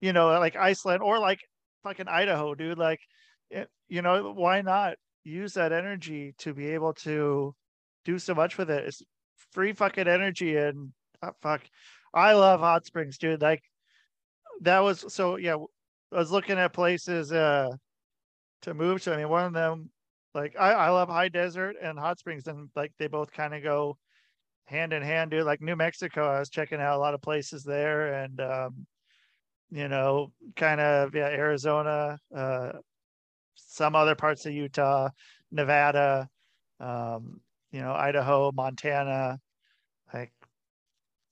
you 0.00 0.12
know, 0.12 0.28
like 0.28 0.56
Iceland 0.56 1.02
or 1.02 1.18
like 1.18 1.40
fucking 1.82 2.08
Idaho, 2.08 2.54
dude. 2.54 2.78
Like, 2.78 3.00
you 3.88 4.02
know, 4.02 4.32
why 4.32 4.62
not 4.62 4.94
use 5.22 5.54
that 5.54 5.72
energy 5.72 6.34
to 6.38 6.52
be 6.52 6.68
able 6.68 6.94
to 6.94 7.54
do 8.04 8.18
so 8.18 8.34
much 8.34 8.58
with 8.58 8.70
it? 8.70 8.84
It's 8.84 9.02
free 9.52 9.72
fucking 9.72 10.08
energy 10.08 10.56
and 10.56 10.92
uh, 11.22 11.30
fuck. 11.42 11.62
I 12.12 12.34
love 12.34 12.60
hot 12.60 12.86
springs, 12.86 13.18
dude. 13.18 13.42
Like, 13.42 13.62
that 14.60 14.80
was 14.80 15.12
so 15.12 15.36
yeah. 15.36 15.56
I 16.12 16.18
was 16.18 16.30
looking 16.30 16.58
at 16.58 16.72
places 16.72 17.32
uh 17.32 17.70
to 18.64 18.74
move 18.74 19.02
to. 19.02 19.14
I 19.14 19.18
mean, 19.18 19.28
one 19.28 19.44
of 19.44 19.52
them, 19.52 19.90
like 20.34 20.56
I, 20.58 20.72
I 20.72 20.88
love 20.90 21.08
high 21.08 21.28
desert 21.28 21.76
and 21.80 21.98
hot 21.98 22.18
springs, 22.18 22.46
and 22.46 22.68
like 22.74 22.92
they 22.98 23.06
both 23.06 23.32
kind 23.32 23.54
of 23.54 23.62
go 23.62 23.96
hand 24.66 24.92
in 24.92 25.02
hand, 25.02 25.30
dude. 25.30 25.44
Like 25.44 25.62
New 25.62 25.76
Mexico, 25.76 26.28
I 26.28 26.40
was 26.40 26.50
checking 26.50 26.80
out 26.80 26.96
a 26.96 27.00
lot 27.00 27.14
of 27.14 27.22
places 27.22 27.62
there, 27.64 28.22
and 28.22 28.40
um, 28.40 28.86
you 29.70 29.88
know, 29.88 30.32
kind 30.56 30.80
of 30.80 31.14
yeah, 31.14 31.26
Arizona, 31.26 32.18
uh, 32.34 32.72
some 33.54 33.94
other 33.94 34.14
parts 34.14 34.46
of 34.46 34.52
Utah, 34.52 35.10
Nevada, 35.50 36.28
um, 36.80 37.40
you 37.72 37.80
know, 37.80 37.92
Idaho, 37.92 38.52
Montana, 38.52 39.40
like, 40.12 40.32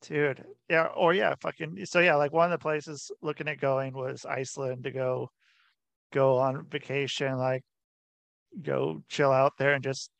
dude, 0.03 0.45
yeah, 0.69 0.87
or 0.87 1.15
yeah, 1.15 1.35
fucking. 1.41 1.85
So 1.87 2.01
yeah, 2.01 2.17
like 2.17 2.33
one 2.33 2.53
of 2.53 2.59
the 2.59 2.63
places 2.63 3.11
looking 3.23 3.49
at 3.49 3.61
going 3.61 3.95
was 3.95 4.25
Iceland 4.25 4.85
to 4.85 4.91
go, 4.91 5.31
go 6.13 6.39
on 6.39 6.67
vacation, 6.71 7.37
like, 7.37 7.63
go 8.61 9.03
chill 9.09 9.33
out 9.33 9.55
there 9.59 9.75
and 9.75 9.83
just 9.83 10.11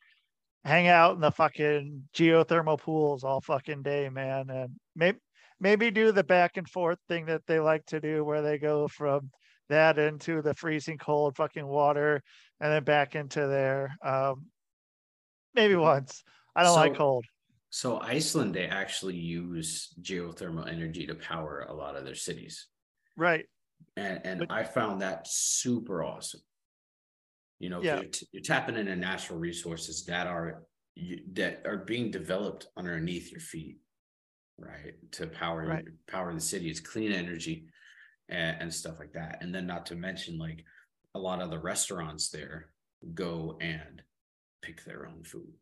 hang 0.65 0.87
out 0.87 1.15
in 1.15 1.21
the 1.21 1.31
fucking 1.31 2.03
geothermal 2.15 2.79
pools 2.79 3.23
all 3.23 3.41
fucking 3.41 3.83
day, 3.83 4.09
man, 4.09 4.49
and 4.49 4.71
maybe 4.95 5.19
maybe 5.59 5.91
do 5.91 6.11
the 6.11 6.23
back 6.23 6.57
and 6.57 6.67
forth 6.69 6.99
thing 7.07 7.25
that 7.27 7.45
they 7.47 7.59
like 7.59 7.85
to 7.85 7.99
do, 7.99 8.23
where 8.23 8.41
they 8.41 8.57
go 8.57 8.87
from 8.87 9.29
that 9.69 9.97
into 9.97 10.41
the 10.41 10.53
freezing 10.53 10.97
cold 10.97 11.35
fucking 11.35 11.65
water 11.65 12.21
and 12.59 12.71
then 12.71 12.83
back 12.83 13.15
into 13.15 13.47
there. 13.47 13.95
Um, 14.03 14.45
maybe 15.53 15.73
mm-hmm. 15.73 15.83
once. 15.83 16.23
I 16.55 16.63
don't 16.63 16.73
so, 16.73 16.79
like 16.79 16.95
cold. 16.95 17.25
So 17.69 17.99
Iceland, 17.99 18.53
they 18.53 18.65
actually 18.65 19.15
use 19.15 19.93
geothermal 20.01 20.71
energy 20.71 21.07
to 21.07 21.15
power 21.15 21.65
a 21.67 21.73
lot 21.73 21.95
of 21.95 22.05
their 22.05 22.15
cities. 22.15 22.67
Right. 23.17 23.45
And 23.95 24.21
and 24.23 24.39
but, 24.39 24.51
I 24.51 24.63
found 24.63 25.01
that 25.01 25.27
super 25.27 26.03
awesome. 26.03 26.41
You 27.59 27.69
know, 27.69 27.81
yeah. 27.81 28.01
you're, 28.01 28.09
t- 28.09 28.27
you're 28.31 28.43
tapping 28.43 28.75
into 28.75 28.95
natural 28.95 29.39
resources 29.39 30.03
that 30.05 30.27
are 30.27 30.63
that 31.33 31.61
are 31.65 31.77
being 31.77 32.11
developed 32.11 32.67
underneath 32.77 33.31
your 33.31 33.39
feet, 33.39 33.77
right? 34.57 34.93
To 35.13 35.27
power 35.27 35.65
right. 35.65 35.85
power 36.07 36.33
the 36.33 36.41
city. 36.41 36.69
It's 36.69 36.79
clean 36.79 37.11
energy 37.11 37.65
and, 38.29 38.57
and 38.61 38.73
stuff 38.73 38.99
like 38.99 39.13
that. 39.13 39.37
And 39.41 39.53
then 39.53 39.67
not 39.67 39.85
to 39.87 39.95
mention 39.95 40.37
like 40.37 40.63
a 41.15 41.19
lot 41.19 41.41
of 41.41 41.49
the 41.49 41.59
restaurants 41.59 42.29
there 42.29 42.69
go 43.13 43.57
and 43.61 44.01
pick 44.61 44.83
their 44.83 45.07
own 45.07 45.23
food, 45.23 45.53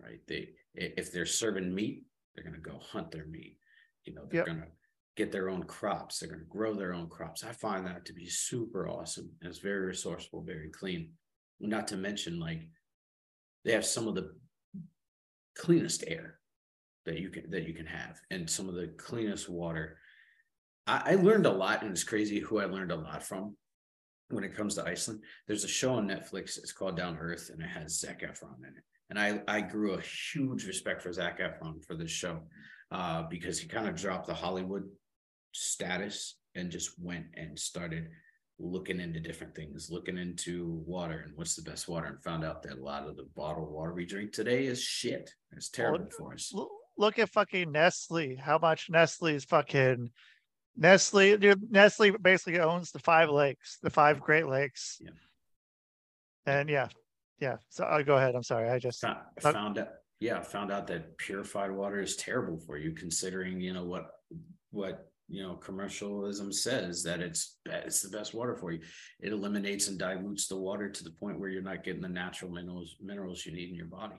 right? 0.00 0.20
They 0.26 0.50
if 0.74 1.12
they're 1.12 1.26
serving 1.26 1.74
meat, 1.74 2.04
they're 2.34 2.44
gonna 2.44 2.58
go 2.58 2.78
hunt 2.80 3.10
their 3.10 3.26
meat. 3.26 3.58
You 4.04 4.14
know, 4.14 4.22
they're 4.28 4.40
yep. 4.40 4.46
gonna 4.46 4.66
get 5.16 5.30
their 5.30 5.48
own 5.48 5.62
crops. 5.64 6.18
They're 6.18 6.30
gonna 6.30 6.42
grow 6.48 6.74
their 6.74 6.92
own 6.92 7.08
crops. 7.08 7.44
I 7.44 7.52
find 7.52 7.86
that 7.86 8.04
to 8.06 8.12
be 8.12 8.26
super 8.28 8.88
awesome. 8.88 9.30
It's 9.42 9.58
very 9.58 9.86
resourceful, 9.86 10.42
very 10.42 10.70
clean. 10.70 11.12
Not 11.60 11.88
to 11.88 11.96
mention, 11.96 12.40
like 12.40 12.68
they 13.64 13.72
have 13.72 13.86
some 13.86 14.08
of 14.08 14.14
the 14.14 14.34
cleanest 15.56 16.04
air 16.06 16.38
that 17.06 17.18
you 17.18 17.30
can 17.30 17.50
that 17.50 17.66
you 17.66 17.74
can 17.74 17.86
have, 17.86 18.20
and 18.30 18.48
some 18.48 18.68
of 18.68 18.74
the 18.74 18.88
cleanest 18.98 19.48
water. 19.48 19.98
I, 20.86 21.12
I 21.12 21.14
learned 21.14 21.46
a 21.46 21.52
lot, 21.52 21.82
and 21.82 21.92
it's 21.92 22.04
crazy 22.04 22.40
who 22.40 22.58
I 22.58 22.64
learned 22.64 22.92
a 22.92 22.96
lot 22.96 23.22
from 23.22 23.56
when 24.30 24.44
it 24.44 24.56
comes 24.56 24.74
to 24.74 24.84
Iceland. 24.84 25.20
There's 25.46 25.64
a 25.64 25.68
show 25.68 25.94
on 25.94 26.08
Netflix. 26.08 26.58
It's 26.58 26.72
called 26.72 26.96
Down 26.96 27.16
Earth, 27.18 27.50
and 27.52 27.62
it 27.62 27.68
has 27.68 28.00
Zac 28.00 28.22
Efron 28.22 28.58
in 28.58 28.74
it. 28.76 28.84
And 29.10 29.18
I 29.18 29.42
I 29.46 29.60
grew 29.60 29.92
a 29.92 30.00
huge 30.00 30.66
respect 30.66 31.02
for 31.02 31.12
Zac 31.12 31.38
Efron 31.38 31.84
for 31.86 31.94
this 31.94 32.10
show 32.10 32.40
uh, 32.90 33.22
because 33.30 33.58
he 33.60 33.68
kind 33.68 33.88
of 33.88 33.94
dropped 33.94 34.26
the 34.26 34.34
Hollywood 34.34 34.84
status 35.54 36.36
and 36.54 36.70
just 36.70 36.90
went 37.00 37.26
and 37.34 37.58
started 37.58 38.08
looking 38.58 39.00
into 39.00 39.20
different 39.20 39.54
things, 39.54 39.88
looking 39.90 40.18
into 40.18 40.82
water 40.86 41.24
and 41.26 41.36
what's 41.36 41.56
the 41.56 41.68
best 41.68 41.88
water, 41.88 42.06
and 42.06 42.22
found 42.22 42.44
out 42.44 42.62
that 42.62 42.78
a 42.78 42.82
lot 42.82 43.06
of 43.06 43.16
the 43.16 43.26
bottled 43.34 43.70
water 43.70 43.92
we 43.92 44.06
drink 44.06 44.32
today 44.32 44.66
is 44.66 44.80
shit. 44.80 45.30
It's 45.52 45.70
terrible 45.70 46.08
for 46.16 46.34
us. 46.34 46.54
Look 46.96 47.18
at 47.18 47.30
fucking 47.30 47.72
Nestle. 47.72 48.36
How 48.36 48.58
much 48.58 48.88
Nestle's 48.90 49.44
fucking 49.44 50.10
Nestle, 50.76 51.36
dude, 51.36 51.70
Nestle 51.70 52.10
basically 52.10 52.60
owns 52.60 52.92
the 52.92 52.98
five 53.00 53.30
lakes, 53.30 53.78
the 53.82 53.90
five 53.90 54.20
Great 54.20 54.46
Lakes. 54.46 55.00
Yeah. 55.00 55.10
And 56.46 56.68
yeah, 56.68 56.88
yeah. 57.40 57.56
So 57.70 57.84
I'll 57.84 58.04
go 58.04 58.16
ahead. 58.16 58.34
I'm 58.34 58.42
sorry. 58.42 58.68
I 58.68 58.78
just 58.78 59.00
found, 59.00 59.18
found 59.40 59.78
out. 59.78 59.88
Yeah, 60.20 60.40
found 60.40 60.70
out 60.70 60.86
that 60.88 61.18
purified 61.18 61.70
water 61.70 62.00
is 62.00 62.16
terrible 62.16 62.58
for 62.58 62.78
you, 62.78 62.92
considering 62.92 63.60
you 63.60 63.72
know 63.72 63.84
what 63.84 64.10
what 64.70 65.10
you 65.28 65.42
know 65.42 65.54
commercialism 65.54 66.52
says 66.52 67.02
that 67.02 67.20
it's 67.20 67.58
it's 67.66 68.02
the 68.02 68.16
best 68.16 68.34
water 68.34 68.56
for 68.56 68.72
you. 68.72 68.80
It 69.20 69.32
eliminates 69.32 69.88
and 69.88 69.98
dilutes 69.98 70.48
the 70.48 70.56
water 70.56 70.90
to 70.90 71.04
the 71.04 71.12
point 71.12 71.40
where 71.40 71.48
you're 71.48 71.62
not 71.62 71.84
getting 71.84 72.02
the 72.02 72.08
natural 72.08 72.50
minerals 72.50 72.96
minerals 73.00 73.44
you 73.46 73.52
need 73.52 73.70
in 73.70 73.74
your 73.74 73.86
body. 73.86 74.16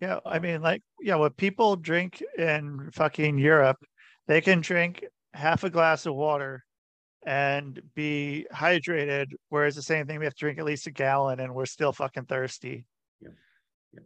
Yeah, 0.00 0.20
I 0.24 0.36
um, 0.36 0.42
mean, 0.42 0.62
like, 0.62 0.82
yeah, 1.00 1.16
what 1.16 1.36
people 1.36 1.74
drink 1.74 2.22
in 2.38 2.90
fucking 2.92 3.38
Europe, 3.38 3.78
they 4.28 4.40
can 4.40 4.60
drink 4.60 5.04
half 5.34 5.64
a 5.64 5.70
glass 5.70 6.06
of 6.06 6.14
water 6.14 6.64
and 7.26 7.80
be 7.94 8.46
hydrated. 8.52 9.26
Whereas 9.48 9.74
the 9.74 9.82
same 9.82 10.06
thing, 10.06 10.18
we 10.18 10.24
have 10.24 10.34
to 10.34 10.40
drink 10.40 10.58
at 10.58 10.64
least 10.64 10.86
a 10.86 10.92
gallon 10.92 11.40
and 11.40 11.54
we're 11.54 11.66
still 11.66 11.92
fucking 11.92 12.26
thirsty. 12.26 12.86
Yeah. 13.20 13.30
Yeah. 13.92 14.00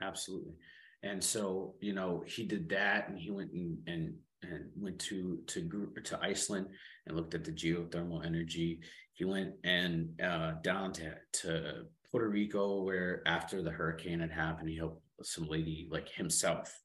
Absolutely. 0.00 0.54
And 1.02 1.22
so, 1.22 1.74
you 1.80 1.92
know, 1.92 2.22
he 2.26 2.44
did 2.44 2.68
that 2.68 3.08
and 3.08 3.18
he 3.18 3.30
went 3.30 3.50
and, 3.52 3.78
and, 3.86 4.14
and 4.42 4.70
went 4.76 4.98
to, 5.00 5.40
to, 5.46 5.92
to 6.04 6.18
Iceland 6.22 6.66
and 7.06 7.16
looked 7.16 7.34
at 7.34 7.44
the 7.44 7.52
geothermal 7.52 8.24
energy. 8.24 8.80
He 9.14 9.24
went 9.24 9.54
and 9.64 10.20
uh, 10.20 10.52
down 10.62 10.92
to, 10.94 11.14
to 11.40 11.84
Puerto 12.10 12.28
Rico, 12.28 12.82
where 12.82 13.22
after 13.26 13.62
the 13.62 13.70
hurricane 13.70 14.20
had 14.20 14.30
happened, 14.30 14.68
he 14.68 14.76
helped 14.76 15.02
some 15.22 15.46
lady 15.46 15.88
like 15.90 16.08
himself 16.08 16.76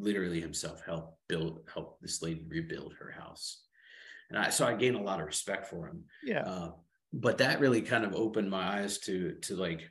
literally 0.00 0.40
himself 0.40 0.82
help 0.86 1.18
build 1.28 1.60
help 1.72 1.98
this 2.00 2.22
lady 2.22 2.42
rebuild 2.48 2.94
her 2.98 3.10
house. 3.10 3.64
And 4.30 4.38
i 4.38 4.50
so 4.50 4.66
i 4.66 4.74
gained 4.74 4.96
a 4.96 5.02
lot 5.02 5.20
of 5.20 5.26
respect 5.26 5.66
for 5.66 5.88
him. 5.88 6.04
Yeah. 6.22 6.42
Uh, 6.42 6.70
but 7.12 7.38
that 7.38 7.60
really 7.60 7.82
kind 7.82 8.04
of 8.04 8.14
opened 8.14 8.50
my 8.50 8.80
eyes 8.80 8.98
to 9.00 9.34
to 9.42 9.56
like 9.56 9.90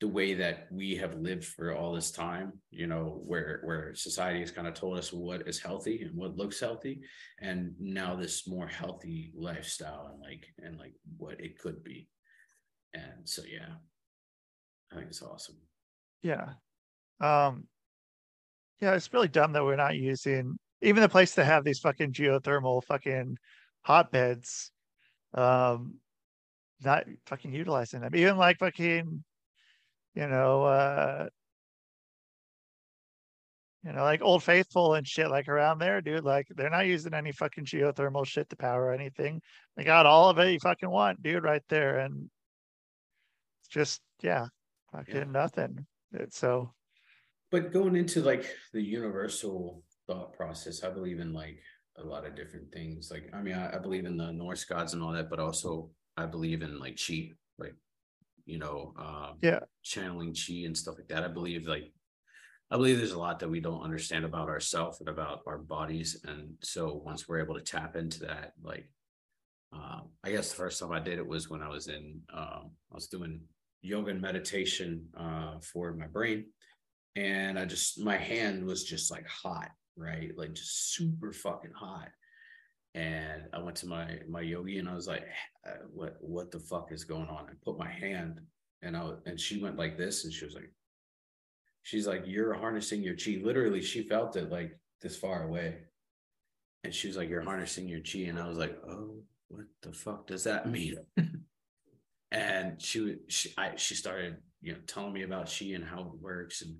the 0.00 0.08
way 0.08 0.32
that 0.34 0.68
we 0.70 0.94
have 0.94 1.14
lived 1.18 1.44
for 1.44 1.74
all 1.74 1.92
this 1.92 2.10
time 2.10 2.52
you 2.70 2.86
know 2.86 3.20
where 3.26 3.60
where 3.64 3.94
society 3.94 4.40
has 4.40 4.50
kind 4.50 4.68
of 4.68 4.74
told 4.74 4.96
us 4.96 5.12
what 5.12 5.46
is 5.48 5.60
healthy 5.60 6.02
and 6.02 6.16
what 6.16 6.36
looks 6.36 6.60
healthy 6.60 7.00
and 7.40 7.72
now 7.80 8.14
this 8.14 8.46
more 8.46 8.68
healthy 8.68 9.32
lifestyle 9.36 10.10
and 10.12 10.20
like 10.20 10.46
and 10.58 10.78
like 10.78 10.94
what 11.16 11.40
it 11.40 11.58
could 11.58 11.82
be 11.82 12.08
and 12.94 13.24
so 13.24 13.42
yeah 13.50 13.74
i 14.92 14.96
think 14.96 15.08
it's 15.08 15.22
awesome 15.22 15.56
yeah 16.22 16.50
um 17.20 17.64
yeah, 18.80 18.94
it's 18.94 19.12
really 19.12 19.28
dumb 19.28 19.52
that 19.52 19.64
we're 19.64 19.76
not 19.76 19.96
using 19.96 20.58
even 20.82 21.02
the 21.02 21.08
place 21.08 21.34
to 21.34 21.44
have 21.44 21.64
these 21.64 21.80
fucking 21.80 22.12
geothermal 22.12 22.84
fucking 22.84 23.36
hotbeds. 23.82 24.70
Um, 25.34 25.96
not 26.84 27.04
fucking 27.26 27.52
utilizing 27.52 28.00
them. 28.00 28.14
Even 28.14 28.36
like 28.36 28.58
fucking, 28.58 29.24
you 30.18 30.26
know, 30.26 30.64
uh, 30.64 31.28
you 33.84 33.92
know, 33.92 34.02
like 34.02 34.20
Old 34.20 34.42
Faithful 34.42 34.94
and 34.94 35.06
shit, 35.06 35.30
like 35.30 35.46
around 35.46 35.78
there, 35.78 36.00
dude. 36.00 36.24
Like 36.24 36.48
they're 36.50 36.70
not 36.70 36.86
using 36.86 37.14
any 37.14 37.30
fucking 37.30 37.66
geothermal 37.66 38.26
shit 38.26 38.50
to 38.50 38.56
power 38.56 38.92
anything. 38.92 39.40
They 39.76 39.84
got 39.84 40.06
all 40.06 40.28
of 40.28 40.40
it 40.40 40.50
you 40.50 40.58
fucking 40.58 40.90
want, 40.90 41.22
dude, 41.22 41.44
right 41.44 41.62
there. 41.68 42.00
And 42.00 42.28
it's 43.60 43.68
just, 43.68 44.00
yeah, 44.20 44.46
fucking 44.90 45.14
yeah. 45.14 45.24
nothing. 45.30 45.86
It's 46.12 46.36
so 46.36 46.72
but 47.52 47.72
going 47.72 47.94
into 47.94 48.20
like 48.20 48.44
the 48.72 48.82
universal 48.82 49.84
thought 50.08 50.32
process, 50.32 50.82
I 50.82 50.90
believe 50.90 51.20
in 51.20 51.32
like 51.32 51.60
a 51.96 52.02
lot 52.04 52.26
of 52.26 52.34
different 52.34 52.72
things. 52.72 53.08
Like, 53.08 53.30
I 53.32 53.40
mean, 53.40 53.54
I, 53.54 53.76
I 53.76 53.78
believe 53.78 54.04
in 54.04 54.16
the 54.16 54.32
Norse 54.32 54.64
gods 54.64 54.94
and 54.94 55.02
all 55.02 55.12
that, 55.12 55.30
but 55.30 55.38
also 55.38 55.90
I 56.16 56.26
believe 56.26 56.62
in 56.62 56.80
like 56.80 56.98
chi, 56.98 57.30
like, 57.56 57.76
you 58.48 58.58
know, 58.58 58.94
um, 58.98 59.36
yeah, 59.42 59.60
channeling 59.82 60.34
chi 60.34 60.64
and 60.64 60.76
stuff 60.76 60.96
like 60.96 61.08
that. 61.08 61.24
I 61.24 61.28
believe 61.28 61.66
like, 61.66 61.92
I 62.70 62.76
believe 62.76 62.98
there's 62.98 63.12
a 63.12 63.18
lot 63.18 63.38
that 63.40 63.50
we 63.50 63.60
don't 63.60 63.82
understand 63.82 64.24
about 64.24 64.48
ourselves 64.48 65.00
and 65.00 65.08
about 65.08 65.42
our 65.46 65.58
bodies. 65.58 66.20
And 66.26 66.54
so 66.62 67.00
once 67.04 67.28
we're 67.28 67.42
able 67.42 67.54
to 67.54 67.60
tap 67.60 67.96
into 67.96 68.20
that, 68.20 68.52
like, 68.62 68.90
um, 69.72 70.08
I 70.24 70.30
guess 70.30 70.50
the 70.50 70.56
first 70.56 70.80
time 70.80 70.92
I 70.92 71.00
did 71.00 71.18
it 71.18 71.26
was 71.26 71.50
when 71.50 71.62
I 71.62 71.68
was 71.68 71.88
in, 71.88 72.20
um, 72.32 72.70
I 72.90 72.94
was 72.94 73.06
doing 73.06 73.40
yoga 73.82 74.10
and 74.10 74.20
meditation 74.20 75.06
uh, 75.16 75.58
for 75.60 75.92
my 75.92 76.06
brain 76.06 76.46
and 77.18 77.58
I 77.58 77.64
just 77.64 77.98
my 78.00 78.16
hand 78.16 78.64
was 78.64 78.84
just 78.84 79.10
like 79.10 79.26
hot, 79.26 79.70
right? 79.96 80.30
Like 80.36 80.52
just 80.52 80.94
super 80.94 81.32
fucking 81.32 81.72
hot. 81.74 82.08
And 82.98 83.44
I 83.52 83.60
went 83.60 83.76
to 83.76 83.86
my 83.86 84.18
my 84.28 84.40
yogi 84.40 84.78
and 84.78 84.88
I 84.88 84.94
was 84.94 85.06
like, 85.06 85.24
uh, 85.64 85.84
"What 85.92 86.16
what 86.20 86.50
the 86.50 86.58
fuck 86.58 86.90
is 86.90 87.04
going 87.04 87.28
on?" 87.28 87.46
I 87.48 87.52
put 87.64 87.78
my 87.78 87.88
hand 87.88 88.40
and 88.82 88.96
I 88.96 89.04
was, 89.04 89.18
and 89.24 89.38
she 89.38 89.62
went 89.62 89.76
like 89.76 89.96
this 89.96 90.24
and 90.24 90.32
she 90.32 90.44
was 90.44 90.54
like, 90.54 90.72
"She's 91.82 92.08
like, 92.08 92.24
you're 92.26 92.54
harnessing 92.54 93.02
your 93.02 93.14
chi." 93.14 93.38
Literally, 93.40 93.82
she 93.82 94.02
felt 94.08 94.34
it 94.34 94.50
like 94.50 94.72
this 95.00 95.16
far 95.16 95.44
away. 95.44 95.76
and 96.82 96.92
she 96.94 97.06
was 97.06 97.16
like, 97.16 97.28
"You're 97.28 97.42
harnessing 97.42 97.88
your 97.88 98.00
chi," 98.00 98.28
and 98.30 98.38
I 98.38 98.48
was 98.48 98.58
like, 98.58 98.76
"Oh, 98.88 99.22
what 99.48 99.66
the 99.82 99.92
fuck 99.92 100.26
does 100.26 100.44
that 100.44 100.68
mean?" 100.76 100.96
and 102.32 102.82
she 102.82 103.16
she 103.28 103.54
I 103.56 103.76
she 103.76 103.94
started 103.94 104.36
you 104.60 104.72
know 104.72 104.78
telling 104.86 105.12
me 105.12 105.22
about 105.22 105.52
chi 105.56 105.66
and 105.66 105.84
how 105.84 106.00
it 106.00 106.20
works 106.20 106.62
and 106.62 106.76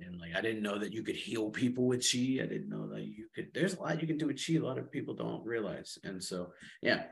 and 0.00 0.18
like 0.20 0.34
I 0.36 0.40
didn't 0.40 0.62
know 0.62 0.78
that 0.78 0.92
you 0.92 1.02
could 1.02 1.16
heal 1.16 1.50
people 1.50 1.86
with 1.86 2.00
chi. 2.00 2.38
I 2.42 2.46
didn't 2.46 2.68
know 2.68 2.86
that 2.88 3.02
you 3.04 3.26
could. 3.34 3.48
There's 3.54 3.74
a 3.74 3.80
lot 3.80 4.00
you 4.00 4.06
can 4.06 4.18
do 4.18 4.26
with 4.26 4.40
chi. 4.44 4.54
A 4.54 4.58
lot 4.60 4.78
of 4.78 4.90
people 4.90 5.14
don't 5.14 5.44
realize, 5.44 5.98
and 6.04 6.22
so 6.22 6.52
yeah, 6.82 7.04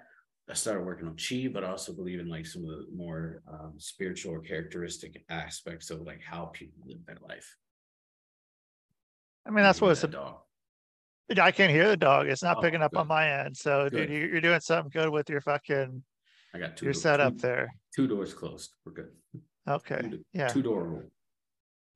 I 0.51 0.55
started 0.55 0.85
working 0.85 1.07
on 1.07 1.17
chi, 1.17 1.49
but 1.53 1.65
I 1.65 1.69
also 1.71 1.93
believe 1.95 2.21
in 2.21 2.29
like 2.29 2.47
some 2.47 2.63
of 2.65 2.69
the 2.71 2.87
more 2.95 3.43
um, 3.51 3.75
spiritual 3.79 4.35
or 4.35 4.41
characteristic 4.41 5.25
aspects 5.31 5.91
of 5.91 6.03
like 6.03 6.21
how 6.23 6.47
people 6.47 6.83
live 6.87 7.05
their 7.07 7.19
life. 7.27 7.57
I 9.47 9.51
mean, 9.51 9.63
that's 9.65 9.81
what 9.81 9.91
it's 9.93 10.05
a 10.05 10.09
dog. 10.09 10.37
I 11.39 11.53
can't 11.53 11.73
hear 11.73 11.89
the 11.89 11.97
dog. 11.97 12.29
It's 12.29 12.43
not 12.43 12.59
Oh, 12.59 12.61
picking 12.61 12.83
up 12.83 12.93
good. 12.93 13.01
on 13.01 13.09
my 13.09 13.45
end. 13.45 13.57
So, 13.57 13.89
Good. 13.89 14.09
dude, 14.09 14.11
you- 14.11 14.27
you're 14.29 14.41
doing 14.43 14.61
something 14.61 14.91
good 14.91 15.09
with 15.11 15.29
your 15.31 15.41
fucking 15.41 16.03
I 16.55 16.59
got 16.59 16.77
two. 16.77 16.87
your 16.87 16.93
do- 16.93 16.99
setup 16.99 17.33
two, 17.35 17.39
there. 17.41 17.75
Two 17.97 18.07
doors 18.07 18.35
closed. 18.35 18.75
We're 18.85 18.93
good. 18.93 19.11
Okay. 19.67 20.01
Two, 20.03 20.25
Yeah. 20.35 20.49
Two 20.49 20.63
door 20.63 20.85
rule. 20.85 21.11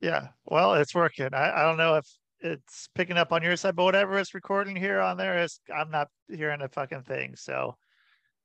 Yeah. 0.00 0.28
Well, 0.44 0.74
it's 0.74 0.94
working. 0.94 1.30
I, 1.32 1.50
I 1.50 1.62
don't 1.62 1.76
know 1.76 1.96
if 1.96 2.06
it's 2.40 2.88
picking 2.94 3.16
up 3.16 3.32
on 3.32 3.42
your 3.42 3.56
side, 3.56 3.74
but 3.76 3.84
whatever 3.84 4.18
it's 4.18 4.34
recording 4.34 4.76
here 4.76 5.00
on 5.00 5.16
there 5.16 5.42
is 5.42 5.60
I'm 5.74 5.90
not 5.90 6.08
hearing 6.28 6.62
a 6.62 6.68
fucking 6.68 7.02
thing. 7.02 7.34
So 7.36 7.76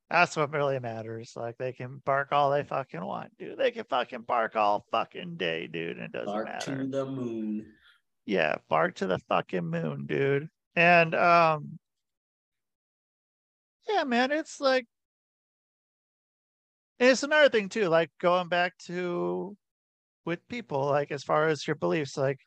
that's 0.09 0.35
what 0.35 0.51
really 0.51 0.79
matters. 0.79 1.33
Like 1.35 1.57
they 1.57 1.73
can 1.73 2.01
bark 2.05 2.31
all 2.31 2.51
they 2.51 2.63
fucking 2.63 3.03
want, 3.05 3.37
dude. 3.37 3.57
They 3.57 3.71
can 3.71 3.85
fucking 3.85 4.21
bark 4.21 4.55
all 4.55 4.85
fucking 4.91 5.37
day, 5.37 5.67
dude. 5.67 5.97
And 5.97 6.05
it 6.05 6.11
doesn't 6.11 6.25
Bark 6.33 6.45
matter. 6.45 6.77
to 6.83 6.87
the 6.89 7.05
moon. 7.05 7.65
Yeah, 8.25 8.55
bark 8.69 8.95
to 8.95 9.07
the 9.07 9.19
fucking 9.29 9.65
moon, 9.69 10.05
dude. 10.05 10.49
And 10.75 11.13
um 11.13 11.77
yeah, 13.87 14.03
man, 14.05 14.31
it's 14.31 14.59
like 14.59 14.87
it's 16.99 17.23
another 17.23 17.49
thing 17.49 17.69
too, 17.69 17.89
like 17.89 18.09
going 18.19 18.47
back 18.47 18.77
to 18.85 19.57
with 20.25 20.47
people, 20.47 20.85
like 20.85 21.11
as 21.11 21.23
far 21.23 21.47
as 21.47 21.65
your 21.67 21.75
beliefs, 21.75 22.17
like 22.17 22.39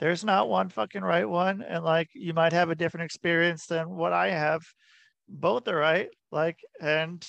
there's 0.00 0.24
not 0.24 0.48
one 0.48 0.68
fucking 0.68 1.02
right 1.02 1.28
one, 1.28 1.62
and 1.62 1.84
like 1.84 2.08
you 2.14 2.34
might 2.34 2.52
have 2.52 2.70
a 2.70 2.74
different 2.74 3.04
experience 3.04 3.66
than 3.66 3.90
what 3.90 4.12
I 4.12 4.30
have. 4.30 4.62
Both 5.28 5.68
are 5.68 5.76
right, 5.76 6.08
like, 6.30 6.58
and 6.80 7.26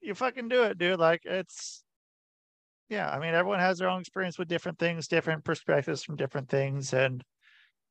you 0.00 0.14
fucking 0.14 0.48
do 0.48 0.64
it, 0.64 0.78
dude. 0.78 0.98
Like 0.98 1.22
it's 1.24 1.84
yeah, 2.88 3.10
I 3.10 3.18
mean 3.18 3.34
everyone 3.34 3.60
has 3.60 3.78
their 3.78 3.88
own 3.88 4.00
experience 4.00 4.38
with 4.38 4.48
different 4.48 4.78
things, 4.78 5.08
different 5.08 5.44
perspectives 5.44 6.02
from 6.02 6.16
different 6.16 6.48
things, 6.48 6.92
and 6.92 7.22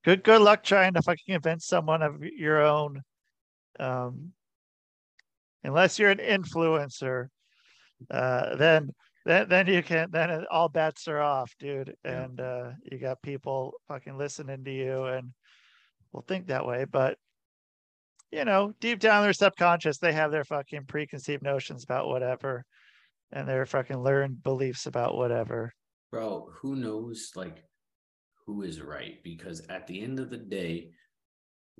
good 0.05 0.23
good 0.23 0.41
luck 0.41 0.63
trying 0.63 0.93
to 0.93 1.01
fucking 1.01 1.33
convince 1.33 1.65
someone 1.65 2.01
of 2.01 2.23
your 2.23 2.61
own 2.61 3.01
um 3.79 4.31
unless 5.63 5.99
you're 5.99 6.11
an 6.11 6.19
influencer 6.19 7.27
uh 8.11 8.55
then 8.55 8.91
then 9.25 9.49
then 9.49 9.67
you 9.67 9.81
can 9.83 10.09
then 10.11 10.45
all 10.51 10.69
bets 10.69 11.07
are 11.07 11.21
off 11.21 11.51
dude 11.59 11.95
Yeah. 12.05 12.23
and 12.23 12.39
uh 12.39 12.71
you 12.91 12.97
got 12.97 13.21
people 13.21 13.73
fucking 13.87 14.17
listening 14.17 14.63
to 14.63 14.71
you 14.71 15.05
and 15.05 15.31
will 16.11 16.21
think 16.21 16.47
that 16.47 16.65
way 16.65 16.85
but 16.85 17.17
you 18.31 18.45
know 18.45 18.73
deep 18.79 18.99
down 18.99 19.23
their 19.23 19.33
subconscious 19.33 19.97
they 19.97 20.13
have 20.13 20.31
their 20.31 20.45
fucking 20.45 20.85
preconceived 20.85 21.43
notions 21.43 21.83
about 21.83 22.07
whatever 22.07 22.63
and 23.31 23.47
their 23.47 23.65
fucking 23.65 23.97
learned 24.01 24.41
beliefs 24.43 24.85
about 24.85 25.15
whatever 25.15 25.73
Bro, 26.11 26.51
who 26.61 26.75
knows 26.77 27.31
like 27.35 27.63
who 28.45 28.61
is 28.61 28.79
right? 28.79 29.21
Because 29.23 29.65
at 29.67 29.87
the 29.87 30.01
end 30.01 30.19
of 30.19 30.29
the 30.29 30.37
day, 30.37 30.91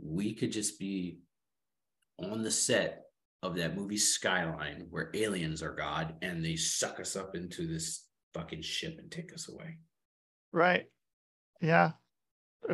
we 0.01 0.34
could 0.34 0.51
just 0.51 0.77
be 0.80 1.19
on 2.17 2.41
the 2.41 2.51
set 2.51 3.05
of 3.45 3.55
that 3.55 3.76
movie 3.76 3.97
Skyline 3.97 4.88
where 4.89 5.11
aliens 5.13 5.61
are 5.61 5.76
God 5.76 6.15
and 6.22 6.43
they 6.43 6.55
suck 6.55 6.99
us 6.99 7.15
up 7.15 7.35
into 7.35 7.67
this 7.67 8.07
fucking 8.34 8.61
ship 8.61 8.97
and 8.99 9.11
take 9.11 9.34
us 9.34 9.49
away. 9.49 9.77
Right. 10.51 10.85
Yeah. 11.61 11.91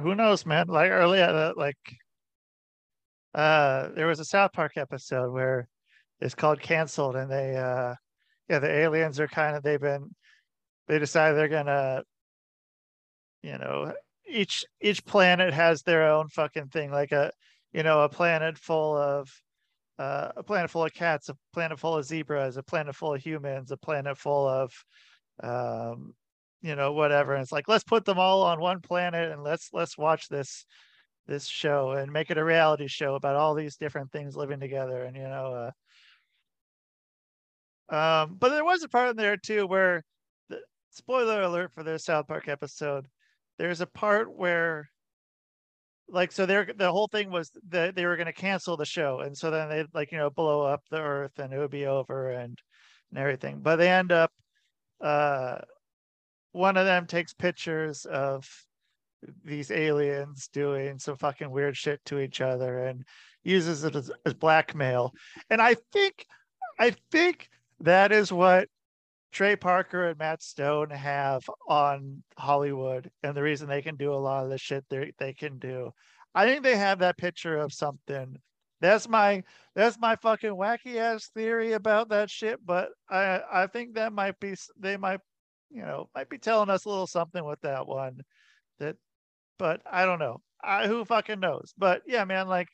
Who 0.02 0.16
knows, 0.16 0.46
man? 0.46 0.68
Like 0.68 0.92
earlier, 0.92 1.26
uh, 1.26 1.54
like 1.56 1.78
uh 3.34 3.90
there 3.96 4.08
was 4.08 4.20
a 4.20 4.26
South 4.26 4.52
Park 4.54 4.74
episode 4.76 5.32
where 5.32 5.68
it's 6.20 6.36
called 6.36 6.62
Cancelled 6.62 7.16
and 7.16 7.32
they 7.32 7.56
uh 7.56 7.96
yeah, 8.50 8.60
the 8.60 8.70
aliens 8.70 9.20
are 9.20 9.28
kind 9.28 9.56
of 9.56 9.64
they've 9.64 9.80
been 9.80 10.14
they 10.88 11.00
decide 11.00 11.34
they're 11.34 11.48
gonna 11.48 12.04
you 13.44 13.58
know 13.58 13.94
each 14.30 14.66
each 14.82 15.06
planet 15.06 15.54
has 15.54 15.82
their 15.84 16.12
own 16.12 16.28
fucking 16.28 16.68
thing 16.68 16.92
like 16.92 17.12
a 17.12 17.32
you 17.74 17.84
know 17.84 18.02
a 18.02 18.10
planet 18.10 18.58
full 18.58 18.98
of 18.98 19.30
uh, 20.02 20.32
a 20.36 20.44
planet 20.44 20.72
full 20.72 20.86
of 20.86 20.94
cats 20.94 21.30
a 21.30 21.36
planet 21.54 21.80
full 21.80 21.96
of 21.98 22.06
zebras 22.06 22.58
a 22.58 22.64
planet 22.64 22.96
full 22.96 23.14
of 23.14 23.22
humans 23.22 23.72
a 23.72 23.78
planet 23.78 24.18
full 24.18 24.48
of 24.48 24.74
um 25.44 26.14
you 26.62 26.76
know 26.76 26.94
whatever. 26.94 27.34
And 27.34 27.42
it's 27.42 27.52
like 27.52 27.68
let's 27.68 27.84
put 27.84 28.06
them 28.06 28.20
all 28.20 28.44
on 28.44 28.60
one 28.60 28.82
planet 28.82 29.32
and 29.32 29.44
let's 29.44 29.70
let's 29.74 29.98
watch 29.98 30.28
this 30.28 30.66
this 31.28 31.46
show 31.46 31.92
and 31.92 32.12
make 32.12 32.32
it 32.32 32.38
a 32.38 32.44
reality 32.44 32.88
show 32.88 33.16
about 33.16 33.36
all 33.36 33.54
these 33.54 33.78
different 33.78 34.12
things 34.12 34.36
living 34.36 34.60
together 34.60 35.04
and 35.04 35.16
you 35.16 35.24
know 35.24 35.72
uh 37.90 37.96
um 37.96 38.38
but 38.40 38.50
there 38.50 38.66
was 38.66 38.84
a 38.84 38.90
part 38.90 39.12
in 39.12 39.16
there 39.16 39.38
too 39.38 39.68
where 39.68 40.04
the 40.50 40.60
spoiler 40.90 41.44
alert 41.44 41.72
for 41.72 41.84
the 41.84 42.00
south 42.00 42.28
park 42.28 42.48
episode 42.48 43.06
there's 43.60 43.82
a 43.82 43.86
part 43.86 44.36
where 44.36 44.90
like 46.12 46.32
so 46.32 46.46
they're 46.46 46.70
the 46.76 46.92
whole 46.92 47.08
thing 47.08 47.32
was 47.32 47.52
that 47.70 47.96
they 47.96 48.06
were 48.06 48.16
going 48.18 48.28
to 48.28 48.34
cancel 48.34 48.78
the 48.78 48.86
show 48.86 49.22
and 49.22 49.38
so 49.38 49.50
then 49.50 49.70
they 49.70 49.86
like 49.94 50.12
you 50.12 50.18
know 50.18 50.30
blow 50.30 50.62
up 50.62 50.82
the 50.90 51.00
earth 51.00 51.40
and 51.40 51.54
it 51.54 51.58
would 51.58 51.72
be 51.72 51.86
over 51.86 52.30
and 52.30 52.60
and 53.12 53.20
everything. 53.20 53.60
But 53.62 53.78
they 53.78 53.90
end 53.90 54.12
up 54.12 54.32
uh 55.00 55.60
one 56.52 56.78
of 56.78 56.86
them 56.86 57.08
takes 57.08 57.34
pictures 57.34 58.06
of 58.06 58.48
these 59.44 59.72
aliens 59.72 60.50
doing 60.52 61.00
some 61.00 61.16
fucking 61.16 61.50
weird 61.50 61.78
shit 61.78 62.04
to 62.06 62.20
each 62.20 62.42
other 62.42 62.86
and 62.86 63.06
uses 63.44 63.84
it 63.84 63.96
as, 63.96 64.12
as 64.26 64.34
blackmail. 64.34 65.14
And 65.50 65.62
i 65.62 65.76
think 65.92 66.26
i 66.80 66.96
think 67.12 67.50
that 67.80 68.12
is 68.12 68.32
what 68.32 68.68
Trey 69.32 69.56
Parker 69.56 70.10
and 70.10 70.20
Matt 70.20 70.42
Stone 70.42 70.90
have 70.90 71.44
on 71.68 72.22
Hollywood, 72.38 73.10
and 73.24 73.36
the 73.36 73.42
reason 73.44 73.68
they 73.68 73.82
can 73.82 73.96
do 73.96 74.14
a 74.14 74.16
lot 74.16 74.44
of 74.44 74.50
the 74.50 74.58
shit 74.58 74.86
they 74.90 75.14
they 75.18 75.34
can 75.34 75.58
do. 75.58 75.92
I 76.36 76.46
think 76.46 76.64
they 76.64 76.76
have 76.78 77.00
that 77.00 77.18
picture 77.18 77.58
of 77.58 77.74
something. 77.74 78.38
That's 78.82 79.08
my 79.08 79.44
that's 79.76 80.00
my 80.00 80.16
fucking 80.18 80.52
wacky 80.52 80.98
ass 80.98 81.30
theory 81.34 81.74
about 81.74 82.10
that 82.10 82.30
shit. 82.30 82.60
But 82.66 82.90
I 83.10 83.42
I 83.52 83.68
think 83.68 83.96
that 83.96 84.14
might 84.14 84.40
be 84.40 84.56
they 84.78 84.98
might 84.98 85.22
you 85.70 85.82
know 85.84 86.10
might 86.16 86.30
be 86.30 86.38
telling 86.38 86.70
us 86.70 86.86
a 86.86 86.90
little 86.90 87.08
something 87.08 87.44
with 87.46 87.62
that 87.62 87.88
one. 87.88 88.20
That, 88.80 88.98
but 89.58 89.82
I 89.90 90.06
don't 90.06 90.20
know. 90.20 90.42
I 90.64 90.88
who 90.88 91.06
fucking 91.06 91.40
knows. 91.40 91.74
But 91.78 92.02
yeah, 92.06 92.26
man, 92.26 92.48
like 92.48 92.68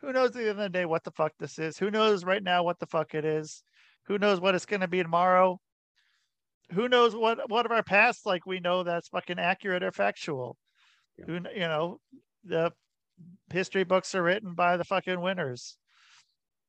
who 0.00 0.12
knows 0.12 0.28
at 0.30 0.34
the 0.34 0.40
end 0.42 0.50
of 0.50 0.56
the 0.58 0.68
day 0.68 0.84
what 0.84 1.04
the 1.04 1.10
fuck 1.12 1.32
this 1.38 1.58
is? 1.58 1.78
Who 1.78 1.90
knows 1.90 2.24
right 2.24 2.42
now 2.42 2.64
what 2.64 2.78
the 2.78 2.86
fuck 2.86 3.14
it 3.14 3.24
is? 3.24 3.62
Who 4.06 4.18
knows 4.18 4.40
what 4.40 4.54
it's 4.54 4.66
gonna 4.66 4.88
be 4.88 5.02
tomorrow? 5.02 5.58
Who 6.72 6.88
knows 6.88 7.14
what 7.14 7.48
what 7.50 7.66
of 7.66 7.72
our 7.72 7.82
past 7.82 8.26
like 8.26 8.46
we 8.46 8.60
know 8.60 8.82
that's 8.82 9.08
fucking 9.08 9.38
accurate 9.38 9.82
or 9.82 9.92
factual 9.92 10.56
Yeah. 11.18 11.24
who 11.26 11.32
you 11.54 11.60
know 11.60 12.00
the 12.44 12.72
history 13.52 13.84
books 13.84 14.14
are 14.14 14.22
written 14.22 14.54
by 14.54 14.76
the 14.76 14.84
fucking 14.84 15.20
winners 15.20 15.76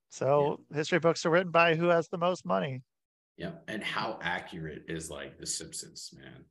so 0.09 0.59
history 0.73 0.99
books 0.99 1.25
are 1.25 1.29
written 1.29 1.51
by 1.51 1.75
who 1.75 1.87
has 1.87 2.09
the 2.09 2.17
most 2.17 2.45
money 2.45 2.81
Yeah. 3.37 3.53
And 3.67 3.83
how 3.83 4.19
accurate 4.21 4.83
is 4.89 5.09
like 5.09 5.37
The 5.39 5.47
Simpsons, 5.47 6.11
man? 6.17 6.45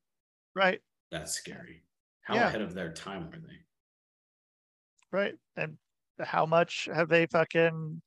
right 0.55 0.81
That's 1.11 1.33
scary. 1.33 1.85
How 2.23 2.35
Yeah. 2.37 2.49
ahead 2.49 2.63
of 2.63 2.75
their 2.75 2.93
time 2.93 3.31
were 3.31 3.37
they? 3.39 3.59
right 5.13 5.35
and 5.57 5.77
how 6.21 6.47
much 6.47 6.89
have 6.93 7.09
they 7.09 7.27
fucking 7.27 8.01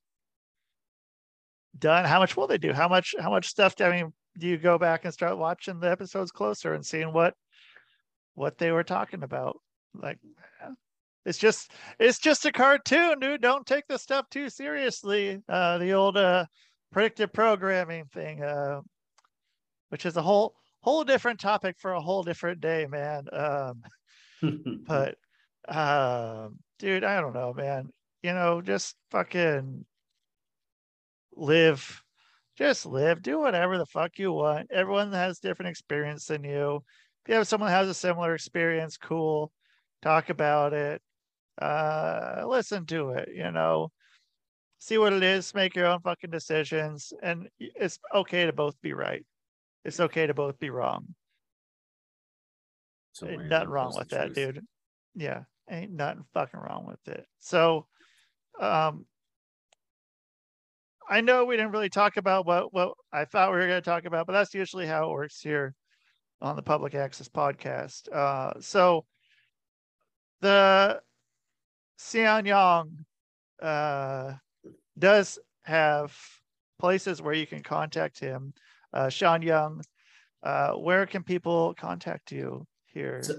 done 1.78 2.04
how 2.04 2.18
much 2.20 2.36
will 2.36 2.46
they 2.46 2.58
do 2.58 2.72
how 2.72 2.88
much 2.88 3.14
how 3.18 3.30
much 3.30 3.46
stuff 3.48 3.74
i 3.80 3.90
mean 3.90 4.12
you 4.40 4.56
go 4.58 4.78
back 4.78 5.04
and 5.04 5.12
start 5.12 5.38
watching 5.38 5.80
the 5.80 5.90
episodes 5.90 6.30
closer 6.32 6.74
and 6.74 6.84
seeing 6.84 7.12
what 7.12 7.34
what 8.34 8.58
they 8.58 8.72
were 8.72 8.84
talking 8.84 9.22
about? 9.22 9.58
Like 9.94 10.18
it's 11.24 11.38
just 11.38 11.72
it's 11.98 12.18
just 12.18 12.44
a 12.44 12.52
cartoon 12.52 13.20
dude. 13.20 13.40
Don't 13.40 13.66
take 13.66 13.86
the 13.88 13.98
stuff 13.98 14.28
too 14.30 14.48
seriously. 14.48 15.40
Uh 15.48 15.78
the 15.78 15.92
old 15.92 16.16
uh 16.16 16.46
predictive 16.92 17.32
programming 17.32 18.04
thing 18.06 18.42
uh 18.42 18.80
which 19.88 20.06
is 20.06 20.16
a 20.16 20.22
whole 20.22 20.54
whole 20.80 21.04
different 21.04 21.40
topic 21.40 21.76
for 21.78 21.92
a 21.92 22.00
whole 22.00 22.22
different 22.22 22.60
day 22.60 22.86
man. 22.90 23.26
Um 23.32 23.82
but 24.86 25.16
um 25.68 26.58
dude 26.78 27.04
i 27.04 27.20
don't 27.20 27.34
know 27.34 27.54
man. 27.54 27.88
You 28.22 28.32
know 28.32 28.60
just 28.60 28.96
fucking 29.10 29.84
live 31.36 32.03
just 32.56 32.86
live 32.86 33.22
do 33.22 33.38
whatever 33.38 33.78
the 33.78 33.86
fuck 33.86 34.18
you 34.18 34.32
want 34.32 34.70
everyone 34.70 35.12
has 35.12 35.38
different 35.38 35.70
experience 35.70 36.26
than 36.26 36.44
you 36.44 36.76
if 37.24 37.28
you 37.28 37.34
have 37.34 37.48
someone 37.48 37.70
has 37.70 37.88
a 37.88 37.94
similar 37.94 38.34
experience 38.34 38.96
cool 38.96 39.50
talk 40.02 40.30
about 40.30 40.72
it 40.72 41.02
uh, 41.60 42.44
listen 42.46 42.86
to 42.86 43.10
it, 43.10 43.28
you 43.34 43.50
know, 43.50 43.90
see 44.78 44.98
what 44.98 45.12
it 45.12 45.22
is, 45.22 45.54
make 45.54 45.74
your 45.74 45.86
own 45.86 46.00
fucking 46.00 46.30
decisions. 46.30 47.12
And 47.22 47.48
it's 47.58 47.98
okay 48.14 48.46
to 48.46 48.52
both 48.52 48.80
be 48.82 48.92
right. 48.92 49.24
It's 49.84 50.00
okay 50.00 50.26
to 50.26 50.34
both 50.34 50.58
be 50.58 50.70
wrong. 50.70 51.14
So 53.12 53.28
Ain't 53.28 53.46
nothing 53.46 53.68
wrong 53.68 53.94
with 53.96 54.08
that, 54.08 54.34
truth. 54.34 54.54
dude. 54.54 54.66
Yeah, 55.14 55.42
ain't 55.70 55.92
nothing 55.92 56.24
fucking 56.34 56.58
wrong 56.58 56.86
with 56.86 57.14
it. 57.14 57.24
So, 57.38 57.86
um, 58.60 59.06
I 61.08 61.20
know 61.20 61.44
we 61.44 61.56
didn't 61.56 61.72
really 61.72 61.90
talk 61.90 62.16
about 62.16 62.46
what 62.46 62.72
what 62.72 62.94
I 63.12 63.24
thought 63.24 63.50
we 63.50 63.58
were 63.58 63.66
going 63.66 63.82
to 63.82 63.90
talk 63.90 64.04
about, 64.04 64.26
but 64.26 64.32
that's 64.32 64.54
usually 64.54 64.86
how 64.86 65.10
it 65.10 65.12
works 65.12 65.40
here 65.40 65.74
on 66.40 66.56
the 66.56 66.62
Public 66.62 66.94
Access 66.94 67.28
Podcast. 67.28 68.12
Uh, 68.12 68.60
so, 68.60 69.04
the 70.40 71.00
Sean 71.98 72.46
Young 72.46 73.04
uh, 73.62 74.34
does 74.98 75.38
have 75.62 76.16
places 76.78 77.22
where 77.22 77.34
you 77.34 77.46
can 77.46 77.62
contact 77.62 78.18
him. 78.18 78.52
Uh, 78.92 79.08
Sean 79.08 79.42
Young, 79.42 79.82
uh, 80.42 80.72
where 80.72 81.06
can 81.06 81.22
people 81.22 81.74
contact 81.74 82.32
you 82.32 82.66
here 82.86 83.22
So, 83.22 83.34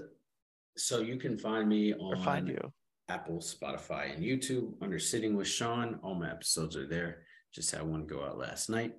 so 0.76 1.00
you 1.00 1.16
can 1.16 1.38
find 1.38 1.68
me 1.68 1.94
or 1.94 2.16
on 2.16 2.22
find 2.22 2.48
you? 2.48 2.72
Apple, 3.08 3.38
Spotify, 3.38 4.12
and 4.14 4.24
YouTube 4.24 4.72
under 4.82 4.98
Sitting 4.98 5.36
with 5.36 5.46
Sean. 5.46 6.00
All 6.02 6.14
my 6.14 6.30
episodes 6.30 6.76
are 6.76 6.86
there. 6.86 7.22
Just 7.56 7.70
had 7.70 7.82
one 7.82 8.06
go 8.06 8.22
out 8.22 8.36
last 8.36 8.68
night. 8.68 8.92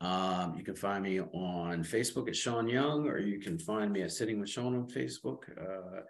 Um, 0.00 0.56
you 0.58 0.64
can 0.64 0.74
find 0.74 1.04
me 1.04 1.20
on 1.20 1.84
Facebook 1.84 2.26
at 2.28 2.34
Sean 2.34 2.68
Young, 2.68 3.06
or 3.06 3.18
you 3.18 3.38
can 3.38 3.60
find 3.60 3.92
me 3.92 4.02
at 4.02 4.10
Sitting 4.10 4.40
with 4.40 4.50
Sean 4.50 4.74
on 4.74 4.88
Facebook. 4.88 5.44
Uh, 5.56 6.00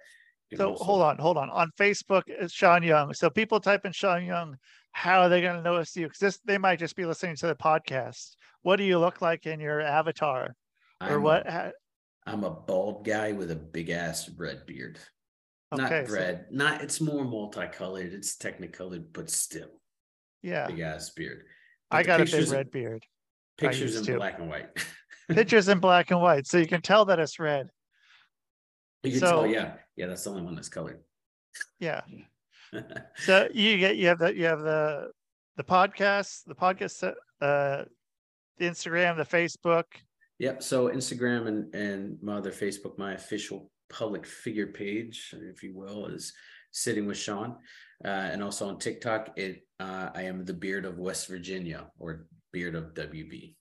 So 0.57 0.71
also- 0.71 0.85
hold 0.85 1.03
on, 1.03 1.19
hold 1.19 1.37
on. 1.39 1.49
On 1.51 1.71
Facebook, 1.79 2.23
it's 2.29 2.53
Sean 2.53 2.83
Young. 2.83 3.13
So 3.15 3.29
people 3.31 3.61
type 3.61 3.85
in 3.87 3.93
Sean 3.93 4.25
Young. 4.25 4.57
How 4.93 5.21
are 5.23 5.29
they 5.29 5.41
going 5.43 5.57
to 5.57 5.63
notice 5.63 5.95
you? 5.97 6.07
Because 6.07 6.19
this 6.19 6.39
they 6.45 6.57
might 6.59 6.79
just 6.79 6.97
be 6.97 7.05
listening 7.07 7.37
to 7.37 7.47
the 7.47 7.55
podcast. 7.55 8.37
What 8.63 8.77
do 8.77 8.85
you 8.85 8.99
look 8.99 9.21
like 9.23 9.45
in 9.47 9.61
your 9.61 9.81
avatar, 9.83 10.55
or 11.01 11.17
I'm 11.17 11.23
what? 11.23 11.47
A, 11.47 11.73
I'm 12.27 12.45
a 12.45 12.51
bald 12.51 13.05
guy 13.05 13.33
with 13.33 13.51
a 13.51 13.57
big 13.57 13.91
ass 13.91 14.29
red 14.31 14.65
beard. 14.67 14.99
Okay, 15.73 16.01
Not 16.01 16.09
so- 16.09 16.15
red. 16.15 16.47
Not. 16.51 16.83
It's 16.83 17.01
more 17.01 17.25
multicolored. 17.25 18.13
It's 18.15 18.37
technicolored, 18.37 19.13
but 19.15 19.29
still 19.31 19.71
Yeah, 20.43 20.67
big 20.67 20.81
ass 20.81 21.11
beard. 21.11 21.45
I 21.93 22.03
got 22.03 22.21
a 22.21 22.25
big 22.25 22.49
red 22.51 22.71
beard. 22.71 23.05
Pictures 23.59 23.97
in 23.97 24.05
to. 24.05 24.17
black 24.17 24.39
and 24.39 24.49
white. 24.49 24.69
Pictures 25.29 25.69
in 25.69 25.79
black 25.79 26.11
and 26.11 26.21
white, 26.21 26.47
so 26.47 26.59
you 26.59 26.67
can 26.67 26.81
tell 26.83 27.05
that 27.07 27.19
it's 27.21 27.39
red. 27.39 27.69
you 29.03 29.13
can 29.13 29.21
So- 29.21 29.27
tell. 29.27 29.47
Yeah, 29.47 29.75
yeah. 29.97 30.07
That's 30.07 30.25
the 30.25 30.31
only 30.31 30.43
one 30.43 30.55
that's 30.55 30.69
colored. 30.69 31.01
Yeah. 31.79 32.03
So 33.17 33.49
you 33.53 33.77
get 33.77 33.97
you 33.97 34.09
have 34.09 34.19
the 34.19 34.35
you 34.35 34.47
have 34.47 34.61
the 34.63 35.11
the 35.59 35.63
podcast, 35.63 36.45
the 36.47 36.55
podcast, 36.55 37.03
uh, 37.05 37.85
the 38.57 38.65
Instagram, 38.65 39.19
the 39.19 39.27
Facebook. 39.27 39.85
Yep. 40.39 40.63
So 40.63 40.89
Instagram 40.89 41.49
and 41.49 41.75
and 41.75 42.17
my 42.23 42.39
other 42.39 42.51
Facebook, 42.51 42.97
my 42.97 43.13
official 43.13 43.71
public 43.91 44.25
figure 44.25 44.69
page, 44.69 45.35
if 45.53 45.63
you 45.63 45.75
will, 45.77 46.07
is 46.07 46.33
sitting 46.71 47.05
with 47.07 47.19
Sean, 47.19 47.57
uh, 48.05 48.09
and 48.09 48.43
also 48.43 48.69
on 48.69 48.79
TikTok, 48.79 49.33
it 49.37 49.67
uh, 49.81 50.11
I 50.15 50.23
am 50.23 50.45
the 50.45 50.55
beard 50.55 50.85
of 50.85 50.99
West 50.99 51.29
Virginia 51.29 51.91
or 51.99 52.27
beard 52.53 52.75
of 52.75 52.95
WV. 52.95 53.55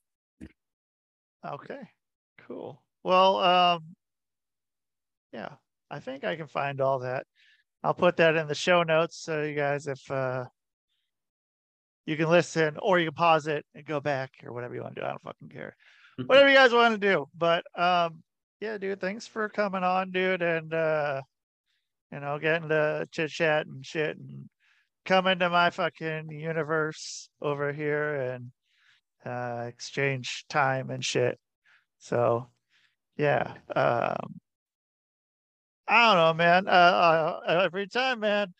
Okay, 1.45 1.81
cool. 2.47 2.83
Well, 3.03 3.37
um, 3.39 3.83
yeah, 5.33 5.49
I 5.89 5.99
think 5.99 6.23
I 6.23 6.35
can 6.35 6.47
find 6.47 6.81
all 6.81 6.99
that. 6.99 7.25
I'll 7.83 7.95
put 7.95 8.17
that 8.17 8.35
in 8.35 8.47
the 8.47 8.53
show 8.53 8.83
notes 8.83 9.17
so 9.17 9.41
you 9.41 9.55
guys, 9.55 9.87
if 9.87 10.11
uh, 10.11 10.45
you 12.05 12.15
can 12.15 12.29
listen 12.29 12.77
or 12.81 12.99
you 12.99 13.07
can 13.07 13.15
pause 13.15 13.47
it 13.47 13.65
and 13.73 13.85
go 13.85 13.99
back 13.99 14.31
or 14.43 14.53
whatever 14.53 14.75
you 14.75 14.81
want 14.81 14.95
to 14.95 15.01
do. 15.01 15.05
I 15.05 15.09
don't 15.09 15.23
fucking 15.23 15.49
care. 15.49 15.75
Whatever 16.25 16.49
you 16.49 16.55
guys 16.55 16.73
want 16.73 16.93
to 16.93 16.99
do. 16.99 17.27
But 17.35 17.63
um, 17.79 18.21
yeah, 18.59 18.77
dude, 18.77 18.99
thanks 18.99 19.25
for 19.25 19.49
coming 19.49 19.83
on, 19.83 20.11
dude, 20.11 20.41
and 20.41 20.73
uh, 20.73 21.21
you 22.11 22.19
know, 22.19 22.39
getting 22.39 22.69
to 22.69 23.07
chit 23.11 23.29
chat 23.29 23.67
and 23.67 23.85
shit 23.85 24.17
and 24.17 24.49
come 25.05 25.27
into 25.27 25.49
my 25.49 25.69
fucking 25.69 26.29
universe 26.29 27.29
over 27.41 27.71
here 27.71 28.15
and 28.15 28.51
uh 29.25 29.65
exchange 29.67 30.45
time 30.49 30.89
and 30.89 31.03
shit. 31.03 31.39
So 31.99 32.49
yeah. 33.17 33.53
Um 33.75 34.39
I 35.87 36.07
don't 36.07 36.17
know, 36.17 36.33
man. 36.33 36.67
Uh, 36.67 36.71
uh 36.71 37.61
every 37.63 37.87
time, 37.87 38.21
man. 38.21 38.53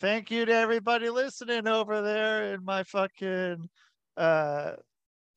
Thank 0.00 0.30
you 0.30 0.44
to 0.44 0.52
everybody 0.52 1.10
listening 1.10 1.66
over 1.66 2.02
there 2.02 2.54
in 2.54 2.64
my 2.64 2.84
fucking 2.84 3.68
uh 4.16 4.72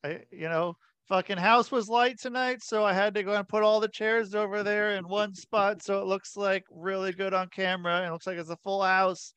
I, 0.04 0.22
you 0.32 0.50
know, 0.50 0.76
fucking 1.12 1.36
house 1.36 1.70
was 1.74 1.90
light 1.90 2.18
tonight, 2.18 2.64
so 2.64 2.86
I 2.86 2.94
had 2.94 3.14
to 3.16 3.24
go 3.24 3.34
and 3.34 3.46
put 3.46 3.64
all 3.64 3.82
the 3.82 3.90
chairs 3.90 4.34
over 4.34 4.64
there 4.64 4.96
in 4.96 5.06
one 5.06 5.36
spot 5.36 5.84
so 5.84 6.00
it 6.00 6.06
looks 6.06 6.38
like 6.38 6.64
really 6.72 7.12
good 7.12 7.34
on 7.34 7.50
camera 7.50 8.04
and 8.04 8.14
looks 8.14 8.26
like 8.26 8.38
it's 8.38 8.50
a 8.50 8.56
full 8.56 8.82
house. 8.82 9.34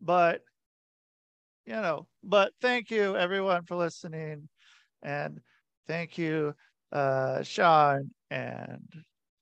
But 0.00 0.40
you 1.66 1.74
know, 1.74 2.06
but 2.24 2.54
thank 2.62 2.90
you 2.90 3.14
everyone 3.14 3.66
for 3.66 3.76
listening 3.76 4.48
and 5.02 5.38
thank 5.86 6.16
you 6.16 6.54
uh 6.92 7.42
Sean 7.42 8.08
and 8.30 8.90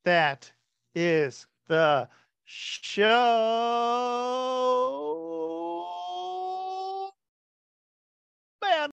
that 0.05 0.51
is 0.97 1.47
the 1.69 2.09
show 2.47 3.07